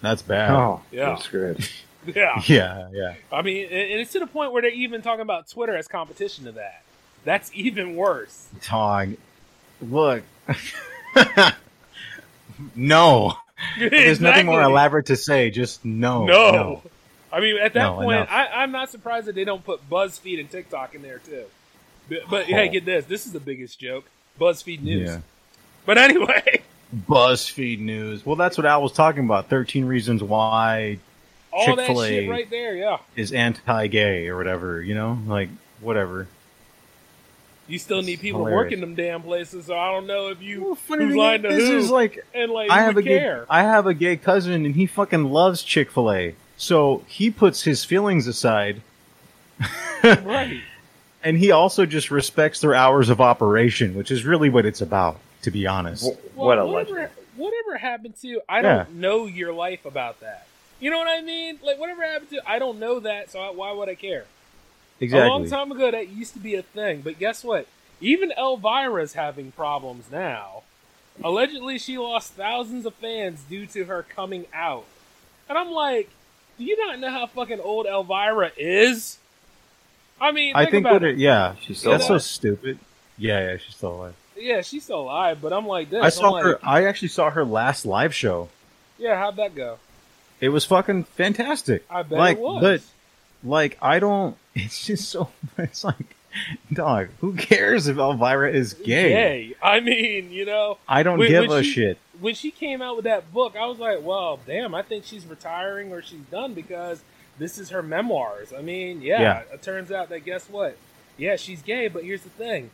That's 0.00 0.22
bad. 0.22 0.50
Oh, 0.50 0.82
Yeah. 0.90 1.10
I'm 1.12 1.18
screwed. 1.18 1.68
yeah. 2.14 2.40
Yeah, 2.46 2.88
yeah. 2.92 3.14
I 3.32 3.42
mean, 3.42 3.64
and 3.66 3.72
and 3.92 4.00
it's 4.00 4.12
to 4.12 4.18
the 4.20 4.26
point 4.26 4.52
where 4.52 4.62
they're 4.62 4.70
even 4.70 5.00
talking 5.02 5.22
about 5.22 5.48
Twitter 5.48 5.74
as 5.76 5.88
competition 5.88 6.44
to 6.44 6.52
that. 6.52 6.82
That's 7.24 7.50
even 7.54 7.96
worse. 7.96 8.48
Dog, 8.68 9.14
look. 9.80 10.22
no. 12.74 13.34
There's 13.78 14.20
nothing 14.20 14.46
more 14.46 14.56
Exactly. 14.60 14.72
elaborate 14.72 15.06
to 15.06 15.16
say. 15.16 15.50
Just 15.50 15.84
no. 15.84 16.24
No. 16.26 16.82
I 17.32 17.40
mean, 17.40 17.56
at 17.56 17.72
that 17.74 17.82
No, 17.82 17.94
point, 17.96 18.16
enough. 18.16 18.28
I, 18.30 18.46
I'm 18.62 18.70
not 18.70 18.90
surprised 18.90 19.26
that 19.26 19.34
they 19.34 19.44
don't 19.44 19.64
put 19.64 19.88
BuzzFeed 19.90 20.38
and 20.38 20.50
TikTok 20.50 20.94
in 20.94 21.02
there 21.02 21.18
too. 21.18 21.44
But, 22.08 22.18
but 22.28 22.44
hey, 22.46 22.68
get 22.68 22.84
this: 22.84 23.06
this 23.06 23.26
is 23.26 23.32
the 23.32 23.40
biggest 23.40 23.78
joke. 23.80 24.04
BuzzFeed 24.38 24.82
News. 24.82 25.08
Yeah. 25.08 25.20
But 25.86 25.98
anyway, 25.98 26.62
BuzzFeed 26.94 27.80
News. 27.80 28.24
Well, 28.24 28.36
that's 28.36 28.56
what 28.56 28.66
Al 28.66 28.82
was 28.82 28.92
talking 28.92 29.24
about. 29.24 29.48
13 29.48 29.84
reasons 29.84 30.22
why 30.22 30.98
that 31.52 31.64
Chick-fil-A 31.64 32.08
shit 32.08 32.30
right 32.30 32.50
there. 32.50 32.76
Yeah, 32.76 32.98
is 33.16 33.32
anti-gay 33.32 34.28
or 34.28 34.36
whatever, 34.36 34.82
you 34.82 34.94
know? 34.94 35.18
Like, 35.26 35.48
whatever. 35.80 36.26
you 37.66 37.78
still 37.78 38.02
need 38.02 38.20
people 38.20 38.40
hilarious. 38.40 38.56
working 38.56 38.80
them 38.80 38.94
damn 38.94 39.22
places. 39.22 39.66
So 39.66 39.76
I 39.76 39.92
don't 39.92 40.06
know 40.06 40.28
if 40.28 40.42
you 40.42 40.74
funny 40.74 41.04
who's 41.04 41.16
lying 41.16 41.42
to 41.42 41.48
is, 41.48 41.68
who 41.68 41.76
is 41.76 41.90
like, 41.90 42.24
and 42.34 42.50
like 42.50 42.70
I 42.70 42.82
have 42.82 42.92
a 42.92 42.96
would 42.96 43.04
gay. 43.04 43.40
I 43.48 43.62
have 43.62 43.86
a 43.86 43.94
gay 43.94 44.16
cousin 44.16 44.64
and 44.64 44.74
he 44.74 44.86
fucking 44.86 45.24
loves 45.24 45.62
Chick-fil-A. 45.62 46.34
So 46.56 47.04
he 47.08 47.30
puts 47.30 47.62
his 47.62 47.84
feelings 47.84 48.26
aside 48.26 48.80
right. 50.02 50.60
and 51.22 51.38
he 51.38 51.50
also 51.50 51.86
just 51.86 52.10
respects 52.10 52.60
their 52.60 52.74
hours 52.74 53.08
of 53.08 53.20
operation, 53.20 53.94
which 53.94 54.10
is 54.10 54.24
really 54.24 54.50
what 54.50 54.66
it's 54.66 54.80
about, 54.80 55.18
to 55.44 55.50
be 55.50 55.66
honest. 55.66 56.04
Well, 56.04 56.16
what 56.34 56.58
a 56.58 56.66
whatever, 56.66 56.94
legend. 56.94 57.10
whatever 57.36 57.78
happened 57.78 58.14
to? 58.22 58.40
I 58.48 58.56
Yeah. 58.60 58.62
don't 58.84 58.94
know 58.96 59.26
your 59.26 59.52
life 59.52 59.84
about 59.84 60.20
that. 60.20 60.46
You 60.80 60.90
know 60.90 60.98
what 60.98 61.08
I 61.08 61.20
mean? 61.22 61.58
Like 61.62 61.78
whatever 61.78 62.02
happened 62.02 62.30
to? 62.30 62.40
I 62.48 62.58
don't 62.58 62.78
know 62.78 63.00
that, 63.00 63.30
so 63.30 63.40
I, 63.40 63.50
why 63.50 63.72
would 63.72 63.88
I 63.88 63.94
care? 63.94 64.24
Exactly. 65.00 65.28
A 65.28 65.30
long 65.30 65.48
time 65.48 65.70
ago, 65.72 65.90
that 65.90 66.08
used 66.08 66.32
to 66.34 66.38
be 66.38 66.54
a 66.54 66.62
thing. 66.62 67.00
But 67.02 67.18
guess 67.18 67.44
what? 67.44 67.66
Even 68.00 68.32
Elvira's 68.36 69.14
having 69.14 69.52
problems 69.52 70.06
now. 70.10 70.62
Allegedly, 71.22 71.78
she 71.78 71.96
lost 71.96 72.32
thousands 72.32 72.86
of 72.86 72.94
fans 72.94 73.42
due 73.48 73.66
to 73.66 73.84
her 73.84 74.02
coming 74.02 74.46
out. 74.52 74.84
And 75.48 75.56
I'm 75.56 75.70
like, 75.70 76.10
do 76.58 76.64
you 76.64 76.76
not 76.86 76.98
know 76.98 77.10
how 77.10 77.26
fucking 77.26 77.60
old 77.60 77.86
Elvira 77.86 78.50
is? 78.56 79.18
I 80.20 80.32
mean, 80.32 80.54
I 80.54 80.64
think 80.64 80.72
think 80.72 80.82
about 80.86 80.92
what 80.94 81.04
it. 81.04 81.10
it, 81.14 81.18
yeah, 81.18 81.54
She's 81.60 81.78
still 81.78 81.92
that's 81.92 82.06
so 82.06 82.18
stupid. 82.18 82.78
Yeah, 83.18 83.40
yeah, 83.52 83.56
she's 83.58 83.74
still 83.76 83.92
alive. 83.94 84.14
Yeah, 84.36 84.62
she's 84.62 84.84
still 84.84 85.00
alive, 85.00 85.38
but 85.40 85.52
I'm 85.52 85.66
like 85.66 85.90
this. 85.90 86.02
I 86.02 86.08
saw 86.08 86.30
like, 86.30 86.44
her. 86.44 86.58
I 86.62 86.84
actually 86.86 87.08
saw 87.08 87.30
her 87.30 87.44
last 87.44 87.86
live 87.86 88.14
show. 88.14 88.48
Yeah, 88.98 89.16
how'd 89.18 89.36
that 89.36 89.54
go? 89.54 89.78
It 90.40 90.48
was 90.50 90.64
fucking 90.64 91.04
fantastic. 91.04 91.84
I 91.88 92.02
bet 92.02 92.18
like, 92.18 92.36
it 92.38 92.40
was. 92.40 92.62
But 92.62 93.48
like, 93.48 93.78
I 93.82 93.98
don't. 93.98 94.36
It's 94.56 94.86
just 94.86 95.08
so. 95.08 95.30
It's 95.58 95.82
like, 95.82 96.14
dog. 96.72 97.08
Who 97.20 97.34
cares 97.34 97.88
if 97.88 97.96
Elvira 97.98 98.52
is 98.52 98.74
gay? 98.74 99.08
Gay. 99.08 99.54
I 99.62 99.80
mean, 99.80 100.30
you 100.30 100.44
know. 100.44 100.78
I 100.88 101.02
don't 101.02 101.18
when- 101.18 101.28
give 101.28 101.48
when 101.48 101.58
a 101.58 101.62
she- 101.62 101.70
shit. 101.72 101.98
When 102.20 102.34
she 102.36 102.52
came 102.52 102.80
out 102.80 102.94
with 102.94 103.04
that 103.06 103.32
book, 103.32 103.56
I 103.56 103.66
was 103.66 103.80
like, 103.80 104.00
well, 104.02 104.38
damn, 104.46 104.72
I 104.72 104.82
think 104.82 105.04
she's 105.04 105.26
retiring 105.26 105.90
or 105.92 106.00
she's 106.00 106.20
done 106.30 106.54
because 106.54 107.02
this 107.40 107.58
is 107.58 107.70
her 107.70 107.82
memoirs. 107.82 108.52
I 108.56 108.62
mean, 108.62 109.02
yeah, 109.02 109.20
Yeah. 109.20 109.42
it 109.52 109.62
turns 109.62 109.90
out 109.90 110.10
that 110.10 110.24
guess 110.24 110.48
what? 110.48 110.76
Yeah, 111.18 111.34
she's 111.34 111.60
gay, 111.62 111.88
but 111.88 112.04
here's 112.04 112.22
the 112.22 112.30
thing. 112.30 112.70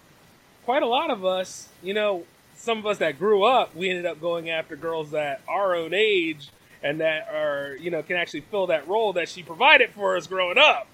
Quite 0.65 0.82
a 0.82 0.87
lot 0.87 1.11
of 1.11 1.24
us, 1.24 1.69
you 1.82 1.95
know, 1.95 2.24
some 2.57 2.78
of 2.78 2.87
us 2.87 2.99
that 2.99 3.19
grew 3.19 3.45
up, 3.45 3.74
we 3.74 3.89
ended 3.89 4.07
up 4.07 4.20
going 4.20 4.51
after 4.51 4.77
girls 4.77 5.11
that 5.12 5.41
our 5.49 5.74
own 5.74 5.95
age 5.95 6.51
and 6.82 7.01
that 7.01 7.28
are, 7.32 7.77
you 7.81 7.91
know, 7.91 8.03
can 8.03 8.16
actually 8.16 8.41
fill 8.43 8.66
that 8.69 8.87
role 8.87 9.12
that 9.15 9.28
she 9.28 9.43
provided 9.43 9.91
for 9.91 10.16
us 10.16 10.27
growing 10.27 10.59
up. 10.59 10.87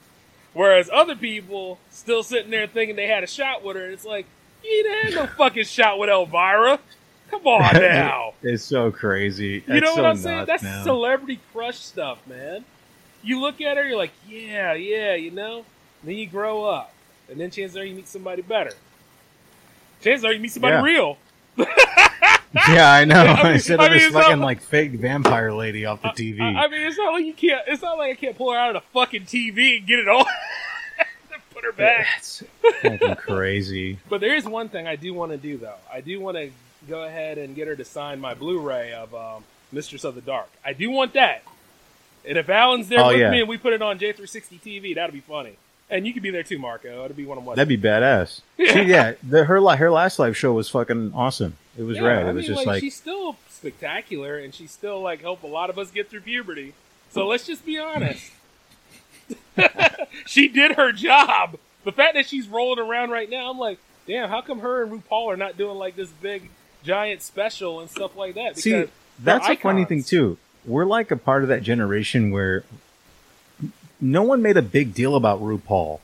Whereas 0.53 0.89
other 0.93 1.15
people 1.17 1.79
still 1.91 2.23
sitting 2.23 2.51
there 2.51 2.67
thinking 2.67 2.97
they 2.97 3.09
had 3.09 3.23
a 3.25 3.27
shot 3.27 3.63
with 3.63 3.77
her, 3.77 3.85
and 3.85 3.93
it's 3.93 4.05
like, 4.07 4.27
you 4.65 4.83
didn't 4.83 5.13
have 5.13 5.15
no 5.15 5.27
fucking 5.37 5.65
shot 5.65 5.99
with 5.99 6.09
Elvira. 6.09 6.79
Come 7.31 7.47
on 7.47 7.75
now. 7.81 8.33
it's 8.43 8.63
so 8.65 8.91
crazy. 8.91 9.65
You 9.67 9.75
It's 9.75 9.85
know 9.85 9.95
so 9.97 10.03
what 10.03 10.11
I'm 10.11 10.17
saying? 10.17 10.47
That's 10.47 10.63
man. 10.63 10.85
celebrity 10.85 11.41
crush 11.53 11.79
stuff, 11.81 12.25
man. 12.27 12.65
You 13.23 13.41
look 13.41 13.61
at 13.61 13.77
her, 13.77 13.87
you're 13.87 13.99
like, 13.99 14.13
yeah, 14.29 14.73
yeah, 14.75 15.15
you 15.15 15.31
know. 15.33 15.65
Then 16.05 16.15
you 16.17 16.29
grow 16.29 16.65
up, 16.65 16.93
and 17.29 17.39
then 17.41 17.51
chances 17.51 17.77
are 17.77 17.85
you 17.85 17.95
meet 17.97 18.07
somebody 18.09 18.43
better. 18.43 18.73
Chances 20.03 20.25
are 20.25 20.33
you 20.33 20.41
meet 20.41 20.53
somebody 20.53 20.75
Yeah. 20.75 20.83
real. 20.83 21.19
Yeah, 22.69 22.91
I 22.91 23.05
know. 23.05 23.17
I 23.23 23.43
mean- 23.43 23.53
Instead 23.55 23.81
I 23.81 23.87
of 23.87 23.91
mean, 23.93 24.01
this 24.01 24.13
not 24.13 24.23
fucking 24.25 24.39
like- 24.41 24.59
like 24.61 24.67
fake 24.67 24.93
vampire 24.93 25.53
lady 25.53 25.85
off 25.85 26.01
the 26.01 26.09
TV. 26.09 26.41
I, 26.41 26.65
I 26.65 26.69
mean, 26.69 26.81
it's 26.87 26.97
not 26.97 27.13
like 27.13 27.25
you 27.25 27.35
can't. 27.35 27.63
It's 27.67 27.83
not 27.83 27.99
like 27.99 28.13
I 28.13 28.15
can't 28.15 28.37
pull 28.37 28.51
her 28.53 28.59
out 28.59 28.75
of 28.75 28.83
the 28.83 28.89
fucking 28.93 29.25
TV 29.25 29.79
and 29.79 29.87
get 29.87 29.99
it 29.99 30.09
all. 30.09 30.27
Put 31.53 31.65
her 31.65 31.73
back. 31.73 32.07
That's 32.15 32.43
fucking 32.83 33.17
crazy. 33.17 33.99
But 34.09 34.21
there 34.21 34.35
is 34.37 34.45
one 34.47 34.69
thing 34.69 34.87
I 34.87 34.97
do 34.97 35.13
want 35.15 35.33
to 35.33 35.39
do, 35.39 35.57
though. 35.59 35.75
I 35.93 36.01
do 36.01 36.21
want 36.21 36.37
to 36.37 36.51
go 36.89 37.03
ahead 37.05 37.37
and 37.39 37.55
get 37.55 37.67
her 37.69 37.77
to 37.77 37.85
sign 37.85 38.21
my 38.21 38.35
Blu-ray 38.35 38.93
of 38.93 39.15
um, 39.15 39.45
Mistress 39.73 40.05
of 40.05 40.15
the 40.15 40.21
Dark. 40.21 40.49
I 40.65 40.73
do 40.73 40.91
want 40.91 41.13
that. 41.15 41.43
And 42.29 42.37
if 42.39 42.49
Alan's 42.49 42.89
there 42.89 43.01
Oh, 43.01 43.09
with 43.09 43.19
yeah. 43.21 43.31
me 43.31 43.41
and 43.41 43.49
we 43.49 43.57
put 43.59 43.73
it 43.73 43.81
on 43.83 43.99
J360 43.99 44.61
TV, 44.61 44.95
that'd 44.95 45.13
be 45.15 45.21
funny. 45.21 45.57
And 45.89 46.07
you 46.07 46.13
could 46.13 46.23
be 46.23 46.31
there 46.31 46.43
too, 46.43 46.59
Marco. 46.59 47.05
It'd 47.05 47.17
be 47.17 47.25
one 47.25 47.39
of 47.39 47.45
my. 47.45 47.55
That'd 47.55 47.69
be 47.69 47.79
badass. 47.79 48.41
Yeah. 48.59 48.73
She, 48.73 48.83
yeah, 48.85 49.13
the, 49.23 49.45
her 49.45 49.77
her 49.77 49.91
last 49.91 50.19
live 50.19 50.37
show 50.37 50.53
was 50.53 50.69
fucking 50.71 51.13
awesome. 51.15 51.57
It 51.79 51.83
was 51.83 51.99
Yeah, 51.99 52.05
rad. 52.05 52.27
I 52.27 52.31
It 52.31 52.35
was 52.35 52.47
just 52.47 52.57
like, 52.59 52.67
like, 52.67 52.81
she's 52.81 52.97
still 52.97 53.37
spectacular, 53.51 54.39
and 54.39 54.55
she's 54.55 54.71
still 54.71 55.01
like 55.01 55.21
helped 55.21 55.45
a 55.45 55.49
lot 55.49 55.71
of 55.71 55.79
us 55.79 55.91
get 55.91 56.09
through 56.09 56.23
puberty. 56.23 56.73
So 57.11 57.27
let's 57.27 57.47
just 57.47 57.65
be 57.65 57.79
honest. 57.79 58.33
she 60.27 60.49
did 60.49 60.73
her 60.73 60.93
job. 60.93 61.59
The 61.85 61.93
fact 61.93 62.15
that 62.15 62.27
she's 62.27 62.49
rolling 62.49 62.79
around 62.79 63.11
right 63.11 63.29
now, 63.29 63.51
I'm 63.51 63.59
like, 63.59 63.79
damn, 64.07 64.29
how 64.29 64.41
come 64.41 64.61
her 64.61 64.83
and 64.83 64.93
RuPaul 64.93 65.33
are 65.33 65.37
not 65.37 65.57
doing 65.57 65.77
like 65.79 65.97
this 65.97 66.11
big 66.11 66.51
giant 66.83 67.23
special 67.23 67.81
and 67.81 67.91
stuff 67.91 68.17
like 68.17 68.35
that? 68.35 68.59
see, 68.59 68.87
that's 69.19 69.49
a 69.49 69.57
funny 69.57 69.85
thing 69.85 70.03
too. 70.03 70.39
We're 70.65 70.85
like 70.85 71.11
a 71.11 71.17
part 71.17 71.43
of 71.43 71.49
that 71.49 71.63
generation 71.63 72.31
where 72.31 72.65
no 74.01 74.23
one 74.23 74.43
made 74.43 74.57
a 74.57 74.63
big 74.63 74.95
deal 74.95 75.17
about 75.17 75.41
RuPaul. 75.41 76.01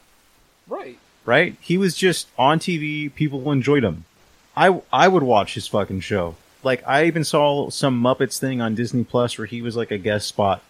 Right. 0.68 0.98
right? 1.24 1.56
He 1.60 1.76
was 1.76 1.94
just 1.96 2.28
on 2.38 2.58
TV. 2.58 3.12
People 3.14 3.50
enjoyed 3.52 3.84
him. 3.84 4.04
I 4.56 4.80
I 4.92 5.08
would 5.08 5.22
watch 5.22 5.54
his 5.54 5.66
fucking 5.66 6.00
show. 6.00 6.36
Like 6.62 6.86
I 6.86 7.04
even 7.06 7.24
saw 7.24 7.70
some 7.70 8.00
Muppets 8.00 8.38
thing 8.38 8.60
on 8.60 8.74
Disney 8.74 9.04
Plus 9.04 9.36
where 9.36 9.46
he 9.46 9.62
was 9.62 9.76
like 9.76 9.90
a 9.90 9.98
guest 9.98 10.28
spot 10.28 10.62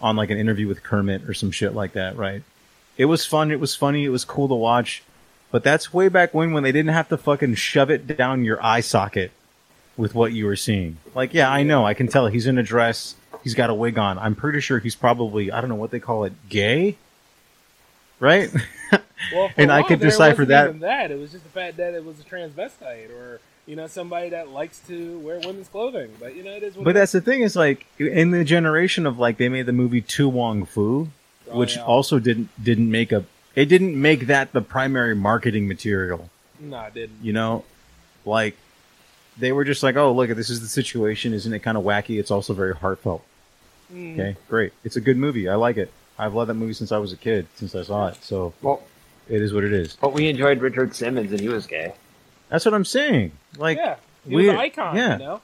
on 0.00 0.16
like 0.16 0.30
an 0.30 0.38
interview 0.38 0.68
with 0.68 0.82
Kermit 0.82 1.28
or 1.28 1.34
some 1.34 1.50
shit 1.50 1.74
like 1.74 1.92
that, 1.92 2.16
right? 2.16 2.42
It 2.96 3.06
was 3.06 3.26
fun. 3.26 3.50
It 3.50 3.60
was 3.60 3.74
funny. 3.74 4.04
It 4.04 4.10
was 4.10 4.24
cool 4.24 4.48
to 4.48 4.54
watch. 4.54 5.02
But 5.50 5.62
that's 5.62 5.92
way 5.92 6.08
back 6.08 6.34
when 6.34 6.52
when 6.52 6.62
they 6.62 6.72
didn't 6.72 6.92
have 6.92 7.08
to 7.10 7.16
fucking 7.16 7.54
shove 7.54 7.90
it 7.90 8.16
down 8.16 8.44
your 8.44 8.62
eye 8.64 8.80
socket 8.80 9.32
with 9.96 10.14
what 10.14 10.32
you 10.32 10.46
were 10.46 10.56
seeing. 10.56 10.98
Like, 11.14 11.32
yeah, 11.32 11.50
I 11.50 11.62
know. 11.62 11.86
I 11.86 11.94
can 11.94 12.08
tell 12.08 12.26
he's 12.26 12.46
in 12.46 12.58
a 12.58 12.62
dress. 12.62 13.14
He's 13.46 13.54
got 13.54 13.70
a 13.70 13.74
wig 13.74 13.96
on. 13.96 14.18
I'm 14.18 14.34
pretty 14.34 14.58
sure 14.60 14.80
he's 14.80 14.96
probably 14.96 15.52
I 15.52 15.60
don't 15.60 15.70
know 15.70 15.76
what 15.76 15.92
they 15.92 16.00
call 16.00 16.24
it, 16.24 16.32
gay, 16.48 16.96
right? 18.18 18.50
Well, 19.32 19.50
And 19.56 19.70
I 19.70 19.84
could 19.84 20.00
decipher 20.00 20.44
that- 20.46 20.80
that 20.80 21.12
it 21.12 21.18
was 21.20 21.30
just 21.30 21.44
the 21.44 21.50
fact 21.50 21.76
that 21.76 21.94
it 21.94 22.04
was 22.04 22.18
a 22.18 22.24
transvestite 22.24 23.10
or 23.10 23.40
you 23.66 23.76
know 23.76 23.86
somebody 23.86 24.30
that 24.30 24.48
likes 24.48 24.80
to 24.88 25.18
wear 25.20 25.38
women's 25.38 25.68
clothing. 25.68 26.10
But 26.18 26.34
you 26.34 26.42
know 26.42 26.50
it 26.56 26.64
is. 26.64 26.74
What 26.74 26.84
But 26.86 26.94
that's 26.94 27.12
the 27.12 27.20
thing 27.20 27.42
is 27.42 27.54
like 27.54 27.86
in 27.98 28.32
the 28.32 28.42
generation 28.44 29.06
of 29.06 29.18
like 29.18 29.36
they 29.38 29.48
made 29.48 29.66
the 29.66 29.72
movie 29.72 30.00
To 30.00 30.28
Wong 30.28 30.64
Foo, 30.66 31.08
Oh, 31.48 31.58
which 31.58 31.76
yeah. 31.76 31.82
also 31.84 32.18
didn't 32.18 32.48
didn't 32.62 32.90
make 32.90 33.12
a 33.12 33.24
it 33.54 33.66
didn't 33.66 34.00
make 34.00 34.26
that 34.26 34.52
the 34.52 34.60
primary 34.60 35.14
marketing 35.14 35.68
material. 35.68 36.30
No, 36.58 36.80
it 36.82 36.94
didn't. 36.94 37.22
You 37.22 37.32
know, 37.32 37.64
like 38.24 38.56
they 39.38 39.52
were 39.52 39.64
just 39.64 39.82
like, 39.82 39.94
oh 39.96 40.12
look, 40.12 40.30
this 40.30 40.50
is 40.50 40.60
the 40.60 40.68
situation. 40.68 41.32
Isn't 41.32 41.52
it 41.52 41.60
kind 41.60 41.76
of 41.78 41.84
wacky? 41.84 42.18
It's 42.18 42.30
also 42.32 42.54
very 42.54 42.74
heartfelt. 42.74 43.22
Mm. 43.92 44.14
Okay, 44.14 44.36
great. 44.48 44.72
It's 44.84 44.96
a 44.96 45.00
good 45.00 45.16
movie. 45.16 45.48
I 45.48 45.54
like 45.54 45.76
it. 45.76 45.92
I've 46.18 46.34
loved 46.34 46.50
that 46.50 46.54
movie 46.54 46.72
since 46.74 46.92
I 46.92 46.98
was 46.98 47.12
a 47.12 47.16
kid, 47.16 47.46
since 47.56 47.74
I 47.74 47.82
saw 47.82 48.08
it. 48.08 48.16
So 48.22 48.52
Well, 48.62 48.82
it 49.28 49.42
is 49.42 49.52
what 49.52 49.64
it 49.64 49.72
is. 49.72 49.96
but 50.00 50.12
we 50.12 50.28
enjoyed 50.28 50.60
Richard 50.60 50.94
Simmons, 50.94 51.30
and 51.30 51.40
he 51.40 51.48
was 51.48 51.66
gay. 51.66 51.92
That's 52.48 52.64
what 52.64 52.74
I'm 52.74 52.84
saying. 52.84 53.32
Like, 53.58 53.76
yeah, 53.78 53.96
he 54.26 54.34
we- 54.36 54.46
was 54.46 54.54
an 54.54 54.60
icon. 54.60 54.96
yeah. 54.96 55.12
You 55.12 55.24
know. 55.24 55.40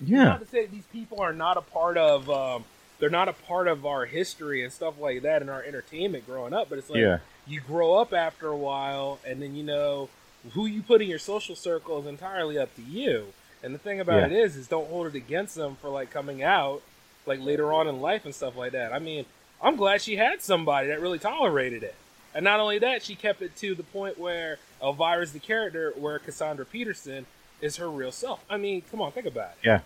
yeah, 0.00 0.24
Not 0.24 0.40
to 0.40 0.46
say 0.46 0.66
these 0.66 0.84
people 0.92 1.20
are 1.20 1.32
not 1.32 1.56
a 1.56 1.60
part 1.62 1.96
of. 1.96 2.30
Um, 2.30 2.64
they're 3.00 3.10
not 3.10 3.28
a 3.28 3.32
part 3.32 3.68
of 3.68 3.86
our 3.86 4.06
history 4.06 4.62
and 4.64 4.72
stuff 4.72 4.98
like 5.00 5.22
that 5.22 5.40
and 5.40 5.48
our 5.50 5.62
entertainment 5.62 6.26
growing 6.26 6.52
up. 6.52 6.68
But 6.68 6.78
it's 6.78 6.90
like 6.90 6.98
Yeah. 7.00 7.18
you 7.46 7.60
grow 7.60 7.94
up 7.94 8.12
after 8.12 8.48
a 8.48 8.56
while, 8.56 9.18
and 9.26 9.40
then 9.42 9.54
you 9.54 9.62
know 9.64 10.08
who 10.52 10.66
you 10.66 10.82
put 10.82 11.00
in 11.02 11.08
your 11.08 11.18
social 11.18 11.54
circle 11.56 12.00
is 12.00 12.06
entirely 12.06 12.56
up 12.58 12.74
to 12.76 12.82
you. 12.82 13.32
And 13.62 13.74
the 13.74 13.78
thing 13.78 13.98
about 14.00 14.18
Yeah. 14.18 14.26
it 14.26 14.32
is, 14.44 14.56
is 14.56 14.68
don't 14.68 14.88
hold 14.88 15.06
it 15.08 15.14
against 15.16 15.54
them 15.56 15.76
for 15.80 15.88
like 15.90 16.10
coming 16.10 16.42
out 16.42 16.82
like 17.28 17.40
later 17.40 17.72
on 17.72 17.86
in 17.86 18.00
life 18.00 18.24
and 18.24 18.34
stuff 18.34 18.56
like 18.56 18.72
that. 18.72 18.92
I 18.92 18.98
mean, 18.98 19.24
I'm 19.62 19.76
glad 19.76 20.00
she 20.02 20.16
had 20.16 20.42
somebody 20.42 20.88
that 20.88 21.00
really 21.00 21.18
tolerated 21.18 21.82
it. 21.82 21.94
And 22.34 22.44
not 22.44 22.60
only 22.60 22.78
that, 22.80 23.02
she 23.02 23.14
kept 23.14 23.42
it 23.42 23.54
to 23.56 23.74
the 23.74 23.82
point 23.82 24.18
where 24.18 24.58
Elvira's 24.82 25.32
the 25.32 25.38
character, 25.38 25.92
where 25.96 26.18
Cassandra 26.18 26.64
Peterson 26.64 27.26
is 27.60 27.76
her 27.76 27.88
real 27.88 28.12
self. 28.12 28.44
I 28.50 28.56
mean, 28.56 28.82
come 28.90 29.00
on, 29.00 29.12
think 29.12 29.26
about 29.26 29.50
it. 29.62 29.66
yeah, 29.66 29.80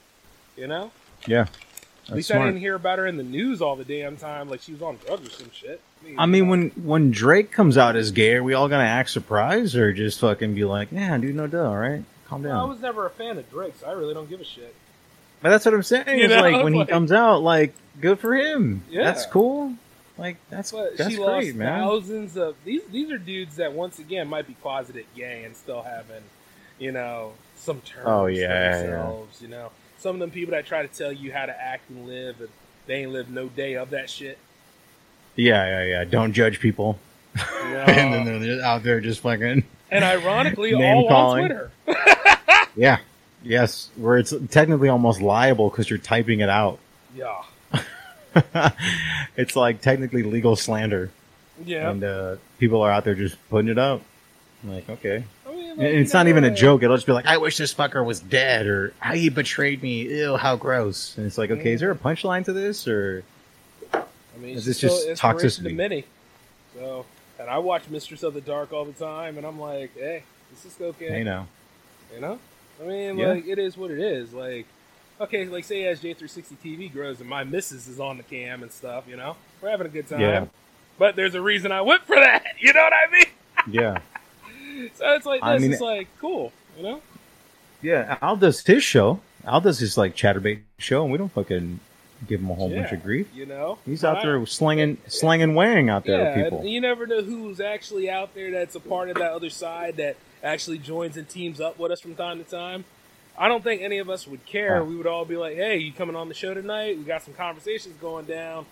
You 0.57 0.67
know? 0.67 0.91
yeah. 1.27 1.47
At 2.09 2.17
least 2.17 2.33
I 2.33 2.39
didn't 2.45 2.59
hear 2.59 2.75
about 2.75 2.99
her 2.99 3.07
in 3.07 3.17
the 3.17 3.23
news 3.23 3.63
all 3.63 3.77
the 3.77 3.85
damn 3.85 4.17
time, 4.17 4.49
like 4.51 4.61
she 4.61 4.73
was 4.73 4.83
on 4.83 4.99
drugs 5.07 5.29
or 5.29 5.31
some 5.31 5.51
shit. 5.53 5.81
I 6.19 6.27
mean, 6.27 6.49
when 6.49 6.71
when 6.71 7.13
Drake 7.13 7.53
comes 7.53 7.79
out 7.79 7.95
as 7.95 8.11
gay, 8.11 8.35
are 8.35 8.43
we 8.43 8.55
all 8.55 8.69
gonna 8.69 8.83
act 8.83 9.09
surprised 9.11 9.77
or 9.77 9.93
just 9.93 10.19
fucking 10.19 10.53
be 10.53 10.65
like, 10.65 10.89
"Yeah, 10.91 11.17
dude, 11.19 11.37
no 11.37 11.47
duh, 11.47 11.65
all 11.65 11.77
right, 11.79 12.03
calm 12.27 12.43
down. 12.43 12.57
I 12.57 12.65
was 12.65 12.81
never 12.81 13.07
a 13.07 13.11
fan 13.11 13.39
of 13.39 13.49
Drake, 13.51 13.75
so 13.81 13.87
I 13.87 13.93
really 13.93 14.15
don't 14.15 14.29
give 14.29 14.41
a 14.41 14.45
shit. 14.45 14.75
But 15.43 15.51
that's 15.51 15.65
what 15.65 15.75
I'm 15.75 15.83
saying. 15.83 16.19
You 16.19 16.29
know, 16.29 16.41
like 16.41 16.63
when 16.65 16.73
like- 16.75 16.87
he 16.89 16.93
comes 16.93 17.13
out, 17.13 17.43
like, 17.43 17.75
good 18.01 18.19
for 18.19 18.35
him. 18.35 18.83
Yeah. 18.89 19.05
That's 19.05 19.27
cool. 19.27 19.75
Like 20.19 20.37
that's 20.51 20.73
But 20.73 20.97
that's 20.97 21.11
she 21.11 21.17
great, 21.17 21.27
lost 21.47 21.55
man. 21.57 21.81
thousands 21.81 22.37
of 22.37 22.55
these. 22.65 22.83
These 22.93 23.11
are 23.11 23.19
dudes 23.19 23.57
that 23.57 23.73
once 23.73 23.99
again 23.99 24.29
might 24.29 24.47
be 24.47 24.55
closeted 24.55 25.07
gay 25.17 25.43
and 25.45 25.57
still 25.57 25.83
having, 25.83 26.23
you 26.79 26.93
know, 26.93 27.33
some 27.57 27.81
terms 27.81 28.05
Oh, 28.07 28.25
for 28.25 28.31
yeah, 28.31 28.83
yeah. 28.85 29.13
You 29.41 29.49
know, 29.49 29.73
some 29.99 30.17
of 30.17 30.21
them 30.21 30.31
people 30.31 30.53
that 30.53 30.67
try 30.67 30.83
to 30.83 30.89
tell 30.89 31.13
you 31.13 31.33
how 31.33 31.47
to 31.47 31.61
act 31.61 31.89
and 31.91 32.07
live, 32.07 32.41
and 32.41 32.51
they 32.87 32.97
ain't 33.03 33.11
lived 33.13 33.31
no 33.31 33.49
day 33.49 33.75
of 33.75 33.91
that 33.91 34.11
shit. 34.11 34.37
Yeah, 35.35 35.65
yeah, 35.67 35.85
yeah. 35.85 36.05
Don't 36.05 36.35
judge 36.35 36.61
people. 36.61 36.99
and 37.57 38.27
then 38.27 38.41
they're 38.43 38.63
out 38.63 38.83
there 38.83 39.01
just 39.01 39.21
fucking 39.21 39.65
And 39.91 40.05
ironically, 40.05 40.75
all 40.75 41.09
calling. 41.09 41.45
on 41.45 41.49
Twitter. 41.49 41.71
yeah, 42.77 42.99
yes. 43.43 43.91
Where 43.97 44.19
it's 44.19 44.35
technically 44.51 44.89
almost 44.89 45.21
liable 45.21 45.71
because 45.71 45.89
you're 45.89 45.99
typing 45.99 46.41
it 46.41 46.49
out. 46.49 46.79
yeah, 47.15 47.43
it's 49.37 49.57
like 49.57 49.81
technically 49.81 50.23
legal 50.23 50.57
slander, 50.57 51.11
yeah. 51.65 51.91
and 51.91 52.05
uh, 52.05 52.37
people 52.59 52.83
are 52.83 52.91
out 52.91 53.05
there 53.05 53.15
just 53.15 53.37
putting 53.51 53.71
it 53.71 53.79
up. 53.79 54.03
I'm 54.63 54.75
like, 54.75 54.89
okay. 54.89 55.25
I 55.47 55.51
mean, 55.51 55.71
And 55.71 55.79
like, 55.79 55.89
it's 55.89 56.13
not 56.13 56.29
even 56.29 56.45
a 56.45 56.49
uh, 56.49 56.55
joke. 56.55 56.83
It'll 56.83 56.97
just 56.97 57.07
be 57.07 57.13
like, 57.13 57.27
I 57.27 57.39
wish 57.39 57.57
this 57.57 57.75
fucker 57.75 58.05
was 58.05 58.21
dead, 58.21 58.67
or 58.67 58.95
how 58.99 59.15
he 59.15 59.29
betrayed 59.29 59.83
me. 59.83 60.03
Ew, 60.03 60.37
how 60.37 60.57
gross. 60.57 61.17
And 61.17 61.27
it's 61.27 61.39
like, 61.39 61.51
okay, 61.51 61.73
is 61.73 61.81
there 61.81 61.91
a 61.91 61.97
punchline 61.97 62.45
to 62.45 62.53
this, 62.53 62.87
or 62.87 63.25
I 63.93 64.39
mean, 64.39 64.57
Is 64.57 64.65
this 64.65 64.79
just 64.79 65.09
toxicity? 65.09 65.65
To 65.65 65.75
many. 65.75 66.05
So, 66.75 67.05
and 67.39 67.51
I 67.51 67.59
watch 67.59 67.89
Mistress 67.89 68.23
of 68.23 68.35
the 68.35 68.41
Dark 68.41 68.73
all 68.73 68.85
the 68.85 68.93
time, 68.93 69.37
and 69.37 69.47
I'm 69.47 69.61
like, 69.61 69.95
hey, 69.95 70.23
this 70.51 70.65
is 70.65 70.81
okay. 70.81 71.09
hey, 71.09 71.25
know. 71.25 71.47
You 72.15 72.21
know? 72.21 72.39
I 72.83 72.87
mean, 72.87 73.19
Yeah. 73.19 73.29
like, 73.29 73.47
it 73.47 73.59
is 73.59 73.77
what 73.77 73.91
it 73.91 73.99
is. 74.01 74.33
Like, 74.33 74.67
okay, 75.21 75.45
like, 75.47 75.65
say 75.65 75.85
as 75.85 76.01
J360 76.01 76.57
TV 76.63 76.93
grows 76.93 77.21
and 77.21 77.29
my 77.29 77.45
missus 77.45 77.87
is 77.87 78.01
on 78.01 78.17
the 78.17 78.23
cam 78.23 78.63
and 78.63 78.73
stuff, 78.73 79.05
you 79.09 79.17
know? 79.17 79.37
We're 79.61 79.71
having 79.71 79.87
a 79.87 79.91
good 79.91 80.09
time. 80.09 80.21
Yeah. 80.21 80.47
But 80.99 81.17
there's 81.17 81.35
a 81.35 81.41
reason 81.41 81.73
I 81.73 81.81
went 81.83 82.03
for 82.05 82.17
that. 82.17 82.45
You 82.61 82.73
know 82.73 82.83
what 82.83 82.93
I 82.93 83.11
mean? 83.13 83.27
Yeah, 83.75 83.99
So 84.95 85.15
it's 85.15 85.27
like 85.27 85.41
this. 85.41 85.49
I 85.49 85.59
mean- 85.59 85.73
it's 85.73 85.81
like, 85.81 86.09
cool. 86.21 86.53
You 86.77 86.83
know? 86.85 87.01
yeah. 87.83 88.19
Al 88.23 88.37
does 88.37 88.65
his 88.65 88.83
show. 88.83 89.21
Al 89.45 89.61
does 89.61 89.79
his 89.79 89.97
like 89.99 90.15
Chaturbate 90.17 90.61
show, 90.79 91.03
and 91.03 91.11
we 91.13 91.19
don't 91.19 91.33
fucking 91.33 91.81
give 92.29 92.41
him 92.41 92.51
a 92.51 92.55
whole 92.55 92.69
bunch 92.71 92.93
of 92.93 93.03
grief. 93.03 93.29
You 93.35 93.47
know? 93.47 93.79
He's 93.85 94.05
out 94.05 94.19
I- 94.19 94.23
there 94.23 94.47
slinging, 94.47 94.99
slinging, 95.09 95.55
weighing 95.55 95.89
out 95.91 96.05
there 96.05 96.19
yeah, 96.21 96.37
with 96.37 96.45
people. 96.45 96.65
you 96.65 96.81
never 96.81 97.07
know 97.07 97.23
who's 97.23 97.61
actually 97.61 98.09
out 98.11 98.35
there 98.35 98.51
that's 98.53 98.75
a 98.77 98.81
part 98.81 99.11
of 99.11 99.17
that 99.17 99.33
other 99.33 99.51
side 99.51 99.97
that 99.97 100.17
actually 100.43 100.79
joins 100.79 101.17
and 101.17 101.29
teams 101.29 101.61
up 101.61 101.79
with 101.79 101.93
us 101.93 102.01
from 102.01 102.15
time 102.15 102.43
to 102.43 102.51
time. 102.51 102.85
I 103.39 103.49
don't 103.49 103.65
think 103.65 103.81
any 103.83 103.99
of 103.99 104.11
us 104.11 104.27
would 104.27 104.45
care. 104.45 104.85
We 104.85 104.95
would 104.97 105.07
all 105.07 105.25
be 105.25 105.37
like, 105.37 105.57
"Hey, 105.57 105.79
you 105.79 105.93
coming 105.93 106.17
on 106.17 106.29
the 106.29 106.35
show 106.35 106.53
tonight? 106.55 106.99
We 106.99 107.05
got 107.05 107.23
some 107.23 107.35
conversations 107.35 107.97
going 108.01 108.27
down." 108.27 108.67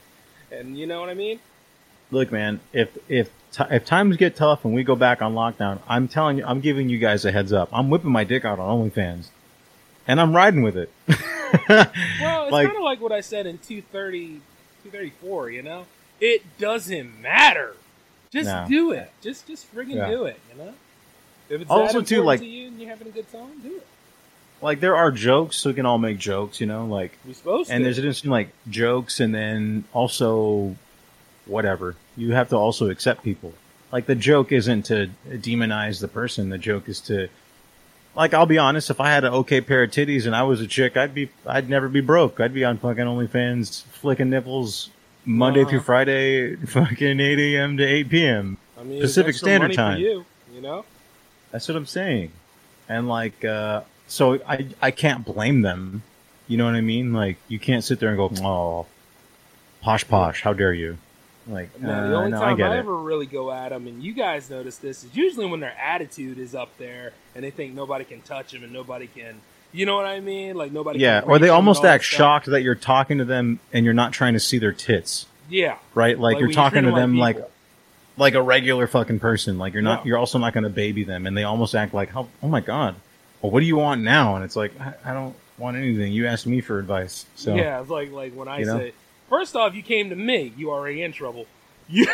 And 0.53 0.77
you 0.79 0.87
know 0.87 1.01
what 1.01 1.09
I 1.09 1.15
mean? 1.15 1.41
Look, 2.11 2.31
man, 2.33 2.61
if 2.73 2.91
if 3.09 3.31
t- 3.53 3.65
if 3.71 3.85
times 3.85 4.17
get 4.17 4.37
tough 4.37 4.65
and 4.65 4.75
we 4.75 4.83
go 4.85 4.97
back 4.97 5.23
on 5.23 5.35
lockdown, 5.35 5.81
I'm 5.89 6.09
telling 6.09 6.39
you, 6.39 6.45
I'm 6.45 6.61
giving 6.61 6.89
you 6.89 6.99
guys 6.99 7.25
a 7.25 7.33
heads 7.33 7.53
up. 7.53 7.69
I'm 7.73 7.89
whipping 7.89 8.11
my 8.11 8.25
dick 8.25 8.45
out 8.45 8.59
on 8.59 8.91
OnlyFans, 8.91 9.29
and 10.07 10.21
I'm 10.21 10.35
riding 10.35 10.63
with 10.63 10.77
it. 10.77 10.91
Well, 11.69 12.45
it's 12.45 12.53
Like- 12.53 12.67
kind 12.69 12.77
of 12.77 12.85
like 12.85 13.01
what 13.01 13.11
I 13.11 13.21
said 13.23 13.45
in 13.45 13.59
230, 13.59 14.41
234, 14.85 15.51
you 15.51 15.63
know? 15.63 15.87
It 16.21 16.43
doesn't 16.59 17.21
matter. 17.21 17.75
Just 18.31 18.47
No. 18.49 18.67
do 18.69 18.93
it. 18.93 19.11
Just 19.21 19.49
just 19.49 19.75
friggin' 19.75 19.97
Yeah. 19.97 20.09
do 20.11 20.27
it, 20.27 20.39
you 20.53 20.63
know? 20.63 20.75
If 21.51 21.63
it's 21.63 21.71
Also, 21.71 22.01
too, 22.01 22.23
like- 22.23 22.41
to 22.41 22.47
you 22.47 22.69
and 22.69 22.81
you're 22.81 22.89
having 22.89 23.09
a 23.09 23.11
good 23.11 23.31
time, 23.31 23.61
do 23.63 23.77
it. 23.77 23.87
like 24.63 24.81
there 24.81 24.95
are 24.97 25.11
jokes, 25.11 25.57
so 25.57 25.71
we 25.71 25.75
can 25.75 25.85
all 25.87 25.99
make 25.99 26.19
jokes, 26.19 26.61
you 26.61 26.67
know, 26.67 26.87
like 26.87 27.13
We're 27.27 27.35
supposed 27.35 27.71
and 27.71 27.81
to. 27.81 27.85
there's 27.85 27.99
a 27.99 28.03
difference 28.03 28.21
between 28.21 28.31
like 28.33 28.49
jokes 28.69 29.21
and 29.21 29.35
then 29.35 29.85
also 29.93 30.77
whatever. 31.47 31.97
You 32.17 32.33
have 32.35 32.49
to 32.51 32.57
also 32.57 32.89
accept 32.91 33.23
people. 33.25 33.53
Like 33.93 34.07
the 34.07 34.15
joke 34.15 34.53
isn't 34.53 34.85
to 34.85 35.11
demonize 35.29 36.01
the 36.01 36.09
person. 36.09 36.51
The 36.51 36.59
joke 36.59 36.89
is 36.89 37.01
to 37.03 37.29
like 38.15 38.33
I'll 38.35 38.47
be 38.47 38.59
honest, 38.59 38.91
if 38.91 39.01
I 39.01 39.11
had 39.11 39.25
an 39.25 39.33
okay 39.35 39.61
pair 39.61 39.83
of 39.83 39.91
titties 39.91 40.27
and 40.27 40.37
I 40.37 40.43
was 40.45 40.61
a 40.61 40.67
chick, 40.67 40.97
I'd 40.97 41.15
be 41.15 41.31
I'd 41.47 41.69
never 41.69 41.89
be 41.89 42.01
broke. 42.01 42.39
I'd 42.39 42.55
be 42.55 42.65
on 42.65 42.79
fucking 42.79 43.05
OnlyFans 43.05 43.83
flicking 43.85 44.31
nipples 44.31 44.91
Monday 45.25 45.63
Uh-huh. 45.63 45.71
through 45.71 45.81
Friday, 45.81 46.55
fucking 46.67 47.19
eight 47.19 47.39
AM 47.41 47.77
to 47.79 47.85
eight 47.85 48.09
PM. 48.09 48.59
I 48.79 48.85
mean, 48.85 49.01
Pacific 49.01 49.35
Standard 49.35 49.73
Time. 49.75 49.99
you, 50.01 50.25
you 50.55 50.61
know? 50.61 50.85
That's 51.51 51.69
what 51.69 51.77
I'm 51.77 51.87
saying. 51.87 52.33
And 52.89 53.09
like, 53.09 53.45
uh, 53.45 53.83
so 54.07 54.41
I, 54.47 54.69
I 54.81 54.91
can't 54.91 55.25
blame 55.25 55.63
them. 55.63 56.03
You 56.49 56.57
know 56.57 56.65
what 56.65 56.75
I 56.75 56.81
mean? 56.81 57.13
Like, 57.13 57.37
you 57.49 57.59
can't 57.59 57.85
sit 57.85 58.01
there 58.01 58.09
and 58.09 58.17
go, 58.19 58.31
oh, 58.45 58.87
posh 59.83 60.07
posh, 60.09 60.43
how 60.43 60.53
dare 60.53 60.73
you? 60.75 60.99
Like, 61.47 61.81
No, 61.81 61.91
uh, 61.91 62.09
the 62.09 62.17
only 62.17 62.31
no, 62.33 62.39
I 62.39 62.55
time 62.55 62.63
I, 62.63 62.75
it. 62.77 62.79
ever 62.79 62.95
really 62.97 63.27
go 63.27 63.51
at 63.51 63.71
them, 63.71 63.87
and 63.87 64.03
you 64.03 64.13
guys 64.13 64.51
notice 64.51 64.77
this, 64.77 65.05
is 65.05 65.17
usually 65.17 65.47
when 65.47 65.61
their 65.61 65.75
attitude 65.79 66.39
is 66.39 66.55
up 66.55 66.77
there 66.79 67.13
and 67.35 67.45
they 67.45 67.51
think 67.51 67.75
nobody 67.75 68.05
can 68.05 68.21
touch 68.21 68.53
them 68.53 68.63
and 68.65 68.73
nobody 68.73 69.07
can 69.07 69.41
You 69.73 69.87
know 69.87 69.97
what 69.97 70.07
I 70.07 70.21
mean? 70.21 70.57
Like 70.57 70.73
nobody. 70.73 70.99
Yeah, 70.99 71.23
or 71.25 71.39
they 71.39 71.49
almost 71.49 71.85
act 71.85 72.05
stuff. 72.05 72.17
shocked 72.19 72.47
that 72.47 72.63
you're 72.63 72.75
talking 72.75 73.19
to 73.19 73.25
them 73.25 73.61
and 73.73 73.85
you're 73.85 73.95
not 73.95 74.13
trying 74.13 74.35
to 74.35 74.41
see 74.41 74.59
their 74.59 74.73
tits. 74.73 75.27
Yeah. 75.49 75.79
Right? 75.95 76.19
Like, 76.19 76.35
Like, 76.35 76.41
you're 76.41 76.53
talking 76.53 76.83
to 76.85 76.93
them 76.93 77.17
like. 77.17 77.39
Like 78.17 78.35
a 78.35 78.43
regular 78.43 78.87
fucking 78.87 79.19
person. 79.21 79.59
Like 79.59 79.73
you're 79.73 79.83
not 79.83 80.05
No. 80.05 80.09
you're 80.09 80.19
also 80.19 80.39
not 80.39 80.53
going 80.53 80.65
to 80.65 80.71
baby 80.71 81.05
them 81.05 81.27
and 81.27 81.37
they 81.37 81.45
almost 81.45 81.75
act 81.75 81.95
like, 81.95 82.11
"How 82.11 82.29
oh 82.43 82.49
my 82.49 82.61
god. 82.61 82.95
Well, 83.43 83.51
what 83.53 83.61
do 83.61 83.67
you 83.67 83.77
want 83.77 84.03
now?" 84.03 84.37
And 84.37 84.45
it's 84.45 84.57
like, 84.57 84.73
"I, 84.81 84.95
I 85.05 85.15
don't 85.15 85.35
want 85.59 85.77
anything. 85.77 86.13
You 86.13 86.27
asked 86.27 86.47
me 86.47 86.61
for 86.61 86.79
advice." 86.79 87.27
So 87.37 87.55
Yeah, 87.55 87.81
it's 87.81 87.91
like 87.91 88.11
like 88.13 88.35
when 88.35 88.49
I 88.49 88.59
You 88.61 88.67
know? 88.67 88.79
say, 88.79 88.93
first 89.29 89.57
off, 89.57 89.75
you 89.75 89.83
came 89.83 90.11
to 90.11 90.17
me, 90.17 90.53
you 90.57 90.71
already 90.71 91.03
in 91.03 91.13
trouble. 91.13 91.47
You're 91.89 92.07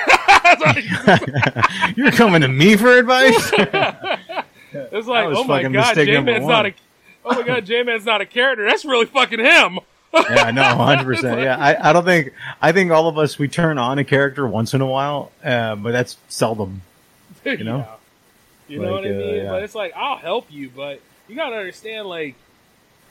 coming 2.12 2.40
to 2.43 2.48
me 2.48 2.77
for 2.77 2.97
advice? 2.97 3.52
it's 4.73 5.06
like, 5.06 5.27
oh 5.36 5.44
my 5.44 5.62
god, 5.64 5.94
J 5.94 6.20
Man's 6.20 6.47
not 6.47 6.66
a, 6.66 6.74
oh 7.24 7.35
my 7.35 7.43
god, 7.43 7.64
J 7.66 7.82
Man's 7.82 8.05
not 8.05 8.20
a 8.20 8.27
character. 8.27 8.64
That's 8.64 8.85
really 8.85 9.06
fucking 9.06 9.40
him. 9.40 9.78
Yeah, 10.30 10.51
no, 10.51 10.62
hundred 10.76 11.05
percent. 11.05 11.40
Yeah, 11.40 11.56
I, 11.59 11.90
I 11.90 11.93
don't 11.93 12.05
think 12.05 12.32
I 12.60 12.72
think 12.72 12.90
all 12.90 13.09
of 13.09 13.18
us 13.18 13.38
we 13.38 13.48
turn 13.48 13.78
on 13.78 13.98
a 13.98 14.05
character 14.05 14.47
once 14.47 14.74
in 14.74 14.80
a 14.80 14.86
while, 14.86 15.32
uh, 15.44 15.76
but 15.76 15.93
that's 15.93 16.16
seldom. 16.28 16.82
You 17.44 17.56
know? 17.64 17.78
Yeah. 17.78 17.94
You 18.68 18.80
know 18.80 18.93
Like, 18.94 19.05
what 19.05 19.06
I 19.06 19.14
uh, 19.14 19.18
mean? 19.18 19.34
yeah. 19.36 19.51
But 19.51 19.62
it's 19.62 19.74
like 19.74 19.93
I'll 19.97 20.16
help 20.18 20.51
you, 20.51 20.70
but 20.74 21.01
you 21.28 21.36
gotta 21.36 21.56
understand, 21.56 22.09
like, 22.09 22.34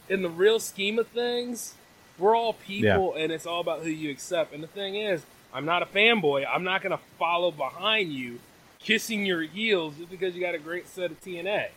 in 0.10 0.22
the 0.22 0.30
real 0.30 0.60
scheme 0.60 1.00
of 1.00 1.08
things, 1.08 1.74
we're 2.18 2.36
all 2.36 2.54
people, 2.54 3.14
and 3.16 3.32
it's 3.32 3.46
all 3.46 3.62
about 3.62 3.82
who 3.84 3.90
you 3.90 4.10
accept. 4.12 4.54
And 4.54 4.62
the 4.64 4.68
thing 4.68 4.96
is, 4.96 5.24
I'm 5.54 5.66
not 5.66 5.82
a 5.82 5.86
fanboy. 5.86 6.46
I'm 6.50 6.64
not 6.64 6.82
gonna 6.82 7.00
follow 7.18 7.52
behind 7.52 8.12
you, 8.14 8.40
kissing 8.80 9.26
your 9.26 9.42
heels 9.42 9.96
just 9.98 10.10
because 10.10 10.36
you 10.36 10.42
got 10.42 10.56
a 10.56 10.60
great 10.60 10.88
set 10.88 11.12
of 11.12 11.22
TNA. 11.22 11.68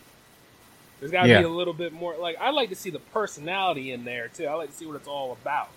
There's 1.01 1.13
got 1.13 1.23
to 1.25 1.29
Yeah. 1.29 1.39
be 1.41 1.45
a 1.45 1.49
little 1.49 1.73
bit 1.75 1.93
more. 1.93 2.17
Like 2.17 2.37
I 2.41 2.51
like 2.51 2.69
to 2.71 2.75
see 2.75 2.91
the 2.91 2.99
personality 2.99 3.93
in 3.93 4.05
there 4.05 4.29
too. 4.29 4.47
I 4.47 4.55
like 4.55 4.71
to 4.71 4.77
see 4.77 4.87
what 4.87 4.97
it's 4.97 5.09
all 5.09 5.33
about. 5.41 5.69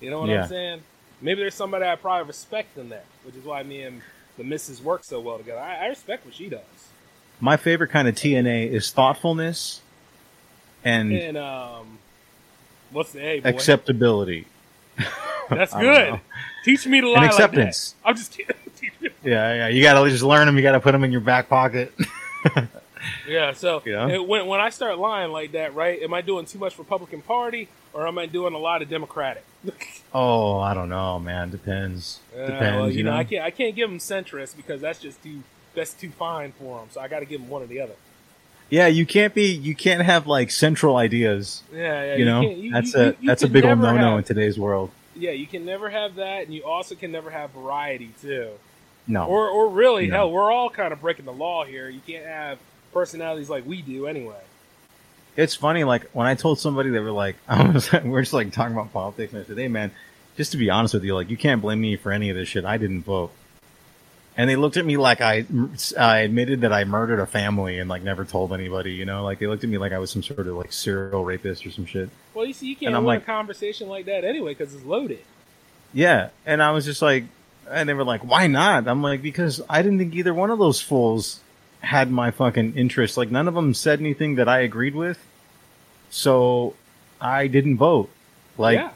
You 0.00 0.10
know 0.10 0.20
what 0.20 0.28
Yeah. 0.30 0.42
I'm 0.44 0.48
saying? 0.48 0.80
Maybe 1.20 1.40
there's 1.40 1.54
somebody 1.54 1.84
I 1.84 1.94
probably 1.96 2.26
respect 2.26 2.76
in 2.78 2.88
there, 2.88 3.04
which 3.24 3.36
is 3.36 3.44
why 3.44 3.62
me 3.62 3.82
and 3.82 4.02
the 4.38 4.44
missus 4.44 4.80
work 4.82 5.04
so 5.04 5.20
well 5.20 5.38
together. 5.38 5.60
I, 5.60 5.84
I 5.84 5.86
respect 5.86 6.24
what 6.24 6.34
she 6.34 6.48
does. 6.48 6.60
My 7.40 7.56
favorite 7.56 7.88
kind 7.88 8.08
of 8.08 8.14
TNA 8.14 8.70
is 8.70 8.90
thoughtfulness 8.90 9.80
and 10.84 11.12
And 11.12 11.36
um, 11.36 11.98
what's 12.90 13.12
the 13.12 13.20
hey 13.20 13.40
boy? 13.40 13.48
acceptability. 13.50 14.46
That's 15.50 15.74
good. 15.78 16.18
Teach 16.64 16.86
me 16.86 17.00
to 17.00 17.08
lie 17.08 17.14
And 17.14 17.22
like 17.22 17.30
that. 17.30 17.44
acceptance. 17.44 17.94
I'm 18.04 18.16
just 18.16 18.32
kidding. 18.32 18.56
Yeah, 19.24 19.54
yeah. 19.54 19.68
You 19.68 19.82
gotta 19.84 20.10
just 20.10 20.24
learn 20.24 20.46
them. 20.46 20.56
You 20.56 20.62
gotta 20.62 20.80
put 20.80 20.90
them 20.90 21.04
in 21.04 21.12
your 21.12 21.20
back 21.20 21.48
pocket. 21.48 21.92
yeah. 23.28 23.52
So 23.52 23.82
Yeah. 23.84 24.08
it- 24.08 24.26
when 24.28 24.46
when 24.46 24.60
I 24.60 24.70
start 24.70 24.98
lying 24.98 25.32
like 25.32 25.52
that, 25.52 25.74
right? 25.74 26.00
Am 26.02 26.12
I 26.14 26.20
doing 26.20 26.46
too 26.46 26.58
much 26.58 26.78
Republican 26.78 27.22
Party 27.22 27.68
or 27.92 28.06
am 28.06 28.18
I 28.18 28.26
doing 28.26 28.54
a 28.54 28.58
lot 28.58 28.82
of 28.82 28.88
Democratic? 28.88 29.44
oh, 30.14 30.58
I 30.58 30.74
don't 30.74 30.88
know, 30.88 31.18
man. 31.18 31.50
Depends. 31.50 32.20
Uh, 32.34 32.46
Depends. 32.46 32.76
well, 32.76 32.90
you, 32.90 33.02
know. 33.04 33.12
I 33.12 33.24
can't 33.24 33.44
I 33.44 33.50
can't 33.50 33.74
give 33.76 33.88
them 33.90 33.98
centrist 33.98 34.56
because 34.56 34.80
that's 34.80 34.98
just 35.00 35.22
too 35.22 35.42
that's 35.74 35.94
too 35.94 36.10
fine 36.10 36.52
for 36.52 36.80
them. 36.80 36.88
So 36.90 37.00
I 37.00 37.08
got 37.08 37.20
to 37.20 37.26
give 37.26 37.40
them 37.40 37.48
one 37.50 37.62
or 37.62 37.66
the 37.66 37.80
other. 37.80 37.94
Yeah, 38.70 38.86
you 38.86 39.04
can't 39.04 39.34
be. 39.34 39.52
You 39.52 39.74
can't 39.74 40.02
have 40.02 40.26
like 40.26 40.50
central 40.50 40.96
ideas. 40.96 41.62
Yeah, 41.72 42.04
yeah. 42.04 42.16
you 42.16 42.24
know, 42.24 42.40
can't- 42.42 42.56
you- 42.56 42.72
that's 42.72 42.94
you- 42.94 43.00
a 43.00 43.04
you- 43.06 43.16
you 43.20 43.28
that's 43.28 43.42
a 43.42 43.48
big 43.48 43.64
old 43.64 43.78
no 43.80 43.96
no 43.96 44.16
in 44.16 44.24
today's 44.24 44.58
world. 44.58 44.90
Yeah, 45.14 45.32
you 45.32 45.46
can 45.46 45.66
never 45.66 45.90
have 45.90 46.14
that, 46.14 46.44
and 46.46 46.54
you 46.54 46.64
also 46.64 46.94
can 46.94 47.12
never 47.12 47.28
have 47.30 47.50
variety 47.50 48.10
too. 48.22 48.48
No. 49.06 49.26
Or 49.26 49.48
or 49.48 49.68
really, 49.68 50.06
No. 50.06 50.14
hell, 50.16 50.30
we're 50.30 50.50
all 50.50 50.70
kind 50.70 50.92
of 50.92 51.00
breaking 51.02 51.26
the 51.26 51.32
law 51.32 51.64
here. 51.64 51.88
You 51.90 52.00
can't 52.06 52.24
have 52.24 52.58
personalities 52.92 53.50
like 53.50 53.66
we 53.66 53.82
do 53.82 54.06
anyway. 54.06 54.40
It's 55.36 55.54
funny, 55.54 55.84
like 55.84 56.10
when 56.10 56.26
I 56.26 56.34
told 56.34 56.58
somebody 56.58 56.90
they 56.90 56.98
were 56.98 57.10
like, 57.10 57.36
I 57.48 57.70
was, 57.70 57.90
we're 57.92 58.20
just 58.22 58.32
like 58.32 58.52
talking 58.52 58.74
about 58.74 58.92
politics, 58.92 59.32
and 59.32 59.42
I 59.42 59.46
said, 59.46 59.56
"Hey, 59.58 59.68
man, 59.68 59.90
just 60.36 60.52
to 60.52 60.58
be 60.58 60.70
honest 60.70 60.94
with 60.94 61.04
you, 61.04 61.14
like 61.14 61.30
you 61.30 61.36
can't 61.36 61.62
blame 61.62 61.80
me 61.80 61.96
for 61.96 62.12
any 62.12 62.30
of 62.30 62.36
this 62.36 62.48
shit. 62.48 62.64
I 62.64 62.76
didn't 62.76 63.02
vote." 63.02 63.30
And 64.34 64.48
they 64.48 64.56
looked 64.56 64.78
at 64.78 64.86
me 64.86 64.96
like 64.96 65.20
I, 65.20 65.44
I 65.98 66.20
admitted 66.20 66.62
that 66.62 66.72
I 66.72 66.84
murdered 66.84 67.20
a 67.20 67.26
family 67.26 67.78
and 67.78 67.90
like 67.90 68.02
never 68.02 68.24
told 68.24 68.52
anybody. 68.54 68.92
You 68.92 69.04
know, 69.04 69.22
like 69.24 69.38
they 69.38 69.46
looked 69.46 69.62
at 69.62 69.68
me 69.68 69.76
like 69.76 69.92
I 69.92 69.98
was 69.98 70.10
some 70.10 70.22
sort 70.22 70.40
of 70.46 70.56
like 70.56 70.72
serial 70.72 71.22
rapist 71.24 71.66
or 71.66 71.70
some 71.70 71.84
shit. 71.84 72.08
Well, 72.32 72.46
you 72.46 72.54
see, 72.54 72.66
you 72.68 72.76
can't 72.76 72.94
I'm 72.94 73.04
like- 73.04 73.22
a 73.22 73.26
conversation 73.26 73.88
like 73.88 74.06
that 74.06 74.24
anyway 74.24 74.54
because 74.54 74.74
it's 74.74 74.84
loaded. 74.84 75.20
Yeah, 75.92 76.30
and 76.46 76.62
I 76.62 76.70
was 76.70 76.86
just 76.86 77.02
like, 77.02 77.24
and 77.70 77.86
they 77.86 77.92
were 77.92 78.04
like, 78.04 78.24
"Why 78.24 78.46
not?" 78.46 78.88
I'm 78.88 79.02
like, 79.02 79.20
because 79.20 79.60
I 79.68 79.82
didn't 79.82 79.98
think 79.98 80.14
either 80.14 80.32
one 80.32 80.50
of 80.50 80.58
those 80.58 80.80
fools 80.80 81.40
had 81.82 82.10
my 82.10 82.30
fucking 82.30 82.74
interest. 82.76 83.16
Like 83.16 83.30
none 83.30 83.48
of 83.48 83.54
them 83.54 83.74
said 83.74 84.00
anything 84.00 84.36
that 84.36 84.48
I 84.48 84.60
agreed 84.60 84.94
with, 84.94 85.18
so 86.10 86.74
I 87.20 87.46
didn't 87.46 87.76
vote. 87.76 88.10
Like 88.58 88.78
yeah, 88.78 88.90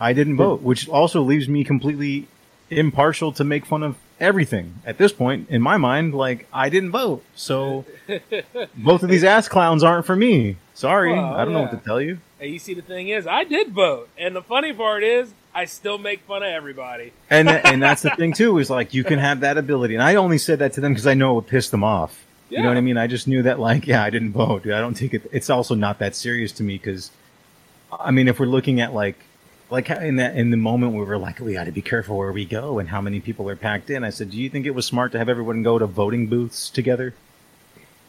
I 0.00 0.12
didn't 0.12 0.36
vote, 0.36 0.62
which 0.62 0.88
also 0.88 1.22
leaves 1.22 1.48
me 1.48 1.64
completely 1.64 2.26
impartial 2.70 3.32
to 3.32 3.44
make 3.44 3.66
fun 3.66 3.82
of 3.82 3.96
everything 4.18 4.74
at 4.86 4.98
this 4.98 5.12
point. 5.12 5.48
In 5.50 5.62
my 5.62 5.76
mind, 5.76 6.14
like 6.14 6.46
I 6.52 6.68
didn't 6.68 6.90
vote, 6.90 7.22
so 7.34 7.84
both 8.76 9.02
of 9.02 9.08
these 9.08 9.24
ass 9.24 9.48
clowns 9.48 9.82
aren't 9.82 10.06
for 10.06 10.16
me. 10.16 10.56
Sorry, 10.74 11.12
Well, 11.12 11.34
I 11.34 11.44
don't 11.44 11.52
know 11.52 11.62
what 11.62 11.70
to 11.72 11.76
tell 11.76 12.00
you. 12.00 12.18
And 12.42 12.52
you 12.52 12.58
see, 12.58 12.74
the 12.74 12.82
thing 12.82 13.08
is, 13.08 13.24
I 13.24 13.44
did 13.44 13.70
vote, 13.70 14.08
and 14.18 14.34
the 14.34 14.42
funny 14.42 14.72
part 14.72 15.04
is, 15.04 15.32
I 15.54 15.66
still 15.66 15.96
make 15.96 16.22
fun 16.22 16.42
of 16.42 16.48
everybody. 16.48 17.12
and 17.30 17.48
and 17.72 17.80
that's 17.80 18.02
the 18.02 18.10
thing 18.10 18.32
too 18.32 18.58
is 18.58 18.68
like 18.68 18.94
you 18.94 19.04
can 19.04 19.20
have 19.20 19.40
that 19.40 19.58
ability. 19.58 19.94
And 19.94 20.02
i 20.02 20.16
only 20.16 20.38
said 20.38 20.58
that 20.58 20.72
to 20.74 20.80
them 20.80 20.92
because 20.92 21.06
i 21.06 21.14
know 21.14 21.32
it 21.32 21.34
would 21.34 21.46
piss 21.46 21.68
them 21.68 21.84
off. 21.84 22.26
You 22.50 22.60
know 22.62 22.68
what 22.68 22.76
i 22.76 22.82
mean? 22.82 22.98
I 22.98 23.06
just 23.06 23.28
knew 23.28 23.42
that 23.42 23.60
like 23.60 23.86
yeah 23.86 24.02
i 24.02 24.10
didn't 24.10 24.32
vote. 24.32 24.66
I 24.66 24.80
don't 24.80 24.94
take 24.94 25.14
it 25.14 25.22
it's 25.30 25.50
also 25.50 25.74
not 25.74 25.98
that 26.00 26.16
serious 26.16 26.52
to 26.52 26.62
me 26.62 26.74
because 26.78 27.10
i 27.92 28.10
mean 28.10 28.28
if 28.28 28.40
we're 28.40 28.46
looking 28.46 28.80
at 28.80 28.92
like 28.92 29.16
like 29.70 29.88
in 29.90 30.16
that 30.16 30.36
in 30.36 30.50
the 30.50 30.56
moment 30.56 30.94
where 30.94 31.04
we're 31.04 31.16
like 31.18 31.38
we 31.38 31.52
got 31.52 31.64
to 31.64 31.72
be 31.72 31.82
careful 31.82 32.16
where 32.16 32.32
we 32.32 32.44
go 32.44 32.78
and 32.78 32.88
how 32.88 33.00
many 33.00 33.20
people 33.20 33.48
are 33.48 33.56
packed 33.56 33.90
in 33.90 34.04
i 34.04 34.10
said 34.10 34.30
do 34.30 34.38
you 34.38 34.50
think 34.50 34.66
it 34.66 34.74
was 34.74 34.86
smart 34.86 35.12
to 35.12 35.18
have 35.18 35.28
everyone 35.28 35.62
go 35.62 35.78
to 35.78 35.86
voting 35.86 36.26
booths 36.26 36.68
together 36.70 37.14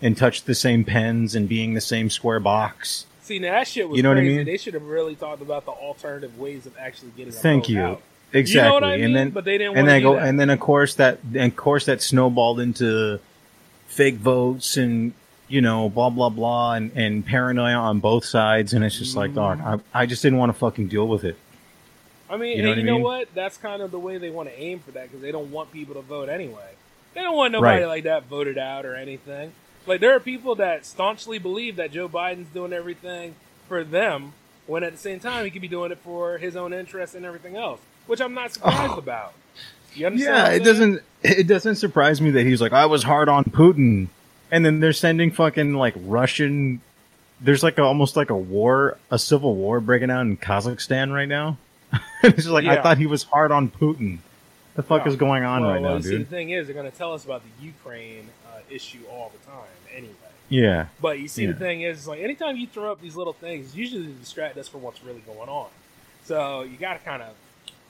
and 0.01 0.17
touch 0.17 0.43
the 0.43 0.55
same 0.55 0.83
pens 0.83 1.35
and 1.35 1.47
being 1.47 1.73
the 1.73 1.81
same 1.81 2.09
square 2.09 2.39
box 2.39 3.05
See, 3.23 3.39
now 3.39 3.53
that 3.53 3.67
shit 3.67 3.87
was 3.89 3.97
You 3.97 4.03
know 4.03 4.09
what 4.09 4.17
I 4.17 4.21
crazy. 4.21 4.37
mean? 4.37 4.45
They 4.45 4.57
should 4.57 4.73
have 4.75 4.83
really 4.85 5.15
talked 5.15 5.41
about 5.41 5.65
the 5.65 5.71
alternative 5.71 6.37
ways 6.37 6.65
of 6.65 6.77
actually 6.77 7.11
getting. 7.17 7.31
Thank 7.33 7.69
you. 7.69 7.79
out. 7.81 8.01
Exactly. 8.33 8.63
You 8.63 8.67
know 8.69 8.73
what 8.73 8.83
I 8.83 8.95
mean? 8.97 9.05
And 9.05 9.15
then, 9.15 9.29
but 9.29 9.45
they 9.45 9.57
didn't. 9.57 9.77
and 9.77 9.87
then 9.87 10.01
go, 10.01 10.15
that. 10.15 10.27
and 10.27 10.39
then 10.39 10.49
of 10.49 10.59
course 10.59 10.95
that, 10.95 11.19
and 11.35 11.51
of 11.51 11.55
course 11.55 11.85
that 11.85 12.01
snowballed 12.01 12.59
into 12.59 13.19
fake 13.87 14.15
votes 14.15 14.75
and 14.77 15.13
you 15.47 15.61
know 15.61 15.87
blah 15.89 16.09
blah 16.09 16.29
blah 16.29 16.73
and, 16.73 16.91
and 16.95 17.25
paranoia 17.25 17.75
on 17.75 17.99
both 17.99 18.25
sides, 18.25 18.73
and 18.73 18.83
it's 18.83 18.97
just 18.97 19.15
like, 19.15 19.33
dog, 19.33 19.59
Mm-hmm. 19.59 19.81
I, 19.93 20.01
I 20.01 20.05
just 20.07 20.21
didn't 20.23 20.39
want 20.39 20.51
to 20.51 20.57
fucking 20.57 20.87
deal 20.87 21.07
with 21.07 21.23
it. 21.23 21.37
I 22.29 22.37
mean, 22.37 22.57
You 22.57 22.63
know 22.63 22.71
and 22.71 22.77
what 22.79 22.85
you 22.85 22.93
I 22.93 22.97
know 22.97 23.03
what? 23.03 23.27
That's 23.35 23.57
kind 23.57 23.81
of 23.83 23.91
the 23.91 23.99
way 23.99 24.17
they 24.17 24.31
want 24.31 24.49
to 24.49 24.59
aim 24.59 24.79
for 24.79 24.91
that 24.91 25.03
because 25.03 25.21
they 25.21 25.31
don't 25.31 25.51
want 25.51 25.71
people 25.71 25.93
to 25.95 26.01
vote 26.01 26.27
anyway. 26.29 26.71
They 27.13 27.21
don't 27.21 27.35
want 27.37 27.51
nobody 27.53 27.81
Right. 27.81 27.87
like 27.87 28.03
that 28.05 28.25
voted 28.25 28.57
out 28.57 28.85
or 28.87 28.95
anything. 28.95 29.51
Like 29.85 29.99
there 29.99 30.15
are 30.15 30.19
people 30.19 30.55
that 30.55 30.85
staunchly 30.85 31.39
believe 31.39 31.75
that 31.75 31.91
Joe 31.91 32.07
Biden's 32.07 32.47
doing 32.53 32.73
everything 32.73 33.35
for 33.67 33.83
them, 33.83 34.33
when 34.67 34.83
at 34.83 34.91
the 34.91 34.97
same 34.97 35.19
time 35.19 35.45
he 35.45 35.51
could 35.51 35.61
be 35.61 35.67
doing 35.67 35.91
it 35.91 35.99
for 35.99 36.37
his 36.37 36.55
own 36.55 36.73
interests 36.73 37.15
and 37.15 37.25
everything 37.25 37.55
else, 37.55 37.79
which 38.07 38.21
I'm 38.21 38.33
not 38.33 38.53
surprised 38.53 38.93
oh. 38.93 38.97
about. 38.97 39.33
You 39.93 40.07
understand? 40.07 40.35
Yeah, 40.35 40.49
it 40.49 40.63
doesn't 40.63 41.01
it 41.21 41.47
doesn't 41.47 41.75
surprise 41.75 42.21
me 42.21 42.31
that 42.31 42.45
he's 42.45 42.61
like, 42.61 42.73
I 42.73 42.85
was 42.85 43.03
hard 43.03 43.29
on 43.29 43.43
Putin, 43.45 44.07
and 44.51 44.65
then 44.65 44.79
they're 44.79 44.93
sending 44.93 45.31
fucking 45.31 45.73
like 45.73 45.93
Russian. 45.97 46.81
There's 47.41 47.61
like 47.63 47.77
a, 47.77 47.83
almost 47.83 48.15
like 48.15 48.29
a 48.29 48.37
war, 48.37 48.97
a 49.11 49.19
civil 49.19 49.55
war 49.55 49.79
breaking 49.81 50.09
out 50.09 50.21
in 50.21 50.37
Kazakhstan 50.37 51.13
right 51.13 51.27
now. 51.27 51.57
it's 52.23 52.37
just 52.37 52.49
like 52.49 52.65
I 52.65 52.81
thought 52.81 52.97
he 52.97 53.05
was 53.05 53.23
hard 53.23 53.51
on 53.51 53.69
Putin. 53.69 54.19
The 54.75 54.81
fuck 54.81 55.05
is 55.05 55.15
going 55.15 55.43
on 55.43 55.61
Well, 55.61 55.71
right 55.71 55.81
well, 55.81 55.95
now, 55.95 56.01
See, 56.01 56.11
dude? 56.11 56.21
the 56.21 56.25
thing 56.25 56.49
is, 56.49 56.65
they're 56.65 56.73
going 56.73 56.89
to 56.89 56.97
tell 56.97 57.13
us 57.13 57.25
about 57.25 57.43
the 57.43 57.65
Ukraine 57.65 58.27
issue 58.73 58.99
all 59.11 59.31
the 59.37 59.45
time, 59.49 59.67
anyway. 59.95 60.13
Yeah. 60.49 60.87
But 61.01 61.19
you 61.19 61.27
see, 61.27 61.43
Yeah. 61.45 61.51
the 61.53 61.59
thing 61.59 61.81
is, 61.81 62.07
like 62.07 62.19
anytime 62.21 62.57
you 62.57 62.67
throw 62.67 62.91
up 62.91 63.01
these 63.01 63.15
little 63.15 63.33
things, 63.33 63.67
it's 63.67 63.75
usually 63.75 64.05
to 64.07 64.11
distract 64.13 64.57
us 64.57 64.67
from 64.67 64.81
what's 64.81 65.03
really 65.03 65.21
going 65.21 65.49
on. 65.49 65.67
So 66.25 66.61
you 66.63 66.77
got 66.77 66.93
to 66.93 66.99
kind 66.99 67.21
of 67.21 67.33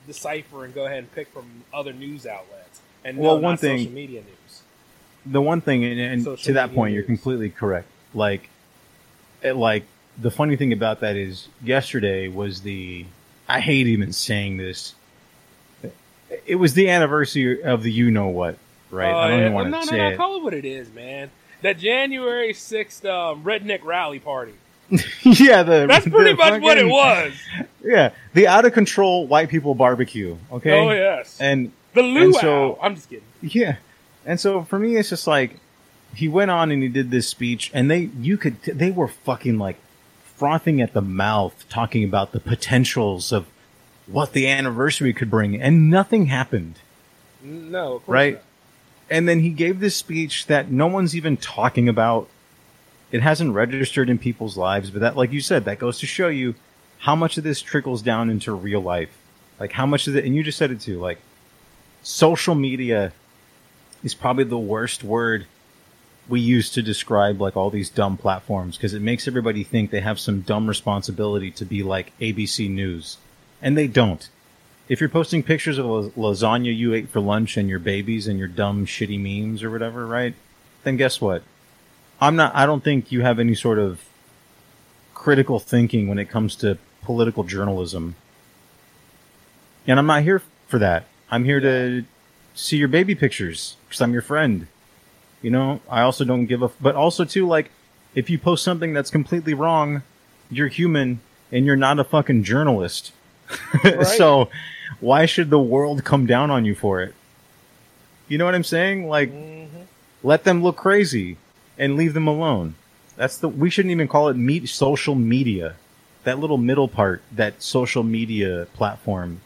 decipher 0.06 0.64
and 0.64 0.74
go 0.74 0.86
ahead 0.86 0.98
and 0.98 1.12
pick 1.12 1.28
from 1.28 1.44
other 1.72 1.92
news 1.92 2.26
outlets. 2.26 2.80
And 3.04 3.18
Well, 3.18 3.36
no, 3.36 3.40
one 3.42 3.52
not 3.52 3.60
thing- 3.60 3.78
social 3.78 3.92
media 3.92 4.20
news. 4.22 4.62
the 5.26 5.40
one 5.40 5.60
thing, 5.60 5.84
and, 5.84 6.00
and 6.26 6.38
to 6.38 6.52
that 6.54 6.74
point, 6.74 6.94
you're 6.94 7.02
completely 7.02 7.50
correct. 7.50 7.88
Like, 8.14 8.48
it, 9.42 9.54
like 9.54 9.84
the 10.18 10.30
funny 10.30 10.56
thing 10.56 10.72
about 10.72 11.00
that 11.00 11.16
is, 11.16 11.48
yesterday 11.62 12.28
was 12.28 12.62
the. 12.62 13.04
I 13.48 13.60
hate 13.60 13.86
even 13.88 14.12
saying 14.12 14.56
this. 14.56 14.94
Eh, 15.82 15.88
it 16.46 16.54
was 16.56 16.72
the 16.74 16.88
anniversary 16.88 17.62
of 17.62 17.82
the 17.82 17.92
you 17.92 18.10
know 18.10 18.28
what, 18.28 18.56
right? 18.94 19.12
Oh, 19.12 19.18
I 19.18 19.28
don't 19.28 19.38
yeah. 19.38 19.44
even 19.44 19.52
want 19.54 19.66
to 19.66 19.70
no, 19.70 19.78
no, 19.78 19.84
say 19.84 19.98
no, 19.98 20.08
it. 20.08 20.16
call 20.16 20.36
it 20.36 20.42
what 20.42 20.54
it 20.54 20.64
is, 20.64 20.92
man. 20.92 21.30
That 21.62 21.78
January 21.78 22.52
sixth 22.54 23.04
um, 23.04 23.42
redneck 23.44 23.84
rally 23.84 24.18
party. 24.18 24.54
yeah, 25.22 25.62
the 25.62 25.86
That's 25.88 26.06
pretty 26.08 26.32
the 26.32 26.36
much 26.36 26.62
what 26.62 26.78
it 26.78 26.86
was. 26.86 27.32
Yeah, 27.86 28.12
the 28.32 28.46
out 28.46 28.64
of 28.64 28.72
control 28.72 29.26
white 29.26 29.50
people 29.50 29.74
barbecue. 29.74 30.38
Okay. 30.50 30.72
Oh 30.72 30.90
yes, 30.90 31.38
And 31.38 31.70
the 31.92 32.00
and 32.00 32.34
so- 32.34 32.78
I'm 32.80 32.94
just 32.94 33.10
kidding. 33.10 33.24
Yeah. 33.42 33.76
And 34.24 34.40
so 34.40 34.62
for 34.64 34.78
me, 34.78 34.96
it's 34.96 35.10
just 35.10 35.26
like 35.26 35.58
he 36.14 36.28
went 36.28 36.50
on 36.50 36.70
and 36.70 36.82
he 36.82 36.88
did 36.88 37.10
this 37.10 37.28
speech, 37.28 37.70
and 37.74 37.90
they 37.90 38.08
you 38.18 38.38
could 38.38 38.62
they 38.62 38.90
were 38.90 39.08
fucking 39.08 39.58
like 39.58 39.76
frothing 40.34 40.80
at 40.80 40.94
the 40.94 41.02
mouth 41.02 41.66
talking 41.68 42.04
about 42.04 42.32
the 42.32 42.40
potentials 42.40 43.32
of 43.32 43.46
what 44.06 44.32
the 44.32 44.48
anniversary 44.48 45.12
could 45.12 45.30
bring, 45.30 45.60
and 45.60 45.90
nothing 45.90 46.26
happened. 46.26 46.78
No, 47.42 47.96
of 47.96 48.06
course 48.06 48.14
right? 48.14 48.34
not. 48.34 48.42
And 49.10 49.28
then 49.28 49.40
he 49.40 49.50
gave 49.50 49.80
this 49.80 49.96
speech 49.96 50.46
that 50.46 50.70
no 50.70 50.86
one's 50.86 51.14
even 51.14 51.36
talking 51.36 51.88
about. 51.88 52.28
It 53.12 53.22
hasn't 53.22 53.54
registered 53.54 54.10
in 54.10 54.18
people's 54.18 54.56
lives, 54.56 54.90
but 54.90 55.00
that, 55.00 55.16
like 55.16 55.30
you 55.30 55.40
said, 55.40 55.66
that 55.66 55.78
goes 55.78 55.98
to 56.00 56.06
show 56.06 56.28
you 56.28 56.54
how 56.98 57.14
much 57.14 57.36
of 57.36 57.44
this 57.44 57.60
trickles 57.60 58.02
down 58.02 58.30
into 58.30 58.52
real 58.52 58.80
life. 58.80 59.16
Like 59.60 59.72
how 59.72 59.86
much 59.86 60.06
of 60.06 60.16
it, 60.16 60.24
and 60.24 60.34
you 60.34 60.42
just 60.42 60.58
said 60.58 60.70
it 60.70 60.80
too, 60.80 60.98
like 60.98 61.18
social 62.02 62.54
media 62.54 63.12
is 64.02 64.14
probably 64.14 64.44
the 64.44 64.58
worst 64.58 65.04
word 65.04 65.46
we 66.28 66.40
use 66.40 66.70
to 66.70 66.82
describe 66.82 67.40
like 67.40 67.56
all 67.56 67.70
these 67.70 67.90
dumb 67.90 68.16
platforms 68.16 68.76
because 68.76 68.94
it 68.94 69.02
makes 69.02 69.28
everybody 69.28 69.62
think 69.62 69.90
they 69.90 70.00
have 70.00 70.18
some 70.18 70.40
dumb 70.40 70.66
responsibility 70.66 71.50
to 71.50 71.64
be 71.64 71.82
like 71.82 72.18
ABC 72.18 72.70
News. 72.70 73.18
And 73.60 73.76
they 73.76 73.86
don't. 73.86 74.28
If 74.88 75.00
you're 75.00 75.08
posting 75.08 75.42
pictures 75.42 75.78
of 75.78 75.86
la- 75.86 76.30
lasagna 76.30 76.74
you 76.74 76.92
ate 76.92 77.08
for 77.08 77.20
lunch 77.20 77.56
and 77.56 77.68
your 77.68 77.78
babies 77.78 78.26
and 78.26 78.38
your 78.38 78.48
dumb 78.48 78.86
shitty 78.86 79.18
memes 79.18 79.62
or 79.62 79.70
whatever, 79.70 80.06
right? 80.06 80.34
Then 80.82 80.96
guess 80.96 81.20
what? 81.20 81.42
I'm 82.20 82.36
not 82.36 82.54
I 82.54 82.66
don't 82.66 82.84
think 82.84 83.10
you 83.10 83.22
have 83.22 83.38
any 83.38 83.54
sort 83.54 83.78
of 83.78 84.02
critical 85.14 85.58
thinking 85.58 86.08
when 86.08 86.18
it 86.18 86.28
comes 86.28 86.54
to 86.56 86.78
political 87.02 87.44
journalism. 87.44 88.14
And 89.86 89.98
I'm 89.98 90.06
not 90.06 90.22
here 90.22 90.42
for 90.68 90.78
that. 90.78 91.06
I'm 91.30 91.44
here 91.44 91.60
to 91.60 92.04
see 92.54 92.76
your 92.76 92.88
baby 92.88 93.14
pictures 93.14 93.76
because 93.88 94.00
I'm 94.00 94.12
your 94.12 94.22
friend. 94.22 94.66
You 95.42 95.50
know, 95.50 95.80
I 95.90 96.02
also 96.02 96.24
don't 96.24 96.46
give 96.46 96.62
a, 96.62 96.68
but 96.80 96.94
also 96.94 97.24
too, 97.24 97.46
like, 97.46 97.70
if 98.14 98.30
you 98.30 98.38
post 98.38 98.64
something 98.64 98.92
that's 98.92 99.10
completely 99.10 99.52
wrong, 99.52 100.02
you're 100.50 100.68
human 100.68 101.20
and 101.52 101.66
you're 101.66 101.76
not 101.76 101.98
a 101.98 102.04
fucking 102.04 102.44
journalist. 102.44 103.12
so 104.16 104.48
why 105.00 105.26
should 105.26 105.50
the 105.50 105.58
world 105.58 106.04
come 106.04 106.26
down 106.26 106.50
on 106.50 106.64
you 106.64 106.74
for 106.74 107.02
it? 107.02 107.14
You 108.28 108.38
know 108.38 108.44
what 108.44 108.54
I'm 108.54 108.64
saying? 108.64 109.08
Like, 109.08 109.30
let 110.22 110.44
them 110.44 110.62
look 110.62 110.76
crazy 110.76 111.36
and 111.78 111.96
leave 111.96 112.14
them 112.14 112.26
alone. 112.26 112.74
That's 113.16 113.36
the, 113.38 113.48
we 113.48 113.70
shouldn't 113.70 113.92
even 113.92 114.08
call 114.08 114.28
it 114.28 114.34
meet 114.36 114.68
social 114.68 115.14
media. 115.14 115.74
That 116.24 116.38
little 116.38 116.56
middle 116.56 116.88
part, 116.88 117.22
that 117.32 117.62
social 117.62 118.02
media 118.02 118.66
platform 118.72 119.40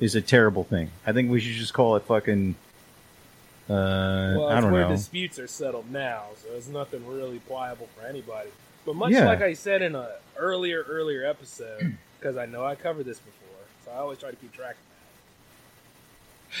is 0.00 0.14
a 0.14 0.22
terrible 0.22 0.64
thing. 0.64 0.90
I 1.06 1.12
think 1.12 1.30
we 1.30 1.40
should 1.40 1.56
just 1.56 1.74
call 1.74 1.96
it 1.96 2.04
fucking, 2.04 2.54
uh, 3.68 3.72
Well, 3.72 4.48
I 4.48 4.60
don't 4.60 4.72
where 4.72 4.82
know. 4.82 4.88
disputes 4.90 5.38
are 5.38 5.46
settled 5.46 5.90
now, 5.90 6.22
so 6.42 6.48
it's 6.56 6.68
nothing 6.68 7.06
really 7.06 7.38
pliable 7.40 7.88
for 7.98 8.06
anybody. 8.06 8.48
But 8.86 8.96
much 8.96 9.12
Yeah. 9.12 9.26
like 9.26 9.42
I 9.42 9.52
said 9.54 9.82
in 9.82 9.94
a 9.94 10.08
earlier 10.36 10.82
earlier 10.88 11.24
episode, 11.26 11.96
because 12.18 12.36
I 12.36 12.46
know 12.46 12.64
I 12.64 12.74
covered 12.74 13.06
this 13.06 13.18
before, 13.18 13.64
so 13.84 13.90
I 13.92 13.96
always 13.96 14.18
try 14.18 14.30
to 14.30 14.36
keep 14.36 14.52
track 14.52 14.76
of 14.76 16.60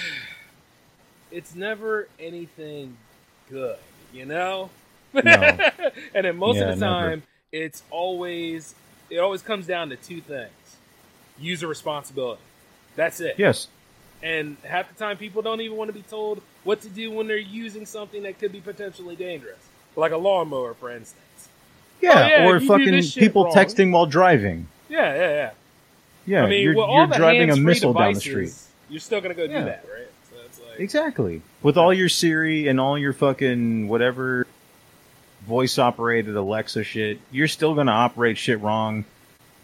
that. 1.30 1.36
It's 1.36 1.54
never 1.54 2.08
anything 2.18 2.96
good, 3.50 3.76
you 4.12 4.24
know. 4.26 4.70
No. 5.12 5.22
and 6.14 6.24
then 6.26 6.36
most 6.36 6.56
Yeah, 6.56 6.62
of 6.70 6.78
the 6.78 6.86
never. 6.86 7.10
time, 7.10 7.22
it's 7.52 7.82
always 7.90 8.74
it 9.10 9.18
always 9.18 9.42
comes 9.42 9.66
down 9.66 9.88
to 9.90 9.96
two 9.96 10.20
things: 10.20 10.50
user 11.38 11.66
responsibility. 11.66 12.40
That's 12.96 13.20
it. 13.20 13.36
Yes. 13.38 13.68
And 14.22 14.56
half 14.64 14.88
the 14.88 14.94
time, 14.98 15.16
people 15.18 15.42
don't 15.42 15.60
even 15.60 15.76
want 15.76 15.88
to 15.88 15.92
be 15.94 16.02
told 16.02 16.40
what 16.64 16.80
to 16.82 16.88
do 16.88 17.10
when 17.10 17.26
they're 17.28 17.36
using 17.36 17.84
something 17.86 18.22
that 18.22 18.38
could 18.38 18.50
be 18.50 18.60
potentially 18.60 19.14
dangerous, 19.14 19.58
like 19.94 20.12
a 20.12 20.16
lawnmower, 20.16 20.74
for 20.74 20.90
instance. 20.90 21.22
Yeah, 22.00 22.12
Oh, 22.24 22.26
yeah, 22.28 22.46
or 22.46 22.60
fucking 22.60 23.02
people 23.10 23.44
wrong. 23.44 23.54
texting 23.54 23.92
while 23.92 24.06
driving. 24.06 24.68
Yeah, 24.88 25.14
yeah, 25.14 25.28
yeah. 25.28 25.50
Yeah, 26.26 26.44
I 26.44 26.48
mean, 26.50 26.62
you're, 26.62 26.80
all 26.80 27.06
you're 27.06 27.16
driving 27.16 27.50
a 27.50 27.56
missile 27.56 27.92
down 27.92 28.14
the 28.14 28.20
street. 28.20 28.52
You're 28.88 29.00
still 29.00 29.20
gonna 29.20 29.34
go 29.34 29.44
Yeah. 29.44 29.60
do 29.60 29.64
that, 29.66 29.84
right? 29.92 30.08
So 30.52 30.62
like, 30.70 30.80
Exactly. 30.80 31.42
With 31.62 31.76
all 31.76 31.92
your 31.92 32.08
Siri 32.08 32.68
and 32.68 32.80
all 32.80 32.98
your 32.98 33.12
fucking 33.12 33.88
whatever 33.88 34.46
voice 35.46 35.78
operated 35.78 36.34
Alexa 36.36 36.82
shit, 36.84 37.20
you're 37.30 37.48
still 37.48 37.74
going 37.74 37.86
to 37.86 37.92
operate 37.92 38.36
shit 38.36 38.60
wrong. 38.60 39.04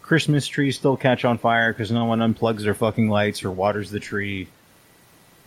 Christmas 0.01 0.47
trees 0.47 0.77
still 0.77 0.95
catch 0.97 1.25
on 1.25 1.37
fire 1.37 1.73
because 1.73 1.91
no 1.91 2.05
one 2.05 2.19
unplugs 2.19 2.63
their 2.63 2.73
fucking 2.73 3.09
lights 3.09 3.43
or 3.43 3.51
waters 3.51 3.89
the 3.91 3.99
tree. 3.99 4.47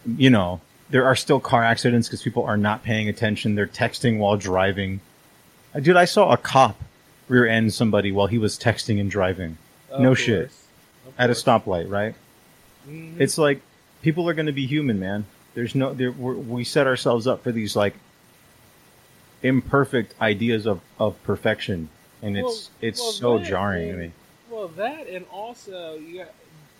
You 0.07 0.31
know, 0.31 0.61
there 0.91 1.05
are 1.07 1.17
still 1.17 1.41
car 1.41 1.63
accidents 1.65 2.09
because 2.09 2.23
people 2.23 2.45
are 2.45 2.57
not 2.57 2.83
paying 2.83 3.09
attention. 3.09 3.55
They're 3.55 3.67
texting 3.67 4.19
while 4.19 4.37
driving. 4.37 5.01
Dude, 5.81 5.97
I 5.97 6.05
saw 6.05 6.33
a 6.33 6.37
cop 6.37 6.81
rear 7.29 7.47
end 7.47 7.73
somebody 7.75 8.13
while 8.13 8.27
he 8.29 8.39
was 8.39 8.59
texting 8.59 9.01
and 9.01 9.11
driving. 9.11 9.59
Of 9.97 10.03
no 10.03 10.09
course. 10.11 10.21
shit. 10.21 10.45
Of 11.07 11.15
At 11.19 11.31
a 11.31 11.35
course. 11.35 11.43
stoplight, 11.45 11.91
right? 11.91 12.15
Mhm. 12.89 13.21
It's 13.21 13.39
like 13.39 13.61
people 14.03 14.29
are 14.29 14.35
going 14.35 14.47
to 14.47 14.53
be 14.53 14.67
human, 14.67 14.99
man. 15.01 15.27
There's 15.55 15.75
no, 15.75 15.93
there, 15.95 16.13
we're, 16.13 16.35
we 16.35 16.65
set 16.65 16.87
ourselves 16.87 17.27
up 17.27 17.43
for 17.43 17.51
these 17.53 17.75
like 17.75 17.95
imperfect 19.43 20.15
ideas 20.21 20.67
of, 20.67 20.81
of 20.99 21.21
perfection, 21.23 21.89
and 22.23 22.37
it's 22.37 22.45
Well- 22.45 22.89
it's 22.89 23.01
well, 23.01 23.13
so 23.13 23.39
that 23.39 23.47
jarring 23.49 23.85
to 23.85 23.91
and- 23.91 23.99
me. 24.01 24.13
Well, 24.51 24.69
that 24.69 25.09
and 25.09 25.25
also, 25.33 25.97
you 25.99 26.19
got, 26.19 26.33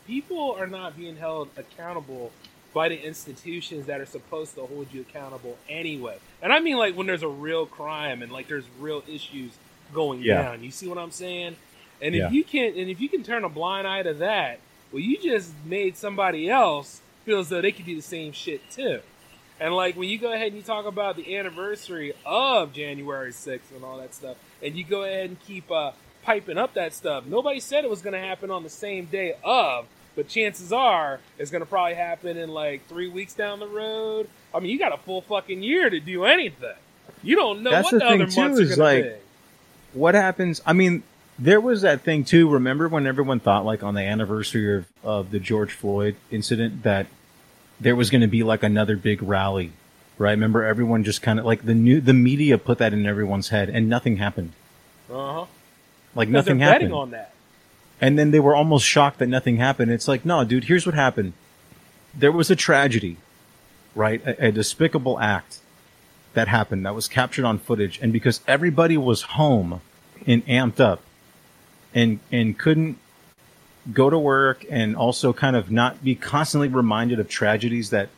people 0.07 0.53
are 0.59 0.67
not 0.69 0.97
being 0.97 1.17
held 1.17 1.49
accountable 1.57 2.31
by 2.73 2.89
the 2.89 3.03
institutions 3.05 3.87
that 3.87 4.01
are 4.01 4.07
supposed 4.07 4.55
to 4.55 4.61
hold 4.67 4.87
you 4.93 5.01
accountable 5.01 5.59
anyway. 5.69 6.19
And 6.43 6.53
I 6.53 6.61
mean, 6.61 6.77
like 6.77 6.95
when 6.95 7.07
there's 7.07 7.23
a 7.25 7.29
real 7.29 7.67
crime 7.67 8.23
and 8.23 8.31
like 8.31 8.47
there's 8.49 8.65
real 8.79 9.03
issues 9.09 9.51
going 9.93 10.21
Yeah. 10.23 10.43
down. 10.43 10.63
You 10.63 10.71
see 10.71 10.87
what 10.87 10.97
I'm 10.99 11.11
saying? 11.11 11.57
And 12.03 12.15
Yeah. 12.15 12.27
if 12.27 12.33
you 12.33 12.45
can't, 12.45 12.77
and 12.77 12.91
if 12.91 13.01
you 13.01 13.09
can 13.09 13.23
turn 13.23 13.45
a 13.45 13.49
blind 13.49 13.87
eye 13.87 14.03
to 14.03 14.15
that, 14.15 14.59
well, 14.93 15.01
you 15.01 15.19
just 15.19 15.53
made 15.65 15.97
somebody 15.97 16.49
else 16.51 17.01
feel 17.25 17.41
as 17.41 17.49
though 17.49 17.61
they 17.61 17.73
could 17.73 17.87
do 17.87 17.97
the 17.97 18.03
same 18.03 18.33
shit 18.33 18.61
too. 18.71 19.01
And 19.59 19.75
like 19.75 19.97
when 19.97 20.09
you 20.09 20.19
go 20.19 20.33
ahead 20.33 20.49
and 20.49 20.57
you 20.57 20.63
talk 20.63 20.85
about 20.87 21.17
the 21.17 21.37
anniversary 21.37 22.13
of 22.27 22.73
January 22.73 23.33
6th 23.33 23.75
and 23.75 23.83
all 23.85 23.97
that 23.99 24.15
stuff, 24.15 24.37
and 24.63 24.77
you 24.77 24.85
go 24.85 25.03
ahead 25.05 25.31
and 25.31 25.41
keep 25.41 25.71
uh, 25.71 25.93
piping 26.23 26.59
up 26.59 26.75
that 26.75 26.93
stuff, 26.93 27.25
nobody 27.27 27.59
said 27.61 27.83
it 27.85 27.91
was 27.91 28.03
going 28.03 28.13
to 28.13 28.21
happen 28.21 28.51
on 28.51 28.63
the 28.63 28.69
same 28.71 29.07
day 29.07 29.35
of, 29.43 29.87
but 30.15 30.29
chances 30.29 30.73
are 30.73 31.21
it's 31.39 31.51
going 31.51 31.63
to 31.63 31.67
probably 31.67 31.95
happen 31.95 32.37
in 32.37 32.51
like 32.51 32.87
three 32.87 33.09
weeks 33.09 33.33
down 33.35 33.59
the 33.61 33.67
road. 33.67 34.29
I 34.55 34.61
mean, 34.61 34.71
you 34.71 34.79
got 34.79 34.93
a 34.93 34.99
full 34.99 35.23
fucking 35.23 35.63
year 35.63 35.89
to 35.89 36.01
do 36.01 36.25
anything. 36.27 36.75
You 37.23 37.37
don't 37.37 37.63
know 37.63 37.71
That's 37.71 37.87
what 37.91 37.93
the 37.93 37.99
the, 38.01 38.05
other 38.07 38.19
months 38.19 38.61
is 38.61 38.73
are 38.73 38.77
going 38.77 38.97
like- 38.97 39.05
to 39.05 39.11
be. 39.11 39.17
What 39.99 40.15
happens? 40.15 40.61
I 40.67 40.75
mean, 40.75 41.03
there 41.39 41.61
was 41.61 41.83
that 41.83 42.03
thing 42.03 42.25
too. 42.25 42.49
Remember 42.49 42.89
when 42.89 43.07
everyone 43.07 43.41
thought, 43.41 43.65
like, 43.65 43.83
on 43.83 43.95
the 43.95 44.01
anniversary 44.01 44.79
of, 44.79 44.87
of 45.05 45.31
the 45.31 45.39
George 45.39 45.73
Floyd 45.73 46.17
incident, 46.31 46.83
that 46.83 47.07
there 47.81 47.97
was 47.97 48.11
going 48.11 48.23
to 48.23 48.27
be 48.27 48.43
like 48.43 48.63
another 48.63 48.97
big 48.97 49.23
rally, 49.23 49.73
right? 50.19 50.31
Remember, 50.31 50.65
everyone 50.65 51.05
just 51.05 51.23
kind 51.23 51.39
of 51.39 51.45
like 51.45 51.65
the 51.65 51.75
new 51.75 52.01
the 52.01 52.15
media 52.15 52.59
put 52.59 52.79
that 52.79 52.93
in 52.93 53.07
everyone's 53.07 53.51
head, 53.51 53.69
and 53.69 53.89
nothing 53.89 54.17
happened. 54.17 54.53
Uh 55.11 55.33
huh. 55.33 55.47
Like 56.15 56.29
nothing 56.29 56.59
they're 56.59 56.69
happened. 56.69 56.91
betting 56.91 56.95
on 56.95 57.11
that. 57.11 57.33
And 58.01 58.19
then 58.19 58.31
they 58.31 58.41
were 58.41 58.55
almost 58.55 58.87
shocked 58.87 59.19
that 59.19 59.27
nothing 59.27 59.57
happened. 59.57 59.91
It's 59.91 60.09
like, 60.09 60.25
no, 60.25 60.45
dude, 60.45 60.65
here's 60.65 60.85
what 60.87 60.95
happened. 60.95 61.33
There 62.15 62.33
was 62.33 62.51
a 62.51 62.57
tragedy, 62.57 63.17
right? 63.95 64.25
A, 64.27 64.47
a 64.47 64.53
despicable 64.53 65.19
act 65.19 65.61
that 66.35 66.49
happened 66.49 66.85
that 66.85 66.95
was 66.95 67.09
captured 67.09 67.45
on 67.45 67.59
footage. 67.59 67.99
And 68.03 68.13
because 68.13 68.41
everybody 68.47 68.97
was 68.97 69.23
home 69.23 69.81
and 70.27 70.47
amped 70.47 70.81
up 70.81 71.01
and, 71.97 72.21
and 72.31 72.57
couldn't 72.57 72.99
go 73.93 74.11
to 74.11 74.19
work 74.19 74.65
and 74.71 74.95
also 74.95 75.33
kind 75.33 75.57
of 75.57 75.71
not 75.71 76.05
be 76.05 76.15
constantly 76.15 76.69
reminded 76.69 77.19
of 77.19 77.29
tragedies 77.29 77.91
that 77.91 78.11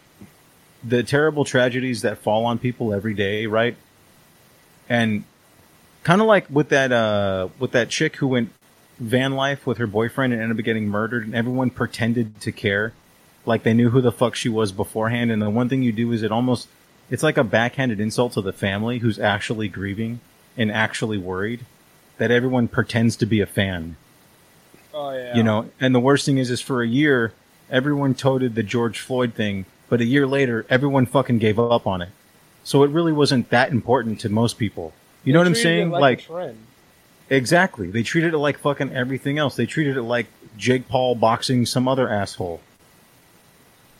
the 0.85 1.03
terrible 1.03 1.45
tragedies 1.45 2.03
that 2.03 2.19
fall 2.19 2.45
on 2.45 2.59
people 2.59 2.93
every 2.93 3.15
day, 3.15 3.47
right? 3.47 3.77
And 4.89 5.25
kind 6.03 6.21
of 6.21 6.27
like 6.27 6.51
with 6.51 6.71
that, 6.71 6.93
uh, 6.93 7.49
with 7.59 7.73
that 7.73 7.89
chick 7.89 8.17
who 8.17 8.29
went 8.29 8.53
van 8.99 9.35
life 9.35 9.65
with 9.65 9.79
her 9.79 9.87
boyfriend 9.87 10.33
and 10.33 10.43
ended 10.43 10.59
up 10.59 10.65
getting 10.65 10.89
murdered 10.89 11.25
and 11.25 11.35
everyone 11.35 11.71
pretended 11.71 12.41
to 12.41 12.51
care 12.51 12.93
like 13.47 13.63
they 13.63 13.73
knew 13.73 13.91
who 13.91 14.01
the 14.01 14.11
fuck 14.11 14.35
she 14.35 14.49
was 14.49 14.73
beforehand 14.73 15.31
and 15.31 15.41
the 15.41 15.49
one 15.49 15.69
thing 15.69 15.85
you 15.85 15.93
do 15.93 16.11
is 16.11 16.25
it 16.25 16.33
almost 16.33 16.67
it's 17.09 17.23
like 17.23 17.37
a 17.37 17.45
backhanded 17.45 18.01
insult 18.01 18.33
to 18.33 18.41
the 18.41 18.53
family 18.53 18.99
who's 18.99 19.21
actually 19.21 19.69
grieving 19.69 20.19
and 20.57 20.73
actually 20.73 21.17
worried 21.17 21.65
that 22.19 22.31
everyone 22.31 22.69
pretends 22.69 23.16
to 23.16 23.27
be 23.27 23.40
a 23.40 23.47
fan 23.47 23.97
Oh 24.95 25.11
yeah. 25.11 25.36
you 25.36 25.43
know 25.43 25.69
and 25.81 25.95
the 25.95 26.01
worst 26.01 26.27
thing 26.27 26.39
is 26.39 26.51
is 26.51 26.61
for 26.61 26.82
a 26.82 26.86
year 26.89 27.32
everyone 27.70 28.15
toted 28.15 28.55
the 28.55 28.62
george 28.62 29.01
floyd 29.01 29.35
thing 29.35 29.65
but 29.89 30.01
a 30.01 30.05
year 30.05 30.27
later 30.27 30.66
everyone 30.69 31.07
fucking 31.07 31.39
gave 31.39 31.59
up 31.59 31.86
on 31.86 32.03
it 32.03 32.11
so 32.65 32.82
it 32.82 32.90
really 32.90 33.12
wasn't 33.12 33.51
that 33.51 33.70
important 33.70 34.20
to 34.20 34.28
most 34.28 34.59
people 34.59 34.93
you 35.24 35.32
know 35.32 35.39
what 35.40 35.47
i'm 35.47 35.55
saying 35.55 35.90
like, 35.90 36.23
trend. 36.23 36.59
Exactly. 37.31 37.90
They 37.90 38.03
treated 38.03 38.32
it 38.32 38.39
like 38.39 38.59
fucking 38.59 38.93
everything 38.93 39.39
else. 39.39 39.55
They 39.55 39.66
treated 39.66 39.97
it 39.97 40.03
like 40.03 40.27
Jake 40.57 40.89
Paul 40.89 41.15
boxing 41.15 41.66
some 41.66 41.86
other 41.86 42.09
asshole. 42.09 42.61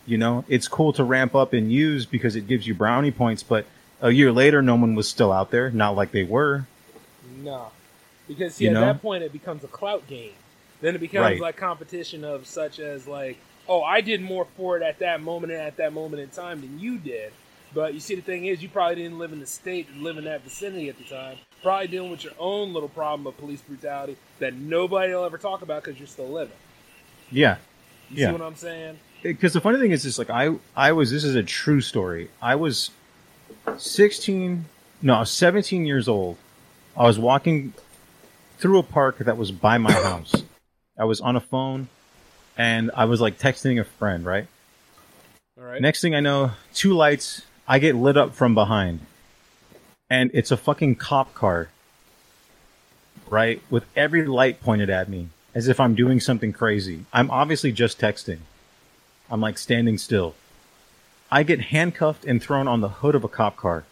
You 0.07 0.17
know, 0.17 0.45
it's 0.47 0.67
cool 0.67 0.93
to 0.93 1.03
ramp 1.03 1.35
up 1.35 1.53
and 1.53 1.71
use 1.71 2.07
because 2.07 2.35
it 2.35 2.47
gives 2.47 2.65
you 2.65 2.73
brownie 2.73 3.11
points, 3.11 3.43
but 3.43 3.67
a 4.01 4.09
year 4.09 4.31
later, 4.31 4.61
no 4.63 4.75
one 4.75 4.95
was 4.95 5.07
still 5.07 5.31
out 5.31 5.51
there. 5.51 5.69
Not 5.69 5.95
like 5.95 6.11
they 6.11 6.23
were. 6.23 6.65
No. 7.43 7.67
Because 8.29 8.55
see, 8.55 8.63
You 8.65 8.69
at 8.69 8.73
know? 8.75 8.81
that 8.81 9.01
point, 9.01 9.23
it 9.23 9.33
becomes 9.33 9.65
a 9.65 9.67
clout 9.67 10.07
game. 10.07 10.31
Then 10.79 10.95
it 10.95 10.99
becomes 10.99 11.23
Right. 11.23 11.41
like 11.41 11.57
competition 11.57 12.23
of 12.23 12.47
such 12.47 12.79
as 12.79 13.05
like, 13.05 13.37
oh, 13.67 13.83
I 13.83 13.99
did 13.99 14.21
more 14.21 14.47
for 14.55 14.77
it 14.77 14.83
at 14.83 14.99
that 14.99 15.21
moment 15.21 15.51
and 15.51 15.61
at 15.61 15.75
that 15.77 15.91
moment 15.91 16.21
in 16.21 16.29
time 16.29 16.61
than 16.61 16.79
you 16.79 16.97
did. 16.97 17.33
But 17.73 17.93
you 17.93 17.99
see, 17.99 18.15
the 18.15 18.21
thing 18.21 18.45
is, 18.45 18.63
you 18.63 18.69
probably 18.69 18.95
didn't 18.95 19.19
live 19.19 19.33
in 19.33 19.39
the 19.39 19.45
state 19.45 19.87
and 19.93 20.03
live 20.03 20.17
in 20.17 20.23
that 20.23 20.43
vicinity 20.43 20.89
at 20.89 20.97
the 20.97 21.03
time. 21.03 21.37
Probably 21.61 21.87
dealing 21.87 22.09
with 22.09 22.23
your 22.23 22.33
own 22.39 22.73
little 22.73 22.89
problem 22.89 23.27
of 23.27 23.37
police 23.37 23.61
brutality 23.61 24.15
that 24.39 24.53
nobody 24.55 25.13
will 25.13 25.25
ever 25.25 25.37
talk 25.37 25.61
about 25.61 25.83
because 25.83 25.99
you're 25.99 26.07
still 26.07 26.29
living. 26.29 26.55
Yeah. 27.31 27.57
You 28.09 28.17
yeah. 28.21 28.27
see 28.27 28.31
what 28.31 28.41
I'm 28.41 28.55
saying? 28.55 28.99
because 29.21 29.51
the 29.53 29.59
funny 29.61 29.77
thing 29.79 29.91
is, 29.91 30.05
is 30.05 30.17
like 30.17 30.29
I 30.29 30.55
I 30.75 30.93
was 30.93 31.11
this 31.11 31.23
is 31.25 31.35
a 31.35 31.43
true 31.43 31.81
story. 31.81 32.29
I 32.41 32.55
was 32.55 32.91
sixteen, 33.77 34.65
no, 35.01 35.15
I 35.15 35.19
was 35.21 35.31
seventeen 35.31 35.85
years 35.85 36.07
old. 36.07 36.37
I 36.97 37.03
was 37.03 37.19
walking 37.19 37.73
through 38.59 38.77
a 38.77 38.83
park 38.83 39.17
that 39.19 39.37
was 39.37 39.51
by 39.51 39.77
my 39.77 39.91
house. 40.03 40.35
I 40.97 41.05
was 41.05 41.21
on 41.21 41.35
a 41.35 41.41
phone, 41.41 41.87
and 42.57 42.91
I 42.93 43.05
was 43.05 43.21
like 43.21 43.39
texting 43.39 43.79
a 43.79 43.83
friend. 43.83 44.25
Right. 44.25 44.47
All 45.57 45.65
right. 45.65 45.81
Next 45.81 46.01
thing 46.01 46.13
I 46.13 46.19
know, 46.19 46.51
two 46.73 46.93
lights. 46.93 47.43
I 47.67 47.79
get 47.79 47.95
lit 47.95 48.17
up 48.17 48.33
from 48.33 48.53
behind, 48.53 48.99
and 50.09 50.31
it's 50.33 50.51
a 50.51 50.57
fucking 50.57 50.95
cop 50.95 51.33
car. 51.33 51.69
Right, 53.29 53.61
with 53.69 53.85
every 53.95 54.25
light 54.25 54.59
pointed 54.59 54.89
at 54.89 55.07
me, 55.07 55.29
as 55.53 55.67
if 55.67 55.79
I'm 55.79 55.93
doing 55.93 56.19
something 56.19 56.51
crazy. 56.51 57.05
I'm 57.13 57.29
obviously 57.29 57.71
just 57.71 57.99
texting. 57.99 58.39
I'm 59.29 59.39
like 59.39 59.59
standing 59.59 59.99
still. 59.99 60.33
I 61.31 61.43
get 61.43 61.61
handcuffed 61.61 62.25
and 62.25 62.41
thrown 62.41 62.67
on 62.67 62.81
the 62.81 62.89
hood 62.89 63.13
of 63.13 63.23
a 63.23 63.27
cop 63.27 63.55
car. 63.55 63.83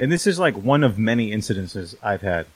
And 0.00 0.10
this 0.10 0.26
is 0.26 0.38
like 0.38 0.54
one 0.56 0.82
of 0.82 0.98
many 0.98 1.30
incidences 1.30 1.94
I've 2.02 2.22
had. 2.22 2.46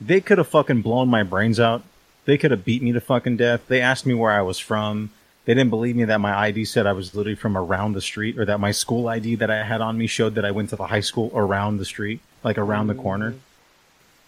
They 0.00 0.20
could 0.20 0.38
have 0.38 0.48
fucking 0.48 0.82
blown 0.82 1.08
my 1.08 1.22
brains 1.22 1.58
out. 1.60 1.82
They 2.24 2.38
could 2.38 2.50
have 2.52 2.64
beat 2.64 2.82
me 2.82 2.92
to 2.92 3.00
fucking 3.00 3.36
death. 3.36 3.66
They 3.68 3.80
asked 3.80 4.06
me 4.06 4.14
where 4.14 4.30
I 4.30 4.42
was 4.42 4.58
from. 4.58 5.10
They 5.44 5.54
didn't 5.54 5.70
believe 5.70 5.96
me 5.96 6.04
that 6.04 6.20
my 6.20 6.34
ID 6.38 6.64
said 6.66 6.86
I 6.86 6.92
was 6.92 7.14
literally 7.14 7.34
from 7.34 7.56
around 7.56 7.94
the 7.94 8.00
street 8.00 8.38
or 8.38 8.44
that 8.44 8.60
my 8.60 8.70
school 8.70 9.08
ID 9.08 9.34
that 9.36 9.50
I 9.50 9.64
had 9.64 9.80
on 9.80 9.98
me 9.98 10.06
showed 10.06 10.34
that 10.36 10.44
I 10.44 10.50
went 10.52 10.70
to 10.70 10.76
the 10.76 10.86
high 10.86 11.00
school 11.00 11.32
around 11.34 11.78
the 11.78 11.84
street, 11.84 12.20
like 12.44 12.56
around 12.58 12.86
the 12.86 12.94
corner. 12.94 13.34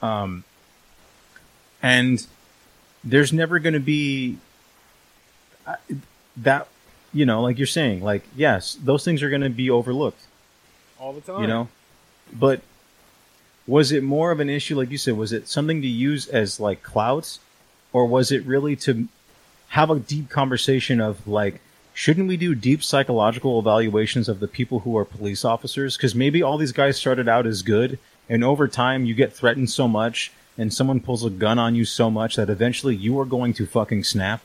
Um, 0.01 0.43
and 1.83 2.27
there's 3.05 3.33
never 3.33 3.59
going 3.59 3.75
to 3.75 3.81
be 3.81 4.39
uh, 5.67 5.77
that, 6.39 6.67
you 7.13 7.25
know, 7.27 7.43
like 7.43 7.59
you're 7.59 7.67
saying, 7.67 8.03
like, 8.03 8.25
yes, 8.35 8.77
those 8.83 9.05
things 9.05 9.23
are 9.23 9.31
going 9.31 9.43
to 9.43 9.51
be 9.51 9.71
overlooked, 9.71 10.23
All 10.99 11.13
the 11.13 11.21
time. 11.21 11.43
you 11.43 11.47
know, 11.47 11.69
but 12.33 12.61
was 13.67 13.93
it 13.93 14.03
more 14.03 14.31
of 14.31 14.41
an 14.41 14.51
issue, 14.51 14.77
like 14.77 14.91
you 14.91 14.99
said, 14.99 15.17
was 15.17 15.33
it 15.33 15.49
something 15.49 15.83
to 15.83 15.89
use 15.89 16.27
as 16.29 16.59
like 16.59 16.83
clouds 16.83 17.39
or 17.93 18.07
was 18.07 18.33
it 18.33 18.45
really 18.45 18.77
to 18.77 19.09
have 19.69 19.91
a 19.91 19.99
deep 19.99 20.29
conversation 20.29 21.01
of 21.01 21.27
like, 21.27 21.61
shouldn't 21.95 22.29
we 22.29 22.37
do 22.37 22.55
deep 22.55 22.83
psychological 22.83 23.59
evaluations 23.59 24.29
of 24.29 24.41
the 24.41 24.49
people 24.49 24.81
who 24.81 24.97
are 24.97 25.05
police 25.05 25.45
officers? 25.45 25.97
Because 25.97 26.15
maybe 26.15 26.43
all 26.43 26.59
these 26.59 26.73
guys 26.73 26.97
started 26.97 27.29
out 27.29 27.47
as 27.47 27.63
good, 27.63 27.99
and 28.29 28.43
over 28.43 28.67
time 28.69 29.05
you 29.05 29.15
get 29.15 29.33
threatened 29.33 29.71
so 29.71 29.87
much, 29.87 30.33
and 30.59 30.73
someone 30.73 31.01
pulls 31.01 31.25
a 31.25 31.31
gun 31.31 31.59
on 31.59 31.75
you 31.75 31.85
so 31.85 32.11
much 32.11 32.37
that 32.37 32.51
eventually 32.51 32.95
you 32.95 33.19
are 33.21 33.25
going 33.25 33.55
to 33.55 33.67
fucking 33.67 34.05
snap. 34.05 34.43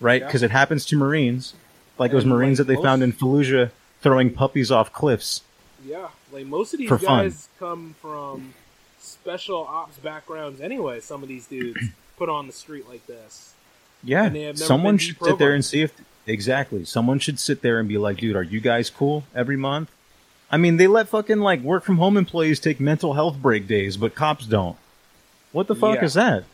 Right? 0.00 0.20
Yeah. 0.20 0.26
Because 0.26 0.42
it 0.42 0.50
happens 0.50 0.84
to 0.86 0.96
Marines. 0.96 1.54
Like 1.98 2.12
those 2.12 2.22
And, 2.22 2.32
Marines 2.32 2.58
like, 2.58 2.68
that 2.68 2.74
they 2.74 2.82
found 2.82 3.02
in 3.02 3.12
Fallujah 3.12 3.70
throwing 4.00 4.32
puppies 4.32 4.70
off 4.70 4.92
cliffs. 4.92 5.42
Yeah, 5.88 6.08
like 6.32 6.46
most 6.46 6.74
of 6.74 6.78
these 6.80 6.88
For 6.88 6.98
fun. 6.98 7.24
guys 7.26 7.48
come 7.58 7.94
from 8.00 8.54
special 8.98 9.64
ops 9.66 9.96
backgrounds 9.98 10.60
anyway. 10.60 11.00
Some 11.00 11.22
of 11.22 11.28
these 11.28 11.46
dudes 11.46 11.80
put 12.18 12.28
on 12.28 12.46
the 12.46 12.52
street 12.52 12.88
like 12.88 13.06
this. 13.06 13.54
Yeah, 14.04 14.24
And 14.24 14.36
they 14.36 14.42
have 14.42 14.56
never 14.56 14.66
someone 14.66 14.98
should 14.98 15.16
sit 15.22 15.38
there 15.38 15.54
and 15.54 15.64
see 15.64 15.82
if 15.82 15.92
exactly. 16.26 16.84
Someone 16.84 17.18
should 17.18 17.38
sit 17.40 17.62
there 17.62 17.80
and 17.80 17.88
be 17.88 17.98
like, 17.98 18.18
"Dude, 18.18 18.36
are 18.36 18.42
you 18.42 18.60
guys 18.60 18.90
cool?" 18.90 19.24
Every 19.34 19.56
month. 19.56 19.90
I 20.50 20.56
mean, 20.56 20.76
they 20.76 20.86
let 20.86 21.08
fucking 21.08 21.38
like 21.40 21.60
work 21.62 21.84
from 21.84 21.96
home 21.96 22.16
employees 22.16 22.60
take 22.60 22.80
mental 22.80 23.14
health 23.14 23.36
break 23.40 23.66
days, 23.66 23.96
but 23.96 24.14
cops 24.14 24.46
don't. 24.46 24.76
What 25.52 25.66
the 25.66 25.74
fuck 25.74 25.96
Yeah. 25.96 26.04
is 26.04 26.14
that? 26.14 26.44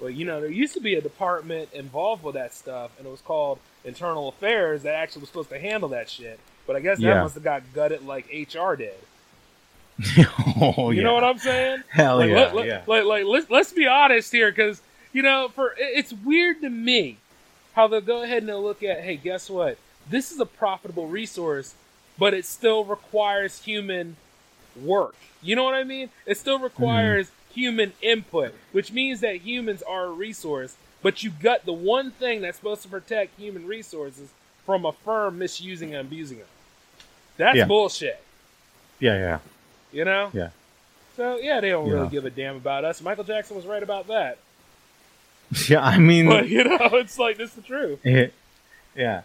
Well, 0.00 0.10
you 0.10 0.24
know, 0.24 0.40
there 0.40 0.50
used 0.50 0.74
to 0.74 0.80
be 0.80 0.94
a 0.94 1.00
department 1.00 1.70
involved 1.72 2.22
with 2.22 2.34
that 2.34 2.54
stuff, 2.54 2.90
and 2.98 3.06
it 3.06 3.10
was 3.10 3.20
called 3.20 3.58
Internal 3.84 4.28
Affairs 4.28 4.82
that 4.82 4.94
actually 4.94 5.20
was 5.20 5.28
supposed 5.30 5.50
to 5.50 5.58
handle 5.58 5.88
that 5.90 6.08
shit. 6.10 6.38
But 6.68 6.76
I 6.76 6.80
guess 6.80 7.00
that 7.00 7.22
must 7.22 7.34
have 7.34 7.42
got 7.42 7.62
gutted 7.72 8.06
like 8.06 8.26
HR 8.30 8.74
did. 8.74 8.92
oh 10.60 10.90
you 10.90 10.98
yeah. 10.98 11.02
know 11.02 11.14
what 11.14 11.24
I'm 11.24 11.38
saying? 11.38 11.82
Hell 11.88 12.18
like, 12.18 12.28
yeah, 12.28 12.36
let, 12.36 12.54
let- 12.54 12.66
yeah. 12.66 12.82
Like, 12.86 13.04
like, 13.04 13.24
let's 13.24 13.50
let's 13.50 13.72
be 13.72 13.86
honest 13.86 14.30
here, 14.30 14.50
because 14.50 14.82
you 15.14 15.22
know, 15.22 15.48
for 15.48 15.74
it's 15.78 16.12
weird 16.12 16.60
to 16.60 16.68
me 16.68 17.16
how 17.72 17.88
they'll 17.88 18.02
go 18.02 18.22
ahead 18.22 18.42
and 18.42 18.48
they'll 18.50 18.62
look 18.62 18.82
at, 18.82 19.00
hey, 19.00 19.16
guess 19.16 19.48
what? 19.48 19.78
This 20.10 20.30
is 20.30 20.38
a 20.40 20.46
profitable 20.46 21.06
resource, 21.06 21.74
but 22.18 22.34
it 22.34 22.44
still 22.44 22.84
requires 22.84 23.62
human 23.62 24.16
work. 24.76 25.16
You 25.42 25.56
know 25.56 25.64
what 25.64 25.74
I 25.74 25.84
mean? 25.84 26.10
It 26.26 26.36
still 26.36 26.56
mm-hmm. 26.56 26.64
requires 26.64 27.30
human 27.54 27.94
input, 28.02 28.54
which 28.72 28.92
means 28.92 29.20
that 29.20 29.36
humans 29.36 29.82
are 29.82 30.04
a 30.04 30.12
resource, 30.12 30.76
but 31.02 31.22
you 31.22 31.30
got 31.30 31.64
the 31.64 31.72
one 31.72 32.10
thing 32.10 32.42
that's 32.42 32.58
supposed 32.58 32.82
to 32.82 32.88
protect 32.88 33.38
human 33.38 33.66
resources 33.66 34.30
from 34.66 34.84
a 34.84 34.92
firm 34.92 35.38
misusing 35.38 35.94
and 35.94 36.06
abusing 36.06 36.38
them. 36.38 36.46
That's 37.38 37.56
Yeah. 37.56 37.64
bullshit. 37.64 38.20
Yeah, 39.00 39.18
yeah, 39.18 39.38
You 39.92 40.04
know? 40.04 40.30
yeah. 40.34 40.50
So 41.16 41.38
yeah, 41.38 41.60
they 41.60 41.70
don't 41.70 41.88
really 41.88 42.08
give 42.08 42.24
a 42.26 42.30
damn 42.30 42.56
about 42.56 42.84
us. 42.84 43.00
Michael 43.00 43.24
Jackson 43.24 43.56
was 43.56 43.64
right 43.66 43.82
about 43.82 44.08
that. 44.08 44.38
Yeah, 45.66 45.80
I 45.82 45.96
mean, 45.98 46.26
But 46.28 46.48
you 46.50 46.62
know, 46.64 46.76
it's 46.92 47.18
like 47.18 47.38
this 47.38 47.50
is 47.50 47.56
the 47.56 47.62
truth. 47.62 48.04
it, 48.04 48.34
yeah. 48.96 49.22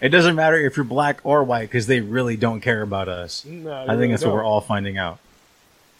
it 0.00 0.08
doesn't 0.08 0.34
matter 0.34 0.56
if 0.56 0.76
you're 0.76 0.84
black 0.84 1.20
or 1.24 1.44
white 1.44 1.68
because 1.68 1.86
they 1.86 2.00
really 2.00 2.36
don't 2.36 2.60
care 2.62 2.80
about 2.82 3.06
us. 3.08 3.44
No, 3.44 3.70
I 3.70 3.80
think 3.80 3.88
really 3.90 4.08
that's 4.12 4.24
what 4.24 4.32
we're 4.34 4.44
all 4.44 4.60
finding 4.62 4.96
out. 4.96 5.18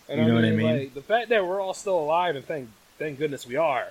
And 0.09 0.21
you 0.23 0.27
know 0.27 0.35
what 0.37 0.45
I 0.47 0.51
mean? 0.53 0.79
Like, 0.79 0.95
the 0.95 1.03
fact 1.03 1.29
that 1.29 1.47
we're 1.47 1.61
all 1.61 1.75
still 1.75 1.99
alive, 1.99 2.35
and 2.35 2.45
thank 2.47 2.69
thank 2.99 3.19
goodness 3.19 3.47
we 3.47 3.57
are. 3.57 3.89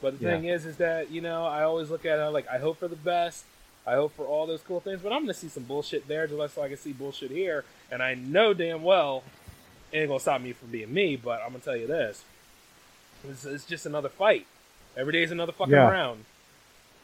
But 0.00 0.18
the 0.18 0.24
Yeah. 0.24 0.30
thing 0.36 0.44
is, 0.46 0.64
is 0.64 0.76
that 0.78 1.10
you 1.10 1.20
know, 1.20 1.44
I 1.44 1.64
always 1.64 1.90
look 1.90 2.06
at 2.06 2.18
it 2.18 2.30
like 2.30 2.48
I 2.48 2.56
hope 2.58 2.78
for 2.78 2.88
the 2.88 2.96
best. 2.96 3.44
I 3.88 3.94
hope 3.94 4.14
for 4.14 4.26
all 4.26 4.46
those 4.46 4.60
cool 4.62 4.80
things, 4.80 5.00
but 5.02 5.12
I'm 5.12 5.22
gonna 5.22 5.34
see 5.34 5.48
some 5.48 5.62
bullshit 5.64 6.06
there, 6.08 6.26
just 6.26 6.54
so 6.54 6.62
I 6.62 6.68
can 6.68 6.76
see 6.76 6.92
bullshit 6.92 7.30
here. 7.30 7.64
And 7.90 8.02
I 8.02 8.14
know 8.14 8.52
damn 8.52 8.82
well 8.82 9.22
it 9.92 9.98
ain't 10.00 10.08
gonna 10.08 10.20
stop 10.20 10.40
me 10.42 10.52
from 10.52 10.68
being 10.70 10.92
me. 10.92 11.16
But 11.16 11.40
I'm 11.42 11.48
gonna 11.52 11.60
tell 11.64 11.76
you 11.76 11.86
this: 11.86 12.22
it's, 13.28 13.44
it's 13.44 13.64
just 13.64 13.86
another 13.86 14.08
fight. 14.10 14.46
Every 14.96 15.12
day 15.12 15.22
is 15.22 15.30
another 15.30 15.52
fucking 15.52 15.72
Yeah. 15.72 15.88
round. 15.90 16.24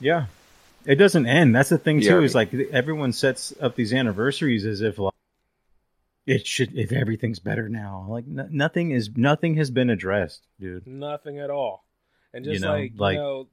Yeah. 0.00 0.26
It 0.84 0.96
doesn't 0.96 1.26
end. 1.26 1.54
That's 1.56 1.70
the 1.70 1.78
thing 1.78 2.00
Yeah. 2.02 2.10
too. 2.10 2.22
Is 2.22 2.34
like 2.34 2.52
everyone 2.52 3.12
sets 3.12 3.54
up 3.60 3.74
these 3.76 3.94
anniversaries 3.94 4.66
as 4.66 4.82
if 4.82 4.98
like 4.98 5.14
it 6.26 6.46
should. 6.46 6.76
If 6.76 6.92
everything's 6.92 7.38
better 7.38 7.68
now, 7.68 8.06
like 8.08 8.24
n- 8.26 8.48
nothing 8.50 8.90
is. 8.90 9.10
Nothing 9.16 9.54
has 9.56 9.70
been 9.70 9.88
addressed, 9.90 10.42
dude. 10.60 10.86
Nothing 10.86 11.38
at 11.38 11.48
all. 11.50 11.84
And 12.34 12.44
just 12.44 12.54
You 12.54 12.60
know, 12.60 12.72
like, 12.72 12.92
like- 12.96 13.14
you 13.14 13.20
know, 13.20 13.38
like 13.38 13.46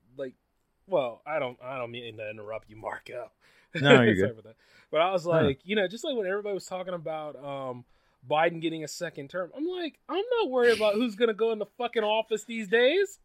well, 0.92 1.22
I 1.26 1.40
don't 1.40 1.58
I 1.64 1.78
don't 1.78 1.90
mean 1.92 2.18
to 2.18 2.30
interrupt 2.30 2.70
you, 2.70 2.76
Marco. 2.76 3.32
No, 3.82 4.02
you're 4.02 4.16
good. 4.16 4.44
But 4.92 5.00
I 5.02 5.12
was 5.14 5.24
Huh. 5.24 5.30
like, 5.30 5.62
you 5.64 5.78
know, 5.78 5.88
just 5.88 6.04
like 6.04 6.16
when 6.18 6.28
everybody 6.28 6.54
was 6.54 6.66
talking 6.66 6.94
about 6.94 7.36
um 7.44 7.86
Biden 8.30 8.62
getting 8.62 8.84
a 8.84 8.88
second 8.88 9.30
term, 9.30 9.50
I'm 9.56 9.66
like, 9.66 9.98
I'm 10.10 10.24
not 10.40 10.50
worried 10.50 10.76
about 10.76 10.96
who's 10.96 11.16
gonna 11.16 11.34
go 11.34 11.52
in 11.54 11.60
the 11.60 11.66
fucking 11.78 12.04
office 12.04 12.44
these 12.44 12.68
days. 12.68 13.20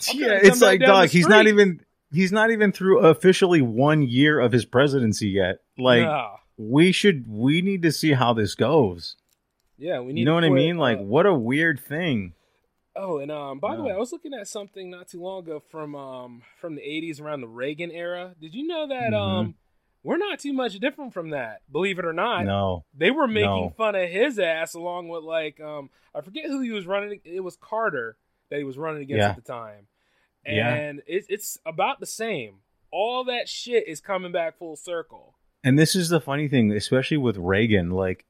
I'm 0.10 0.18
Yeah, 0.18 0.38
it's 0.42 0.60
like 0.60 0.80
dog. 0.80 1.08
He's 1.08 1.26
not 1.26 1.46
even. 1.46 1.80
He's 2.12 2.30
not 2.30 2.50
even 2.52 2.70
through 2.70 3.00
officially 3.00 3.60
one 3.60 4.02
year 4.02 4.38
of 4.38 4.52
his 4.52 4.64
presidency 4.64 5.28
yet. 5.30 5.60
Like 5.76 6.02
Nah. 6.02 6.36
we 6.56 6.92
should. 6.92 7.24
We 7.26 7.60
need 7.60 7.82
to 7.82 7.90
see 7.90 8.12
how 8.12 8.34
this 8.34 8.54
goes. 8.54 9.16
Yeah, 9.78 10.00
we 10.00 10.12
need 10.12 10.20
You 10.20 10.26
know 10.26 10.34
what 10.34 10.44
I 10.44 10.50
mean? 10.50 10.76
Like 10.78 10.98
uh, 10.98 11.02
what 11.02 11.26
a 11.26 11.34
weird 11.34 11.80
thing. 11.80 12.34
Oh, 12.96 13.18
and 13.18 13.30
um, 13.32 13.58
by 13.58 13.74
the 13.76 13.82
way, 13.82 13.92
I 13.92 13.96
was 13.98 14.12
looking 14.12 14.34
at 14.34 14.46
something 14.46 14.88
not 14.90 15.08
too 15.08 15.20
long 15.20 15.40
ago 15.42 15.60
from 15.70 15.94
um 15.96 16.42
from 16.60 16.76
the 16.76 16.82
'80s 16.82 17.20
around 17.20 17.40
the 17.40 17.48
Reagan 17.48 17.90
era. 17.90 18.34
Did 18.40 18.54
you 18.54 18.66
know 18.66 18.86
that 18.88 19.12
Mhm. 19.12 19.18
um 19.20 19.54
we're 20.04 20.16
not 20.18 20.38
too 20.38 20.52
much 20.52 20.78
different 20.78 21.12
from 21.12 21.30
that? 21.30 21.62
Believe 21.72 21.98
it 21.98 22.04
or 22.04 22.12
not, 22.12 22.44
No. 22.44 22.84
they 22.94 23.10
were 23.10 23.26
making 23.26 23.48
No. 23.48 23.70
fun 23.76 23.94
of 23.96 24.08
his 24.08 24.38
ass 24.38 24.74
along 24.74 25.08
with 25.08 25.24
like 25.24 25.60
um 25.60 25.90
I 26.14 26.20
forget 26.20 26.44
who 26.46 26.60
he 26.60 26.70
was 26.70 26.86
running. 26.86 27.20
It 27.24 27.40
was 27.40 27.56
Carter 27.56 28.16
that 28.50 28.58
he 28.58 28.64
was 28.64 28.78
running 28.78 29.02
against 29.02 29.18
Yeah. 29.20 29.30
at 29.30 29.36
the 29.36 29.42
time, 29.42 29.88
Yeah. 30.46 30.72
and 30.72 31.02
it, 31.06 31.26
it's 31.28 31.58
about 31.66 31.98
the 31.98 32.06
same. 32.06 32.60
All 32.92 33.24
that 33.24 33.48
shit 33.48 33.88
is 33.88 34.00
coming 34.00 34.30
back 34.30 34.56
full 34.56 34.76
circle. 34.76 35.34
And 35.64 35.76
this 35.76 35.96
is 35.96 36.10
the 36.10 36.20
funny 36.20 36.46
thing, 36.46 36.70
especially 36.70 37.16
with 37.16 37.38
Reagan. 37.38 37.90
Like 37.90 38.24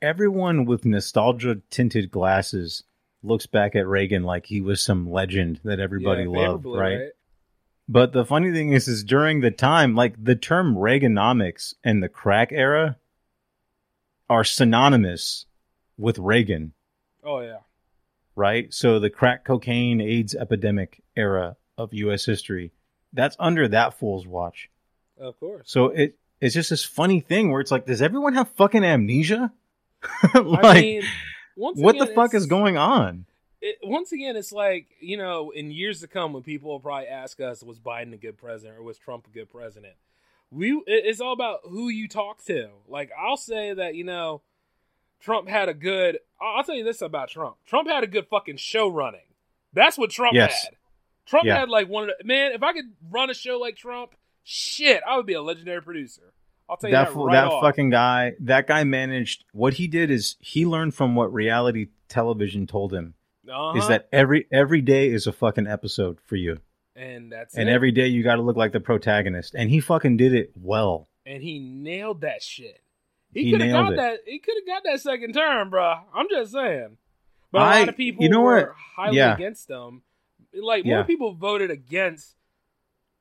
everyone 0.00 0.66
with 0.66 0.84
nostalgia 0.84 1.62
tinted 1.70 2.10
glasses 2.12 2.84
looks 3.24 3.46
back 3.46 3.74
at 3.74 3.86
Reagan 3.86 4.22
like 4.22 4.46
he 4.46 4.60
was 4.60 4.80
some 4.80 5.10
legend 5.10 5.60
that 5.64 5.80
everybody 5.80 6.22
Yeah, 6.22 6.28
loved, 6.28 6.64
favorably, 6.64 6.80
right? 6.80 7.10
But 7.88 8.12
the 8.12 8.24
funny 8.24 8.52
thing 8.52 8.72
is, 8.72 8.88
is 8.88 9.04
during 9.04 9.40
the 9.40 9.50
time, 9.50 9.94
like 9.94 10.22
the 10.22 10.36
term 10.36 10.74
Reaganomics 10.76 11.74
and 11.84 12.02
the 12.02 12.08
crack 12.08 12.50
era 12.52 12.96
are 14.30 14.44
synonymous 14.44 15.46
with 15.98 16.18
Reagan, 16.18 16.72
Oh 17.22 17.40
yeah. 17.40 17.58
right? 18.36 18.72
So 18.72 18.98
the 18.98 19.10
crack 19.10 19.44
cocaine 19.44 20.00
AIDS 20.00 20.34
epidemic 20.34 21.02
era 21.16 21.56
of 21.76 21.92
US 21.92 22.24
history, 22.24 22.72
that's 23.12 23.36
under 23.38 23.68
that 23.68 23.94
fool's 23.98 24.26
watch. 24.26 24.70
Of 25.18 25.38
course. 25.38 25.70
So 25.70 25.86
it 25.88 26.16
it's 26.40 26.54
just 26.54 26.70
this 26.70 26.84
funny 26.84 27.20
thing 27.20 27.50
where 27.50 27.60
it's 27.60 27.70
like, 27.70 27.86
does 27.86 28.02
everyone 28.02 28.34
have 28.34 28.50
fucking 28.50 28.84
amnesia? 28.84 29.52
I 30.34 30.38
like, 30.40 30.82
mean, 30.82 31.02
once 31.56 31.78
what 31.78 31.98
the 31.98 32.06
fuck 32.06 32.34
is 32.34 32.46
going 32.46 32.76
on? 32.76 33.26
it, 33.60 33.78
once 33.82 34.12
again, 34.12 34.36
it's 34.36 34.52
like 34.52 34.88
you 35.00 35.16
know, 35.16 35.50
in 35.50 35.70
years 35.70 36.00
to 36.00 36.06
come, 36.08 36.32
when 36.32 36.42
people 36.42 36.70
will 36.70 36.80
probably 36.80 37.06
ask 37.08 37.40
us, 37.40 37.62
"Was 37.62 37.78
Biden 37.78 38.12
a 38.12 38.16
good 38.16 38.36
president 38.36 38.78
or 38.78 38.82
was 38.82 38.98
Trump 38.98 39.26
a 39.26 39.30
good 39.30 39.50
president?" 39.50 39.94
We 40.50 40.82
it's 40.86 41.20
all 41.20 41.32
about 41.32 41.60
who 41.64 41.88
you 41.88 42.06
talk 42.08 42.44
to. 42.44 42.68
Like 42.86 43.10
I'll 43.18 43.36
say 43.38 43.72
that 43.72 43.94
you 43.94 44.04
know, 44.04 44.42
Trump 45.20 45.48
had 45.48 45.68
a 45.68 45.74
good. 45.74 46.18
I'll 46.40 46.58
I'll 46.58 46.64
tell 46.64 46.74
you 46.74 46.84
this 46.84 47.00
about 47.00 47.28
Trump. 47.30 47.56
Trump 47.66 47.88
had 47.88 48.04
a 48.04 48.06
good 48.08 48.26
fucking 48.28 48.58
show 48.58 48.86
running. 48.88 49.20
That's 49.72 49.96
what 49.96 50.10
Trump 50.10 50.34
Yes. 50.34 50.64
had. 50.64 50.76
Trump 51.26 51.46
Yeah. 51.46 51.58
had 51.58 51.70
like 51.70 51.88
one 51.88 52.04
of 52.10 52.10
the 52.18 52.24
man. 52.24 52.52
If 52.52 52.62
I 52.62 52.74
could 52.74 52.92
run 53.10 53.30
a 53.30 53.34
show 53.34 53.58
like 53.58 53.76
Trump, 53.76 54.14
shit, 54.44 55.02
I 55.08 55.16
would 55.16 55.24
be 55.26 55.32
a 55.32 55.40
legendary 55.42 55.80
producer. 55.82 56.33
I'll 56.68 56.76
tell 56.76 56.90
you 56.90 56.96
that 56.96 57.08
that, 57.12 57.16
right 57.16 57.32
that 57.50 57.60
fucking 57.60 57.90
guy 57.90 58.32
that 58.40 58.66
guy 58.66 58.84
managed 58.84 59.44
what 59.52 59.74
he 59.74 59.86
did 59.88 60.10
is 60.10 60.36
he 60.40 60.64
learned 60.66 60.94
from 60.94 61.14
what 61.14 61.32
reality 61.32 61.88
television 62.08 62.66
told 62.66 62.92
him 62.92 63.14
Uh-huh. 63.48 63.78
is 63.78 63.88
that 63.88 64.08
every 64.12 64.46
every 64.52 64.80
day 64.80 65.08
is 65.08 65.26
a 65.26 65.32
fucking 65.32 65.66
episode 65.66 66.18
for 66.24 66.36
you 66.36 66.58
and 66.96 67.30
that's 67.32 67.56
and 67.56 67.68
it. 67.68 67.72
every 67.72 67.90
day 67.92 68.06
you 68.06 68.22
got 68.22 68.36
to 68.36 68.42
look 68.42 68.56
like 68.56 68.72
the 68.72 68.80
protagonist 68.80 69.54
and 69.54 69.68
he 69.70 69.80
fucking 69.80 70.16
did 70.16 70.32
it 70.34 70.52
well 70.56 71.08
and 71.26 71.42
he 71.42 71.58
nailed 71.58 72.20
that 72.20 72.42
shit. 72.42 72.80
He, 73.32 73.44
He 73.44 73.50
could 73.52 73.62
have 73.62 73.70
got 73.72 73.92
it. 73.94 73.96
that. 73.96 74.18
He 74.26 74.38
could 74.38 74.54
have 74.58 74.66
got 74.66 74.82
that 74.90 75.00
second 75.00 75.32
term, 75.32 75.70
bruh. 75.70 75.98
I'm 76.14 76.26
just 76.30 76.52
saying. 76.52 76.98
But 77.50 77.62
a 77.62 77.80
lot 77.80 77.88
of 77.88 77.96
people 77.96 78.22
you 78.22 78.28
know 78.30 78.42
were 78.42 78.56
what? 78.60 78.72
highly 78.96 79.16
Yeah. 79.16 79.34
against 79.34 79.68
him. 79.68 80.02
Like 80.54 80.84
more 80.84 80.98
Yeah. 80.98 81.02
people 81.04 81.32
voted 81.34 81.70
against 81.70 82.36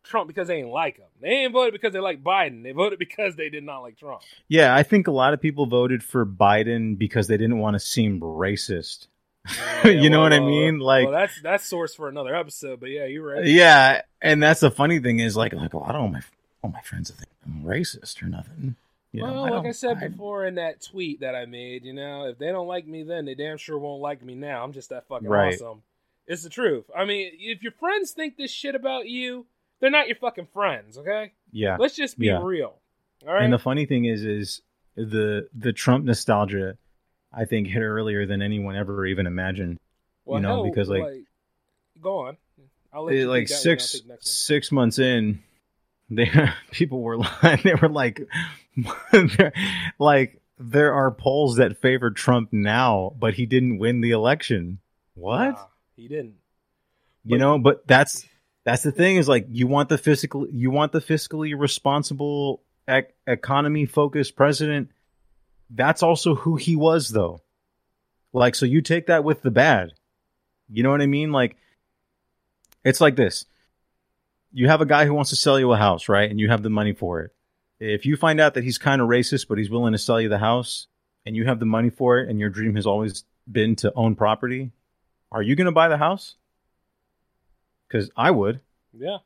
Trump 0.03 0.27
because 0.27 0.47
they 0.47 0.57
didn't 0.57 0.71
like 0.71 0.97
him. 0.97 1.07
They 1.21 1.29
ain't 1.29 1.53
voted 1.53 1.73
because 1.73 1.93
they 1.93 1.99
like 1.99 2.23
Biden. 2.23 2.63
They 2.63 2.71
voted 2.71 2.99
because 2.99 3.35
they 3.35 3.49
did 3.49 3.63
not 3.63 3.79
like 3.79 3.97
Trump. 3.97 4.21
yeah 4.47 4.75
i 4.75 4.83
think 4.83 5.07
a 5.07 5.11
lot 5.11 5.33
of 5.33 5.41
people 5.41 5.65
voted 5.65 6.03
for 6.03 6.25
biden 6.25 6.97
because 6.97 7.27
they 7.27 7.37
didn't 7.37 7.59
want 7.59 7.75
to 7.75 7.79
seem 7.79 8.19
racist 8.19 9.07
you 9.83 10.09
know 10.09 10.19
well, 10.19 10.29
what 10.29 10.33
i 10.33 10.39
mean 10.39 10.79
like 10.79 11.03
well, 11.07 11.11
that's 11.19 11.41
that's 11.41 11.65
source 11.67 11.93
for 11.93 12.07
another 12.07 12.33
episode. 12.35 12.79
But 12.79 12.89
yeah, 12.91 13.05
you're 13.05 13.35
right. 13.35 13.45
yeah 13.45 14.01
and 14.21 14.41
that's 14.41 14.61
the 14.61 14.71
funny 14.71 14.99
thing 14.99 15.19
is 15.19 15.35
like 15.35 15.53
like 15.53 15.73
i 15.75 15.91
don't 15.91 16.01
want 16.01 16.13
my 16.13 16.21
all 16.63 16.69
my 16.71 16.81
friends 16.81 17.09
think 17.11 17.27
i'm 17.45 17.63
racist 17.63 18.21
or 18.23 18.27
nothing 18.27 18.75
you 19.11 19.21
know, 19.21 19.31
well, 19.31 19.41
like 19.43 19.53
I 19.53 19.61
don't- 19.63 19.73
said 19.75 19.99
before 19.99 20.45
in 20.45 20.55
that 20.55 20.81
tweet 20.81 21.19
that 21.19 21.35
I 21.35 21.45
made, 21.45 21.85
you 21.85 21.93
know, 21.93 22.25
if 22.25 22.39
they 22.39 22.47
don't 22.47 22.65
like 22.65 22.87
me 22.87 23.03
then, 23.03 23.25
they 23.25 23.35
damn 23.35 23.57
sure 23.57 23.77
won't 23.77 24.01
like 24.01 24.23
me 24.23 24.33
now. 24.33 24.63
I'm 24.63 24.73
just 24.73 24.89
that 24.89 25.07
fucking 25.07 25.27
Right. 25.27 25.53
awesome. 25.53 25.83
It's 26.25 26.41
the 26.41 26.49
truth. 26.49 26.85
I 26.97 27.05
mean, 27.05 27.31
if 27.37 27.61
your 27.61 27.73
friends 27.73 28.09
think 28.09 28.37
this 28.37 28.49
shit 28.49 28.73
about 28.73 29.07
you, 29.07 29.45
they're 29.83 29.91
not 29.91 30.07
your 30.07 30.15
fucking 30.15 30.47
friends, 30.53 30.97
okay? 30.97 31.33
yeah 31.51 31.75
Let's 31.77 31.93
just 31.95 32.17
be 32.17 32.27
Yeah. 32.27 32.41
real. 32.41 32.79
All 33.27 33.33
right. 33.33 33.43
And 33.43 33.51
the 33.51 33.59
funny 33.59 33.85
thing 33.85 34.05
is, 34.05 34.23
is 34.23 34.61
the 34.95 35.49
the 35.53 35.73
Trump 35.73 36.05
nostalgia, 36.05 36.77
I 37.33 37.43
think 37.43 37.67
hit 37.67 37.81
earlier 37.81 38.25
than 38.25 38.41
anyone 38.41 38.77
ever 38.77 39.05
even 39.05 39.27
imagined. 39.27 39.79
well, 40.23 40.39
you 40.39 40.43
know, 40.43 40.55
hell, 40.55 40.63
because 40.63 40.87
like, 40.87 41.03
go 42.01 42.19
on. 42.19 42.37
I'll 42.93 43.03
let 43.03 43.15
it- 43.15 43.19
you 43.19 43.27
like 43.29 43.47
take 43.47 43.49
that 43.49 43.53
one, 43.53 43.57
I'll 43.57 43.79
six 43.79 43.91
take 43.91 44.01
the 44.03 44.07
next 44.09 44.25
one. 44.25 44.31
six 44.31 44.71
months 44.71 44.99
in, 44.99 45.43
they 46.09 46.29
people 46.71 47.01
were 47.01 47.17
like 47.17 47.63
they 47.63 47.75
were 47.75 47.89
like, 47.89 48.21
like 49.99 50.41
there 50.59 50.93
are 50.93 51.11
polls 51.11 51.57
that 51.57 51.77
favor 51.77 52.11
Trump 52.11 52.49
now, 52.53 53.13
but 53.19 53.33
he 53.33 53.45
didn't 53.45 53.79
win 53.79 54.01
the 54.01 54.11
election. 54.11 54.79
What? 55.15 55.51
Nah, 55.51 55.65
he 55.95 56.07
didn't. 56.07 56.35
you 57.25 57.37
know 57.37 57.57
but 57.57 57.85
that's 57.87 58.25
that's 58.65 58.83
the 58.83 58.91
thing 58.91 59.17
is 59.17 59.27
like 59.27 59.47
you 59.49 59.67
want 59.67 59.89
the 59.89 59.97
fiscal 59.97 60.47
you 60.49 60.71
want 60.71 60.91
the 60.91 61.01
fiscally 61.01 61.57
responsible 61.57 62.61
ec- 62.87 63.13
economy 63.27 63.85
focused 63.85 64.35
president. 64.35 64.89
That's 65.69 66.03
also 66.03 66.35
who 66.35 66.55
he 66.55 66.75
was 66.75 67.09
though. 67.09 67.41
Like 68.31 68.55
so 68.55 68.65
you 68.65 68.81
take 68.81 69.07
that 69.07 69.23
with 69.23 69.41
the 69.41 69.51
bad. 69.51 69.93
You 70.69 70.83
know 70.83 70.91
what 70.91 71.01
i 71.01 71.07
mean? 71.07 71.31
Like 71.31 71.57
it's 72.83 73.01
like 73.01 73.15
this. 73.15 73.45
You 74.53 74.69
have 74.69 74.81
a 74.81 74.85
guy 74.85 75.05
who 75.05 75.13
wants 75.13 75.31
to 75.31 75.35
sell 75.35 75.59
you 75.59 75.71
a 75.73 75.77
house 75.77 76.07
right? 76.07 76.29
And 76.29 76.39
you 76.39 76.49
have 76.49 76.63
the 76.63 76.69
money 76.69 76.93
for 76.93 77.21
it. 77.21 77.31
If 77.79 78.05
you 78.05 78.15
find 78.15 78.39
out 78.39 78.53
that 78.53 78.63
he's 78.63 78.77
kind 78.77 79.01
of 79.01 79.09
racist 79.09 79.47
but 79.49 79.57
he's 79.57 79.69
willing 79.69 79.91
to 79.93 79.97
sell 79.97 80.21
you 80.21 80.29
the 80.29 80.37
house 80.37 80.87
and 81.25 81.35
you 81.35 81.45
have 81.45 81.59
the 81.59 81.65
money 81.65 81.89
for 81.89 82.19
it 82.19 82.29
and 82.29 82.39
your 82.39 82.49
dream 82.49 82.75
has 82.75 82.85
always 82.85 83.25
been 83.51 83.75
to 83.75 83.91
own 83.93 84.15
property 84.15 84.71
are 85.33 85.41
you 85.41 85.53
going 85.53 85.65
to 85.65 85.71
buy 85.73 85.89
the 85.89 85.97
house 85.97 86.35
because 87.93 88.09
I 88.17 88.31
would, 88.31 88.59
Yeah. 88.97 89.17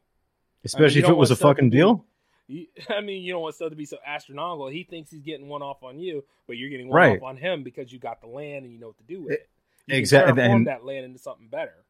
especially 0.65 0.99
you 0.99 1.06
if 1.06 1.10
it 1.11 1.15
was 1.18 1.31
a 1.31 1.35
fucking 1.35 1.69
be- 1.69 1.77
deal. 1.77 2.06
You, 2.48 2.68
I 2.89 3.02
mean, 3.02 3.23
you 3.23 3.31
don't 3.34 3.41
want 3.41 3.56
stuff 3.56 3.69
to 3.69 3.76
be 3.76 3.85
so 3.85 3.98
astronomical. 4.06 4.68
He 4.68 4.84
thinks 4.84 5.10
he's 5.10 5.22
getting 5.22 5.48
one 5.48 5.61
off 5.61 5.84
on 5.84 5.99
you, 5.99 6.23
but 6.48 6.57
you're 6.57 6.69
getting 6.69 6.89
one 6.89 6.98
Right. 6.98 7.18
off 7.18 7.23
on 7.23 7.38
him 7.38 7.64
because 7.64 7.91
you 7.91 7.99
got 7.99 8.22
the 8.22 8.27
land 8.27 8.65
and 8.65 8.73
you 8.73 8.80
know 8.80 8.88
what 8.88 8.98
to 8.98 9.03
do 9.03 9.23
with 9.23 9.34
it. 9.34 9.49
You 9.88 9.95
exact- 9.98 10.27
can 10.27 10.35
transform 10.35 10.57
and- 10.57 10.68
that 10.68 10.84
land 10.85 11.06
into 11.06 11.19
something 11.19 11.48
better. 11.48 11.73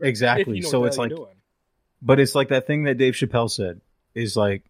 Exactly. 0.00 0.56
You 0.56 0.62
know 0.64 0.68
so 0.70 0.84
it's 0.86 0.98
like, 0.98 1.10
doing. 1.10 1.36
but 2.02 2.18
it's 2.18 2.34
like 2.34 2.48
that 2.48 2.66
thing 2.66 2.82
that 2.84 2.98
Dave 2.98 3.14
Chappelle 3.14 3.48
said 3.48 3.80
is 4.12 4.36
like, 4.36 4.64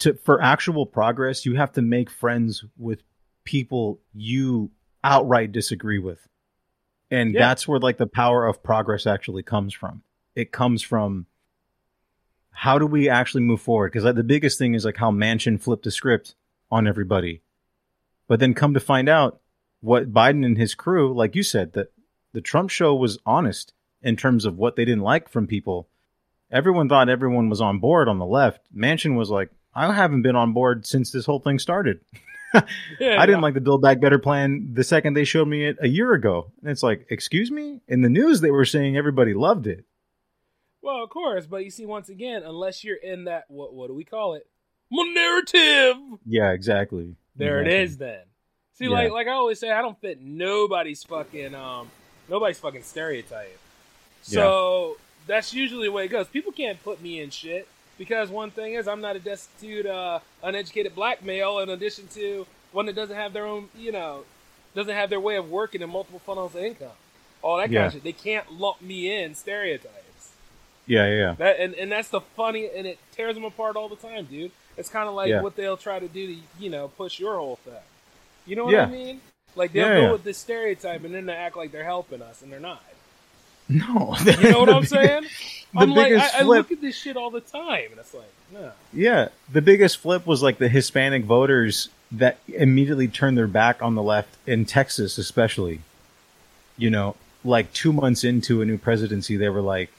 to 0.00 0.14
for 0.14 0.42
actual 0.42 0.84
progress, 0.84 1.46
you 1.46 1.54
have 1.54 1.72
to 1.74 1.82
make 1.82 2.10
friends 2.10 2.64
with 2.76 3.00
people 3.44 4.00
you 4.12 4.72
outright 5.04 5.52
disagree 5.52 6.00
with, 6.00 6.18
and 7.08 7.34
Yeah. 7.34 7.40
that's 7.40 7.68
where 7.68 7.78
like 7.78 7.98
the 7.98 8.08
power 8.08 8.44
of 8.48 8.64
progress 8.64 9.06
actually 9.06 9.44
comes 9.44 9.72
from. 9.72 10.02
It 10.34 10.52
comes 10.52 10.82
from 10.82 11.26
how 12.50 12.78
do 12.78 12.86
we 12.86 13.08
actually 13.08 13.42
move 13.42 13.60
forward? 13.60 13.92
Because 13.92 14.04
like, 14.04 14.14
the 14.14 14.22
biggest 14.24 14.58
thing 14.58 14.74
is 14.74 14.84
like 14.84 14.96
how 14.96 15.10
Manchin 15.10 15.60
flipped 15.60 15.84
the 15.84 15.90
script 15.90 16.34
on 16.70 16.86
everybody, 16.86 17.42
but 18.28 18.40
then 18.40 18.54
come 18.54 18.74
to 18.74 18.80
find 18.80 19.08
out 19.08 19.40
what 19.80 20.12
Biden 20.12 20.46
and 20.46 20.56
his 20.56 20.74
crew, 20.74 21.12
like 21.12 21.34
you 21.34 21.42
said, 21.42 21.72
that 21.74 21.92
the 22.32 22.40
Trump 22.40 22.70
show 22.70 22.94
was 22.94 23.18
honest 23.26 23.74
in 24.02 24.16
terms 24.16 24.44
of 24.44 24.56
what 24.56 24.76
they 24.76 24.84
didn't 24.84 25.02
like 25.02 25.28
from 25.28 25.46
people. 25.46 25.88
Everyone 26.50 26.88
thought 26.88 27.08
everyone 27.08 27.48
was 27.48 27.60
on 27.60 27.80
board 27.80 28.08
on 28.08 28.18
the 28.18 28.26
left. 28.26 28.60
Manchin 28.74 29.16
was 29.16 29.30
like, 29.30 29.50
I 29.74 29.92
haven't 29.92 30.22
been 30.22 30.36
on 30.36 30.52
board 30.52 30.86
since 30.86 31.10
this 31.10 31.26
whole 31.26 31.40
thing 31.40 31.58
started. 31.58 32.00
Yeah, 33.00 33.20
I 33.20 33.26
didn't 33.26 33.40
yeah. 33.40 33.42
like 33.42 33.54
the 33.54 33.60
Build 33.60 33.82
Back 33.82 34.00
Better 34.00 34.20
plan 34.20 34.74
the 34.74 34.84
second 34.84 35.14
they 35.14 35.24
showed 35.24 35.48
me 35.48 35.64
it 35.64 35.76
a 35.80 35.88
year 35.88 36.12
ago. 36.12 36.52
And 36.62 36.70
it's 36.70 36.84
like, 36.84 37.04
excuse 37.10 37.50
me? 37.50 37.80
In 37.88 38.02
the 38.02 38.08
news, 38.08 38.40
they 38.40 38.52
were 38.52 38.64
saying 38.64 38.96
everybody 38.96 39.34
loved 39.34 39.66
it. 39.66 39.84
Well, 40.84 41.02
of 41.02 41.08
course, 41.08 41.46
but 41.46 41.64
you 41.64 41.70
see, 41.70 41.86
once 41.86 42.10
again, 42.10 42.42
unless 42.44 42.84
you're 42.84 42.96
in 42.96 43.24
that 43.24 43.44
what 43.48 43.72
what 43.72 43.86
do 43.88 43.94
we 43.94 44.04
call 44.04 44.34
it? 44.34 44.46
My 44.90 45.02
narrative. 45.14 45.96
Yeah, 46.26 46.50
exactly. 46.52 47.16
There 47.36 47.60
Exactly. 47.62 47.74
it 47.80 47.82
is. 47.84 47.96
Then 47.96 48.20
see, 48.74 48.84
Yeah. 48.84 48.90
like 48.90 49.10
like 49.12 49.26
I 49.26 49.30
always 49.32 49.58
say, 49.58 49.70
I 49.70 49.80
don't 49.80 49.98
fit 50.00 50.20
nobody's 50.20 51.02
fucking 51.02 51.54
um 51.54 51.90
nobody's 52.28 52.58
fucking 52.58 52.82
stereotype. 52.82 53.58
So 54.22 54.96
that's 55.26 55.52
usually 55.54 55.86
the 55.88 55.92
way 55.92 56.04
it 56.04 56.08
goes. 56.08 56.28
People 56.28 56.52
can't 56.52 56.82
put 56.82 57.00
me 57.02 57.20
in 57.20 57.30
shit 57.30 57.66
because 57.98 58.28
one 58.28 58.50
thing 58.50 58.74
is 58.74 58.86
I'm 58.86 59.00
not 59.00 59.16
a 59.16 59.20
destitute, 59.20 59.86
uh, 59.86 60.20
uneducated 60.42 60.94
black 60.94 61.22
male. 61.24 61.58
In 61.60 61.68
addition 61.70 62.08
to 62.08 62.46
one 62.72 62.86
that 62.86 62.94
doesn't 62.94 63.16
have 63.16 63.32
their 63.32 63.46
own, 63.46 63.68
you 63.76 63.90
know, 63.92 64.24
doesn't 64.74 64.94
have 64.94 65.08
their 65.10 65.20
way 65.20 65.36
of 65.36 65.50
working 65.50 65.80
in 65.82 65.88
multiple 65.90 66.18
funnels 66.20 66.54
of 66.54 66.62
income. 66.62 66.88
All 67.42 67.56
that 67.58 67.64
kind 67.66 67.86
of 67.86 67.92
shit. 67.94 68.04
They 68.04 68.12
can't 68.12 68.52
lump 68.52 68.80
me 68.82 69.14
in 69.22 69.34
stereotypes. 69.34 70.03
Yeah, 70.86 71.06
yeah, 71.08 71.14
yeah. 71.16 71.34
That 71.38 71.60
and, 71.60 71.74
and 71.74 71.90
that's 71.92 72.08
the 72.08 72.20
funny 72.20 72.68
and 72.76 72.86
it 72.86 72.98
tears 73.12 73.34
them 73.34 73.44
apart 73.44 73.76
all 73.76 73.88
the 73.88 73.96
time, 73.96 74.26
dude. 74.26 74.50
It's 74.76 74.88
kind 74.88 75.08
of 75.08 75.14
like 75.14 75.28
Yeah. 75.30 75.40
what 75.42 75.56
they'll 75.56 75.76
try 75.76 75.98
to 75.98 76.08
do 76.08 76.26
to 76.34 76.40
you 76.58 76.70
know 76.70 76.88
push 76.88 77.18
your 77.18 77.36
whole 77.36 77.56
thing. 77.56 77.74
You 78.46 78.56
know 78.56 78.64
what 78.64 78.74
Yeah. 78.74 78.82
I 78.84 78.90
mean? 78.90 79.20
Like 79.56 79.72
they'll 79.72 80.06
go 80.06 80.12
with 80.12 80.24
this 80.24 80.38
stereotype 80.38 81.04
and 81.04 81.14
then 81.14 81.26
they 81.26 81.32
act 81.32 81.56
like 81.56 81.72
they're 81.72 81.84
helping 81.84 82.20
us 82.22 82.42
and 82.42 82.52
they're 82.52 82.60
not. 82.60 82.82
No. 83.68 84.14
You 84.24 84.50
know 84.50 84.60
what 84.60 84.68
I'm 84.68 84.84
saying? 84.84 85.22
the 85.72 85.80
I'm 85.80 85.90
like 85.90 86.12
I, 86.12 86.40
I 86.40 86.42
look 86.42 86.70
at 86.70 86.80
this 86.80 86.96
shit 86.96 87.16
all 87.16 87.30
the 87.30 87.40
time 87.40 87.86
and 87.92 87.98
it's 87.98 88.12
like 88.14 88.30
no. 88.52 88.72
Yeah, 88.92 89.28
the 89.50 89.62
biggest 89.62 89.96
flip 89.98 90.26
was 90.26 90.42
like 90.42 90.58
the 90.58 90.68
Hispanic 90.68 91.24
voters 91.24 91.88
that 92.12 92.38
immediately 92.48 93.08
turned 93.08 93.38
their 93.38 93.46
back 93.48 93.82
on 93.82 93.94
the 93.94 94.02
left 94.02 94.36
in 94.46 94.64
Texas, 94.66 95.16
especially. 95.18 95.80
You 96.76 96.90
know, 96.90 97.16
like 97.44 97.72
two 97.72 97.92
months 97.92 98.22
into 98.24 98.60
a 98.60 98.64
new 98.64 98.76
presidency, 98.78 99.36
they 99.36 99.48
were 99.48 99.62
like, 99.62 99.90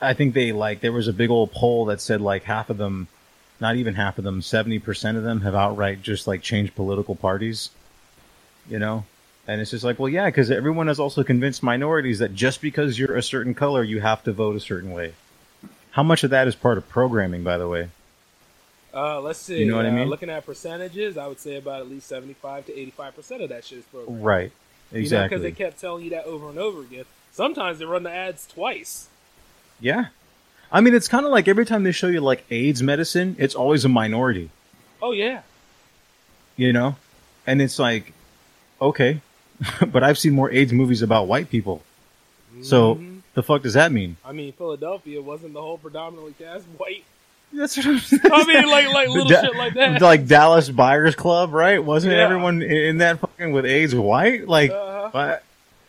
I 0.00 0.14
think 0.14 0.34
they 0.34 0.52
like 0.52 0.80
there 0.80 0.92
was 0.92 1.08
a 1.08 1.12
big 1.12 1.30
old 1.30 1.52
poll 1.52 1.86
that 1.86 2.00
said 2.00 2.20
like 2.20 2.44
half 2.44 2.70
of 2.70 2.76
them, 2.78 3.08
not 3.60 3.76
even 3.76 3.94
half 3.94 4.18
of 4.18 4.24
them, 4.24 4.42
seventy 4.42 4.78
percent 4.78 5.16
of 5.16 5.24
them 5.24 5.40
have 5.40 5.54
outright 5.54 6.02
just 6.02 6.26
like 6.26 6.42
changed 6.42 6.74
political 6.74 7.14
parties. 7.14 7.70
You 8.68 8.78
know, 8.78 9.04
and 9.46 9.60
it's 9.60 9.70
just 9.70 9.82
like, 9.82 9.98
well, 9.98 10.10
yeah, 10.10 10.26
because 10.26 10.50
everyone 10.50 10.88
has 10.88 11.00
also 11.00 11.24
convinced 11.24 11.62
minorities 11.62 12.18
that 12.18 12.34
just 12.34 12.60
because 12.60 12.98
you're 12.98 13.16
a 13.16 13.22
certain 13.22 13.54
color, 13.54 13.82
you 13.82 14.00
have 14.00 14.22
to 14.24 14.32
vote 14.32 14.56
a 14.56 14.60
certain 14.60 14.92
way. 14.92 15.14
How 15.92 16.02
much 16.02 16.22
of 16.22 16.30
that 16.30 16.46
is 16.46 16.54
part 16.54 16.78
of 16.78 16.88
programming, 16.88 17.42
by 17.42 17.56
the 17.56 17.66
way? 17.66 17.88
Uh, 18.92 19.20
let's 19.20 19.38
see. 19.38 19.60
You 19.60 19.66
know 19.66 19.76
what 19.76 19.86
I 19.86 19.90
uh, 19.90 19.92
mean? 19.92 20.08
Looking 20.08 20.30
at 20.30 20.44
percentages, 20.44 21.16
I 21.16 21.26
would 21.26 21.40
say 21.40 21.56
about 21.56 21.80
at 21.80 21.88
least 21.88 22.06
seventy-five 22.08 22.66
to 22.66 22.78
eighty-five 22.78 23.16
percent 23.16 23.42
of 23.42 23.48
that 23.48 23.64
shit 23.64 23.78
is 23.78 23.84
programmed. 23.86 24.22
Right. 24.22 24.52
Exactly. 24.92 25.00
Because 25.00 25.06
Exactly. 25.06 25.38
they 25.38 25.52
kept 25.52 25.80
telling 25.80 26.04
you 26.04 26.10
that 26.10 26.24
over 26.24 26.48
and 26.48 26.58
over 26.58 26.82
again. 26.82 27.04
Sometimes 27.32 27.78
they 27.78 27.84
run 27.84 28.02
the 28.02 28.10
ads 28.10 28.46
twice. 28.46 29.08
Yeah. 29.80 30.06
I 30.70 30.80
mean, 30.80 30.94
it's 30.94 31.08
kind 31.08 31.24
of 31.24 31.32
like 31.32 31.48
every 31.48 31.64
time 31.64 31.82
they 31.82 31.92
show 31.92 32.08
you 32.08 32.20
like 32.20 32.44
AIDS 32.50 32.82
medicine, 32.82 33.36
it's 33.38 33.54
always 33.54 33.84
a 33.84 33.88
minority, 33.88 34.50
Oh 35.00 35.12
yeah. 35.12 35.42
you 36.56 36.72
know? 36.72 36.96
And 37.46 37.62
it's 37.62 37.78
like, 37.78 38.12
okay, 38.80 39.20
but 39.86 40.02
I've 40.04 40.18
seen 40.18 40.34
more 40.34 40.50
AIDS 40.50 40.72
movies 40.72 41.00
about 41.02 41.26
white 41.26 41.48
people. 41.48 41.82
So 42.62 42.96
Mhm. 42.96 43.20
the 43.34 43.42
fuck 43.42 43.62
does 43.62 43.74
that 43.74 43.92
mean? 43.92 44.16
I 44.24 44.32
mean, 44.32 44.52
Philadelphia 44.52 45.22
wasn't 45.22 45.54
the 45.54 45.62
whole 45.62 45.78
predominantly 45.78 46.34
cast 46.38 46.64
white. 46.76 47.04
That's 47.52 47.76
what 47.78 47.86
I'm 47.86 47.96
I 48.32 48.44
mean, 48.44 48.68
like 48.68 48.88
like 48.88 49.08
little 49.08 49.24
Da- 49.28 49.40
shit 49.42 49.56
like 49.56 49.72
that. 49.74 50.02
Like 50.02 50.26
Dallas 50.26 50.68
Buyers 50.68 51.14
Club, 51.14 51.52
right? 51.54 51.82
Wasn't 51.82 52.12
Yeah. 52.12 52.24
everyone 52.24 52.60
in 52.60 52.70
in 52.70 52.98
that 52.98 53.20
fucking 53.20 53.52
with 53.52 53.64
AIDS 53.64 53.94
white? 53.94 54.46
Like, 54.46 54.70
Uh-huh. 54.70 55.36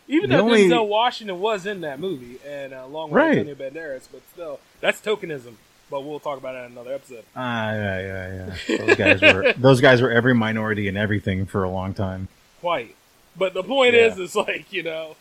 Even 0.10 0.30
the 0.30 0.38
though 0.38 0.44
only- 0.44 0.68
Denzel 0.68 0.88
Washington 0.88 1.40
was 1.40 1.65
in 1.65 1.81
that 1.81 1.99
movie, 1.99 2.38
and 2.45 2.73
uh, 2.73 2.81
along 2.84 3.11
with 3.11 3.18
Right. 3.18 3.38
Antonio 3.38 3.56
Banderas, 3.56 4.07
but 4.11 4.22
still, 4.34 4.60
that's 4.81 4.99
tokenism. 4.99 5.53
But 5.91 6.02
we'll 6.02 6.19
talk 6.19 6.38
about 6.38 6.53
that 6.53 6.65
in 6.65 6.72
another 6.73 6.94
episode. 6.94 7.23
ah, 7.36 7.72
yeah, 7.72 7.99
yeah, 8.02 8.56
yeah. 8.68 8.77
Those 8.86 8.95
guys 8.95 9.22
were 9.22 9.53
those 9.57 9.81
guys 9.81 10.02
were 10.02 10.11
every 10.11 10.34
minority 10.36 10.88
and 10.88 10.98
everything 10.98 11.45
for 11.45 11.64
a 11.64 11.69
long 11.69 11.94
time. 11.94 12.27
Quite. 12.60 12.95
But 13.38 13.53
the 13.53 13.64
point 13.64 13.94
Yeah. 13.95 14.07
is, 14.07 14.19
it's 14.19 14.36
like 14.36 14.72
you 14.73 14.84
know, 14.84 15.15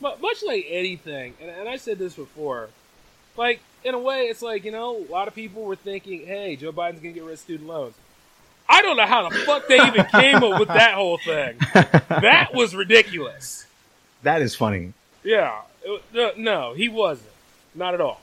much 0.00 0.42
like 0.46 0.66
anything, 0.68 1.34
and, 1.40 1.50
and 1.50 1.68
I 1.68 1.76
said 1.76 1.98
this 1.98 2.14
before, 2.14 2.68
like 3.36 3.60
in 3.84 3.94
a 3.94 3.98
way, 3.98 4.22
it's 4.24 4.42
like 4.42 4.64
you 4.64 4.70
know, 4.72 4.96
a 4.96 5.10
lot 5.10 5.26
of 5.28 5.34
people 5.34 5.62
were 5.62 5.76
thinking, 5.76 6.26
"Hey, 6.26 6.54
Joe 6.56 6.72
Biden's 6.72 7.00
gonna 7.00 7.12
get 7.14 7.22
rid 7.24 7.32
of 7.34 7.38
student 7.38 7.68
loans." 7.68 7.94
I 8.68 8.80
don't 8.82 8.96
know 8.96 9.06
how 9.06 9.28
the 9.28 9.34
fuck 9.40 9.66
they 9.68 9.76
even 9.76 10.04
came 10.06 10.36
up 10.36 10.58
with 10.60 10.68
that 10.68 10.94
whole 10.94 11.18
thing. 11.18 11.56
That 12.08 12.50
was 12.54 12.74
ridiculous. 12.76 13.66
That 14.22 14.42
is 14.42 14.54
funny. 14.54 14.92
Yeah, 15.24 15.60
it- 15.84 16.38
no, 16.38 16.74
he 16.74 16.88
wasn't, 16.88 17.30
not 17.74 17.94
at 17.94 18.00
all. 18.00 18.20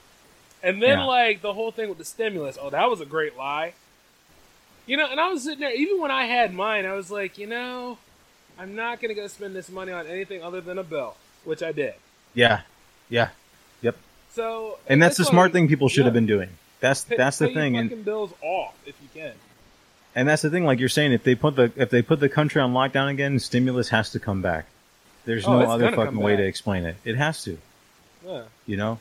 And 0.61 0.81
then 0.81 0.99
Yeah. 0.99 1.05
like 1.05 1.41
the 1.41 1.53
whole 1.53 1.71
thing 1.71 1.89
with 1.89 1.97
the 1.97 2.05
stimulus, 2.05 2.57
oh, 2.61 2.69
that 2.69 2.89
was 2.89 2.99
a 3.01 3.05
great 3.05 3.38
lie. 3.38 3.73
You 4.85 4.97
know, 4.97 5.05
and 5.09 5.19
I 5.19 5.30
was 5.30 5.43
sitting 5.43 5.59
there, 5.59 5.73
even 5.73 6.01
when 6.01 6.11
I 6.11 6.26
had 6.26 6.53
mine, 6.53 6.85
I 6.85 6.93
was 6.93 7.11
like, 7.11 7.38
you 7.38 7.47
know, 7.47 7.97
I'm 8.57 8.76
not 8.76 8.99
gonna 9.01 9.13
go 9.13 9.27
spend 9.27 9.55
this 9.55 9.69
money 9.69 9.91
on 9.91 10.07
anything 10.07 10.43
other 10.43 10.61
than 10.61 10.77
a 10.77 10.84
bill, 10.84 11.15
which 11.45 11.61
I 11.63 11.71
did. 11.71 11.93
Yeah, 12.34 12.61
yeah, 13.09 13.30
yep. 13.81 13.95
So, 14.34 14.80
And 14.88 15.01
that's 15.01 15.17
the 15.17 15.26
smart 15.26 15.51
thing 15.53 15.67
people 15.67 15.89
should 15.89 15.99
yeah, 15.99 16.05
have 16.05 16.13
been 16.13 16.26
doing. 16.26 16.49
That's 16.80 17.03
pay- 17.05 17.17
that's 17.17 17.38
the 17.38 17.49
thing, 17.53 17.77
and 17.77 18.03
bills 18.05 18.34
off 18.41 18.73
if 18.85 18.95
you 19.01 19.09
can. 19.13 19.34
and 20.15 20.27
that's 20.27 20.41
the 20.41 20.49
thing. 20.49 20.63
Like 20.65 20.80
you're 20.80 20.89
saying, 20.89 21.11
if 21.13 21.23
they 21.23 21.35
put 21.35 21.55
the 21.55 21.71
if 21.76 21.89
they 21.89 22.01
put 22.01 22.19
the 22.19 22.30
country 22.30 22.61
on 22.61 22.73
lockdown 22.73 23.09
again, 23.09 23.38
stimulus 23.39 23.89
has 23.89 24.09
to 24.11 24.19
come 24.19 24.41
back. 24.41 24.65
There's 25.30 25.45
Oh, 25.45 25.60
no 25.60 25.69
other 25.69 25.91
fucking 25.91 26.18
way 26.18 26.35
to 26.35 26.43
explain 26.43 26.85
it. 26.85 26.95
It 27.06 27.15
has 27.15 27.43
to, 27.43 27.60
Yeah. 28.26 28.43
you 28.65 28.77
know. 28.77 28.97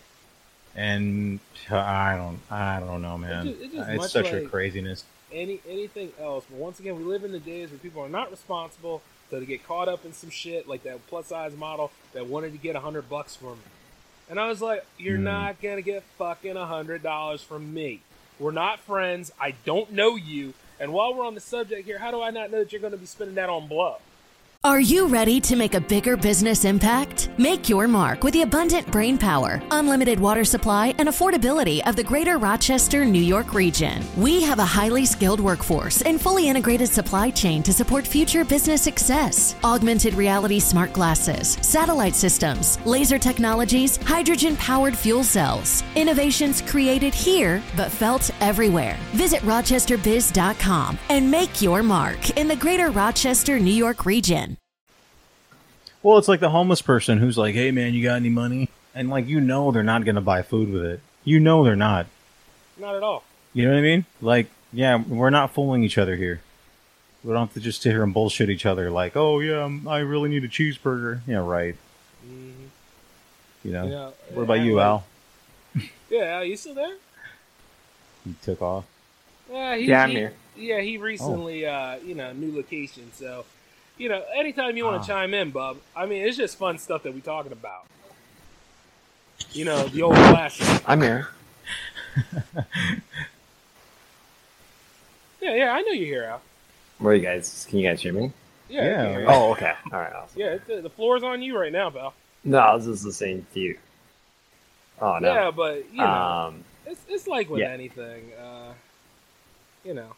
And 0.76 1.40
I 1.70 2.16
don't, 2.16 2.38
I 2.50 2.80
don't 2.80 3.00
know, 3.00 3.16
man. 3.16 3.46
ju- 3.46 3.56
it 3.62 3.72
just 3.72 3.88
it's 3.88 4.12
such 4.12 4.30
a 4.32 4.42
craziness. 4.46 5.04
any 5.32 5.60
anything 5.66 6.12
else. 6.20 6.44
But 6.50 6.58
once 6.58 6.80
again, 6.80 6.96
we 6.96 7.02
live 7.04 7.24
in 7.24 7.32
the 7.32 7.38
days 7.40 7.70
where 7.70 7.78
people 7.78 8.02
are 8.02 8.08
not 8.10 8.30
responsible, 8.30 9.00
so 9.30 9.40
they 9.40 9.46
get 9.46 9.66
caught 9.66 9.88
up 9.88 10.04
in 10.04 10.12
some 10.12 10.28
shit 10.30 10.68
like 10.68 10.82
that 10.82 11.06
plus 11.08 11.28
size 11.28 11.56
model 11.56 11.90
that 12.12 12.26
wanted 12.26 12.52
to 12.52 12.58
get 12.58 12.76
a 12.76 12.80
hundred 12.80 13.08
bucks 13.08 13.34
from 13.34 13.52
me. 13.52 13.64
And 14.30 14.38
I 14.38 14.48
was 14.48 14.60
like, 14.60 14.84
You're 14.98 15.16
Hmm. 15.16 15.24
not 15.24 15.62
gonna 15.62 15.80
get 15.82 16.02
fucking 16.18 16.56
a 16.58 16.66
hundred 16.66 17.02
dollars 17.02 17.42
from 17.42 17.72
me. 17.72 18.00
We're 18.38 18.52
not 18.52 18.80
friends. 18.80 19.32
I 19.40 19.54
don't 19.64 19.92
know 19.92 20.14
you. 20.16 20.52
And 20.78 20.92
while 20.92 21.14
we're 21.14 21.24
on 21.26 21.34
the 21.34 21.40
subject 21.40 21.86
here, 21.86 21.98
how 21.98 22.10
do 22.10 22.20
I 22.22 22.30
not 22.30 22.50
know 22.50 22.58
that 22.58 22.70
you're 22.72 22.80
gonna 22.82 22.98
be 22.98 23.06
spending 23.06 23.34
that 23.36 23.48
on 23.48 23.66
blow? 23.66 23.96
Are 24.68 24.80
you 24.80 25.06
ready 25.06 25.40
to 25.40 25.56
make 25.56 25.72
a 25.72 25.80
bigger 25.80 26.14
business 26.14 26.66
impact? 26.66 27.30
Make 27.38 27.70
your 27.70 27.88
mark 27.88 28.22
with 28.22 28.34
the 28.34 28.42
abundant 28.42 28.86
brain 28.92 29.16
power, 29.16 29.62
unlimited 29.70 30.20
water 30.20 30.44
supply, 30.44 30.94
and 30.98 31.08
affordability 31.08 31.80
of 31.88 31.96
the 31.96 32.04
greater 32.04 32.36
Rochester, 32.36 33.06
New 33.06 33.22
York 33.22 33.54
region. 33.54 34.04
We 34.18 34.42
have 34.42 34.58
a 34.58 34.66
highly 34.66 35.06
skilled 35.06 35.40
workforce 35.40 36.02
and 36.02 36.20
fully 36.20 36.50
integrated 36.50 36.90
supply 36.90 37.30
chain 37.30 37.62
to 37.62 37.72
support 37.72 38.06
future 38.06 38.44
business 38.44 38.82
success. 38.82 39.56
Augmented 39.64 40.12
reality 40.12 40.60
smart 40.60 40.92
glasses, 40.92 41.56
satellite 41.62 42.14
systems, 42.14 42.78
laser 42.84 43.18
technologies, 43.18 43.96
hydrogen 43.96 44.54
powered 44.56 44.94
fuel 44.94 45.24
cells. 45.24 45.82
Innovations 45.96 46.60
created 46.60 47.14
here, 47.14 47.62
but 47.74 47.90
felt 47.90 48.30
everywhere. 48.42 48.98
Visit 49.12 49.40
RochesterBiz.com 49.44 50.98
and 51.08 51.30
make 51.30 51.62
your 51.62 51.82
mark 51.82 52.36
in 52.36 52.48
the 52.48 52.56
greater 52.56 52.90
Rochester, 52.90 53.58
New 53.58 53.72
York 53.72 54.04
region. 54.04 54.57
Well, 56.02 56.18
it's 56.18 56.28
like 56.28 56.40
the 56.40 56.50
homeless 56.50 56.82
person 56.82 57.18
who's 57.18 57.36
like, 57.36 57.54
"Hey, 57.54 57.70
man, 57.70 57.94
you 57.94 58.02
got 58.02 58.16
any 58.16 58.28
money?" 58.28 58.68
And 58.94 59.10
like, 59.10 59.26
you 59.26 59.40
know, 59.40 59.70
they're 59.72 59.82
not 59.82 60.04
gonna 60.04 60.20
buy 60.20 60.42
food 60.42 60.70
with 60.70 60.84
it. 60.84 61.00
You 61.24 61.40
know, 61.40 61.64
they're 61.64 61.76
not. 61.76 62.06
Not 62.78 62.94
at 62.94 63.02
all. 63.02 63.24
You 63.52 63.64
know 63.66 63.72
what 63.72 63.78
I 63.78 63.82
mean? 63.82 64.04
Like, 64.20 64.46
yeah, 64.72 64.96
we're 65.02 65.30
not 65.30 65.52
fooling 65.52 65.82
each 65.82 65.98
other 65.98 66.16
here. 66.16 66.40
We 67.24 67.32
don't 67.32 67.46
have 67.48 67.54
to 67.54 67.60
just 67.60 67.82
sit 67.82 67.90
here 67.90 68.04
and 68.04 68.14
bullshit 68.14 68.48
each 68.50 68.64
other. 68.64 68.90
Like, 68.90 69.16
oh 69.16 69.40
yeah, 69.40 69.64
um, 69.64 69.88
I 69.88 69.98
really 69.98 70.28
need 70.30 70.44
a 70.44 70.48
cheeseburger. 70.48 71.20
Yeah, 71.26 71.38
right. 71.38 71.74
You 73.64 73.72
know. 73.72 73.84
You 73.84 73.90
know, 73.90 74.12
what 74.34 74.42
about 74.42 74.58
and 74.58 74.66
you, 74.66 74.80
Al? 74.80 75.04
Yeah, 76.10 76.36
Al, 76.36 76.44
you 76.44 76.56
still 76.56 76.74
there? 76.74 76.96
He 78.24 78.34
took 78.42 78.62
off. 78.62 78.84
Yeah, 79.50 79.76
he, 79.76 79.84
Yeah, 79.86 80.02
I'm 80.04 80.10
he- 80.10 80.16
here. 80.16 80.32
Yeah, 80.56 80.80
he 80.80 80.96
recently, 80.96 81.66
uh, 81.66 81.98
you 81.98 82.14
know, 82.14 82.32
new 82.32 82.54
location. 82.56 83.10
So, 83.14 83.44
you 83.98 84.08
know, 84.08 84.22
anytime 84.34 84.76
you 84.76 84.84
want 84.84 84.96
Ah. 84.96 85.02
to 85.02 85.06
chime 85.06 85.34
in, 85.34 85.50
bub. 85.50 85.78
I 85.96 86.06
mean, 86.06 86.26
it's 86.26 86.36
just 86.36 86.56
fun 86.56 86.78
stuff 86.78 87.02
that 87.02 87.12
we're 87.12 87.20
talking 87.20 87.52
about. 87.52 87.84
You 89.52 89.64
know, 89.64 89.84
the 89.88 90.02
old 90.02 90.14
classic. 90.14 90.82
I'm 90.86 91.00
here. 91.02 91.28
Yeah, 95.40 95.54
yeah, 95.54 95.72
I 95.72 95.82
know 95.82 95.92
you're 95.92 96.06
here, 96.06 96.24
Al. 96.24 96.40
Where 96.98 97.12
are 97.12 97.16
you 97.16 97.22
guys? 97.22 97.66
Can 97.70 97.78
you 97.78 97.88
guys 97.88 98.02
hear 98.02 98.12
me? 98.12 98.32
Yeah, 98.68 98.80
I 98.80 98.84
Yeah, 98.84 98.96
can 98.96 99.10
hear 99.10 99.20
you. 99.20 99.26
Oh, 99.28 99.52
okay. 99.52 99.72
All 99.92 99.98
right. 100.00 100.12
Awesome. 100.12 100.40
yeah. 100.40 100.58
The, 100.66 100.80
the 100.82 100.90
floor's 100.90 101.22
on 101.22 101.42
you 101.42 101.56
right 101.56 101.72
now, 101.72 101.90
pal. 101.90 102.12
No, 102.44 102.76
this 102.76 102.86
is 102.88 103.02
the 103.02 103.12
same 103.12 103.46
to 103.54 103.60
you. 103.60 103.78
Oh 105.00 105.18
no. 105.20 105.32
Yeah, 105.32 105.50
but 105.52 105.84
you 105.92 105.98
know, 105.98 106.04
Um, 106.06 106.64
it's 106.86 107.00
it's 107.08 107.26
like 107.28 107.48
with 107.48 107.60
yeah. 107.60 107.68
anything. 107.70 108.32
Uh, 108.34 108.72
you 109.84 109.94
know, 109.94 110.16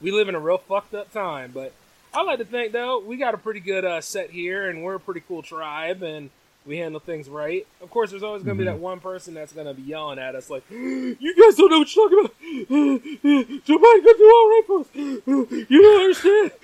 we 0.00 0.10
live 0.12 0.28
in 0.30 0.34
a 0.34 0.40
real 0.40 0.56
fucked 0.58 0.94
up 0.94 1.12
time, 1.12 1.50
but 1.52 1.72
I 2.16 2.22
like 2.22 2.38
to 2.38 2.44
think 2.44 2.72
though 2.72 2.98
we 3.00 3.16
got 3.18 3.34
a 3.34 3.38
pretty 3.38 3.60
good 3.60 3.84
uh, 3.84 4.00
set 4.00 4.30
here, 4.30 4.68
and 4.70 4.82
we're 4.82 4.94
a 4.96 5.00
pretty 5.00 5.20
cool 5.28 5.42
tribe, 5.42 6.02
and 6.02 6.30
we 6.64 6.78
handle 6.78 6.98
things 6.98 7.28
right. 7.28 7.64
Of 7.80 7.90
course, 7.90 8.10
there's 8.10 8.22
always 8.24 8.42
going 8.42 8.56
to 8.56 8.62
Mm-hmm. 8.64 8.72
be 8.72 8.76
that 8.78 8.82
one 8.82 8.98
person 9.00 9.34
that's 9.34 9.52
going 9.52 9.66
to 9.68 9.74
be 9.74 9.82
yelling 9.82 10.18
at 10.18 10.34
us 10.34 10.48
like, 10.50 10.64
"You 10.70 11.16
guys 11.40 11.54
don't 11.56 11.70
know 11.70 11.78
what 11.80 11.94
you're 11.94 12.08
talking 12.08 12.18
about. 12.24 12.36
Biden's 12.40 13.66
going 13.68 14.02
to 14.02 14.14
do 14.18 14.24
all 14.24 14.48
right 14.48 14.62
for 14.66 14.80
us. 14.80 14.86
You 14.94 15.82
don't 15.82 16.00
understand. 16.02 16.50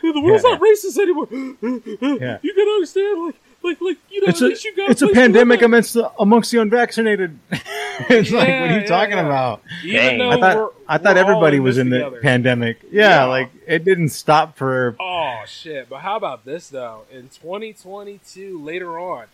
The 0.00 0.20
world's 0.22 0.42
Yeah. 0.44 0.50
not 0.50 0.60
racist 0.60 0.98
anymore. 0.98 1.28
Yeah. 2.20 2.38
You 2.42 2.54
can 2.54 2.68
understand, 2.68 3.26
like." 3.26 3.34
Like, 3.62 3.80
like, 3.80 3.98
you 4.10 4.20
know, 4.22 4.28
It's 4.28 4.40
at 4.40 4.44
a 4.46 4.48
least 4.48 4.64
you 4.64 4.76
got 4.76 4.90
it's 4.90 5.02
a 5.02 5.06
place 5.06 5.14
to 5.16 5.20
live 5.20 5.32
pandemic 5.32 5.62
amongst 5.62 5.94
the 5.94 6.10
amongst 6.18 6.50
the 6.52 6.60
unvaccinated. 6.60 7.38
it's 7.50 8.30
like, 8.30 8.48
what 8.48 8.48
are 8.48 8.66
you 8.74 8.80
yeah, 8.80 8.86
talking 8.86 9.16
yeah. 9.16 9.26
about? 9.26 9.62
Even 9.84 10.20
I 10.22 10.38
thought 10.40 10.56
we're- 10.56 10.68
I 10.88 10.98
thought 10.98 11.16
everybody 11.18 11.56
in 11.58 11.62
was 11.64 11.76
this 11.76 11.82
in 11.82 11.90
the 11.90 11.98
together. 11.98 12.20
pandemic. 12.22 12.78
Yeah, 12.90 13.08
Yeah. 13.08 13.24
like 13.24 13.50
it 13.66 13.84
didn't 13.84 14.10
stop 14.10 14.56
for. 14.56 14.96
Oh 15.00 15.42
shit! 15.46 15.88
But 15.90 15.98
how 16.00 16.16
about 16.16 16.44
this 16.44 16.68
though? 16.68 17.02
In 17.10 17.28
2022, 17.28 18.62
later 18.64 18.98
on, 18.98 19.26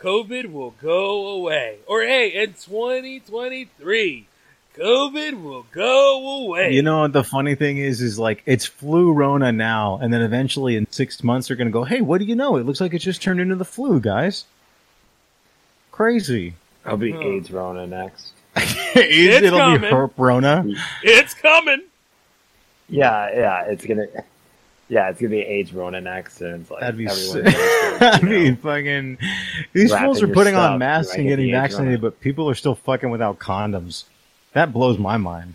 COVID 0.00 0.50
will 0.50 0.72
go 0.82 1.28
away. 1.28 1.78
Or 1.86 2.02
hey, 2.02 2.30
in 2.42 2.54
2023, 2.54 4.26
COVID 4.76 5.42
will 5.42 5.66
go 5.72 6.44
away. 6.46 6.72
You 6.72 6.82
know 6.82 7.00
what 7.02 7.12
the 7.12 7.22
funny 7.24 7.54
thing 7.54 7.76
is, 7.78 8.00
is 8.00 8.18
like 8.18 8.42
it's 8.46 8.64
flu 8.64 9.12
Rona 9.12 9.52
now, 9.52 9.98
and 10.00 10.12
then 10.12 10.22
eventually 10.22 10.76
in 10.76 10.90
six 10.90 11.22
months 11.22 11.48
they're 11.48 11.56
gonna 11.56 11.70
go, 11.70 11.84
hey, 11.84 12.00
what 12.00 12.18
do 12.18 12.24
you 12.24 12.34
know? 12.34 12.56
It 12.56 12.64
looks 12.64 12.80
like 12.80 12.94
it 12.94 13.00
just 13.00 13.20
turned 13.22 13.40
into 13.40 13.54
the 13.56 13.64
flu, 13.66 14.00
guys. 14.00 14.44
Crazy. 15.90 16.54
I'll 16.84 16.96
be 16.96 17.12
Huh. 17.12 17.20
AIDS 17.20 17.50
Rona 17.50 17.86
next. 17.86 18.32
It'll 18.96 19.50
be 19.50 19.78
coming. 19.78 19.90
herp 19.90 20.12
Rona. 20.16 20.64
it's 21.02 21.34
coming. 21.34 21.82
Yeah, 22.88 23.30
yeah. 23.34 23.62
It's 23.66 23.84
gonna. 23.86 24.06
Yeah, 24.88 25.08
it's 25.08 25.20
gonna 25.20 25.30
be 25.30 25.40
AIDS 25.40 25.72
Rona 25.72 26.00
next, 26.02 26.40
and 26.42 26.60
it's 26.62 26.70
like 26.70 26.80
That'd 26.80 26.98
be 26.98 27.06
everyone. 27.06 27.32
sick. 27.32 27.44
goes 27.44 27.54
I 28.02 28.18
to, 28.18 28.26
you 28.26 28.32
know, 28.32 28.38
mean, 28.40 28.56
fucking 28.56 29.18
these 29.72 29.94
fools 29.94 30.22
are 30.22 30.28
putting 30.28 30.54
on 30.54 30.78
masks 30.78 31.14
and 31.14 31.26
getting 31.28 31.50
vaccinated, 31.50 32.02
Rona? 32.02 32.10
but 32.10 32.20
people 32.20 32.48
are 32.50 32.54
still 32.54 32.74
fucking 32.74 33.08
without 33.10 33.38
condoms. 33.38 34.04
That 34.52 34.72
blows 34.72 34.98
my 34.98 35.16
mind. 35.16 35.54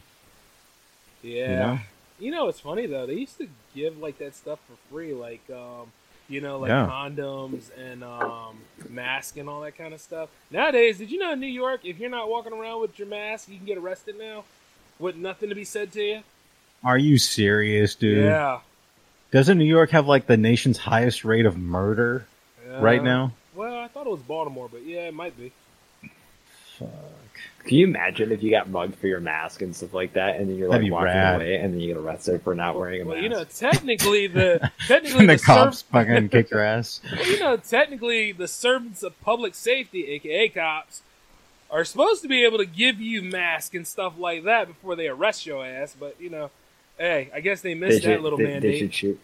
Yeah. 1.22 1.80
You 2.20 2.32
know? 2.32 2.38
know? 2.40 2.46
what's 2.46 2.60
funny 2.60 2.86
though? 2.86 3.06
They 3.06 3.14
used 3.16 3.38
to 3.38 3.48
give 3.76 3.98
like 4.00 4.18
that 4.20 4.36
stuff 4.36 4.60
for 4.68 4.76
free, 4.94 5.14
like 5.14 5.42
um, 5.52 5.92
you 6.30 6.42
know, 6.42 6.60
like 6.60 6.70
Yeah. 6.70 6.88
condoms 6.90 7.70
and 7.78 8.04
um, 8.04 8.58
mask 8.90 9.38
and 9.38 9.48
all 9.50 9.62
that 9.62 9.78
kind 9.78 9.94
of 9.94 10.02
stuff. 10.02 10.30
Nowadays, 10.52 10.98
did 10.98 11.12
you 11.12 11.20
know 11.20 11.34
in 11.34 11.40
New 11.40 11.48
York, 11.48 11.82
if 11.84 12.00
you're 12.00 12.10
not 12.10 12.30
walking 12.30 12.54
around 12.54 12.82
with 12.82 12.98
your 12.98 13.08
mask, 13.08 13.50
you 13.50 13.58
can 13.58 13.66
get 13.66 13.78
arrested 13.78 14.18
now. 14.18 14.44
with 15.00 15.16
nothing 15.16 15.50
to 15.50 15.54
be 15.56 15.64
said 15.64 15.92
to 15.92 16.02
you. 16.02 16.20
Are 16.84 16.98
you 16.98 17.20
serious, 17.20 17.94
dude? 17.94 18.24
Yeah. 18.26 18.62
Doesn't 19.32 19.58
New 19.60 19.66
York 19.66 19.92
have 19.92 20.08
like 20.08 20.26
the 20.26 20.38
nation's 20.38 20.78
highest 20.80 21.24
rate 21.24 21.46
of 21.46 21.56
murder 21.56 22.26
right 22.68 23.02
Uh, 23.02 23.04
now? 23.04 23.32
Well, 23.54 23.76
I 23.78 23.88
thought 23.90 24.08
it 24.08 24.10
was 24.12 24.22
Baltimore, 24.22 24.68
but 24.72 24.84
yeah, 24.86 25.02
it 25.08 25.14
might 25.14 25.38
be. 25.38 25.52
Can 27.68 27.78
you 27.78 27.86
imagine 27.88 28.32
if 28.32 28.42
you 28.42 28.50
got 28.50 28.70
mugged 28.70 28.96
for 28.96 29.08
your 29.08 29.20
mask 29.20 29.62
and 29.62 29.76
stuff 29.76 29.94
like 29.94 30.14
that, 30.14 30.38
and 30.38 30.50
then 30.50 30.58
you're 30.58 30.70
like 30.70 30.80
That'd 30.80 30.92
walking 30.92 31.06
rad. 31.08 31.36
away, 31.36 31.56
and 31.58 31.74
then 31.74 31.80
you 31.82 31.88
get 31.94 31.98
arrested 31.98 32.42
for 32.42 32.56
not 32.56 32.78
wearing 32.78 33.02
a 33.02 33.06
Well, 33.06 33.16
mask? 33.16 33.24
you 33.24 33.30
know, 33.30 33.44
technically 33.44 34.28
the 34.28 34.72
technically 34.88 35.20
And 35.20 35.30
the 35.30 35.36
the 35.36 35.42
cops 35.44 35.80
serv- 35.80 35.88
fucking 35.90 36.30
kick 36.30 36.50
your 36.50 36.62
ass. 36.62 37.02
Well, 37.12 37.28
you 37.30 37.40
know, 37.40 37.58
technically 37.58 38.32
the 38.32 38.48
servants 38.48 39.04
of 39.04 39.20
public 39.22 39.54
safety, 39.56 40.08
aka 40.08 40.50
cops, 40.50 41.02
are 41.70 41.84
supposed 41.84 42.22
to 42.22 42.28
be 42.30 42.46
able 42.46 42.58
to 42.60 42.66
give 42.66 43.02
you 43.02 43.22
masks 43.22 43.76
and 43.76 43.86
stuff 43.86 44.18
like 44.18 44.44
that 44.46 44.68
before 44.68 44.96
they 44.96 45.08
arrest 45.08 45.46
your 45.46 45.66
ass. 45.66 45.96
But 46.00 46.16
you 46.20 46.30
know, 46.30 46.50
hey, 46.98 47.30
I 47.34 47.42
guess 47.42 47.62
they 47.62 47.74
they 47.74 47.80
missed 47.80 48.04
that 48.04 48.14
should, 48.14 48.22
little 48.22 48.38
they, 48.38 48.46
mandate. 48.46 48.72
they 48.72 48.80
should 48.80 48.94
shoot. 48.94 49.20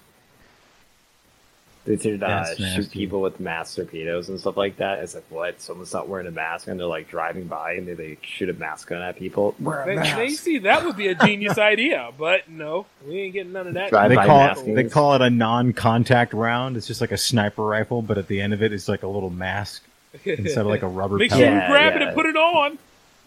They 1.85 1.97
should 1.97 2.23
uh, 2.23 2.27
That's 2.27 2.55
shoot 2.75 2.91
people 2.91 3.19
with 3.19 3.41
mask 3.41 3.75
torpedoes 3.75 4.29
and 4.29 4.39
stuff 4.39 4.55
like 4.55 4.77
that. 4.77 4.99
It's 4.99 5.15
like 5.15 5.25
what? 5.29 5.59
Someone's 5.59 5.91
not 5.91 6.07
wearing 6.07 6.27
a 6.27 6.31
mask 6.31 6.67
and 6.67 6.79
they're 6.79 6.87
like 6.87 7.09
driving 7.09 7.45
by 7.47 7.73
and 7.73 7.85
they, 7.85 7.93
they 7.93 8.17
shoot 8.21 8.47
a 8.49 8.53
mask 8.53 8.87
gun 8.87 9.01
at 9.01 9.17
people. 9.17 9.53
Wear 9.59 9.81
a 9.83 9.85
They, 9.87 9.95
mask. 9.95 10.15
they 10.15 10.29
see 10.29 10.59
that 10.59 10.85
would 10.85 10.95
be 10.95 11.09
a 11.09 11.15
genius 11.15 11.57
idea, 11.57 12.11
but 12.17 12.47
no, 12.49 12.85
we 13.05 13.19
ain't 13.19 13.33
getting 13.33 13.51
none 13.51 13.67
of 13.67 13.73
that. 13.73 13.89
Drive 13.89 14.09
They 14.11 14.15
call 14.15 14.51
it 14.51 14.75
they 14.75 14.83
call 14.85 15.15
it 15.15 15.21
a 15.21 15.29
non-contact 15.29 16.31
round. 16.33 16.77
It's 16.77 16.87
just 16.87 17.01
like 17.01 17.11
a 17.11 17.17
sniper 17.17 17.63
rifle, 17.65 18.01
but 18.01 18.17
at 18.17 18.27
the 18.29 18.39
end 18.39 18.53
of 18.53 18.63
it, 18.63 18.71
it's 18.71 18.87
like 18.87 19.03
a 19.03 19.07
little 19.07 19.29
mask 19.29 19.83
instead 20.23 20.59
of 20.59 20.67
like 20.67 20.83
a 20.83 20.87
rubber. 20.87 21.17
Make 21.17 21.31
pellet. 21.31 21.43
sure 21.45 21.51
you 21.53 21.57
Yeah, 21.59 21.69
grab 21.69 21.95
it 21.95 22.01
yeah. 22.01 22.07
and 22.07 22.15
put 22.15 22.25
it 22.27 22.37
on. 22.37 22.77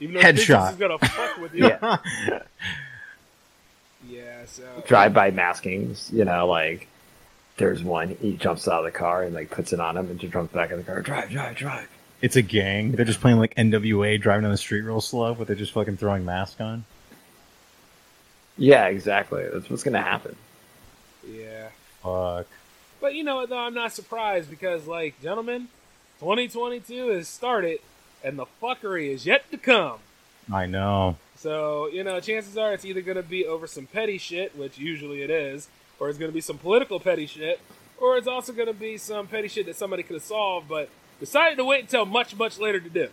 Even 0.00 0.14
though 0.14 0.20
Headshot. 0.22 0.46
Headshot. 0.46 0.70
is 0.72 0.76
gonna 0.78 0.98
fuck 0.98 1.36
with 1.42 1.54
you. 1.54 1.66
Yeah. 1.68 1.96
Yeah, 4.08 4.44
so 4.46 4.62
drive 4.86 5.12
by 5.14 5.30
maskings, 5.30 6.12
you 6.12 6.24
know, 6.24 6.46
like 6.46 6.86
there's 7.56 7.82
one, 7.82 8.16
he 8.20 8.36
jumps 8.36 8.68
out 8.68 8.80
of 8.80 8.84
the 8.84 8.96
car 8.96 9.22
and 9.22 9.34
like 9.34 9.50
puts 9.50 9.72
it 9.72 9.80
on 9.80 9.96
him 9.96 10.10
and 10.10 10.20
just 10.20 10.32
jumps 10.32 10.52
back 10.52 10.70
in 10.70 10.78
the 10.78 10.84
car. 10.84 11.00
Drive, 11.02 11.30
drive, 11.30 11.56
drive. 11.56 11.88
It's 12.22 12.36
a 12.36 12.42
gang. 12.42 12.92
They're 12.92 13.04
just 13.04 13.20
playing 13.20 13.38
like 13.38 13.54
NWA, 13.54 14.20
driving 14.20 14.42
down 14.42 14.52
the 14.52 14.58
street 14.58 14.82
real 14.82 15.00
slow, 15.00 15.34
but 15.34 15.46
they're 15.46 15.56
just 15.56 15.72
fucking 15.72 15.96
throwing 15.96 16.24
masks 16.24 16.60
on. 16.60 16.84
Yeah, 18.58 18.86
exactly. 18.86 19.44
That's 19.52 19.68
what's 19.68 19.82
gonna 19.82 20.02
happen. 20.02 20.36
Yeah. 21.28 21.68
Fuck. 22.02 22.46
But 23.00 23.14
you 23.14 23.24
know 23.24 23.36
what, 23.36 23.50
though, 23.50 23.58
I'm 23.58 23.74
not 23.74 23.92
surprised 23.92 24.48
because, 24.48 24.86
like, 24.86 25.20
gentlemen, 25.20 25.68
2022 26.20 27.08
has 27.08 27.28
started 27.28 27.80
and 28.24 28.38
the 28.38 28.46
fuckery 28.62 29.10
is 29.10 29.26
yet 29.26 29.50
to 29.50 29.58
come. 29.58 29.98
I 30.52 30.66
know. 30.66 31.16
So, 31.36 31.88
you 31.88 32.02
know, 32.02 32.18
chances 32.20 32.56
are 32.56 32.72
it's 32.72 32.84
either 32.84 33.02
going 33.02 33.16
to 33.16 33.22
be 33.22 33.44
over 33.44 33.66
some 33.66 33.86
petty 33.86 34.18
shit, 34.18 34.56
which 34.56 34.78
usually 34.78 35.22
it 35.22 35.30
is, 35.30 35.68
or 35.98 36.08
it's 36.08 36.18
going 36.18 36.30
to 36.30 36.34
be 36.34 36.40
some 36.40 36.58
political 36.58 37.00
petty 37.00 37.26
shit, 37.26 37.60
or 37.98 38.16
it's 38.16 38.26
also 38.26 38.52
going 38.52 38.68
to 38.68 38.74
be 38.74 38.96
some 38.98 39.26
petty 39.26 39.48
shit 39.48 39.66
that 39.66 39.76
somebody 39.76 40.02
could 40.02 40.14
have 40.14 40.22
solved, 40.22 40.68
but 40.68 40.88
decided 41.20 41.56
to 41.56 41.64
wait 41.64 41.80
until 41.82 42.04
much, 42.06 42.36
much 42.36 42.58
later 42.58 42.80
to 42.80 42.90
do. 42.90 43.08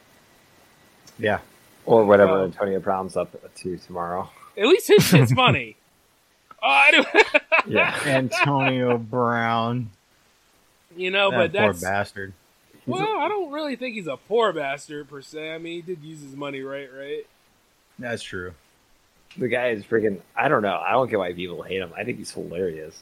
Yeah. 1.18 1.40
Or 1.86 2.06
whatever 2.06 2.34
Well- 2.34 2.44
Antonio 2.46 2.80
Brown's 2.80 3.16
up 3.18 3.36
to 3.56 3.78
tomorrow. 3.78 4.30
At 4.58 4.68
least 4.68 4.88
his 4.88 5.04
shit's 5.04 5.32
funny. 5.36 5.76
Oh, 6.62 6.68
I. 6.68 7.40
Yeah. 7.66 7.98
Antonio 8.06 8.98
Brown. 8.98 9.90
you 10.98 11.12
know, 11.12 11.32
that 11.32 11.38
but 11.38 11.52
that's 11.54 11.64
poor 11.64 11.72
that's. 11.74 11.82
bastard. 11.84 12.34
Well, 12.86 13.18
I 13.20 13.30
don't 13.30 13.54
really 13.54 13.78
think 13.78 13.96
he's 13.96 14.08
a 14.08 14.18
poor 14.18 14.52
bastard 14.52 15.08
per 15.10 15.22
se. 15.22 15.54
I 15.54 15.58
mean, 15.60 15.76
he 15.76 15.82
did 15.82 16.04
use 16.04 16.22
his 16.22 16.36
money 16.36 16.62
right, 16.62 16.90
right? 16.94 17.26
That's 17.98 18.22
true. 18.22 18.54
The 19.38 19.48
guy 19.48 19.70
is 19.70 19.84
freaking. 19.84 20.20
I 20.36 20.48
don't 20.48 20.62
know. 20.62 20.78
I 20.86 20.92
don't 20.92 21.10
get 21.10 21.18
why 21.20 21.34
people 21.34 21.62
hate 21.64 21.82
him. 21.82 21.92
I 21.98 22.04
think 22.04 22.18
he's 22.20 22.32
hilarious. 22.32 22.98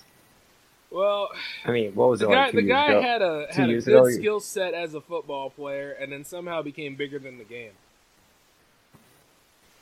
Well, 0.89 1.29
I 1.65 1.71
mean, 1.71 1.93
what 1.95 2.09
was 2.09 2.19
the 2.19 2.25
it 2.25 2.29
like 2.29 2.37
guy, 2.47 2.51
two 2.51 2.57
the 2.57 2.67
guy 2.67 2.85
ago? 2.91 3.01
had 3.01 3.21
a 3.21 3.47
had 3.49 3.69
a 3.69 3.73
good 3.81 3.87
ago, 3.87 4.09
skill 4.09 4.39
set 4.41 4.73
as 4.73 4.93
a 4.93 5.01
football 5.01 5.49
player, 5.49 5.91
and 5.91 6.11
then 6.11 6.23
somehow 6.25 6.61
became 6.61 6.95
bigger 6.95 7.17
than 7.19 7.37
the 7.37 7.43
game. 7.45 7.71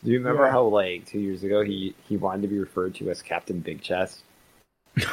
Do 0.03 0.11
you 0.11 0.19
remember 0.19 0.45
Yeah. 0.45 0.51
how 0.51 0.63
like 0.65 1.05
two 1.07 1.19
years 1.19 1.43
ago 1.43 1.61
he 1.63 1.95
he 2.07 2.15
wanted 2.17 2.43
to 2.43 2.47
be 2.47 2.59
referred 2.59 2.95
to 2.95 3.09
as 3.09 3.21
Captain 3.21 3.59
Big 3.59 3.81
Chest? 3.81 4.21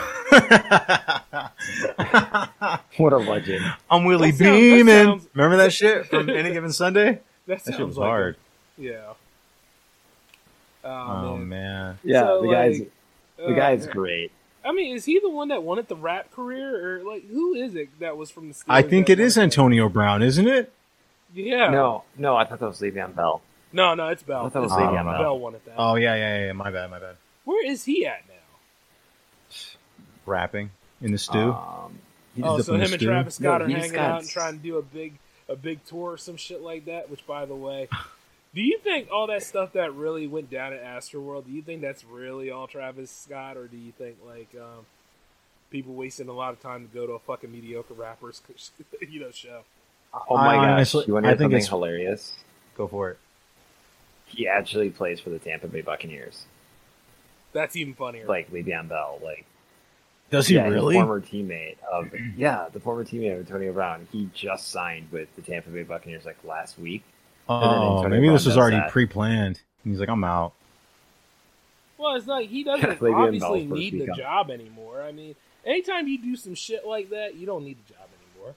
What 2.98 3.12
a 3.12 3.18
legend! 3.18 3.64
I'm 3.90 4.04
Willie 4.04 4.30
That 4.30 4.38
sounds- 4.38 4.50
Beamen. 4.58 5.04
sounds- 5.06 5.28
Remember 5.34 5.56
that 5.58 5.72
shit 5.72 6.06
from 6.06 6.28
Any 6.30 6.52
Given 6.52 6.72
Sunday? 6.72 7.20
That, 7.46 7.62
That 7.64 7.74
shit 7.76 7.86
was 7.86 7.98
like 7.98 8.06
hard. 8.06 8.36
A, 8.78 8.82
yeah. 8.82 9.12
Oh, 10.86 11.30
Oh 11.32 11.36
man. 11.36 11.48
man. 11.48 11.98
Yeah, 12.04 12.20
So, 12.22 12.42
the 12.42 12.48
guy's 12.52 12.78
like, 12.80 12.90
the 13.38 13.44
uh, 13.46 13.52
guy's 13.54 13.86
great. 13.86 14.32
I 14.64 14.72
mean, 14.72 14.96
is 14.96 15.04
he 15.04 15.18
the 15.20 15.30
one 15.30 15.48
that 15.48 15.62
wanted 15.62 15.88
the 15.88 15.96
rap 15.96 16.32
career, 16.32 16.98
or 16.98 17.02
like 17.04 17.28
who 17.28 17.54
is 17.54 17.74
it 17.74 17.88
that 18.00 18.16
was 18.16 18.30
from 18.30 18.48
the? 18.48 18.54
Steelers 18.54 18.64
I 18.68 18.82
think 18.82 19.08
it 19.10 19.20
is 19.20 19.36
wanted 19.36 19.44
Antonio 19.44 19.88
Brown, 19.88 20.22
isn't 20.22 20.48
it? 20.48 20.72
Yeah. 21.34 21.70
No, 21.70 22.04
no, 22.16 22.36
I 22.36 22.44
thought 22.44 22.58
that 22.60 22.66
was 22.68 22.80
Le'Veon 22.80 23.14
Bell. 23.14 23.42
no, 23.72 23.94
no, 23.94 24.08
it's 24.08 24.22
Bell. 24.22 24.46
I 24.46 24.48
thought 24.48 24.60
it 24.60 24.62
was 24.62 24.72
It's 24.72 24.80
Le'Veon 24.80 25.04
Bell. 25.04 25.18
Bell. 25.22 25.38
wanted 25.38 25.64
that. 25.66 25.74
Oh 25.76 25.94
yeah, 25.96 26.14
yeah, 26.16 26.46
yeah. 26.46 26.52
My 26.52 26.70
bad, 26.70 26.90
my 26.90 26.98
bad. 26.98 27.16
Where 27.44 27.64
is 27.66 27.84
he 27.84 28.06
at 28.06 28.22
now? 28.28 29.54
Rapping 30.24 30.70
in 31.00 31.12
the 31.12 31.18
stew. 31.18 31.52
Um, 31.52 31.98
He 32.34 32.42
Oh, 32.42 32.56
just 32.56 32.66
so 32.66 32.74
up 32.74 32.80
in 32.80 32.84
him 32.84 32.88
the 32.88 32.94
and 32.94 33.00
stew? 33.00 33.06
Travis 33.06 33.34
Scott 33.36 33.60
No, 33.60 33.66
are 33.66 33.68
hanging 33.68 33.92
got- 33.92 34.10
out 34.10 34.20
and 34.22 34.28
trying 34.30 34.56
to 34.56 34.62
do 34.62 34.76
a 34.78 34.82
big, 34.82 35.14
a 35.48 35.56
big 35.56 35.84
tour 35.84 36.12
or 36.12 36.18
some 36.18 36.36
shit 36.36 36.60
like 36.60 36.86
that. 36.86 37.08
Which, 37.10 37.26
by 37.26 37.44
the 37.46 37.54
way, 37.54 37.88
do 38.56 38.62
you 38.62 38.78
think 38.82 39.08
all 39.12 39.28
that 39.28 39.42
stuff 39.44 39.74
that 39.74 39.94
really 39.94 40.26
went 40.26 40.50
down 40.50 40.72
at 40.72 40.82
Astroworld? 40.82 41.44
Do 41.46 41.52
you 41.52 41.62
think 41.62 41.80
that's 41.82 42.04
really 42.04 42.50
all 42.50 42.66
Travis 42.66 43.10
Scott, 43.10 43.56
or 43.56 43.66
do 43.68 43.76
you 43.76 43.92
think 43.92 44.16
like 44.26 44.48
um, 44.60 44.84
people 45.70 45.94
wasting 45.94 46.28
a 46.28 46.32
lot 46.32 46.52
of 46.52 46.60
time 46.60 46.88
to 46.88 46.92
go 46.92 47.06
to 47.06 47.12
a 47.12 47.18
fucking 47.20 47.52
mediocre 47.52 47.94
rappers, 47.94 48.42
you 49.08 49.20
know, 49.20 49.30
show? 49.30 49.60
oh 50.30 50.36
my 50.36 50.48
I 50.48 50.54
gosh! 50.56 50.70
honestly- 50.72 51.04
you 51.06 51.12
want 51.14 51.24
to 51.24 51.28
I 51.28 51.32
hear 51.32 51.36
think 51.38 51.44
something 51.44 51.56
it's- 51.58 51.68
hilarious? 51.68 52.34
Go 52.76 52.88
for 52.88 53.10
it. 53.10 53.18
He 54.26 54.48
actually 54.48 54.90
plays 54.90 55.20
for 55.20 55.30
the 55.30 55.38
Tampa 55.38 55.68
Bay 55.68 55.82
Buccaneers, 55.82 56.46
That's 57.52 57.76
even 57.76 57.94
funnier. 57.94 58.26
like 58.26 58.50
Le'Veon 58.50 58.88
Bell. 58.88 59.20
Like, 59.22 59.44
Does 60.30 60.48
he 60.48 60.56
yeah, 60.56 60.66
really? 60.66 60.94
The 60.94 61.00
former 61.00 61.20
teammate 61.20 61.76
of 61.90 62.10
yeah, 62.36 62.66
the 62.72 62.80
former 62.80 63.04
teammate 63.04 63.34
of 63.34 63.38
Antonio 63.46 63.72
Brown. 63.72 64.08
He 64.10 64.28
just 64.34 64.68
signed 64.72 65.08
with 65.12 65.28
the 65.36 65.42
Tampa 65.42 65.70
Bay 65.70 65.84
Buccaneers 65.84 66.24
like 66.24 66.42
last 66.44 66.76
week. 66.78 67.04
Then 67.48 67.56
Oh, 67.58 68.02
maybe 68.08 68.20
Brown 68.26 68.32
this 68.34 68.46
was 68.46 68.56
already 68.56 68.76
that. 68.76 68.90
pre-planned. 68.90 69.60
He's 69.84 70.00
like, 70.00 70.08
I'm 70.08 70.24
out. 70.24 70.52
well, 71.98 72.16
it's 72.16 72.26
like 72.26 72.48
he 72.48 72.64
doesn't 72.64 72.98
Le'Veon 73.00 73.14
obviously 73.14 73.66
need 73.66 73.92
the 73.94 74.06
week 74.06 74.14
job 74.16 74.50
anymore. 74.50 75.02
I 75.02 75.12
mean, 75.12 75.34
anytime 75.64 76.08
you 76.08 76.18
do 76.18 76.36
some 76.36 76.54
shit 76.54 76.86
like 76.86 77.10
that, 77.10 77.36
you 77.36 77.46
don't 77.46 77.64
need 77.64 77.78
the 77.86 77.92
job 77.94 78.02
anymore. 78.34 78.54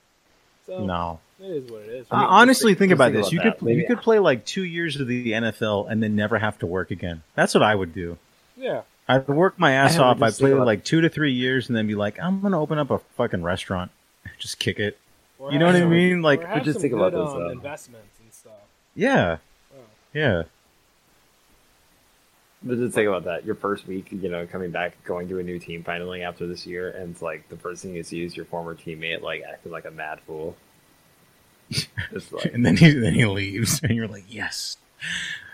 So 0.65 0.83
No. 0.85 1.19
it 1.39 1.45
is 1.45 1.71
what 1.71 1.81
it 1.83 1.89
is. 1.89 2.07
Uh, 2.11 2.17
mean, 2.17 2.25
honestly, 2.27 2.71
think 2.73 2.79
think 2.79 2.91
about 2.93 3.11
about 3.11 3.23
this. 3.23 3.31
You 3.31 3.39
that. 3.41 3.59
could 3.59 3.67
you 3.69 3.75
Maybe- 3.75 3.87
could 3.87 4.01
play 4.01 4.19
like 4.19 4.45
two 4.45 4.63
years 4.63 4.99
of 4.99 5.07
the 5.07 5.31
NFL 5.31 5.87
and 5.89 6.01
then 6.03 6.15
never 6.15 6.37
have 6.37 6.57
to 6.59 6.65
work 6.67 6.91
again. 6.91 7.21
That's 7.35 7.53
what 7.53 7.63
I 7.63 7.73
would 7.75 7.93
do. 7.93 8.17
yeah. 8.57 8.81
I'd 9.11 9.27
work 9.27 9.57
my 9.57 9.71
ass 9.71 9.97
I 9.97 10.03
off. 10.03 10.21
I'd 10.21 10.33
play 10.35 10.51
think 10.51 10.59
like 10.65 10.83
two 10.83 11.01
to 11.01 11.09
three 11.09 11.33
years 11.33 11.67
and 11.67 11.75
then 11.75 11.87
be 11.87 11.95
like, 11.95 12.19
I'm 12.19 12.41
gonna 12.41 12.61
open 12.61 12.77
up 12.77 12.91
a 12.91 12.99
fucking 13.17 13.41
restaurant. 13.41 13.89
Just 14.39 14.59
kick 14.59 14.77
it. 14.79 14.99
Or 15.39 15.51
You 15.51 15.57
know 15.57 15.65
have 15.65 15.73
what 15.75 15.81
I 15.81 15.85
mean? 15.87 16.21
Like, 16.21 16.41
or 16.41 16.43
but 16.43 16.49
have 16.57 16.63
just 16.65 16.75
some 16.75 16.81
think 16.83 16.93
about 16.93 17.13
good, 17.13 17.25
this, 17.25 17.33
um, 17.33 17.51
investments 17.53 18.05
and 18.05 18.07
stuff. 18.17 18.18
Yeah, 18.95 19.37
Oh. 19.75 19.81
yeah. 20.13 20.43
But 22.61 22.77
just 22.77 22.93
think 22.93 23.07
about 23.07 23.23
that. 23.23 23.45
Your 23.45 23.55
first 23.55 23.87
week, 23.87 24.07
you 24.11 24.27
know, 24.29 24.45
coming 24.45 24.71
back, 24.71 25.01
going 25.05 25.29
to 25.29 25.39
a 25.39 25.43
new 25.43 25.59
team 25.59 25.81
finally 25.83 26.23
after 26.23 26.45
this 26.45 26.65
year, 26.67 26.89
and 26.89 27.11
it's 27.11 27.21
like 27.21 27.47
the 27.47 27.55
first 27.55 27.81
thing 27.81 27.95
you 27.95 28.03
see 28.03 28.23
is 28.23 28.35
your 28.35 28.45
former 28.45 28.75
teammate 28.75 29.21
like 29.21 29.43
acting 29.49 29.71
like 29.71 29.85
a 29.85 29.91
mad 29.91 30.19
fool. 30.27 30.55
Like, 32.31 32.45
And 32.53 32.65
then 32.65 32.75
he 32.75 32.91
then 32.91 33.13
he 33.13 33.25
leaves, 33.25 33.79
and 33.83 33.91
you're 33.95 34.07
like, 34.07 34.25
yes, 34.27 34.77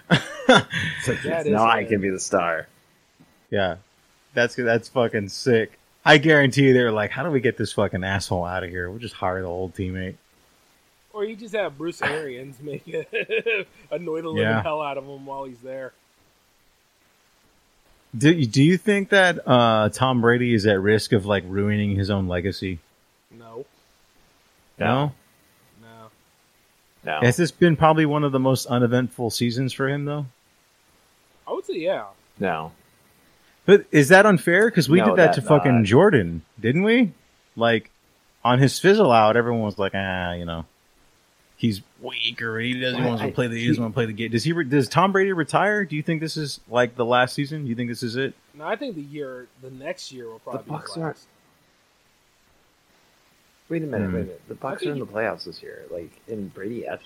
it's 0.09 0.21
like 0.49 1.21
That 1.23 1.23
yes, 1.23 1.45
now 1.45 1.65
I 1.67 1.83
can 1.83 1.99
be 2.01 2.09
the 2.09 2.19
star. 2.19 2.67
yeah. 3.51 3.75
That's 4.33 4.55
that's 4.55 4.87
fucking 4.89 5.29
sick. 5.29 5.77
I 6.03 6.17
guarantee 6.17 6.71
they're 6.71 6.91
like, 6.91 7.11
how 7.11 7.23
do 7.23 7.29
we 7.31 7.39
get 7.39 7.57
this 7.57 7.73
fucking 7.73 8.03
asshole 8.03 8.45
out 8.45 8.63
of 8.63 8.69
here? 8.69 8.89
We'll 8.89 8.99
just 8.99 9.15
hire 9.15 9.41
the 9.41 9.47
old 9.47 9.73
teammate. 9.75 10.15
Or 11.15 11.23
you 11.23 11.37
just 11.37 11.55
have 11.55 11.77
Bruce 11.77 12.01
Arians 12.01 12.59
make 12.61 12.85
it 12.87 13.67
annoy 13.91 14.21
the 14.21 14.27
living 14.27 14.43
Yeah. 14.43 14.61
hell 14.61 14.81
out 14.81 14.97
of 14.97 15.05
him 15.05 15.25
while 15.25 15.45
he's 15.45 15.59
there. 15.59 15.93
Do 18.17 18.31
you, 18.33 18.45
do 18.45 18.61
you 18.61 18.77
think 18.77 19.09
that 19.09 19.39
uh, 19.47 19.89
Tom 19.89 20.19
Brady 20.19 20.53
is 20.53 20.65
at 20.65 20.79
risk 20.81 21.13
of 21.13 21.25
like 21.25 21.43
ruining 21.47 21.95
his 21.95 22.09
own 22.09 22.27
legacy? 22.27 22.79
No, 23.31 23.65
No. 24.77 25.13
no. 25.81 26.09
No, 27.05 27.19
Has 27.21 27.37
this 27.37 27.51
been 27.51 27.75
probably 27.77 28.05
one 28.05 28.23
of 28.25 28.31
the 28.33 28.39
most 28.39 28.65
uneventful 28.65 29.29
seasons 29.29 29.71
for 29.71 29.87
him 29.87 30.03
though? 30.05 30.25
I 31.47 31.53
would 31.53 31.65
say 31.65 31.75
yeah. 31.77 32.05
no. 32.39 32.73
But 33.65 33.85
is 33.91 34.09
that 34.09 34.25
unfair? 34.25 34.69
Because 34.69 34.89
we 34.89 34.99
No, 34.99 35.05
did 35.05 35.15
that, 35.17 35.25
that 35.27 35.35
to 35.35 35.41
fucking 35.41 35.77
not. 35.77 35.85
Jordan, 35.85 36.41
didn't 36.59 36.83
we? 36.83 37.13
Like 37.55 37.89
on 38.43 38.59
his 38.59 38.79
fizzle 38.79 39.11
out, 39.13 39.37
everyone 39.37 39.61
was 39.61 39.79
like, 39.79 39.93
ah, 39.95 40.33
you 40.33 40.43
know. 40.45 40.65
He's 41.57 41.81
weak 42.01 42.41
or 42.41 42.59
he 42.59 42.79
doesn't 42.79 43.03
want 43.03 43.21
to 43.21 43.31
play 43.31 43.47
the 43.47 43.57
he 43.57 43.67
doesn't 43.67 43.81
want 43.81 43.93
to 43.93 43.95
play 43.95 44.05
the 44.05 44.13
game. 44.13 44.31
Does 44.31 44.43
he? 44.43 44.51
Re- 44.51 44.65
does 44.65 44.89
Tom 44.89 45.11
Brady 45.13 45.31
retire? 45.31 45.85
Do 45.85 45.95
you 45.95 46.03
think 46.03 46.19
this 46.21 46.35
is 46.35 46.59
like 46.69 46.95
the 46.95 47.05
last 47.05 47.33
season? 47.33 47.63
Do 47.63 47.69
you 47.69 47.75
think 47.75 47.89
this 47.89 48.03
is 48.03 48.17
it? 48.17 48.33
No, 48.53 48.65
I 48.65 48.75
think 48.75 48.95
the 48.95 49.01
year, 49.01 49.47
the 49.61 49.71
next 49.71 50.11
year 50.11 50.29
will 50.29 50.39
probably 50.39 50.63
the 50.63 50.69
Bucs 50.71 50.93
be 50.95 50.99
the 50.99 51.05
are- 51.05 51.07
last. 51.09 51.27
Wait 53.69 53.81
a 53.83 53.85
minute, 53.85 54.07
Hmm. 54.09 54.13
wait 54.15 54.21
a 54.21 54.23
minute. 54.25 54.41
The 54.47 54.55
Bucs 54.55 54.85
are 54.85 54.91
in 54.91 54.99
the 54.99 55.05
playoffs 55.07 55.45
this 55.45 55.63
year. 55.63 55.85
Like, 55.89 56.11
and 56.27 56.53
Brady, 56.53 56.83
had- 56.83 56.99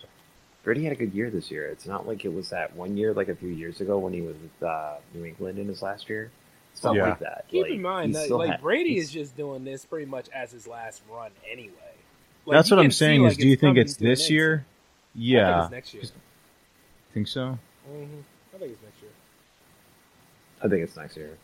Brady 0.64 0.84
had 0.84 0.94
a 0.94 0.96
good 0.96 1.14
year 1.14 1.30
this 1.30 1.50
year. 1.50 1.68
It's 1.68 1.86
not 1.86 2.06
like 2.06 2.26
it 2.26 2.34
was 2.34 2.50
that 2.50 2.76
one 2.76 2.98
year, 2.98 3.14
like 3.14 3.30
a 3.30 3.36
few 3.36 3.50
years 3.50 3.80
ago 3.82 3.98
when 3.98 4.12
he 4.14 4.22
was 4.22 4.36
with 4.36 4.68
uh, 4.68 4.96
New 5.14 5.24
England 5.26 5.58
in 5.58 5.68
his 5.68 5.82
last 5.82 6.10
year. 6.10 6.32
It's 6.74 6.84
not 6.84 6.96
Yeah. 6.96 7.10
like 7.10 7.20
that. 7.20 7.46
Keep 7.50 7.64
Like, 7.64 7.72
in 7.74 7.82
mind 7.82 8.16
that 8.16 8.30
like 8.30 8.50
had- 8.50 8.62
Brady 8.62 8.96
he's- 8.96 9.06
is 9.06 9.12
just 9.12 9.38
doing 9.38 9.64
this 9.64 9.86
pretty 9.86 10.06
much 10.06 10.28
as 10.36 10.52
his 10.52 10.68
last 10.68 11.02
run 11.10 11.32
anyway. 11.50 11.89
Like, 12.50 12.58
That's 12.58 12.72
what 12.72 12.80
I'm 12.80 12.86
can 12.86 12.92
see, 12.92 12.98
saying. 12.98 13.22
like, 13.22 13.32
Is 13.34 13.38
do 13.38 13.48
you 13.48 13.56
think 13.56 13.78
it's 13.78 13.96
this 13.96 14.22
end 14.24 14.30
year? 14.32 14.56
soon. 14.58 14.66
I 15.22 15.24
Yeah, 15.24 15.54
think 15.54 15.64
it's 15.64 15.72
next 15.72 15.94
year. 15.94 16.04
think 17.14 17.28
so. 17.28 17.60
hmm 17.88 18.04
I 18.54 18.58
think 18.58 18.72
it's 18.72 18.82
next 18.84 19.02
year. 19.02 19.12
I 20.62 20.68
think 20.68 20.84
it's 20.84 20.98
next 20.98 21.18
year 21.18 21.38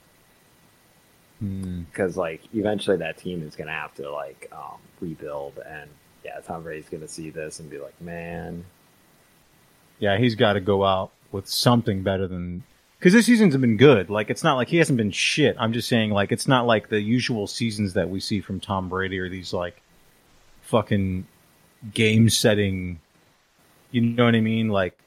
Hmm. 1.39 1.81
because 1.83 2.15
like 2.17 2.41
eventually 2.53 2.97
that 2.97 3.17
team 3.17 3.43
is 3.43 3.55
gonna 3.55 3.71
have 3.71 3.93
to 3.95 4.09
like 4.09 4.47
um, 4.53 4.77
rebuild, 5.01 5.59
and 5.67 5.89
yeah, 6.23 6.39
Tom 6.39 6.63
Brady's 6.63 6.89
gonna 6.89 7.07
see 7.07 7.29
this 7.29 7.59
and 7.59 7.69
be 7.69 7.77
like, 7.77 7.99
man, 8.01 8.63
Yeah, 9.99 10.17
he's 10.17 10.35
got 10.35 10.53
to 10.53 10.61
go 10.61 10.83
out 10.85 11.11
with 11.31 11.47
something 11.47 12.03
better 12.03 12.27
than 12.27 12.63
because 12.99 13.11
this 13.13 13.25
season's 13.25 13.55
been 13.57 13.77
good. 13.77 14.09
Like 14.09 14.29
it's 14.29 14.43
not 14.43 14.55
like 14.55 14.69
he 14.69 14.77
hasn't 14.77 14.97
been 14.97 15.11
shit. 15.11 15.55
I'm 15.59 15.73
just 15.73 15.87
saying 15.89 16.11
like 16.11 16.31
it's 16.31 16.47
not 16.47 16.65
like 16.65 16.87
the 16.89 17.01
usual 17.01 17.47
seasons 17.47 17.93
that 17.93 18.09
we 18.09 18.19
see 18.21 18.39
from 18.39 18.59
Tom 18.61 18.87
Brady 18.89 19.19
or 19.19 19.27
these 19.29 19.51
like 19.53 19.81
fucking 20.65 21.25
game 21.93 22.29
setting. 22.29 22.99
You 23.91 24.01
know 24.01 24.25
what 24.25 24.35
I 24.35 24.41
mean? 24.41 24.69
Like 24.69 24.97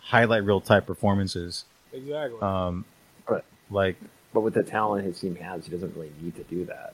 highlight 0.00 0.44
reel 0.44 0.60
type 0.60 0.86
performances. 0.86 1.64
Exactly. 1.92 2.40
Um, 2.40 2.84
but 3.26 3.44
like 3.70 3.96
but 4.34 4.40
with 4.42 4.54
the 4.54 4.62
talent 4.62 5.04
his 5.06 5.18
team 5.18 5.34
has, 5.36 5.64
he 5.64 5.70
doesn't 5.70 5.94
really 5.96 6.12
need 6.20 6.36
to 6.36 6.44
do 6.44 6.64
that. 6.66 6.92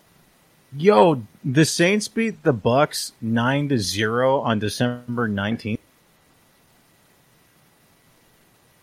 yo, 0.76 1.22
the 1.44 1.64
Saints 1.64 2.06
beat 2.08 2.42
the 2.44 2.54
Bucs 2.54 3.12
nine 3.20 3.68
to 3.70 3.78
zero 3.78 4.40
on 4.40 4.58
December 4.58 5.26
nineteenth. 5.28 5.80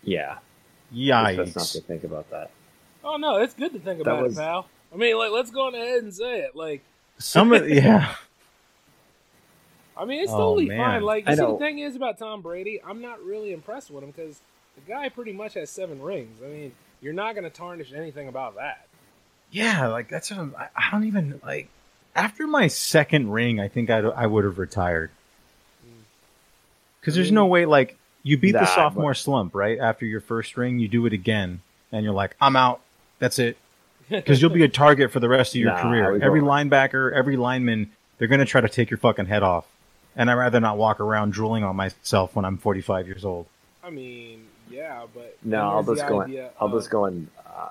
Yeah, 0.02 0.38
It's 0.92 1.36
best 1.36 1.56
not 1.56 1.64
Yikes! 1.66 1.72
to 1.72 1.80
think 1.82 2.04
about 2.04 2.30
that. 2.30 2.50
oh 3.04 3.16
no, 3.16 3.36
it's 3.38 3.54
good 3.54 3.72
to 3.74 3.78
think 3.78 4.00
about 4.00 4.22
was- 4.22 4.36
it, 4.36 4.40
pal. 4.40 4.68
I 4.92 4.96
mean, 4.96 5.16
like, 5.16 5.30
let's 5.30 5.52
go 5.52 5.66
on 5.68 5.74
ahead 5.76 6.02
and 6.02 6.12
say 6.12 6.40
it. 6.40 6.56
Like, 6.56 6.82
Some 7.18 7.52
of 7.52 7.68
yeah. 7.70 8.14
I 9.96 10.04
mean, 10.04 10.22
it's 10.22 10.32
Oh, 10.32 10.38
totally 10.38 10.66
man. 10.68 10.78
fine. 10.78 11.02
Like, 11.02 11.28
you 11.28 11.36
see, 11.36 11.42
the 11.42 11.56
thing 11.58 11.78
is 11.80 11.96
about 11.96 12.18
Tom 12.18 12.40
Brady, 12.42 12.80
I'm 12.86 13.00
not 13.02 13.22
really 13.24 13.52
impressed 13.52 13.90
with 13.90 14.02
him 14.02 14.10
because 14.10 14.40
the 14.76 14.80
guy 14.90 15.08
pretty 15.08 15.32
much 15.32 15.54
has 15.54 15.68
seven 15.70 16.00
rings. 16.00 16.38
I 16.42 16.48
mean, 16.48 16.72
you're 17.02 17.12
not 17.12 17.34
going 17.34 17.44
to 17.44 17.50
tarnish 17.50 17.92
anything 17.92 18.28
about 18.28 18.56
that. 18.56 18.86
Yeah, 19.50 19.88
like 19.88 20.08
that's 20.08 20.30
what 20.30 20.38
I'm, 20.40 20.54
I, 20.58 20.68
I 20.76 20.90
don't 20.92 21.04
even 21.04 21.40
like. 21.44 21.68
After 22.14 22.46
my 22.46 22.68
second 22.68 23.30
ring, 23.30 23.60
I 23.60 23.68
think 23.68 23.90
I'd, 23.90 24.04
I 24.04 24.26
would 24.26 24.44
have 24.44 24.58
retired. 24.58 25.10
Mm. 25.86 25.90
Because 27.00 27.14
there's 27.14 27.32
no 27.32 27.46
way, 27.46 27.66
like 27.66 27.96
you 28.22 28.36
beat 28.38 28.52
the 28.52 28.66
sophomore 28.66 29.10
but- 29.10 29.16
slump 29.18 29.54
right 29.54 29.78
after 29.78 30.06
your 30.06 30.20
first 30.20 30.56
ring, 30.56 30.78
you 30.78 30.88
do 30.88 31.04
it 31.06 31.12
again, 31.12 31.60
and 31.92 32.04
you're 32.04 32.14
like, 32.14 32.36
I'm 32.40 32.56
out. 32.56 32.80
That's 33.18 33.38
it. 33.38 33.56
Because 34.08 34.42
you'll 34.42 34.50
be 34.50 34.64
a 34.64 34.68
target 34.68 35.12
for 35.12 35.20
the 35.20 35.28
rest 35.28 35.54
of 35.54 35.60
your 35.60 35.70
Nah, 35.72 35.82
career. 35.82 36.20
Every 36.20 36.40
linebacker, 36.40 37.12
every 37.12 37.36
lineman, 37.36 37.92
they're 38.18 38.26
gonna 38.26 38.44
try 38.44 38.60
to 38.60 38.68
take 38.68 38.90
your 38.90 38.98
fucking 38.98 39.26
head 39.26 39.44
off. 39.44 39.66
And 40.20 40.30
I'd 40.30 40.34
rather 40.34 40.60
not 40.60 40.76
walk 40.76 41.00
around 41.00 41.32
drooling 41.32 41.64
on 41.64 41.76
myself 41.76 42.36
when 42.36 42.44
I'm 42.44 42.58
45 42.58 43.06
years 43.06 43.24
old. 43.24 43.46
I 43.82 43.88
mean, 43.88 44.44
yeah, 44.70 45.04
but 45.14 45.34
No, 45.42 45.70
I'll 45.70 45.82
just 45.82 46.06
go. 46.06 46.20
In, 46.20 46.28
idea 46.28 46.50
I'll 46.60 46.66
of- 46.68 46.74
just 46.78 46.90
go 46.90 47.06
in. 47.06 47.28
Uh, 47.46 47.68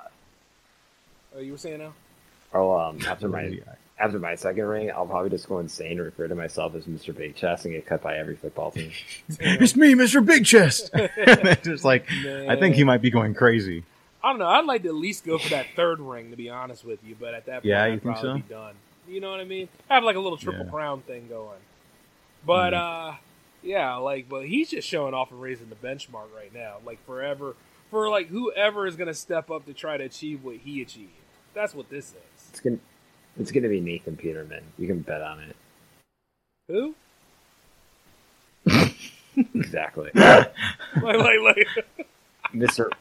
Oh, 1.36 1.40
you 1.42 1.52
were 1.52 1.58
saying 1.60 1.78
now? 1.78 1.94
oh, 2.56 2.76
um, 2.76 2.98
after 3.08 3.30
my 3.30 3.60
after 4.00 4.18
my 4.18 4.34
second 4.34 4.66
ring, 4.66 4.90
I'll 4.90 5.06
probably 5.06 5.30
just 5.30 5.48
go 5.48 5.60
insane 5.60 5.92
and 5.92 6.02
refer 6.02 6.28
to 6.28 6.34
myself 6.34 6.74
as 6.74 6.86
Mr. 6.86 7.16
Big 7.16 7.36
Chest 7.36 7.66
and 7.66 7.74
get 7.76 7.86
cut 7.86 8.02
by 8.02 8.18
every 8.18 8.36
football 8.36 8.72
team. 8.72 8.92
it's 9.40 9.76
me, 9.76 9.94
Mr. 9.94 10.26
Big 10.26 10.44
Chest. 10.44 10.90
Just 11.64 11.86
like 11.86 12.10
I 12.12 12.56
think 12.56 12.74
he 12.76 12.84
might 12.84 13.04
be 13.04 13.12
going 13.12 13.36
crazy. 13.36 13.84
I 14.24 14.32
don't 14.32 14.40
know. 14.40 14.48
I'd 14.48 14.66
like 14.66 14.82
to 14.84 14.88
at 14.90 14.96
least 14.96 15.24
go 15.24 15.38
for 15.38 15.50
that 15.50 15.68
third 15.76 16.00
ring, 16.00 16.32
to 16.32 16.36
be 16.36 16.50
honest 16.50 16.84
with 16.84 17.04
you. 17.06 17.16
But 17.20 17.36
at 17.36 17.46
that 17.46 17.54
point, 17.62 17.66
Yeah, 17.66 17.84
I'd 17.84 17.88
you 17.94 18.00
think 18.00 18.16
probably 18.16 18.30
so? 18.42 18.48
be 18.48 18.54
done. 18.54 18.74
You 19.08 19.20
know 19.22 19.30
what 19.32 19.40
I 19.40 19.46
mean? 19.46 19.70
I 19.90 19.96
Have 19.96 20.04
like 20.04 20.16
a 20.16 20.20
little 20.20 20.38
triple 20.40 20.66
Yeah. 20.66 20.72
crown 20.72 21.02
thing 21.02 21.28
going. 21.30 21.60
But 22.45 22.74
Mhm. 22.74 23.14
uh, 23.14 23.18
yeah, 23.64 23.95
like, 23.95 24.30
but 24.30 24.48
he's 24.48 24.70
just 24.70 24.88
showing 24.88 25.14
off 25.14 25.32
and 25.32 25.41
raising 25.41 25.70
the 25.70 25.76
benchmark 25.76 26.34
right 26.36 26.53
now. 26.53 26.78
Like 26.86 27.03
forever, 27.06 27.56
for 27.91 28.10
like 28.10 28.28
whoever 28.28 28.88
is 28.88 28.95
gonna 28.95 29.14
step 29.14 29.49
up 29.52 29.66
to 29.66 29.74
try 29.74 29.98
to 29.98 30.03
achieve 30.06 30.44
what 30.44 30.57
he 30.57 30.82
achieved. 30.82 31.11
That's 31.53 31.74
what 31.74 31.90
this 31.90 32.10
is. 32.10 32.49
It's 32.52 32.60
gonna 32.60 32.78
it's 33.40 33.52
gonna 33.52 33.70
be 33.70 33.82
Nathan 33.82 34.16
Peterman. 34.18 34.64
You 34.78 34.88
can 34.88 34.99
bet 35.02 35.22
on 35.22 35.40
it. 35.41 35.56
Who? 36.68 36.95
Exactly, 39.56 40.10
Like, 40.16 40.52
like, 41.02 41.40
like, 41.41 41.68
Mr. 42.53 42.91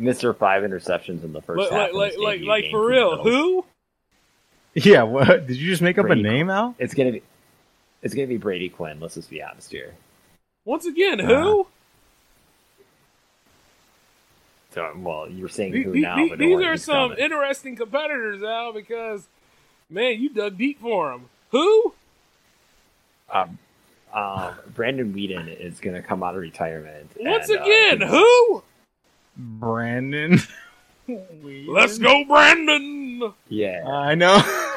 Mr. 0.00 0.34
Five 0.34 0.62
interceptions 0.62 1.22
in 1.24 1.32
the 1.34 1.42
first 1.42 1.70
like, 1.70 1.70
half. 1.70 1.92
like, 1.92 2.14
like, 2.16 2.18
like, 2.18 2.40
like 2.42 2.70
for 2.70 2.86
real? 2.86 3.22
Who? 3.22 3.66
Yeah, 4.72 5.02
what 5.02 5.46
did 5.46 5.56
you 5.56 5.68
just 5.68 5.82
make 5.82 5.98
up 5.98 6.04
a 6.06 6.08
Brady. 6.08 6.22
name, 6.22 6.48
Al? 6.48 6.74
It's 6.78 6.94
gonna 6.94 7.12
be. 7.12 7.22
It's 8.04 8.14
gonna 8.14 8.28
be 8.28 8.36
Brady 8.36 8.68
Quinn. 8.68 9.00
Let's 9.00 9.14
just 9.14 9.30
be 9.30 9.42
honest 9.42 9.72
here. 9.72 9.94
Once 10.64 10.86
again, 10.86 11.20
Uh, 11.20 11.26
who? 11.42 11.66
So, 14.70 14.92
well, 14.96 15.28
you're 15.30 15.48
saying 15.48 15.72
The- 15.72 15.82
who 15.82 15.92
the- 15.92 16.00
now, 16.00 16.16
the- 16.16 16.28
but 16.30 16.38
these 16.38 16.60
are 16.60 16.76
some 16.76 17.10
coming. 17.10 17.18
interesting 17.24 17.76
competitors, 17.76 18.42
Al, 18.42 18.72
because 18.72 19.26
man, 19.88 20.20
you 20.20 20.28
dug 20.30 20.58
deep 20.58 20.80
for 20.80 21.10
them. 21.12 21.28
Who? 21.50 21.94
Um, 23.30 23.58
um, 24.12 24.54
Brandon 24.74 25.12
Weeden 25.14 25.48
is 25.60 25.80
gonna 25.80 26.02
come 26.02 26.22
out 26.22 26.34
of 26.34 26.40
retirement. 26.40 27.10
Once 27.18 27.48
and, 27.48 27.58
uh, 27.58 27.62
again, 27.62 27.98
he's- 28.00 28.10
who? 28.10 28.62
Brandon. 29.36 30.38
Let's 31.08 31.98
go, 31.98 32.24
Brandon. 32.24 33.03
Yeah, 33.48 33.84
I 33.86 34.14
know. 34.14 34.38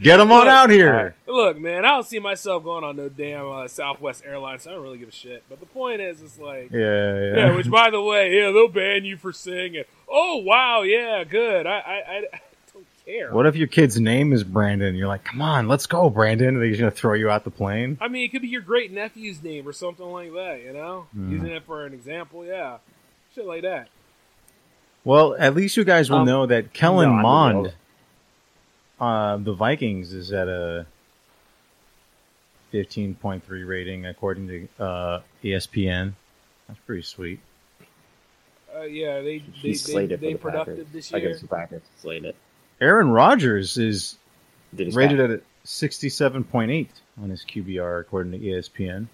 Get 0.00 0.16
them 0.16 0.32
on 0.32 0.40
Look, 0.40 0.48
out 0.48 0.70
here. 0.70 1.14
Look, 1.26 1.58
man, 1.58 1.84
I 1.84 1.88
don't 1.90 2.06
see 2.06 2.18
myself 2.18 2.64
going 2.64 2.82
on 2.84 2.96
no 2.96 3.08
damn 3.08 3.48
uh, 3.48 3.68
Southwest 3.68 4.22
Airlines. 4.26 4.62
So 4.62 4.70
I 4.70 4.74
don't 4.74 4.82
really 4.82 4.98
give 4.98 5.08
a 5.08 5.12
shit. 5.12 5.44
But 5.48 5.60
the 5.60 5.66
point 5.66 6.00
is, 6.00 6.22
it's 6.22 6.38
like, 6.38 6.70
Yeah, 6.72 6.80
yeah. 6.80 7.36
yeah. 7.36 7.56
Which, 7.56 7.70
by 7.70 7.90
the 7.90 8.00
way, 8.00 8.36
yeah, 8.36 8.50
they'll 8.50 8.68
ban 8.68 9.04
you 9.04 9.16
for 9.16 9.32
singing. 9.32 9.84
Oh 10.08 10.38
wow, 10.38 10.82
yeah, 10.82 11.24
good. 11.24 11.66
I, 11.66 11.70
I, 11.78 11.92
I, 11.92 12.16
I 12.32 12.40
don't 12.72 12.86
care. 13.04 13.32
What 13.32 13.46
if 13.46 13.54
your 13.56 13.68
kid's 13.68 14.00
name 14.00 14.32
is 14.32 14.44
Brandon? 14.44 14.94
You're 14.94 15.08
like, 15.08 15.24
come 15.24 15.40
on, 15.42 15.68
let's 15.68 15.86
go, 15.86 16.10
Brandon. 16.10 16.58
They're 16.58 16.76
gonna 16.76 16.90
throw 16.90 17.14
you 17.14 17.30
out 17.30 17.44
the 17.44 17.50
plane. 17.50 17.98
I 18.00 18.08
mean, 18.08 18.24
it 18.24 18.28
could 18.32 18.42
be 18.42 18.48
your 18.48 18.62
great 18.62 18.92
nephew's 18.92 19.42
name 19.42 19.68
or 19.68 19.72
something 19.72 20.06
like 20.06 20.32
that. 20.32 20.62
You 20.64 20.72
know, 20.72 21.06
Hmm. 21.12 21.32
using 21.32 21.50
it 21.50 21.64
for 21.64 21.86
an 21.86 21.92
example. 21.94 22.44
Yeah, 22.44 22.78
shit 23.34 23.44
like 23.46 23.62
that. 23.62 23.88
Well, 25.04 25.34
at 25.38 25.54
least 25.54 25.76
you 25.76 25.84
guys 25.84 26.10
will 26.10 26.18
Um, 26.18 26.26
know 26.26 26.46
that 26.46 26.72
Kellen 26.72 27.16
no, 27.16 27.22
Mond, 27.22 27.72
the 28.98 29.04
uh, 29.04 29.36
the 29.38 29.52
Vikings, 29.52 30.12
is 30.12 30.32
at 30.32 30.46
a 30.48 30.86
15.3 32.72 33.66
rating 33.66 34.06
according 34.06 34.46
to 34.48 34.68
uh, 34.82 35.20
ESPN. 35.42 36.12
That's 36.68 36.78
pretty 36.86 37.02
sweet. 37.02 37.40
Uh, 38.74 38.82
yeah, 38.82 39.20
they 39.20 39.38
they, 39.38 39.44
he's 39.52 39.84
they, 39.84 39.92
slated 39.92 40.20
they 40.20 40.34
for 40.34 40.50
the 40.50 40.58
productive 40.58 40.76
Packers. 40.86 40.92
this 40.92 41.10
year. 41.10 41.18
Against 41.20 41.42
the 41.42 41.48
Packers, 41.48 41.82
slated. 42.00 42.34
Aaron 42.80 43.10
Rodgers 43.10 43.76
is 43.76 44.16
rated 44.72 45.18
back. 45.18 45.30
at 45.30 45.42
67.8 45.66 46.88
on 47.22 47.28
his 47.30 47.44
QBR 47.44 48.00
according 48.00 48.32
to 48.32 48.38
ESPN. 48.38 49.06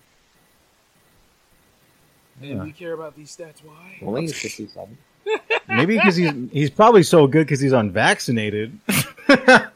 And 2.40 2.50
Yeah. 2.50 2.62
we 2.62 2.70
care 2.72 2.92
about 2.92 3.16
these 3.16 3.36
stats. 3.36 3.64
Why? 3.64 3.98
Only 4.00 4.22
he's 4.22 4.38
fifty-seven. 4.40 4.96
Maybe 5.68 5.96
because 5.96 6.16
he's 6.16 6.32
he's 6.52 6.70
probably 6.70 7.02
so 7.02 7.26
good 7.26 7.46
because 7.46 7.60
he's 7.60 7.72
unvaccinated. 7.72 8.78
Yeah, 9.28 9.68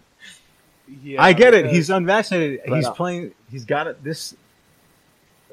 I 1.19 1.33
get 1.33 1.55
it. 1.55 1.67
He's 1.67 1.91
unvaccinated. 1.91 2.61
But, 2.67 2.77
he's 2.77 2.87
uh, 2.87 2.93
playing. 2.93 3.33
He's 3.51 3.65
got 3.65 3.87
it. 3.87 4.03
This, 4.03 4.35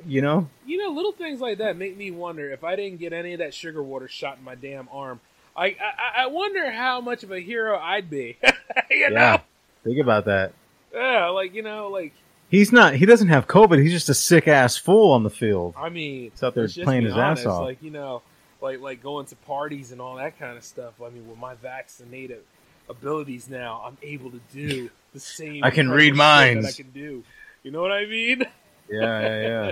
you 0.06 0.22
know. 0.22 0.48
You 0.66 0.78
know, 0.78 0.94
little 0.94 1.12
things 1.12 1.40
like 1.42 1.58
that 1.58 1.78
make 1.78 1.98
me 1.98 2.12
wonder 2.12 2.50
if 2.52 2.64
I 2.64 2.76
didn't 2.76 3.00
get 3.00 3.14
any 3.14 3.34
of 3.34 3.40
that 3.40 3.54
sugar 3.54 3.84
water 3.84 4.08
shot 4.08 4.38
in 4.38 4.44
my 4.44 4.56
damn 4.56 4.88
arm. 4.92 5.20
I 5.56 5.66
I, 5.66 6.24
I 6.24 6.28
wonder 6.28 6.72
how 6.72 7.02
much 7.02 7.24
of 7.24 7.32
a 7.32 7.40
hero 7.40 7.78
I'd 7.78 8.10
be. 8.10 8.38
you 8.90 9.10
know? 9.10 9.40
Think 9.84 10.00
about 10.00 10.26
that. 10.26 10.54
Yeah, 10.94 11.28
like 11.28 11.54
you 11.54 11.62
know, 11.62 11.90
like 11.90 12.14
He's 12.50 12.72
not. 12.72 12.96
He 12.96 13.06
doesn't 13.06 13.28
have 13.28 13.48
COVID. 13.48 13.82
He's 13.82 13.92
just 13.92 14.10
a 14.10 14.14
sick 14.14 14.48
ass 14.48 14.76
fool 14.76 15.12
on 15.12 15.24
the 15.24 15.30
field. 15.30 15.76
I 15.78 15.90
mean, 15.90 16.32
He's 16.32 16.42
out 16.42 16.56
there 16.56 16.68
playing 16.68 17.04
his 17.04 17.16
ass 17.16 17.46
off. 17.46 17.62
Like 17.62 17.84
you 17.84 17.92
know, 17.92 18.24
like 18.62 18.80
like 18.82 19.02
going 19.02 19.26
to 19.28 19.36
parties 19.36 19.92
and 19.92 20.02
all 20.02 20.16
that 20.16 20.38
kind 20.40 20.58
of 20.58 20.64
stuff. 20.64 20.94
I 21.02 21.10
mean, 21.10 21.28
with 21.28 21.38
my 21.38 21.56
vaccinated 21.56 22.44
abilities 22.90 23.50
now, 23.50 23.84
I'm 23.86 23.98
able 24.04 24.32
to 24.32 24.40
do 24.52 24.90
the 25.14 25.20
same. 25.20 25.64
I 25.64 25.70
can 25.70 25.90
read 25.90 26.16
shit 26.16 26.18
that 26.18 26.66
I 26.66 26.72
can 26.72 26.92
do. 26.92 27.24
You 27.64 27.72
know 27.72 27.82
what 27.82 27.92
I 27.92 28.06
mean? 28.06 28.46
Yeah, 28.90 29.22
yeah, 29.22 29.42
yeah. 29.42 29.72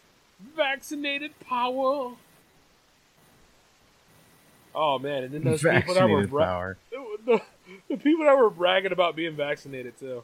Vaccinated 0.56 1.38
power. 1.40 2.12
Oh 4.74 4.98
man, 4.98 5.24
and 5.24 5.32
then 5.32 5.42
those 5.42 5.62
people 5.62 5.94
that 5.94 6.08
were 6.08 6.26
bra- 6.26 6.44
power. 6.44 6.76
the, 7.26 7.40
the 7.88 7.96
people 7.96 8.24
that 8.24 8.36
were 8.36 8.50
bragging 8.50 8.92
about 8.92 9.16
being 9.16 9.34
vaccinated 9.34 9.98
too. 9.98 10.22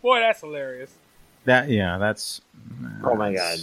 Boy, 0.00 0.20
that's 0.20 0.40
hilarious. 0.40 0.92
That 1.44 1.68
yeah, 1.68 1.98
that's. 1.98 2.40
Oh 3.04 3.14
my 3.14 3.34
god. 3.34 3.58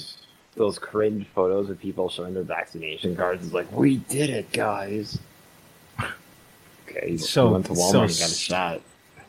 Those 0.60 0.78
cringe 0.78 1.26
photos 1.34 1.70
of 1.70 1.80
people 1.80 2.10
showing 2.10 2.34
their 2.34 2.44
vaccination 2.44 3.16
cards 3.16 3.46
is 3.46 3.54
like, 3.54 3.72
we 3.72 3.96
did 3.96 4.30
it, 4.30 4.52
guys. 4.52 5.18
Okay, 6.90 7.16
So- 7.16 7.26
so 7.26 7.52
went 7.54 7.66
to 7.68 7.72
Walmart 7.72 7.92
so 7.92 8.02
and 8.02 8.10
got 8.10 8.20
a 8.20 8.24
s- 8.26 8.38
shot. 8.38 8.82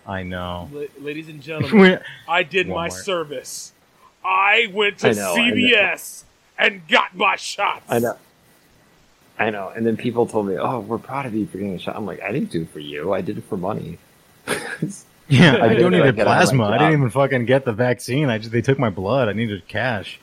I 0.08 0.24
know. 0.24 0.68
La- 0.72 0.82
ladies 0.98 1.28
and 1.28 1.40
gentlemen, 1.50 2.00
I 2.28 2.42
did 2.42 2.66
my 2.68 2.88
service. 2.88 3.70
I 4.24 4.66
went 4.72 4.98
to 4.98 5.10
I 5.10 5.12
know, 5.12 5.34
I. 5.34 5.38
CVS 5.38 6.24
and 6.58 6.82
got 6.88 7.14
my 7.16 7.36
shots. 7.36 7.84
I 7.88 8.00
know. 8.00 8.16
I 9.38 9.50
know. 9.50 9.68
And 9.68 9.86
then 9.86 9.96
people 9.96 10.26
told 10.26 10.48
me, 10.48 10.56
"Oh, 10.58 10.80
we're 10.80 10.98
proud 10.98 11.26
of 11.26 11.34
you 11.34 11.46
for 11.46 11.58
getting 11.58 11.74
a 11.74 11.78
shot." 11.78 11.94
I'm 11.94 12.06
like, 12.06 12.20
"I 12.22 12.32
didn't 12.32 12.50
do 12.50 12.62
it 12.62 12.70
for 12.70 12.80
you. 12.80 13.12
I 13.12 13.20
did 13.20 13.38
it 13.38 13.44
for 13.44 13.56
money." 13.56 13.98
Yeah, 15.28 15.54
I 15.58 15.66
I, 15.66 15.68
did 15.68 15.78
it 15.78 15.80
donated 15.82 16.06
to 16.06 16.12
get 16.12 16.26
out 16.26 16.42
of 16.42 16.54
my 16.54 16.64
plasma. 16.64 16.64
I 16.74 16.78
didn't 16.78 16.92
even 16.94 17.10
fucking 17.10 17.44
get 17.44 17.64
the 17.64 17.72
vaccine. 17.72 18.28
I 18.28 18.38
just 18.38 18.50
they 18.50 18.62
took 18.62 18.80
my 18.80 18.90
blood. 18.90 19.28
I 19.28 19.32
needed 19.32 19.68
cash. 19.68 20.18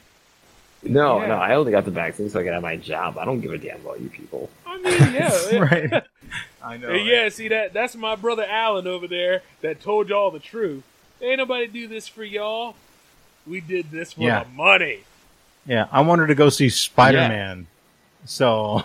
No, 0.89 1.19
Yeah. 1.21 1.27
no, 1.27 1.35
I 1.35 1.55
only 1.55 1.71
got 1.71 1.85
the 1.85 1.91
vaccine 1.91 2.29
so 2.29 2.39
I 2.39 2.43
can 2.43 2.53
have 2.53 2.61
my 2.61 2.75
job. 2.75 3.17
I 3.17 3.25
don't 3.25 3.39
give 3.41 3.51
a 3.51 3.57
damn 3.57 3.79
about 3.81 3.99
you 4.01 4.09
people. 4.09 4.49
I 4.65 4.77
mean, 4.77 5.13
yeah, 5.13 5.57
right. 5.59 6.03
I 6.63 6.77
know. 6.77 6.89
Hey, 6.89 7.03
yeah, 7.03 7.29
see 7.29 7.47
that 7.49 7.73
that's 7.73 7.95
my 7.95 8.15
brother 8.15 8.45
Alan 8.47 8.87
over 8.87 9.07
there 9.07 9.41
that 9.61 9.81
told 9.81 10.09
y'all 10.09 10.31
the 10.31 10.39
truth. 10.39 10.83
Ain't 11.21 11.37
nobody 11.37 11.67
do 11.67 11.87
this 11.87 12.07
for 12.07 12.23
y'all. 12.23 12.75
We 13.45 13.61
did 13.61 13.91
this 13.91 14.13
for 14.13 14.21
Yeah. 14.21 14.43
the 14.43 14.49
money. 14.49 14.99
Yeah, 15.65 15.87
I 15.91 16.01
wanted 16.01 16.27
to 16.27 16.35
go 16.35 16.49
see 16.49 16.69
Spider 16.69 17.17
Man. 17.19 17.67
So 18.25 18.83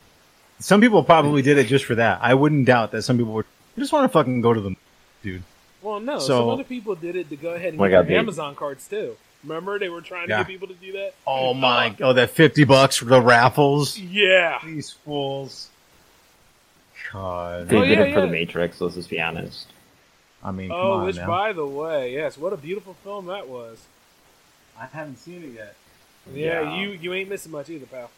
some 0.58 0.80
people 0.80 1.02
probably 1.04 1.42
did 1.42 1.58
it 1.58 1.66
just 1.66 1.84
for 1.84 1.94
that. 1.96 2.18
I 2.22 2.34
wouldn't 2.34 2.64
doubt 2.66 2.92
that 2.92 3.02
some 3.02 3.18
people 3.18 3.32
would 3.34 3.46
I 3.76 3.80
just 3.80 3.92
want 3.92 4.04
to 4.04 4.08
fucking 4.12 4.40
go 4.40 4.52
to 4.52 4.60
the 4.60 4.76
dude. 5.22 5.42
Well, 5.82 6.00
no, 6.00 6.18
some 6.18 6.48
other 6.50 6.64
people 6.64 6.94
did 6.94 7.16
it 7.16 7.30
to 7.30 7.36
go 7.36 7.50
ahead 7.54 7.70
and 7.70 7.78
My 7.78 7.88
get 7.88 7.92
God, 8.02 8.08
their. 8.08 8.18
Amazon 8.18 8.54
cards 8.54 8.86
too. 8.86 9.16
Remember, 9.44 9.78
they 9.78 9.88
were 9.88 10.02
trying 10.02 10.28
to 10.28 10.34
get 10.36 10.46
people 10.46 10.68
to 10.68 10.74
do 10.74 10.92
that. 10.92 11.14
Oh 11.26 11.54
my 11.54 11.96
oh 12.00 12.12
that 12.12 12.30
fifty 12.30 12.64
bucks 12.64 12.96
for 12.96 13.06
the 13.06 13.20
raffles. 13.22 13.98
Yeah, 13.98 14.58
These 14.64 14.90
fools. 14.90 15.68
God. 17.12 17.68
They 17.68 17.76
Oh, 17.76 17.84
did 17.84 17.98
yeah, 17.98 18.04
it 18.04 18.12
for 18.14 18.20
yeah. 18.20 18.26
the 18.26 18.30
Matrix. 18.32 18.80
Let's 18.80 18.94
just 18.94 19.08
be 19.10 19.20
honest. 19.20 19.66
I 20.44 20.52
mean, 20.52 20.70
Oh, 20.72 21.04
which, 21.04 21.16
now. 21.16 21.26
by 21.26 21.52
the 21.52 21.66
way, 21.66 22.12
yes, 22.14 22.38
what 22.38 22.52
a 22.52 22.56
beautiful 22.56 22.94
film 23.02 23.26
that 23.26 23.48
was. 23.48 23.78
I 24.78 24.86
haven't 24.86 25.16
seen 25.18 25.42
it 25.42 25.54
yet. 25.54 25.74
Yeah, 26.32 26.60
Yeah. 26.62 26.76
you 26.80 26.90
you 26.90 27.12
ain't 27.14 27.28
missing 27.28 27.50
much 27.52 27.68
either, 27.70 27.86
pal. 27.86 28.10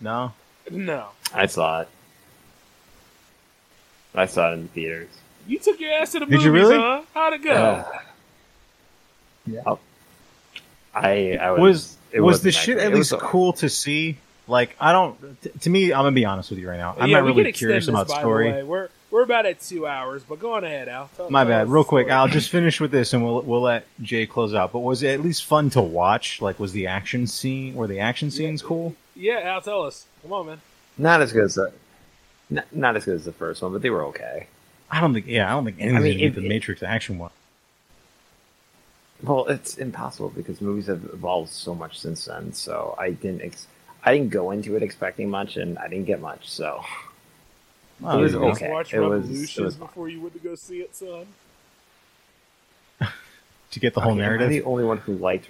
No. 0.00 0.32
No, 0.70 1.08
I 1.34 1.46
saw 1.46 1.80
it. 1.82 1.88
I 4.14 4.26
saw 4.26 4.50
it 4.50 4.54
in 4.54 4.62
the 4.62 4.68
theaters. 4.68 5.08
you 5.46 5.58
took 5.58 5.80
your 5.80 5.92
ass 5.92 6.12
to 6.12 6.20
the 6.20 6.26
Did 6.26 6.32
movies, 6.32 6.44
you 6.46 6.52
really? 6.52 6.76
huh? 6.76 7.02
How'd 7.14 7.32
it 7.34 7.42
go? 7.42 7.52
Uh, 7.52 7.98
yeah. 9.46 9.74
I 10.94 11.36
I 11.40 11.50
was 11.52 11.60
was 11.60 11.96
it 12.12 12.20
was 12.20 12.42
the 12.42 12.52
shit 12.52 12.76
great. 12.76 12.86
at 12.86 12.94
least 12.94 13.12
cool 13.18 13.52
to 13.54 13.68
see? 13.68 14.18
Like 14.48 14.74
I 14.80 14.92
don't. 14.92 15.40
T- 15.42 15.50
to 15.60 15.70
me, 15.70 15.92
I'm 15.92 16.00
gonna 16.00 16.12
be 16.12 16.24
honest 16.24 16.50
with 16.50 16.58
you 16.58 16.68
right 16.68 16.78
now. 16.78 16.96
I'm 16.98 17.08
yeah, 17.08 17.20
not 17.20 17.26
really 17.26 17.52
curious 17.52 17.86
this, 17.86 17.88
about 17.88 18.08
by 18.08 18.14
the 18.14 18.20
story. 18.20 18.52
way. 18.52 18.62
We're 18.64 18.88
we're 19.12 19.22
about 19.22 19.46
at 19.46 19.60
two 19.60 19.86
hours, 19.86 20.22
but 20.24 20.40
go 20.40 20.54
on 20.54 20.64
ahead, 20.64 20.88
Al. 20.88 21.08
Tell- 21.16 21.30
My 21.30 21.44
bad. 21.44 21.68
Real 21.68 21.84
quick, 21.84 22.06
story. 22.06 22.12
I'll 22.12 22.28
just 22.28 22.48
finish 22.50 22.80
with 22.80 22.90
this, 22.90 23.12
and 23.12 23.24
we'll 23.24 23.42
we'll 23.42 23.60
let 23.60 23.86
Jay 24.02 24.26
close 24.26 24.52
out. 24.54 24.72
But 24.72 24.80
was 24.80 25.02
it 25.04 25.10
at 25.14 25.20
least 25.20 25.44
fun 25.44 25.70
to 25.70 25.80
watch? 25.80 26.40
Like, 26.42 26.58
was 26.58 26.72
the 26.72 26.88
action 26.88 27.26
scene? 27.28 27.74
Were 27.74 27.86
the 27.86 28.00
action 28.00 28.30
scenes 28.32 28.60
cool? 28.62 28.94
Yeah, 29.14 29.38
Al, 29.44 29.60
tell 29.60 29.82
us. 29.84 30.06
Come 30.22 30.32
on, 30.32 30.46
man. 30.46 30.60
not 30.98 31.22
as 31.22 31.32
good 31.32 31.44
as 31.44 31.54
the 31.54 31.72
not, 32.50 32.64
not 32.74 32.96
as 32.96 33.04
good 33.04 33.14
as 33.14 33.24
the 33.24 33.32
first 33.32 33.62
one, 33.62 33.72
but 33.72 33.82
they 33.82 33.90
were 33.90 34.04
okay. 34.06 34.48
I 34.90 35.00
don't 35.00 35.14
think. 35.14 35.26
Yeah, 35.28 35.46
I 35.46 35.50
don't 35.50 35.64
think 35.64 35.76
anything 35.78 36.02
mean, 36.02 36.16
beat 36.18 36.24
if- 36.24 36.34
the 36.34 36.48
Matrix 36.48 36.82
action 36.82 37.18
one. 37.18 37.30
Well, 39.22 39.46
it's 39.46 39.76
impossible 39.78 40.30
because 40.30 40.60
movies 40.60 40.86
have 40.86 41.04
evolved 41.12 41.50
so 41.50 41.74
much 41.74 41.98
since 41.98 42.24
then. 42.24 42.52
So 42.52 42.94
I 42.98 43.10
didn't 43.10 43.42
ex- 43.42 43.66
I 44.04 44.14
didn't 44.16 44.30
go 44.30 44.50
into 44.50 44.76
it 44.76 44.82
expecting 44.82 45.28
much, 45.28 45.56
and 45.56 45.78
I 45.78 45.88
didn't 45.88 46.06
get 46.06 46.20
much. 46.20 46.48
So 46.48 46.82
Oh, 48.02 48.18
it 48.18 48.22
was 48.22 48.32
there 48.32 48.40
you 48.42 48.48
okay. 48.52 48.70
Watch 48.70 48.94
It 48.94 49.00
was, 49.00 49.58
it 49.58 49.62
was 49.62 49.74
before 49.74 50.08
you 50.08 50.20
went 50.22 50.32
to 50.32 50.38
go 50.40 50.54
see 50.54 50.80
it, 50.80 50.94
son. 50.96 51.26
To 53.72 53.78
get 53.78 53.94
the 53.94 54.00
whole 54.00 54.12
Okay, 54.12 54.20
Am 54.22 54.24
I 54.24 54.28
narrative. 54.36 54.48
the 54.50 54.62
only 54.64 54.84
one 54.84 54.98
who 54.98 55.14
liked? 55.14 55.48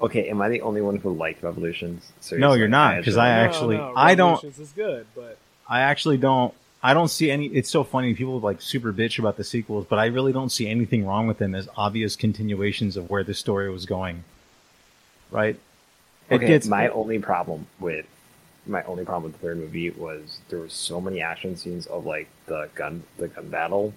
Okay, 0.00 0.28
am 0.30 0.40
I 0.40 0.48
the 0.48 0.60
only 0.60 0.80
one 0.82 0.96
who 0.96 1.12
liked 1.12 1.42
Revolutions? 1.42 2.12
No, 2.32 2.52
you're 2.52 2.68
not 2.68 2.98
because 2.98 3.16
I 3.16 3.28
No, 3.28 3.40
actually- 3.48 3.76
no, 3.76 3.92
I 3.96 4.14
don't- 4.14 4.34
Revolutions 4.34 4.58
is 4.60 4.72
good, 4.72 5.06
but 5.16 5.36
I 5.68 5.80
actually 5.80 6.16
don't. 6.18 6.54
I 6.82 6.94
don't 6.94 7.08
see 7.08 7.30
any. 7.30 7.46
It's 7.46 7.68
so 7.70 7.84
funny. 7.84 8.14
People 8.14 8.40
like 8.40 8.62
super 8.62 8.92
bitch 8.92 9.18
about 9.18 9.36
the 9.36 9.44
sequels, 9.44 9.84
but 9.88 9.98
I 9.98 10.06
really 10.06 10.32
don't 10.32 10.48
see 10.50 10.66
anything 10.68 11.06
wrong 11.06 11.26
with 11.26 11.38
them 11.38 11.54
as 11.54 11.68
obvious 11.76 12.16
continuations 12.16 12.96
of 12.96 13.10
where 13.10 13.22
the 13.22 13.34
story 13.34 13.70
was 13.70 13.84
going. 13.86 14.24
Right? 15.30 15.58
It 16.30 16.36
Okay, 16.36 16.46
gets 16.46 16.66
my 16.66 16.88
only 16.88 17.18
problem 17.18 17.66
with 17.78 18.06
my 18.66 18.82
only 18.84 19.04
problem 19.04 19.24
with 19.24 19.40
the 19.40 19.46
third 19.46 19.58
movie 19.58 19.90
was 19.90 20.38
there 20.48 20.60
were 20.60 20.68
so 20.68 21.00
many 21.00 21.20
action 21.20 21.56
scenes 21.56 21.86
of 21.86 22.06
like 22.06 22.28
the 22.46 22.68
gun 22.74 23.02
the 23.18 23.28
gun 23.28 23.48
battle, 23.48 23.92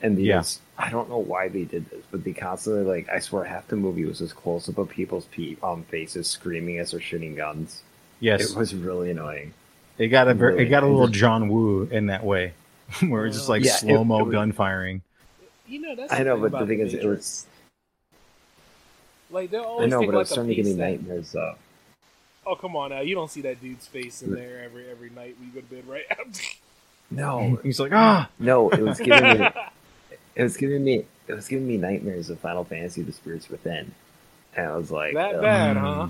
and 0.00 0.16
these 0.16 0.26
Yeah. 0.26 0.42
I 0.78 0.90
don't 0.90 1.08
know 1.08 1.18
why 1.18 1.48
they 1.48 1.64
did 1.64 1.88
this, 1.90 2.04
but 2.10 2.22
they 2.24 2.32
constantly 2.32 2.84
like 2.84 3.08
I 3.08 3.18
swear 3.18 3.44
half 3.44 3.66
the 3.68 3.76
movie 3.76 4.04
was 4.04 4.20
this 4.20 4.32
close 4.32 4.68
up 4.68 4.78
of 4.78 4.88
people's 4.90 5.24
pe- 5.26 5.56
um, 5.62 5.82
faces 5.84 6.28
screaming 6.28 6.78
as 6.78 6.92
they're 6.92 7.00
shooting 7.00 7.34
guns. 7.34 7.82
yes. 8.20 8.50
It 8.52 8.56
was 8.56 8.74
really 8.74 9.10
annoying. 9.10 9.54
It 10.02 10.08
got 10.08 10.26
a 10.26 10.34
ver- 10.34 10.58
it 10.58 10.64
got 10.64 10.82
a 10.82 10.86
little 10.86 11.06
John 11.06 11.48
Woo 11.48 11.84
in 11.84 12.06
that 12.06 12.24
way, 12.24 12.54
where 13.06 13.24
it's 13.24 13.36
just 13.36 13.48
like 13.48 13.62
Yeah, 13.62 13.76
slow 13.76 14.02
mo 14.02 14.18
it 14.18 14.24
was- 14.24 14.32
gun 14.32 14.50
firing. 14.50 15.00
you 15.68 15.80
know 15.80 15.94
that's 15.94 16.12
I 16.12 16.24
know, 16.24 16.36
but 16.36 16.50
the 16.58 16.66
thing 16.66 16.80
is, 16.80 16.92
it 16.92 17.04
was 17.04 17.46
like 19.30 19.50
they'll 19.52 19.62
I 19.62 19.64
always 19.66 19.90
know, 19.90 20.00
take 20.00 20.08
but 20.08 20.14
it 20.14 20.16
like 20.16 20.22
was 20.22 20.30
a 20.30 20.32
starting 20.34 20.48
to 20.48 20.54
give 20.56 20.66
me 20.66 20.74
nightmares. 20.74 21.36
Uh, 21.36 21.54
Oh 22.44 22.56
come 22.56 22.74
on 22.74 22.90
now, 22.90 23.00
you 23.02 23.14
don't 23.14 23.30
see 23.30 23.42
that 23.42 23.60
dude's 23.62 23.86
face 23.86 24.22
in 24.22 24.34
there 24.34 24.62
every 24.64 24.90
every 24.90 25.10
night 25.10 25.36
when 25.38 25.48
you 25.48 25.54
go 25.54 25.60
to 25.60 25.72
bed, 25.72 25.86
right? 25.86 26.04
no, 27.12 27.60
He's 27.62 27.78
like, 27.78 27.92
ah, 27.92 28.28
no, 28.40 28.70
it 28.70 28.80
was 28.82 28.98
giving 28.98 29.38
me 29.38 29.48
it 30.34 30.42
was 30.42 30.56
giving 30.56 30.82
me 30.82 31.04
it 31.28 31.32
was 31.34 31.46
giving 31.46 31.68
me 31.68 31.76
nightmares 31.76 32.28
of 32.28 32.40
Final 32.40 32.64
Fantasy: 32.64 33.02
The 33.02 33.12
Spirits 33.12 33.48
Within, 33.48 33.94
and 34.56 34.66
I 34.66 34.76
was 34.76 34.90
like, 34.90 35.14
that 35.14 35.36
ugh. 35.36 35.42
bad, 35.42 35.76
huh? 35.76 36.08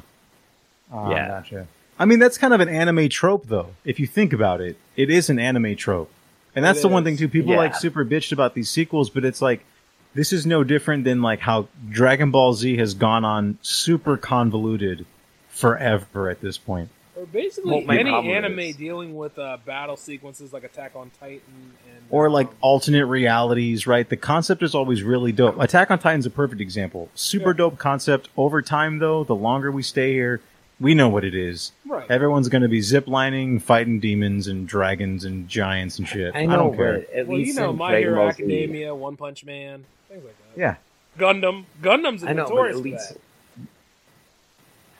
Ah, 0.90 1.10
Yeah. 1.10 1.28
gotcha. 1.28 1.66
I 1.98 2.04
mean, 2.04 2.18
that's 2.18 2.38
kind 2.38 2.52
of 2.54 2.60
an 2.60 2.68
anime 2.68 3.08
trope, 3.08 3.46
though. 3.46 3.70
If 3.84 4.00
you 4.00 4.06
think 4.06 4.32
about 4.32 4.60
it, 4.60 4.76
it 4.96 5.10
is 5.10 5.30
an 5.30 5.38
anime 5.38 5.76
trope, 5.76 6.10
and 6.56 6.64
that's 6.64 6.80
It 6.80 6.82
the 6.82 6.88
one 6.88 7.04
thing 7.04 7.16
too. 7.16 7.28
People 7.28 7.52
Yeah. 7.52 7.58
like 7.58 7.74
super 7.76 8.04
bitched 8.04 8.32
about 8.32 8.54
these 8.54 8.70
sequels, 8.70 9.10
but 9.10 9.24
it's 9.24 9.40
like 9.42 9.64
this 10.14 10.32
is 10.32 10.44
no 10.46 10.64
different 10.64 11.04
than 11.04 11.22
like 11.22 11.40
how 11.40 11.68
Dragon 11.90 12.30
Ball 12.30 12.54
Z 12.54 12.76
has 12.78 12.94
gone 12.94 13.24
on 13.24 13.58
super 13.62 14.16
convoluted 14.16 15.06
forever 15.48 16.28
at 16.28 16.40
this 16.40 16.58
point. 16.58 16.88
Or 17.14 17.26
basically 17.26 17.84
Well, 17.86 17.98
any 17.98 18.10
anime 18.32 18.58
is- 18.58 18.76
dealing 18.76 19.14
with 19.14 19.38
uh, 19.38 19.58
battle 19.64 19.96
sequences 19.96 20.52
like 20.52 20.64
Attack 20.64 20.92
on 20.96 21.10
Titan 21.20 21.40
and 21.86 22.04
Or 22.10 22.30
like 22.30 22.48
um, 22.48 22.54
alternate 22.62 23.06
realities, 23.06 23.86
right? 23.86 24.08
The 24.08 24.16
concept 24.16 24.62
is 24.62 24.74
always 24.74 25.02
really 25.02 25.30
dope. 25.30 25.60
Attack 25.60 25.90
on 25.90 25.98
Titan's 25.98 26.26
a 26.26 26.30
perfect 26.30 26.60
example. 26.60 27.10
Super 27.14 27.50
Yeah. 27.50 27.56
dope 27.58 27.78
concept. 27.78 28.28
Over 28.36 28.60
time, 28.62 28.98
though, 28.98 29.24
the 29.24 29.34
longer 29.36 29.70
we 29.70 29.82
stay 29.82 30.12
here, 30.14 30.40
we 30.80 30.94
know 30.94 31.08
what 31.08 31.24
it 31.24 31.34
is. 31.34 31.72
right. 31.86 32.10
Everyone's 32.10 32.48
going 32.48 32.62
to 32.62 32.68
be 32.68 32.80
ziplining, 32.80 33.60
fighting 33.62 34.00
demons 34.00 34.46
and 34.48 34.66
dragons 34.66 35.24
and 35.24 35.48
giants 35.48 35.98
and 35.98 36.08
shit. 36.08 36.34
I 36.34 36.44
know, 36.46 36.56
don't 36.56 36.76
care. 36.76 37.04
at 37.14 37.26
well, 37.28 37.38
least 37.38 37.54
you 37.54 37.60
know, 37.60 37.72
My 37.72 37.90
Dragon 37.90 38.08
Hero 38.08 38.22
Ball 38.24 38.32
Z- 38.32 38.42
Academia, 38.42 38.94
One 38.94 39.16
Punch 39.16 39.44
Man, 39.44 39.84
things 40.08 40.24
like 40.24 40.34
that. 40.54 40.60
Yeah. 40.60 40.74
Gundam, 41.18 41.64
Gundam's 41.82 42.24
I 42.24 42.32
know, 42.32 42.44
but 42.44 42.50
notorious 42.50 42.76
at 42.78 42.82
least. 42.82 43.12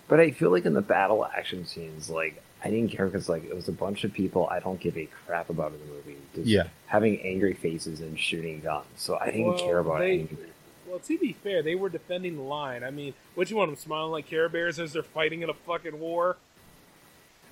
But 0.08 0.20
I 0.20 0.30
feel 0.30 0.50
like 0.50 0.66
in 0.66 0.74
the 0.74 0.82
battle 0.82 1.24
action 1.24 1.64
scenes, 1.64 2.10
like 2.10 2.42
I 2.64 2.70
didn't 2.70 2.90
care 2.90 3.06
because 3.06 3.28
like 3.28 3.44
it 3.44 3.54
was 3.54 3.68
a 3.68 3.72
bunch 3.72 4.04
of 4.04 4.12
people 4.12 4.46
I 4.50 4.60
don't 4.60 4.78
give 4.78 4.96
a 4.96 5.08
crap 5.26 5.48
about 5.50 5.72
in 5.72 5.78
the 5.80 5.86
movie. 5.86 6.16
Just 6.34 6.46
Yeah. 6.46 6.64
having 6.86 7.18
angry 7.22 7.54
faces 7.54 8.00
and 8.00 8.18
shooting 8.18 8.60
guns, 8.60 8.84
so 8.96 9.16
I 9.18 9.26
didn't 9.26 9.46
Well, 9.46 9.58
care 9.58 9.78
about 9.78 10.00
they- 10.00 10.12
any 10.12 10.22
of 10.24 10.32
it. 10.32 10.51
Well, 10.92 11.00
to 11.00 11.18
be 11.18 11.32
fair, 11.32 11.62
they 11.62 11.74
were 11.74 11.88
defending 11.88 12.36
the 12.36 12.42
line. 12.42 12.84
I 12.84 12.90
mean, 12.90 13.14
what 13.34 13.48
you 13.48 13.56
want 13.56 13.70
them 13.70 13.78
smiling 13.78 14.12
like 14.12 14.26
Care 14.26 14.50
Bears 14.50 14.78
as 14.78 14.92
they're 14.92 15.02
fighting 15.02 15.40
in 15.40 15.48
a 15.48 15.54
fucking 15.54 15.98
war? 15.98 16.36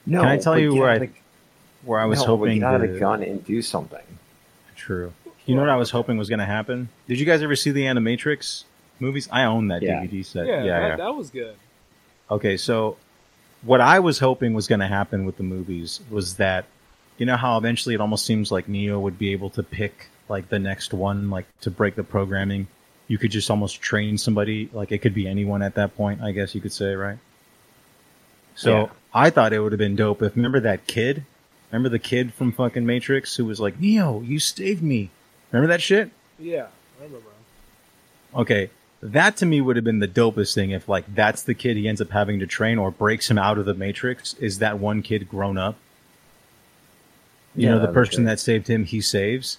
No, 0.04 0.20
Can 0.20 0.28
I 0.28 0.36
tell 0.36 0.58
you 0.58 0.74
where 0.74 0.90
I- 0.90 0.98
the- 0.98 1.08
Where 1.82 1.98
I 1.98 2.04
was 2.04 2.18
no, 2.18 2.24
but 2.26 2.28
hoping. 2.36 2.58
get 2.58 2.64
out 2.66 2.74
of 2.74 2.80
the- 2.82 2.88
the 2.88 3.00
gun 3.00 3.22
and 3.22 3.42
do 3.42 3.62
something. 3.62 4.02
True. 4.76 5.14
You 5.46 5.54
know 5.54 5.62
what 5.62 5.70
I 5.70 5.76
was 5.76 5.90
hoping 5.90 6.18
was 6.18 6.28
going 6.28 6.40
to 6.40 6.44
happen? 6.44 6.90
Did 7.08 7.18
you 7.18 7.24
guys 7.24 7.40
ever 7.42 7.56
see 7.56 7.70
the 7.70 7.84
Animatrix 7.84 8.64
movies? 8.98 9.26
I 9.32 9.44
own 9.44 9.68
that 9.68 9.80
Yeah. 9.80 10.02
DVD 10.02 10.22
set. 10.22 10.46
Yeah, 10.46 10.62
yeah. 10.62 10.80
that, 10.80 10.88
yeah. 10.88 10.96
that 10.96 11.14
was 11.16 11.30
good. 11.30 11.54
Okay, 12.30 12.58
so 12.58 12.98
what 13.62 13.80
I 13.80 13.98
was 14.00 14.18
hoping 14.18 14.52
was 14.52 14.68
going 14.68 14.80
to 14.80 14.86
happen 14.86 15.24
with 15.24 15.38
the 15.38 15.42
movies 15.42 16.00
was 16.10 16.34
that 16.36 16.66
you 17.16 17.24
know 17.24 17.36
how 17.36 17.56
eventually 17.56 17.94
it 17.94 18.00
almost 18.02 18.26
seems 18.26 18.52
like 18.52 18.68
Neo 18.68 19.00
would 19.00 19.18
be 19.18 19.32
able 19.32 19.48
to 19.50 19.62
pick 19.62 20.08
like 20.28 20.50
the 20.50 20.58
next 20.58 20.92
one, 20.92 21.30
like 21.30 21.46
to 21.62 21.70
break 21.70 21.94
the 21.94 22.04
programming. 22.04 22.66
You 23.10 23.18
could 23.18 23.32
just 23.32 23.50
almost 23.50 23.80
train 23.82 24.16
somebody. 24.16 24.70
Like 24.72 24.92
it 24.92 24.98
could 24.98 25.14
be 25.14 25.26
anyone 25.26 25.62
at 25.62 25.74
that 25.74 25.96
point. 25.96 26.22
I 26.22 26.30
guess 26.30 26.54
you 26.54 26.60
could 26.60 26.72
say, 26.72 26.94
right? 26.94 27.18
So 28.54 28.70
Yeah. 28.72 28.86
I 29.12 29.30
thought 29.30 29.52
it 29.52 29.58
would 29.58 29.72
have 29.72 29.80
been 29.80 29.96
dope 29.96 30.22
if 30.22 30.36
remember 30.36 30.60
that 30.60 30.86
kid, 30.86 31.24
remember 31.72 31.88
the 31.88 31.98
kid 31.98 32.32
from 32.32 32.52
fucking 32.52 32.86
Matrix 32.86 33.34
who 33.34 33.44
was 33.44 33.58
like, 33.58 33.80
Neo, 33.80 34.20
you 34.20 34.38
saved 34.38 34.80
me. 34.80 35.10
Remember 35.50 35.66
that 35.72 35.82
shit? 35.82 36.12
Yeah, 36.38 36.68
I 37.00 37.04
remember. 37.04 37.26
Okay, 38.36 38.70
that 39.02 39.36
to 39.38 39.46
me 39.46 39.60
would 39.60 39.74
have 39.74 39.84
been 39.84 39.98
the 39.98 40.06
dopest 40.06 40.54
thing 40.54 40.70
if 40.70 40.88
like 40.88 41.12
that's 41.12 41.42
the 41.42 41.54
kid 41.54 41.76
he 41.76 41.88
ends 41.88 42.00
up 42.00 42.10
having 42.10 42.38
to 42.38 42.46
train 42.46 42.78
or 42.78 42.92
breaks 42.92 43.28
him 43.28 43.38
out 43.38 43.58
of 43.58 43.64
the 43.64 43.74
Matrix. 43.74 44.34
Is 44.34 44.60
that 44.60 44.78
one 44.78 45.02
kid 45.02 45.28
grown 45.28 45.58
up? 45.58 45.74
You 47.56 47.66
Yeah, 47.66 47.74
know, 47.74 47.80
the 47.80 47.92
person 47.92 48.22
that 48.26 48.38
saved 48.38 48.68
him, 48.68 48.84
he 48.84 49.00
saves. 49.00 49.58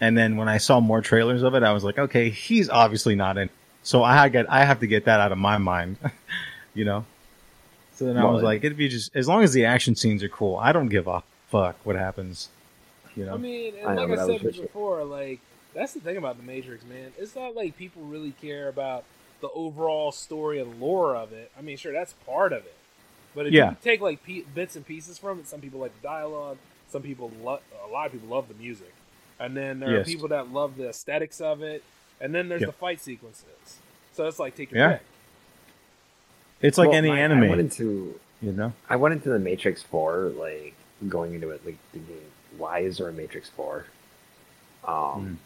And 0.00 0.16
then 0.18 0.36
when 0.36 0.48
I 0.48 0.58
saw 0.58 0.80
more 0.80 1.00
trailers 1.00 1.42
of 1.42 1.54
it, 1.54 1.62
I 1.62 1.72
was 1.72 1.84
like, 1.84 1.98
okay, 1.98 2.28
he's 2.30 2.68
obviously 2.68 3.14
not 3.14 3.38
in. 3.38 3.48
So 3.82 4.02
I 4.02 4.28
get, 4.28 4.50
I 4.50 4.64
have 4.64 4.80
to 4.80 4.86
get 4.86 5.04
that 5.04 5.20
out 5.20 5.30
of 5.32 5.38
my 5.38 5.58
mind, 5.58 5.96
you 6.74 6.84
know. 6.84 7.04
So 7.94 8.06
then 8.06 8.16
I 8.16 8.24
was 8.24 8.42
like, 8.42 8.64
it'd 8.64 8.76
be 8.76 8.88
just 8.88 9.14
as 9.14 9.28
long 9.28 9.44
as 9.44 9.52
the 9.52 9.66
action 9.66 9.94
scenes 9.94 10.22
are 10.24 10.28
cool. 10.28 10.56
I 10.56 10.72
don't 10.72 10.88
give 10.88 11.06
a 11.06 11.22
fuck 11.48 11.76
what 11.84 11.94
happens, 11.96 12.48
you 13.14 13.24
know. 13.24 13.34
I 13.34 13.36
mean, 13.36 13.74
and 13.76 13.88
I 13.88 13.94
like 13.94 14.08
but 14.08 14.18
I 14.18 14.22
I 14.22 14.26
said 14.26 14.32
was 14.32 14.42
with 14.42 14.56
you. 14.56 14.62
before, 14.62 15.04
like 15.04 15.38
that's 15.74 15.92
the 15.94 16.00
thing 16.00 16.16
about 16.16 16.36
the 16.36 16.42
Matrix, 16.42 16.84
man. 16.84 17.12
It's 17.18 17.36
not 17.36 17.54
like 17.54 17.76
people 17.76 18.02
really 18.02 18.32
care 18.42 18.68
about 18.68 19.04
the 19.40 19.48
overall 19.50 20.10
story 20.10 20.60
and 20.60 20.80
lore 20.80 21.14
of 21.14 21.32
it. 21.32 21.52
I 21.56 21.62
mean, 21.62 21.76
sure, 21.76 21.92
that's 21.92 22.14
part 22.26 22.52
of 22.52 22.64
it, 22.64 22.74
but 23.34 23.46
if 23.46 23.52
Yeah. 23.52 23.70
you 23.70 23.76
take 23.82 24.00
like 24.00 24.24
pe- 24.24 24.42
bits 24.54 24.74
and 24.74 24.84
pieces 24.84 25.16
from 25.18 25.38
it, 25.38 25.46
some 25.46 25.60
people 25.60 25.78
like 25.78 25.92
the 26.00 26.08
dialogue, 26.08 26.56
some 26.88 27.02
people 27.02 27.30
lo- 27.44 27.60
a 27.84 27.92
lot 27.92 28.06
of 28.06 28.12
people 28.12 28.28
love 28.28 28.48
the 28.48 28.54
music, 28.54 28.92
and 29.40 29.56
then 29.56 29.80
there 29.80 30.00
are 30.00 30.04
people 30.04 30.28
that 30.28 30.52
love 30.52 30.76
the 30.76 30.88
aesthetics 30.88 31.40
of 31.40 31.62
it, 31.62 31.82
and 32.20 32.34
then 32.34 32.48
there's 32.48 32.60
Yeah. 32.62 32.66
the 32.68 32.72
fight 32.72 33.00
sequences. 33.00 33.78
So 34.12 34.26
it's 34.26 34.38
like 34.38 34.54
take 34.56 34.70
your 34.70 34.80
Yeah. 34.80 34.92
pick. 34.98 35.02
It's 36.62 36.78
like 36.78 36.88
Well, 36.88 36.98
any 36.98 37.08
my- 37.08 37.18
anime, 37.20 37.42
I 37.44 37.48
went 37.48 37.60
into 37.60 38.18
you 38.40 38.52
know. 38.52 38.72
I 38.88 38.96
went 38.96 39.14
into 39.14 39.28
the 39.30 39.38
Matrix 39.38 39.82
Four 39.82 40.32
like 40.36 40.74
going 41.08 41.34
into 41.34 41.50
it 41.50 41.64
like 41.66 41.76
thinking, 41.92 42.20
why 42.56 42.80
is 42.80 42.98
there 42.98 43.08
a 43.08 43.12
Matrix 43.12 43.48
Four? 43.48 43.86
Hmm. 44.84 44.90
Um, 44.90 45.38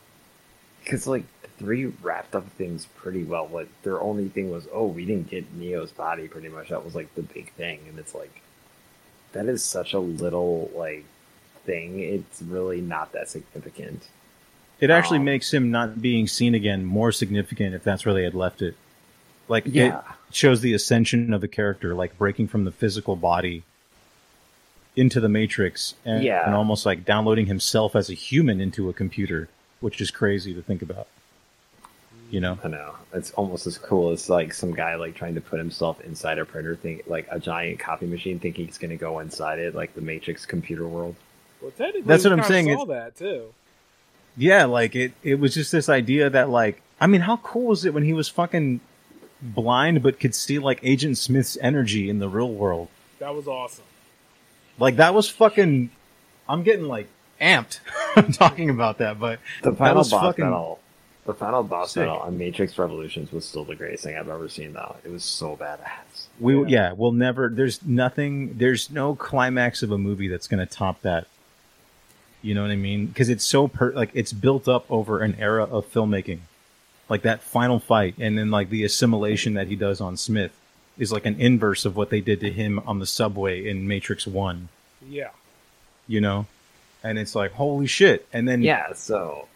because 0.85 1.07
like 1.07 1.25
the 1.43 1.49
three 1.59 1.87
wrapped 1.87 2.35
up 2.35 2.49
things 2.53 2.87
pretty 2.97 3.25
well. 3.25 3.49
Like 3.53 3.69
their 3.83 4.01
only 4.01 4.29
thing 4.29 4.51
was, 4.51 4.69
oh, 4.73 4.87
we 4.87 5.05
didn't 5.05 5.29
get 5.31 5.53
Neo's 5.55 5.91
body. 5.93 6.29
Pretty 6.29 6.49
much 6.49 6.69
that 6.71 6.85
was 6.85 6.95
like 6.95 7.15
the 7.15 7.23
big 7.23 7.53
thing, 7.53 7.81
and 7.89 7.99
it's 7.99 8.15
like 8.15 8.41
that 9.33 9.47
is 9.47 9.63
such 9.63 9.93
a 9.93 9.99
little 9.99 10.71
like 10.75 11.05
thing. 11.69 12.01
It's 12.01 12.41
really 12.43 12.81
not 12.81 13.13
that 13.13 13.29
significant. 13.29 14.03
It 14.81 14.91
actually 14.91 15.19
Um, 15.19 15.25
makes 15.27 15.53
him 15.53 15.71
not 15.71 16.01
being 16.01 16.27
seen 16.27 16.55
again 16.55 16.85
more 16.85 17.13
significant 17.13 17.75
if 17.75 17.85
that's 17.85 18.05
where 18.07 18.15
they 18.15 18.25
had 18.25 18.35
left 18.35 18.63
it. 18.63 18.75
Like 19.49 19.65
Yeah. 19.67 19.99
it 19.99 20.35
shows 20.35 20.61
the 20.63 20.73
ascension 20.73 21.35
of 21.35 21.41
the 21.41 21.49
character, 21.49 21.95
like 21.95 22.17
breaking 22.17 22.49
from 22.49 22.65
the 22.65 22.71
physical 22.73 23.17
body 23.17 23.63
into 24.97 25.21
the 25.21 25.29
matrix 25.29 25.95
and, 26.05 26.25
Yeah. 26.25 26.45
and 26.47 26.55
almost 26.55 26.87
like 26.87 27.05
downloading 27.05 27.47
himself 27.47 27.95
as 27.95 28.09
a 28.11 28.15
human 28.15 28.61
into 28.61 28.89
a 28.89 28.93
computer, 28.93 29.49
which 29.81 30.01
is 30.01 30.11
crazy 30.11 30.55
to 30.55 30.63
think 30.63 30.81
about. 30.83 31.07
You 32.31 32.41
know? 32.41 32.59
I 32.63 32.69
know 32.69 32.95
it's 33.15 33.31
almost 33.33 33.67
as 33.67 33.79
cool 33.79 34.11
as 34.11 34.29
like 34.29 34.53
some 34.53 34.75
guy 34.75 34.97
like 34.97 35.15
trying 35.15 35.35
to 35.35 35.41
put 35.41 35.59
himself 35.59 36.01
inside 36.03 36.39
a 36.39 36.45
printer 36.45 36.77
thing, 36.77 37.01
like 37.07 37.27
a 37.31 37.41
giant 37.41 37.79
copy 37.81 38.07
machine, 38.07 38.39
thinking 38.39 38.67
he's 38.67 38.77
going 38.79 38.91
to 38.91 38.97
go 38.97 39.19
inside 39.21 39.59
it, 39.59 39.75
like 39.75 39.95
the 39.95 40.03
Matrix 40.03 40.45
computer 40.47 40.87
world. 40.87 41.17
Well, 41.61 41.71
technically, 41.73 42.03
That's 42.03 42.25
what 42.25 42.33
I'm 42.33 42.45
saying, 42.45 42.67
Saw 42.67 42.83
it's- 42.85 42.89
that 42.89 43.17
too. 43.17 43.55
Yeah, 44.37 44.67
like 44.67 44.95
it 44.95 45.13
it 45.25 45.41
was 45.41 45.55
just 45.55 45.73
this 45.73 45.89
idea 45.89 46.31
that 46.31 46.49
like 46.49 46.81
I 47.01 47.07
mean, 47.09 47.23
how 47.23 47.39
cool 47.39 47.67
was 47.67 47.85
it 47.85 47.93
when 47.95 48.05
he 48.05 48.13
was 48.13 48.29
fucking 48.29 48.81
blind 49.43 50.03
but 50.03 50.21
could 50.21 50.35
see 50.35 50.59
like 50.59 50.79
Agent 50.83 51.19
Smith's 51.19 51.57
energy 51.61 52.09
in 52.09 52.19
the 52.21 52.29
real 52.29 52.53
world? 52.53 52.89
That 53.19 53.35
was 53.35 53.49
awesome. 53.49 53.85
Like 54.79 54.97
that 54.97 55.13
was 55.15 55.29
fucking. 55.29 55.91
I'm 56.49 56.63
getting 56.63 56.87
like 56.87 57.09
amped 57.41 57.81
talking 58.35 58.71
about 58.71 58.99
that, 58.99 59.19
but 59.19 59.41
The 59.63 59.71
that 59.73 59.77
final 59.79 59.97
was 59.99 60.11
boss 60.11 60.23
fucking. 60.23 60.45
battle, 60.45 60.79
the 61.27 61.35
final 61.35 61.63
boss 61.65 61.93
sick. 61.93 62.03
battle 62.03 62.19
on 62.19 62.39
Matrix 62.39 62.79
Revolutions 62.79 63.33
was 63.33 63.45
still 63.45 63.65
the 63.65 63.75
greatest 63.75 64.05
thing 64.05 64.17
I've 64.17 64.29
ever 64.29 64.49
seen. 64.49 64.73
Though 64.73 64.95
it 65.05 65.11
was 65.11 65.25
so 65.25 65.57
badass. 65.57 66.27
We 66.39 66.65
yeah. 66.67 66.93
we'll 66.93 67.11
never. 67.11 67.49
There's 67.49 67.85
nothing. 67.85 68.57
There's 68.57 68.89
no 68.89 69.17
climax 69.17 69.83
of 69.83 69.91
a 69.91 69.99
movie 69.99 70.29
that's 70.29 70.47
gonna 70.47 70.65
top 70.67 71.03
that. 71.03 71.27
You 72.43 72.55
know 72.55 72.63
what 72.63 72.71
I 72.71 72.77
mean? 72.77 73.07
Because 73.07 73.29
it's 73.29 73.45
so 73.45 73.67
per 73.69 73.93
like 73.93 74.11
it's 74.15 74.33
built 74.33 74.69
up 74.69 74.87
over 74.91 75.21
an 75.21 75.37
era 75.41 75.65
of 75.65 75.91
filmmaking, 75.93 76.39
like 77.09 77.23
that 77.23 77.43
final 77.43 77.79
fight, 77.81 78.15
and 78.19 78.39
then 78.39 78.51
like 78.51 78.71
the 78.71 78.85
assimilation 78.85 79.55
that 79.55 79.67
he 79.67 79.77
does 79.77 80.01
on 80.01 80.17
Smith 80.17 80.53
is 80.99 81.13
like 81.13 81.27
an 81.27 81.41
inverse 81.41 81.85
of 81.85 81.97
what 81.97 82.11
they 82.11 82.21
did 82.21 82.41
to 82.41 82.51
him 82.51 82.81
on 82.87 82.99
the 83.01 83.07
subway 83.07 83.69
in 83.69 83.87
Matrix 83.89 84.27
One. 84.27 84.69
Yeah. 85.09 85.31
You 86.07 86.21
know, 86.21 86.47
and 87.05 87.19
it's 87.19 87.35
like 87.35 87.53
holy 87.53 87.87
shit. 87.87 88.27
And 88.33 88.49
then 88.49 88.63
Yeah, 88.63 88.93
so 88.95 89.47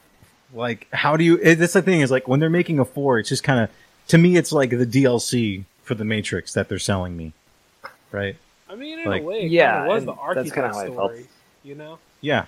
like 0.54 0.86
how 0.92 1.16
do 1.16 1.24
you 1.24 1.36
it, 1.42 1.54
that's 1.56 1.72
the 1.72 1.82
thing 1.82 2.00
is 2.00 2.10
like 2.10 2.26
when 2.28 2.40
they're 2.40 2.50
making 2.50 2.78
a 2.78 2.84
four 2.84 3.18
it's 3.18 3.28
just 3.30 3.42
kind 3.42 3.58
of 3.60 3.70
to 4.08 4.18
me 4.18 4.36
it's 4.36 4.52
like 4.52 4.68
the 4.68 4.84
dlc 4.84 5.64
for 5.82 5.94
the 5.94 6.04
matrix 6.04 6.52
that 6.52 6.68
they're 6.68 6.78
selling 6.78 7.16
me 7.16 7.32
right 8.10 8.36
I 8.68 8.74
mean, 8.74 8.98
in 8.98 9.06
Like- 9.06 9.22
a 9.22 9.24
way, 9.24 9.42
it 9.46 9.50
Yeah, 9.50 9.78
kinda 9.78 9.88
was 9.94 10.02
and 10.02 10.08
the 10.08 10.34
that's 10.34 10.52
kinda 10.52 10.68
how 10.68 10.78
I 10.78 10.84
felt. 10.88 10.94
story. 11.12 11.26
You 11.64 11.74
know. 11.74 11.98
yeah 12.20 12.46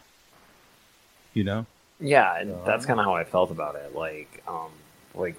you 1.34 1.44
know 1.44 1.66
yeah, 2.00 2.38
and 2.38 2.54
that's 2.66 2.86
kind 2.86 2.98
of 2.98 3.06
how 3.06 3.14
I 3.14 3.22
felt 3.24 3.50
about 3.52 3.76
it. 3.76 3.94
Like, 3.94 4.42
um, 4.48 4.70
like, 5.14 5.36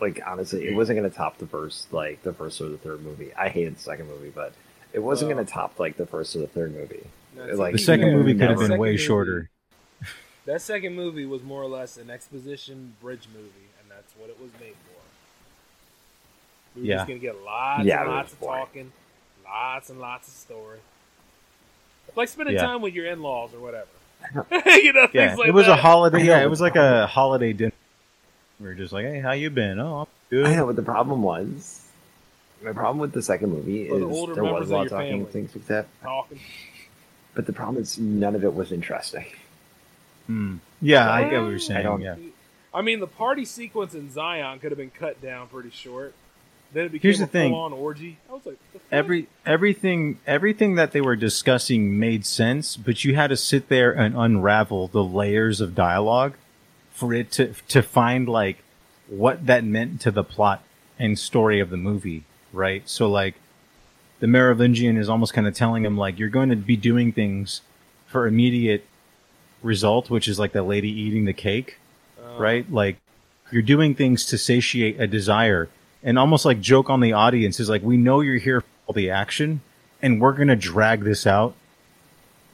like 0.00 0.20
honestly, 0.24 0.64
it 0.68 0.74
wasn't 0.76 0.98
going 1.00 1.10
to 1.10 1.14
top 1.14 1.38
the 1.38 1.46
first, 1.46 1.92
like 1.92 2.22
the 2.22 2.32
first 2.32 2.60
or 2.60 2.68
the 2.68 2.78
third 2.78 3.02
movie. 3.02 3.34
I 3.34 3.48
hated 3.48 3.76
the 3.76 3.80
second 3.80 4.06
movie, 4.06 4.30
but 4.30 4.52
it 4.92 5.00
wasn't 5.00 5.30
Oh. 5.30 5.34
going 5.34 5.44
to 5.44 5.52
top 5.52 5.80
like 5.80 5.96
the 5.96 6.06
first 6.06 6.36
or 6.36 6.38
the 6.38 6.46
third 6.46 6.72
movie. 6.72 7.04
No, 7.36 7.46
like 7.56 7.72
the 7.72 7.78
second 7.78 8.08
you 8.10 8.16
movie 8.16 8.32
could 8.34 8.48
have 8.50 8.58
been 8.60 8.78
way 8.78 8.90
movie- 8.92 8.96
shorter 9.02 9.50
That 10.46 10.62
second 10.62 10.94
movie 10.94 11.26
was 11.26 11.42
more 11.42 11.60
or 11.62 11.68
less 11.68 11.96
an 11.96 12.10
exposition 12.10 12.94
bridge 13.02 13.26
movie, 13.34 13.68
and 13.80 13.90
that's 13.90 14.12
what 14.16 14.30
it 14.30 14.40
was 14.40 14.50
made 14.60 14.74
for. 14.86 15.00
We 16.76 16.82
were 16.82 16.86
Yeah. 16.88 16.94
just 16.98 17.08
gonna 17.08 17.18
get 17.18 17.42
lots 17.42 17.84
Yeah, 17.84 18.02
and 18.02 18.10
lots 18.10 18.32
of 18.32 18.40
boring. 18.40 18.60
talking, 18.60 18.92
lots 19.44 19.90
and 19.90 20.00
lots 20.00 20.28
of 20.28 20.34
story. 20.34 20.78
Like 22.16 22.28
spending 22.28 22.54
Yeah. 22.54 22.62
time 22.62 22.82
with 22.82 22.94
your 22.94 23.06
in-laws 23.06 23.52
or 23.52 23.58
whatever. 23.58 23.88
you 24.66 24.92
know, 24.92 25.08
yeah 25.12 25.28
things 25.28 25.38
like 25.38 25.48
it 25.48 25.52
was 25.54 25.66
that. 25.66 25.78
a 25.78 25.82
holiday 25.82 26.24
yeah 26.24 26.42
it 26.42 26.50
was 26.50 26.60
like 26.60 26.76
a 26.76 27.06
holiday 27.06 27.52
dinner 27.52 27.72
we 28.60 28.66
were 28.66 28.74
just 28.74 28.92
like 28.92 29.04
hey 29.04 29.20
how 29.20 29.32
you 29.32 29.50
been 29.50 29.78
oh 29.80 30.00
I'm 30.00 30.06
good 30.30 30.46
I 30.46 30.56
know, 30.56 30.66
but 30.66 30.76
the 30.76 30.82
problem 30.82 31.22
was, 31.22 31.84
my 32.64 32.72
problem 32.72 32.98
with 32.98 33.12
the 33.12 33.22
second 33.22 33.50
movie 33.50 33.88
For 33.88 33.98
the 33.98 34.08
is 34.08 34.16
older 34.16 34.34
there 34.34 34.44
was 34.44 34.70
a 34.70 34.72
lot 34.74 34.86
of 34.86 34.92
of 34.92 34.98
talking 34.98 35.12
and 35.12 35.18
family. 35.28 35.32
things 35.32 35.54
like 35.56 35.66
that. 35.66 35.86
talking. 36.02 36.38
But 37.34 37.46
the 37.46 37.52
problem 37.52 37.82
is, 37.82 37.98
none 37.98 38.34
of 38.34 38.44
it 38.44 38.54
was 38.54 38.72
interesting. 38.72 39.26
Hmm. 40.26 40.56
yeah 40.80 41.10
i 41.10 41.22
get 41.28 41.40
what 41.40 41.48
you're 41.48 41.54
I 41.54 41.58
saying 41.58 41.82
don't- 41.82 42.00
yeah 42.00 42.16
I 42.74 42.80
mean, 42.80 43.00
the 43.00 43.06
party 43.06 43.44
sequence 43.44 43.92
in 43.92 44.10
Zion 44.10 44.58
could 44.58 44.70
have 44.70 44.78
been 44.78 44.88
cut 44.88 45.20
down 45.20 45.46
pretty 45.48 45.68
short. 45.68 46.14
Then 46.72 46.86
it 46.86 46.92
became 46.92 47.02
Here's 47.10 47.18
the 47.18 47.24
a 47.24 47.26
thing. 47.26 47.50
full-on 47.52 47.74
orgy. 47.74 48.16
I 48.30 48.32
was 48.32 48.46
like, 48.46 48.56
the 48.71 48.71
fuck? 48.71 48.71
Every 48.92 49.26
everything 49.46 50.20
everything 50.26 50.74
that 50.74 50.92
they 50.92 51.00
were 51.00 51.16
discussing 51.16 51.98
made 51.98 52.26
sense, 52.26 52.76
but 52.76 53.04
you 53.04 53.14
had 53.16 53.28
to 53.28 53.36
sit 53.36 53.68
there 53.68 53.90
and 53.90 54.14
unravel 54.14 54.88
the 54.88 55.02
layers 55.02 55.60
of 55.60 55.74
dialogue 55.74 56.34
for 56.92 57.14
it 57.14 57.32
to 57.32 57.54
to 57.68 57.82
find 57.82 58.28
like 58.28 58.58
what 59.08 59.46
that 59.46 59.64
meant 59.64 60.00
to 60.02 60.10
the 60.10 60.22
plot 60.22 60.62
and 60.98 61.18
story 61.18 61.58
of 61.58 61.70
the 61.70 61.76
movie, 61.76 62.24
right? 62.52 62.88
So 62.88 63.08
like 63.08 63.34
the 64.20 64.26
Merovingian 64.26 64.96
is 64.96 65.08
almost 65.08 65.32
kind 65.32 65.48
of 65.48 65.54
telling 65.54 65.84
him 65.84 65.96
like 65.96 66.18
you're 66.18 66.28
going 66.28 66.50
to 66.50 66.56
be 66.56 66.76
doing 66.76 67.10
things 67.12 67.62
for 68.06 68.26
immediate 68.26 68.84
result, 69.62 70.10
which 70.10 70.28
is 70.28 70.38
like 70.38 70.52
the 70.52 70.62
lady 70.62 70.90
eating 70.90 71.24
the 71.24 71.32
cake, 71.32 71.78
oh. 72.22 72.38
right? 72.38 72.70
Like 72.70 72.98
you're 73.50 73.62
doing 73.62 73.94
things 73.94 74.26
to 74.26 74.38
satiate 74.38 75.00
a 75.00 75.06
desire 75.06 75.68
and 76.02 76.18
almost 76.18 76.44
like 76.44 76.60
joke 76.60 76.90
on 76.90 77.00
the 77.00 77.12
audience 77.12 77.60
is 77.60 77.68
like 77.68 77.82
we 77.82 77.96
know 77.96 78.20
you're 78.20 78.38
here 78.38 78.64
all 78.86 78.92
the 78.94 79.10
action 79.10 79.60
and 80.00 80.20
we're 80.20 80.32
going 80.32 80.48
to 80.48 80.56
drag 80.56 81.04
this 81.04 81.26
out 81.26 81.54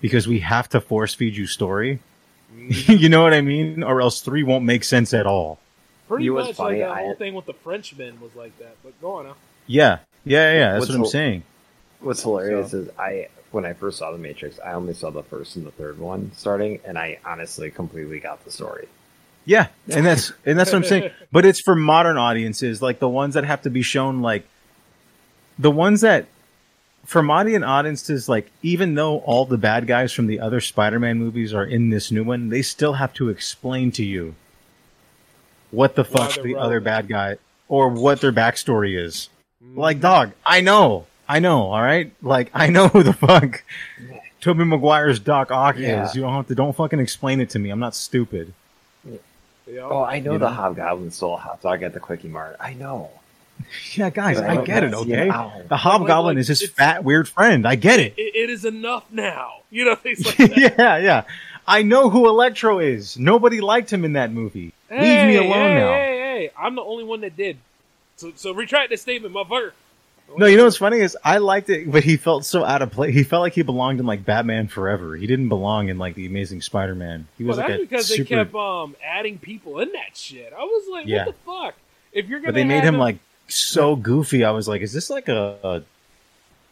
because 0.01 0.29
we 0.29 0.41
have 0.41 0.69
to 0.71 0.81
force 0.81 1.15
feed 1.15 1.37
you 1.37 1.47
story. 1.47 2.01
you 2.87 3.09
know 3.09 3.23
what 3.23 3.35
I 3.35 3.41
mean? 3.41 3.83
Or 3.83 4.01
else 4.01 4.21
3 4.21 4.43
won't 4.43 4.65
make 4.65 4.85
sense 4.85 5.13
at 5.15 5.27
all. 5.27 5.59
Pretty 6.09 6.25
You 6.25 6.31
know 6.31 6.37
what's 6.37 6.49
much 6.51 6.57
funny? 6.57 6.81
like 6.81 6.89
that 6.89 6.97
I- 6.97 7.01
whole 7.03 7.15
thing 7.15 7.35
with 7.35 7.47
the 7.47 7.53
Frenchmen 7.55 8.21
was 8.21 8.35
like 8.35 8.59
that. 8.59 8.77
But 8.83 8.99
go 9.01 9.13
on 9.15 9.27
now. 9.27 9.37
Yeah. 9.67 9.99
Yeah, 10.25 10.53
yeah, 10.53 10.73
that's 10.73 10.81
What's 10.81 10.89
what 10.91 10.97
I'm 10.97 11.03
the- 11.03 11.09
saying. 11.09 11.43
What's 12.01 12.23
hilarious 12.23 12.73
is 12.75 12.89
I, 12.99 13.29
when 13.51 13.65
I 13.67 13.73
first 13.73 13.99
saw 13.99 14.13
The 14.13 14.19
Matrix, 14.19 14.61
I 14.65 14.73
only 14.75 14.95
saw 14.95 15.11
the 15.11 15.23
first 15.23 15.57
and 15.57 15.67
the 15.67 15.71
third 15.73 15.99
one 15.99 16.31
starting, 16.37 16.81
and 16.85 16.97
I 16.97 17.19
honestly 17.25 17.71
completely 17.73 18.21
got 18.21 18.45
the 18.45 18.51
story. 18.53 18.87
Yeah, 19.45 19.69
and 19.89 20.05
that's 20.07 20.33
and 20.47 20.59
that's 20.59 20.71
what 20.73 20.77
I'm 20.79 20.85
saying. 20.85 21.11
But 21.33 21.45
it's 21.47 21.61
for 21.61 21.75
modern 21.75 22.19
audiences, 22.19 22.81
like 22.83 22.99
the 23.01 23.09
ones 23.09 23.35
that 23.35 23.45
have 23.45 23.63
to 23.63 23.71
be 23.71 23.83
shown, 23.83 24.21
like 24.21 24.47
the 25.59 25.71
ones 25.71 26.01
that 26.03 26.27
for 27.05 27.23
modern 27.23 27.65
audiences, 27.65 28.29
like 28.29 28.51
even 28.63 28.95
though 28.95 29.19
all 29.21 29.45
the 29.47 29.59
bad 29.59 29.87
guys 29.87 30.13
from 30.13 30.27
the 30.27 30.41
other 30.41 30.61
Spider-Man 30.61 31.19
movies 31.19 31.55
are 31.55 31.65
in 31.65 31.91
this 31.91 32.11
new 32.11 32.23
one, 32.25 32.49
they 32.51 32.63
still 32.63 32.95
have 32.95 33.15
to 33.15 33.29
explain 33.31 33.91
to 33.93 34.05
you 34.05 34.35
what 35.71 35.95
the 35.95 36.05
fuck 36.05 36.35
they're 36.35 36.45
the 36.45 36.57
other 36.57 36.81
bad 36.81 37.09
guy 37.09 37.37
or 37.69 37.89
what 37.89 38.21
their 38.21 38.33
backstory 38.33 38.99
is. 39.03 39.29
Mm-hmm. 39.65 39.79
Like, 39.81 40.01
dog, 40.01 40.33
I 40.45 40.61
know, 40.61 41.07
I 41.29 41.41
know, 41.41 41.63
all 41.73 41.83
right. 41.83 42.13
Like, 42.23 42.51
I 42.55 42.69
know 42.69 42.89
who 42.89 43.03
the 43.03 43.13
fuck 43.13 43.63
Tobey 44.41 44.65
Maguire's 44.65 45.19
Doc 45.19 45.51
Ock 45.51 45.77
Yeah. 45.79 46.07
is. 46.07 46.15
You 46.15 46.23
don't 46.23 46.33
have 46.33 46.47
to. 46.49 46.55
Don't 46.55 46.75
fucking 46.77 47.01
explain 47.01 47.41
it 47.41 47.51
to 47.51 47.59
me. 47.59 47.71
I'm 47.71 47.81
not 47.81 47.95
stupid. 47.95 48.53
Oh, 49.81 50.03
I 50.03 50.21
know 50.21 50.33
You 50.33 50.39
the 50.39 50.49
know? 50.49 50.55
Hobgoblin 50.55 51.11
stole 51.11 51.35
a 51.35 51.39
hot 51.39 51.61
dog 51.61 51.83
at 51.83 51.93
the 51.93 52.01
Quickie 52.01 52.29
Mart. 52.29 52.57
I 52.61 52.73
know. 52.75 53.11
Yeah, 53.95 54.11
guys, 54.11 54.39
I 54.39 54.61
I 54.61 54.65
get 54.65 54.85
it. 54.85 54.95
Okay, 54.95 55.29
owl. 55.29 55.63
the 55.69 55.77
Hobgoblin 55.77 56.37
like, 56.37 56.41
is 56.41 56.49
his 56.49 56.71
fat 56.71 57.05
weird 57.05 57.29
friend. 57.29 57.67
I 57.67 57.75
get 57.75 58.01
it. 58.01 58.15
It, 58.17 58.35
it 58.35 58.51
is 58.51 58.65
enough 58.65 59.05
now. 59.11 59.63
You 59.71 59.85
know 59.85 59.95
things 59.97 60.25
like 60.25 60.37
that. 60.55 60.57
yeah, 60.79 60.97
yeah. 60.99 61.25
I 61.67 61.83
know 61.83 62.09
who 62.09 62.29
Electro 62.29 62.79
is. 62.79 63.19
Nobody 63.19 63.61
liked 63.61 63.93
him 63.93 64.05
in 64.05 64.15
that 64.15 64.33
movie. 64.33 64.73
Leave 64.91 65.01
me 65.27 65.37
alone 65.37 65.53
hey, 65.53 65.75
now. 65.75 65.93
Hey, 65.93 66.19
hey, 66.19 66.51
I'm 66.59 66.75
the 66.75 66.83
only 66.83 67.05
one 67.05 67.21
that 67.21 67.37
did. 67.37 67.59
So, 68.17 68.33
so 68.37 68.53
retract 68.53 68.91
this 68.91 69.03
statement, 69.03 69.35
motherfucker. 69.35 69.73
No, 70.37 70.47
you 70.47 70.57
know 70.57 70.65
what's 70.65 70.77
funny 70.77 70.99
is 70.99 71.17
I 71.25 71.39
liked 71.39 71.71
it, 71.71 71.91
but 71.91 72.05
he 72.05 72.17
felt 72.17 72.45
so 72.45 72.65
out 72.65 72.83
of 72.83 72.91
place. 72.91 73.15
He 73.15 73.23
felt 73.23 73.41
like 73.41 73.55
he 73.55 73.63
belonged 73.63 73.99
in 74.01 74.07
like 74.07 74.25
Batman 74.25 74.69
Forever. 74.69 75.17
He 75.17 75.27
didn't 75.27 75.49
belong 75.49 75.89
in 75.89 75.99
like 75.99 76.15
the 76.15 76.27
Amazing 76.27 76.61
Spider-Man. 76.61 77.27
He 77.39 77.45
was 77.45 77.57
well, 77.57 77.67
like 77.67 77.79
that's 77.79 77.83
a 77.83 77.87
because 77.87 78.07
super. 78.09 78.23
they 78.25 78.45
kept 78.45 78.55
um 78.55 78.95
adding 79.05 79.39
people 79.39 79.81
in 79.81 79.93
that 79.93 80.17
shit. 80.17 80.53
I 80.53 80.63
was 80.63 80.89
like, 80.91 81.07
Yeah. 81.07 81.27
what 81.27 81.35
the 81.35 81.51
fuck? 81.51 81.75
If 82.13 82.29
you're 82.29 82.41
gonna, 82.41 82.49
but 82.49 82.55
they 82.57 82.65
made 82.65 82.85
have 82.85 82.95
him 82.95 82.99
like 82.99 83.19
so 83.49 83.97
goofy. 83.97 84.45
I 84.45 84.51
was 84.51 84.69
like, 84.69 84.83
is 84.83 84.93
this 84.93 85.11
like 85.11 85.29
a, 85.29 85.57
a 85.63 85.83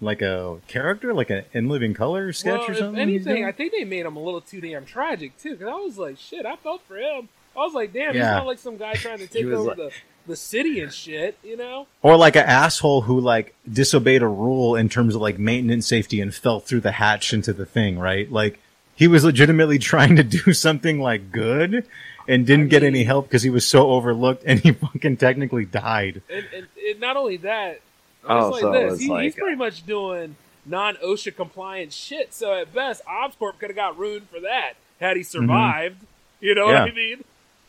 like 0.01 0.23
a 0.23 0.59
character, 0.69 1.15
like 1.15 1.31
an 1.31 1.45
in 1.53 1.69
living 1.69 1.95
color 1.95 2.33
sketch 2.33 2.61
well, 2.61 2.71
or 2.71 2.75
something? 2.75 3.09
he's 3.09 3.27
anything. 3.27 3.45
I 3.45 3.53
think 3.53 3.73
they 3.73 3.85
made 3.85 4.07
him 4.07 4.17
a 4.17 4.23
little 4.23 4.41
too 4.41 4.61
damn 4.61 4.85
tragic 4.85 5.37
too. 5.39 5.53
Because 5.57 5.69
I 5.69 5.77
was 5.77 5.99
like, 5.99 6.19
shit, 6.19 6.47
I 6.47 6.57
felt 6.57 6.83
for 6.83 6.97
him. 6.97 7.29
I 7.57 7.61
was 7.61 7.73
like, 7.73 7.93
damn, 7.93 8.13
he's 8.13 8.23
not 8.23 8.47
like 8.47 8.59
some 8.59 8.77
guy 8.77 8.95
trying 8.95 9.19
to 9.19 9.27
take 9.29 9.47
over 9.47 9.69
like- 9.69 9.77
the 9.77 9.91
the 10.27 10.37
city 10.37 10.81
and 10.81 10.93
shit. 10.93 11.39
You 11.43 11.57
know? 11.57 11.87
Or 12.03 12.17
like 12.17 12.37
an 12.37 12.45
asshole 12.45 13.03
who 13.03 13.21
like 13.21 13.55
disobeyed 13.71 14.23
a 14.23 14.29
rule 14.29 14.77
in 14.77 14.89
terms 14.89 15.15
of 15.15 15.21
like 15.21 15.39
maintenance 15.39 15.87
safety 15.87 16.21
and 16.21 16.35
fell 16.35 16.61
through 16.61 16.81
the 16.81 16.93
hatch 16.93 17.33
into 17.33 17.53
the 17.53 17.67
thing, 17.67 17.99
right? 17.99 18.31
Like 18.31 18.59
he 18.95 19.09
was 19.09 19.25
legitimately 19.25 19.79
trying 19.81 20.17
to 20.17 20.25
do 20.25 20.53
something 20.53 21.01
like 21.01 21.33
good 21.33 21.87
and 22.29 22.47
didn't 22.47 22.69
get 22.69 22.83
any 22.83 23.05
help 23.05 23.27
because 23.29 23.43
he 23.43 23.51
was 23.51 23.67
so 23.67 23.91
overlooked 23.91 24.43
and 24.47 24.61
he 24.61 24.73
fucking 24.73 25.17
technically 25.17 25.65
died. 25.65 26.23
And, 26.29 26.45
and, 26.55 26.67
and 26.89 27.01
not 27.01 27.17
only 27.17 27.37
that, 27.39 27.81
Oh, 28.29 28.51
like 28.51 28.61
so 28.61 28.73
this. 28.73 28.93
it's 28.95 29.03
He, 29.03 29.09
like, 29.09 29.23
he's 29.25 29.35
pretty 29.37 29.57
much 29.57 29.87
doing 29.87 30.35
non 30.65 30.97
OSHA 30.97 31.37
compliant 31.37 31.93
shit. 31.93 32.35
So 32.35 32.53
at 32.55 32.75
best, 32.75 33.05
Oscorp 33.05 33.59
could 33.61 33.71
have 33.71 33.77
got 33.77 33.97
ruined 33.99 34.29
for 34.29 34.41
that 34.41 34.73
had 35.01 35.17
he 35.17 35.23
survived. 35.23 35.97
You 36.41 36.55
know 36.55 36.67
Mm-hmm. 36.67 36.73
Yeah. 36.75 36.81
what 36.83 36.91
I 36.91 36.95
mean? 36.95 37.25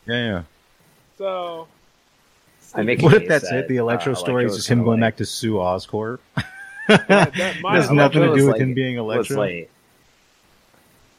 Yeah, 0.06 0.26
yeah. 0.26 0.42
So 1.16 1.68
I 2.74 2.82
make 2.82 3.00
What 3.02 3.14
if 3.14 3.28
that's 3.28 3.48
that, 3.50 3.60
it? 3.60 3.68
The 3.68 3.76
Electro 3.76 4.12
uh, 4.12 4.16
story 4.16 4.44
is 4.46 4.56
just 4.56 4.68
him 4.68 4.82
going 4.84 5.00
like- 5.00 5.12
back 5.14 5.16
to 5.18 5.26
sue 5.26 5.54
Oscorp. 5.54 6.18
that 6.88 7.60
might- 7.62 7.76
It 7.76 7.80
has 7.82 7.90
nothing 7.90 8.22
to 8.22 8.28
do 8.34 8.46
with 8.46 8.54
like- 8.54 8.60
him 8.60 8.74
being 8.74 8.96
was 8.96 9.30
Electro. 9.30 9.36
like- 9.38 9.70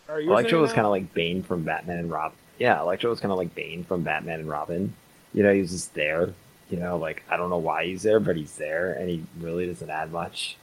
Are 0.10 0.20
you 0.20 0.32
Electro 0.32 0.52
saying 0.52 0.62
was 0.64 0.74
kind 0.74 0.86
of 0.86 0.92
like 0.92 1.14
Bane 1.14 1.44
from 1.44 1.64
Batman 1.64 2.00
and 2.00 2.12
Robin. 2.12 2.38
Yeah, 2.60 2.80
Electro 2.82 3.10
was 3.10 3.20
kind 3.20 3.32
of 3.32 3.38
like 3.38 3.56
Bane 3.56 3.84
from 3.84 4.04
Batman 4.04 4.42
and 4.42 4.50
Robin. 4.50 4.94
You 5.34 5.44
know, 5.44 5.54
he 5.54 5.62
was 5.62 5.72
just 5.72 5.94
there. 5.96 6.34
You 6.70 6.78
know, 6.78 6.98
like 6.98 7.24
I 7.30 7.38
don't 7.38 7.50
know 7.50 7.58
why 7.58 7.86
he's 7.86 8.04
there, 8.04 8.20
but 8.20 8.36
he's 8.36 8.56
there, 8.58 8.94
and 8.94 9.10
he 9.10 9.24
really 9.40 9.66
doesn't 9.66 9.90
add 9.90 10.12
much. 10.12 10.56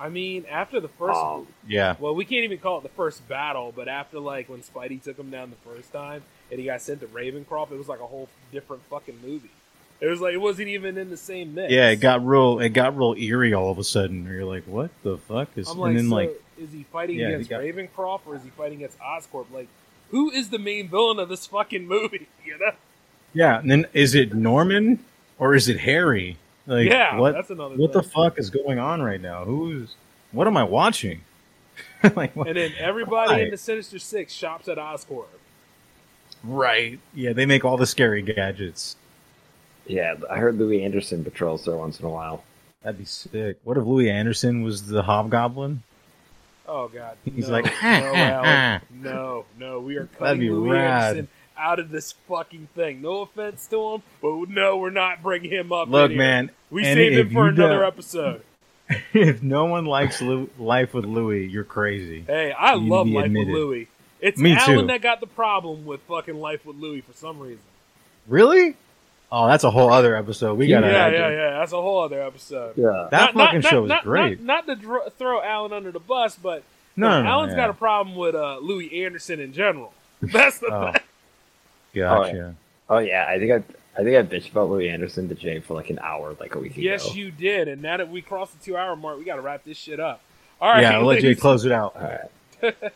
I 0.00 0.08
mean, 0.08 0.46
after 0.48 0.78
the 0.80 0.88
first, 0.88 1.18
Um, 1.18 1.48
Yeah. 1.66 1.96
well, 1.98 2.14
we 2.14 2.24
can't 2.24 2.44
even 2.44 2.58
call 2.58 2.78
it 2.78 2.82
the 2.84 2.88
first 2.90 3.26
battle, 3.28 3.72
but 3.74 3.88
after 3.88 4.20
like 4.20 4.48
when 4.48 4.60
Spidey 4.62 5.02
took 5.02 5.18
him 5.18 5.28
down 5.30 5.50
the 5.50 5.68
first 5.68 5.92
time 5.92 6.22
and 6.50 6.60
he 6.60 6.66
got 6.66 6.80
sent 6.80 7.00
to 7.00 7.06
Ravencroft, 7.08 7.72
it 7.72 7.76
was 7.78 7.88
like 7.88 8.00
a 8.00 8.06
whole 8.06 8.28
different 8.52 8.84
fucking 8.88 9.18
movie. 9.22 9.50
It 10.00 10.06
was 10.06 10.20
like 10.20 10.32
it 10.34 10.38
wasn't 10.40 10.68
even 10.68 10.96
in 10.96 11.10
the 11.10 11.16
same 11.16 11.54
mix. 11.56 11.72
Yeah, 11.72 11.88
it 11.90 11.96
got 11.96 12.24
real. 12.24 12.60
It 12.60 12.68
got 12.68 12.96
real 12.96 13.14
eerie 13.18 13.52
all 13.52 13.72
of 13.72 13.78
a 13.78 13.84
sudden. 13.84 14.24
You're 14.24 14.44
like, 14.44 14.62
what 14.68 14.90
the 15.02 15.18
fuck 15.18 15.48
is? 15.56 15.68
I'm 15.68 15.78
like, 15.78 15.88
and 15.90 15.98
then 15.98 16.08
so 16.08 16.14
like, 16.14 16.42
is 16.58 16.70
he 16.72 16.84
fighting 16.84 17.16
Yeah, 17.18 17.26
he 17.26 17.32
against 17.34 17.50
got- 17.50 17.60
Ravencroft 17.62 18.20
or 18.26 18.36
is 18.36 18.44
he 18.44 18.50
fighting 18.50 18.78
against 18.78 18.98
Oscorp? 19.00 19.46
Like, 19.52 19.66
who 20.10 20.30
is 20.30 20.50
the 20.50 20.58
main 20.58 20.88
villain 20.88 21.18
of 21.18 21.28
this 21.28 21.46
fucking 21.46 21.86
movie? 21.86 22.28
You 22.44 22.58
know? 22.58 22.72
yeah, 23.34 23.58
and 23.60 23.70
then 23.70 23.86
is 23.92 24.14
it 24.14 24.32
Norman 24.34 25.04
or 25.38 25.54
is 25.54 25.68
it 25.68 25.80
Harry? 25.80 26.38
Like, 26.66 26.88
Yeah, 26.88 27.18
what? 27.18 27.32
that's 27.34 27.50
another 27.50 27.76
What 27.76 27.92
the 27.92 28.02
fuck 28.02 28.38
is 28.38 28.48
going 28.50 28.78
on 28.78 29.02
right 29.02 29.20
now? 29.20 29.44
Who's? 29.44 29.94
What 30.32 30.46
am 30.46 30.56
I 30.56 30.64
watching? 30.64 31.20
like, 32.16 32.34
what? 32.34 32.48
And 32.48 32.56
then 32.56 32.72
everybody 32.78 33.32
Why? 33.32 33.40
in 33.40 33.50
the 33.50 33.56
Sinister 33.58 33.98
Six 33.98 34.32
shops 34.32 34.66
at 34.68 34.78
Oscorp. 34.78 35.26
right? 36.44 36.98
Yeah, 37.14 37.32
they 37.34 37.46
make 37.46 37.64
all 37.64 37.76
the 37.76 37.86
scary 37.86 38.22
gadgets. 38.22 38.96
Yeah, 39.86 40.14
I 40.30 40.38
heard 40.38 40.58
Louie 40.58 40.82
Anderson 40.82 41.24
patrols 41.24 41.64
there 41.64 41.76
once 41.76 41.98
in 42.00 42.06
a 42.06 42.10
while. 42.10 42.44
That'd 42.82 42.98
be 42.98 43.04
sick. 43.04 43.58
What 43.64 43.76
if 43.76 43.84
Louie 43.84 44.10
Anderson 44.10 44.62
was 44.62 44.86
the 44.86 45.02
Hobgoblin? 45.02 45.82
Oh 46.68 46.88
god, 46.88 47.16
He's 47.24 47.46
no, 47.48 47.52
like, 47.54 47.64
no, 47.64 47.70
Alan, 47.82 48.80
no, 48.92 49.44
no, 49.58 49.80
we 49.80 49.96
are 49.96 50.06
cutting 50.18 50.42
Louie 50.52 50.70
rad. 50.70 51.02
Anderson 51.16 51.28
out 51.56 51.78
of 51.80 51.90
this 51.90 52.12
fucking 52.28 52.68
thing. 52.74 53.00
No 53.02 53.22
offense 53.22 53.66
to 53.68 53.94
him, 53.94 54.02
but 54.22 54.48
no, 54.50 54.76
we're 54.76 54.90
not 54.90 55.22
bringing 55.22 55.50
him 55.50 55.72
up. 55.72 55.88
Look, 55.88 56.12
man, 56.12 56.50
we 56.70 56.84
saved 56.84 57.16
him 57.16 57.30
for 57.32 57.48
another 57.48 57.84
episode. 57.84 58.42
if 59.12 59.42
no 59.42 59.64
one 59.64 59.84
likes 59.86 60.20
Lou- 60.22 60.48
Life 60.58 60.94
with 60.94 61.04
Louie, 61.04 61.46
you're 61.46 61.64
crazy. 61.64 62.22
Hey, 62.26 62.52
I 62.52 62.74
You 62.74 62.88
love 62.88 63.08
Life 63.08 63.26
admitted. 63.26 63.48
with 63.48 63.56
Louie. 63.56 63.88
It's 64.20 64.38
Me 64.38 64.52
Alan 64.52 64.80
too. 64.80 64.86
that 64.88 65.00
got 65.02 65.20
the 65.20 65.26
problem 65.26 65.84
with 65.86 66.00
fucking 66.02 66.36
Life 66.38 66.64
with 66.66 66.76
Louie 66.76 67.00
for 67.02 67.12
some 67.14 67.38
reason. 67.38 67.60
Really? 68.26 68.76
Oh, 69.30 69.46
that's 69.46 69.64
a 69.64 69.70
whole 69.70 69.92
other 69.92 70.16
episode. 70.16 70.56
We 70.58 70.68
gotta. 70.68 70.86
yeah, 70.86 71.08
yeah, 71.10 71.28
yeah. 71.30 71.50
That's 71.58 71.72
a 71.72 71.80
whole 71.82 72.00
other 72.02 72.22
episode. 72.22 72.74
Yeah. 72.76 73.08
That 73.10 73.34
fucking 73.34 73.60
show 73.62 73.84
is 73.84 73.88
not, 73.88 74.04
great. 74.04 74.40
Not, 74.42 74.66
not 74.66 74.74
to 74.74 74.80
dr- 74.82 75.12
throw 75.18 75.42
Alan 75.42 75.72
under 75.74 75.92
the 75.92 75.98
bus, 76.00 76.36
but 76.36 76.62
No, 76.96 77.08
no, 77.08 77.16
no, 77.18 77.22
no, 77.24 77.28
Alan's 77.30 77.50
yeah. 77.50 77.56
got 77.56 77.70
a 77.70 77.74
problem 77.74 78.16
with 78.16 78.34
uh, 78.34 78.58
Louie 78.58 79.04
Anderson 79.04 79.38
in 79.40 79.52
general. 79.52 79.92
That's 80.22 80.58
the 80.60 80.68
Oh. 80.72 80.92
thing. 80.92 81.02
Gotcha. 81.94 82.54
Oh 82.88 82.98
yeah, 82.98 83.26
I 83.28 83.38
think 83.38 83.52
I 83.52 84.00
I 84.00 84.04
think 84.04 84.16
I 84.16 84.22
bitched 84.22 84.50
about 84.50 84.70
Louie 84.70 84.88
Anderson 84.88 85.28
to 85.28 85.34
Jay 85.34 85.60
for 85.60 85.74
like 85.74 85.90
an 85.90 85.98
hour, 85.98 86.34
like 86.40 86.54
a 86.54 86.58
week 86.58 86.72
ago. 86.72 86.80
Yes, 86.82 87.14
you 87.14 87.30
did. 87.30 87.68
And 87.68 87.82
now 87.82 87.96
that 87.98 88.08
we 88.08 88.22
crossed 88.22 88.58
the 88.58 88.64
two 88.64 88.76
hour 88.76 88.96
mark, 88.96 89.18
we 89.18 89.24
got 89.24 89.36
to 89.36 89.42
wrap 89.42 89.64
this 89.64 89.76
shit 89.76 90.00
up. 90.00 90.22
All 90.60 90.70
right. 90.70 90.82
yeah, 90.82 90.92
I'll 90.98 91.04
let 91.04 91.16
Jay 91.20 91.28
ladies- 91.28 91.40
close 91.42 91.64
it 91.66 91.72
out. 91.72 91.94
All 91.96 92.02
right. 92.02 92.74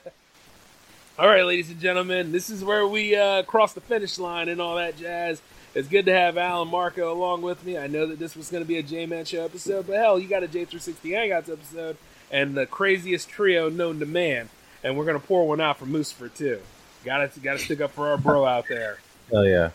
All 1.19 1.29
right, 1.29 1.45
ladies 1.45 1.69
and 1.71 1.79
gentlemen, 1.79 2.33
this 2.33 2.49
is 2.49 2.65
where 2.65 2.87
we 2.87 3.15
uh, 3.15 3.43
cross 3.43 3.75
the 3.75 3.81
finish 3.83 4.19
line 4.19 4.49
and 4.49 4.61
all 4.63 4.77
that 4.77 4.97
jazz. 4.97 5.43
It's 5.75 5.89
good 5.89 6.05
to 6.07 6.13
have 6.13 6.37
Alan 6.37 6.69
Marco 6.69 7.13
along 7.13 7.43
with 7.43 7.65
me. 7.65 7.79
I 7.79 7.87
know 7.87 8.07
that 8.07 8.19
this 8.19 8.37
was 8.37 8.51
going 8.51 8.63
to 8.63 8.69
be 8.69 8.77
a 8.77 8.83
J 8.83 9.07
Man 9.07 9.25
Show 9.25 9.45
episode, 9.45 9.87
but 9.87 9.97
hell, 9.97 10.19
you 10.19 10.29
got 10.29 10.43
a 10.43 10.49
J360 10.49 10.95
Hangouts 11.13 11.51
episode 11.51 11.97
and 12.31 12.55
the 12.55 12.67
craziest 12.67 13.29
trio 13.29 13.69
known 13.71 13.99
to 14.01 14.07
man. 14.07 14.49
And 14.85 14.99
we're 14.99 15.05
going 15.05 15.21
to 15.21 15.27
pour 15.27 15.47
one 15.47 15.61
out 15.61 15.79
for 15.79 15.87
Moosifer, 15.87 16.35
too. 16.35 16.61
Got 17.05 17.33
to 17.35 17.41
got 17.41 17.59
to 17.59 17.65
stick 17.65 17.81
up 17.81 17.93
for 17.93 18.09
our 18.09 18.19
bro 18.19 18.45
out 18.45 18.67
there. 18.69 18.99
Oh 19.35 19.43
yeah. 19.45 19.71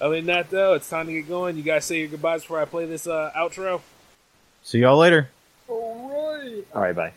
Other 0.00 0.16
than 0.16 0.26
that, 0.26 0.48
though, 0.48 0.72
it's 0.72 0.88
time 0.88 1.06
to 1.06 1.12
get 1.12 1.28
going. 1.28 1.58
You 1.58 1.62
guys 1.62 1.84
say 1.84 1.98
your 1.98 2.08
goodbyes 2.08 2.40
before 2.42 2.62
I 2.62 2.64
play 2.64 2.86
this 2.86 3.06
uh, 3.06 3.30
outro. 3.36 3.82
See 4.62 4.78
y'all 4.78 4.96
later. 4.96 5.28
All 5.68 6.40
right. 6.40 6.64
All 6.74 6.80
right, 6.80 6.96
bye. 6.96 7.12